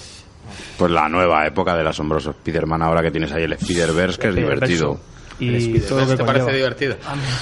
[0.77, 4.35] Pues la nueva época del asombroso Spider-Man, ahora que tienes ahí el Spider-Verse, que es
[4.35, 4.99] divertido.
[5.39, 6.95] Y todo lo que ¿Te parece divertido?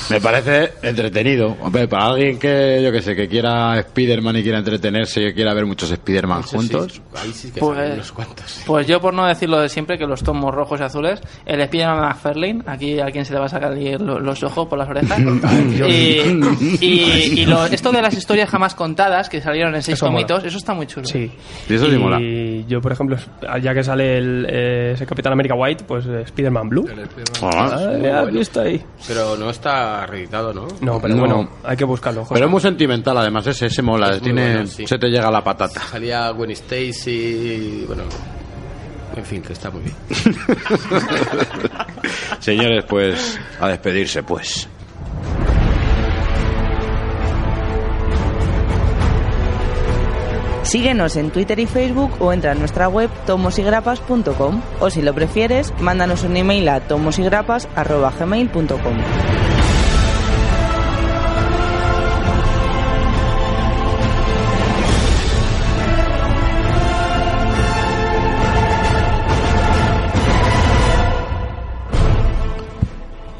[0.10, 1.56] Me parece entretenido.
[1.62, 5.54] Hombre, para alguien que, yo que sé, que quiera Spider-Man y quiera entretenerse y quiera
[5.54, 7.02] ver muchos Spider-Man sí, juntos.
[7.16, 8.62] ahí sí que Pues- salen unos cuantos.
[8.66, 11.62] Pues yo, por no decir lo de siempre, que los tomos rojos y azules, el
[11.62, 15.20] Spider-Man McFarlane, aquí a quien se le va a sacar los ojos por las orejas.
[16.80, 20.06] y y, y lo- esto de las historias jamás contadas, que salieron en seis Eso
[20.10, 20.26] mola.
[20.26, 21.06] tomitos, eso está muy chulo.
[21.06, 21.30] Sí.
[21.70, 22.20] Y eso sí mola.
[22.68, 23.18] yo, por ejemplo,
[23.62, 26.88] ya que sale el, eh, ese Capitán América White, pues eh, Spider-Man Blue.
[27.42, 28.40] Ah, Ah, ¿has bueno.
[28.40, 28.84] visto ahí?
[29.08, 30.68] Pero no está reeditado, ¿no?
[30.82, 31.20] No, pero No.
[31.22, 32.22] bueno, hay que buscarlo.
[32.22, 32.34] José.
[32.34, 34.08] Pero es muy sentimental, además, ese, ese mola.
[34.08, 34.86] Es muy tiene, bueno, sí.
[34.88, 35.82] Se te llega la patata.
[35.82, 38.04] Salía Gwen Stacy, bueno,
[39.16, 39.96] en fin, que está muy bien.
[42.40, 44.68] Señores, pues a despedirse, pues.
[50.72, 55.74] Síguenos en Twitter y Facebook o entra en nuestra web tomosigrapas.com o si lo prefieres,
[55.82, 59.51] mándanos un email a tomosigrapas.gmail.com.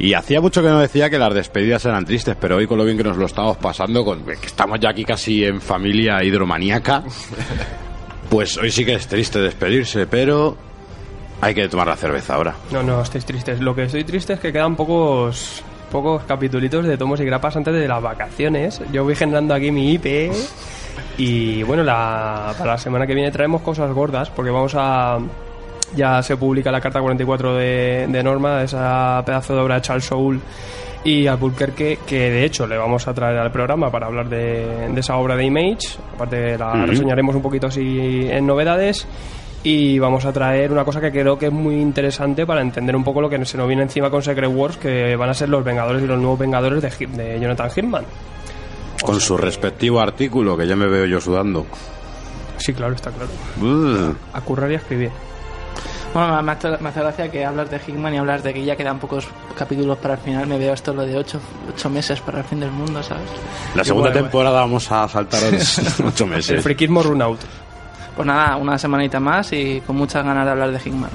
[0.02, 2.86] Y hacía mucho que no decía que las despedidas eran tristes, pero hoy con lo
[2.86, 7.04] bien que nos lo estamos pasando, con que estamos ya aquí casi en familia hidromaníaca,
[8.32, 10.58] pues hoy sí que es triste despedirse, pero
[11.40, 12.56] hay que tomar la cerveza ahora.
[12.72, 13.62] No, no, estéis tristes.
[13.62, 17.76] Lo que estoy triste es que quedan pocos pocos capitulitos de tomos y grapas antes
[17.76, 18.82] de las vacaciones.
[18.92, 20.32] Yo voy generando aquí mi IP
[21.20, 25.20] y bueno, la, para la semana que viene traemos cosas gordas porque vamos a...
[25.96, 30.06] Ya se publica la carta 44 de, de Norma, esa pedazo de obra de Charles
[30.06, 30.40] Soule
[31.04, 35.00] y Albuquerque, que de hecho le vamos a traer al programa para hablar de, de
[35.00, 35.98] esa obra de Image.
[36.16, 39.08] Aparte la reseñaremos un poquito así en novedades.
[39.64, 43.04] Y vamos a traer una cosa que creo que es muy interesante para entender un
[43.04, 45.64] poco lo que se nos viene encima con Secret Wars, que van a ser los
[45.64, 48.06] Vengadores y los nuevos Vengadores de Jonathan Hickman.
[49.04, 51.68] Con su respectivo artículo, que ya me veo yo sudando.
[52.58, 53.30] Sí, claro, está claro.
[53.62, 54.14] Uh.
[54.34, 55.12] A currar y a escribir.
[56.14, 58.76] Bueno, me hace, me hace gracia que hablas de Hickman y hablas de que ya
[58.76, 60.46] quedan pocos capítulos para el final.
[60.46, 61.40] Me veo esto lo de ocho,
[61.74, 63.30] ocho meses para el fin del mundo, ¿sabes?
[63.76, 65.42] La segunda temporada vamos a saltar
[66.06, 66.62] ocho El meses.
[66.62, 67.40] friquismo run out.
[68.16, 71.10] Pues nada, una semanita más y con muchas ganas de hablar de Hickman.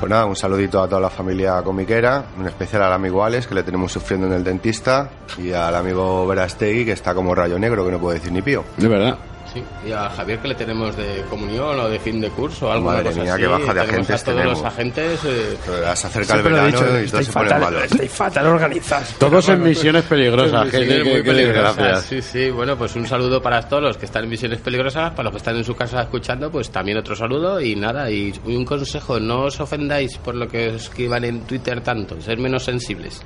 [0.00, 3.54] Pues nada, un saludito a toda la familia comiquera, en especial al amigo Alex, que
[3.54, 7.86] le tenemos sufriendo en el dentista, y al amigo Verastegui, que está como rayo negro,
[7.86, 8.64] que no puede decir ni pío.
[8.76, 9.16] De verdad.
[9.52, 12.72] Sí, y a Javier que le tenemos de comunión o de fin de curso o
[12.72, 13.42] algo Madre cosa mía, así.
[13.42, 14.58] qué baja de Tenemos agentes a todos tenemos.
[14.62, 15.20] los agentes.
[15.26, 15.56] eh,
[15.94, 17.82] se acerca el verano dicho, y todos se ponen fatal, malos.
[17.84, 19.08] estáis fatal organizados.
[19.18, 20.70] Todos en misiones peligrosas.
[20.70, 22.02] Qué- muy peligrosas.
[22.04, 25.24] Sí, sí, bueno, pues un saludo para todos los que están en misiones peligrosas, para
[25.24, 28.64] los que están en su casa escuchando, pues también otro saludo y nada, y un
[28.64, 33.20] consejo, no os ofendáis por lo que os escriban en Twitter tanto, ser menos sensibles.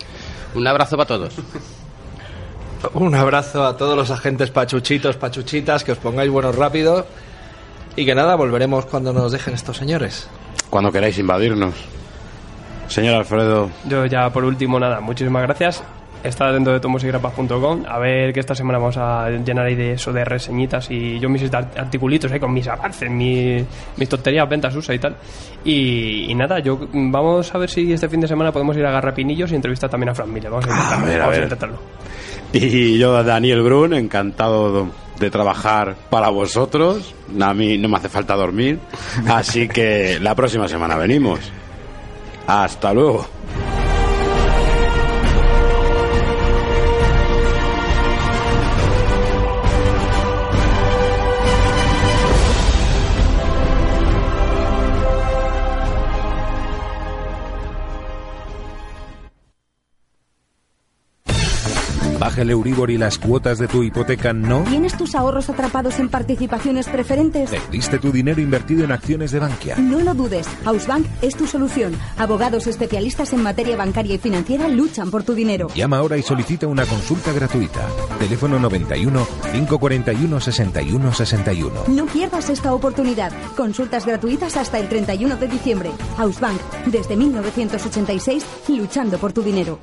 [0.57, 1.35] Un abrazo para todos.
[2.95, 7.07] Un abrazo a todos los agentes pachuchitos, pachuchitas, que os pongáis buenos rápido.
[7.97, 10.29] Y que nada, volveremos cuando nos dejen estos señores.
[10.71, 11.75] Cuando queráis invadirnos.
[12.89, 15.83] Señor Alfredo, Yo ya por último, nada, muchísimas gracias.
[16.23, 20.13] Estad dentro de tomosigrapas.com a ver que esta semana vamos a llenar ahí de eso
[20.13, 23.65] de reseñitas y yo mis art- articulitos eh, con mis avances, mi-
[23.97, 25.17] mis tonterías, ventas, usa y tal.
[25.65, 28.91] Y, y nada, yo vamos a ver si este fin de semana podemos ir a
[28.91, 30.51] Garrapinillos y entrevistar también a Fran Miller.
[30.51, 31.05] Vamos a intentarlo.
[31.05, 31.43] a ver, a vamos ver.
[31.45, 31.77] intentarlo.
[32.53, 37.15] Y yo, Daniel Brun, encantado de trabajar para vosotros.
[37.41, 38.79] A mí no me hace falta dormir.
[39.29, 41.41] Así que la próxima semana venimos.
[42.47, 43.27] Hasta luego.
[62.27, 64.65] Baja baje el Euribor y las cuotas de tu hipoteca no?
[64.65, 67.51] ¿Tienes tus ahorros atrapados en participaciones preferentes?
[67.51, 69.77] ¿Perdiste tu dinero invertido en acciones de Bankia?
[69.77, 71.97] No lo dudes, Hausbank es tu solución.
[72.19, 75.69] Abogados especialistas en materia bancaria y financiera luchan por tu dinero.
[75.77, 77.87] Llama ahora y solicita una consulta gratuita.
[78.19, 81.85] Teléfono 91 541 61 61.
[81.87, 83.31] No pierdas esta oportunidad.
[83.57, 85.93] Consultas gratuitas hasta el 31 de diciembre.
[86.19, 89.79] Hausbank, desde 1986, luchando por tu dinero.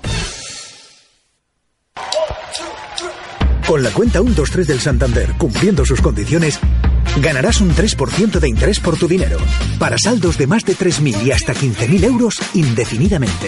[3.74, 6.60] Con la cuenta 123 del Santander, cumpliendo sus condiciones,
[7.24, 9.40] ganarás un 3% de interés por tu dinero,
[9.80, 13.48] para saldos de más de 3.000 y hasta 15.000 euros indefinidamente.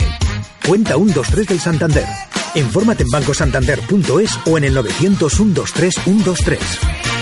[0.67, 2.07] Cuenta 123 del Santander.
[2.55, 7.14] Infórmate en bancosantander.es o en el 900 123 123.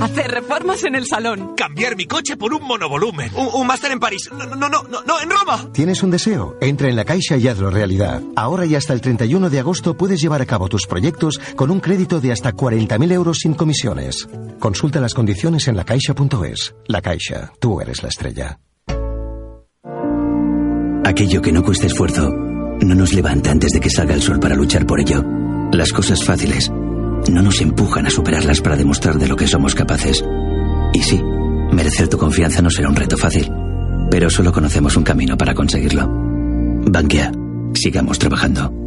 [0.00, 1.54] Hacer reformas en el salón.
[1.56, 3.32] Cambiar mi coche por un monovolumen.
[3.34, 4.30] Un, un máster en París.
[4.30, 5.68] No, no, no, no, no, en Roma.
[5.72, 6.56] ¿Tienes un deseo?
[6.60, 8.22] Entra en la Caixa y hazlo realidad.
[8.36, 11.80] Ahora y hasta el 31 de agosto puedes llevar a cabo tus proyectos con un
[11.80, 14.28] crédito de hasta 40.000 euros sin comisiones.
[14.60, 16.74] Consulta las condiciones en lacaixa.es.
[16.86, 18.60] La Caixa, tú eres la estrella.
[21.04, 24.54] Aquello que no cuesta esfuerzo no nos levanta antes de que salga el sol para
[24.54, 25.24] luchar por ello.
[25.72, 26.70] Las cosas fáciles
[27.30, 30.24] no nos empujan a superarlas para demostrar de lo que somos capaces.
[30.92, 31.22] Y sí,
[31.72, 33.50] merecer tu confianza no será un reto fácil,
[34.10, 36.06] pero solo conocemos un camino para conseguirlo.
[36.86, 37.32] Bankia,
[37.74, 38.83] sigamos trabajando.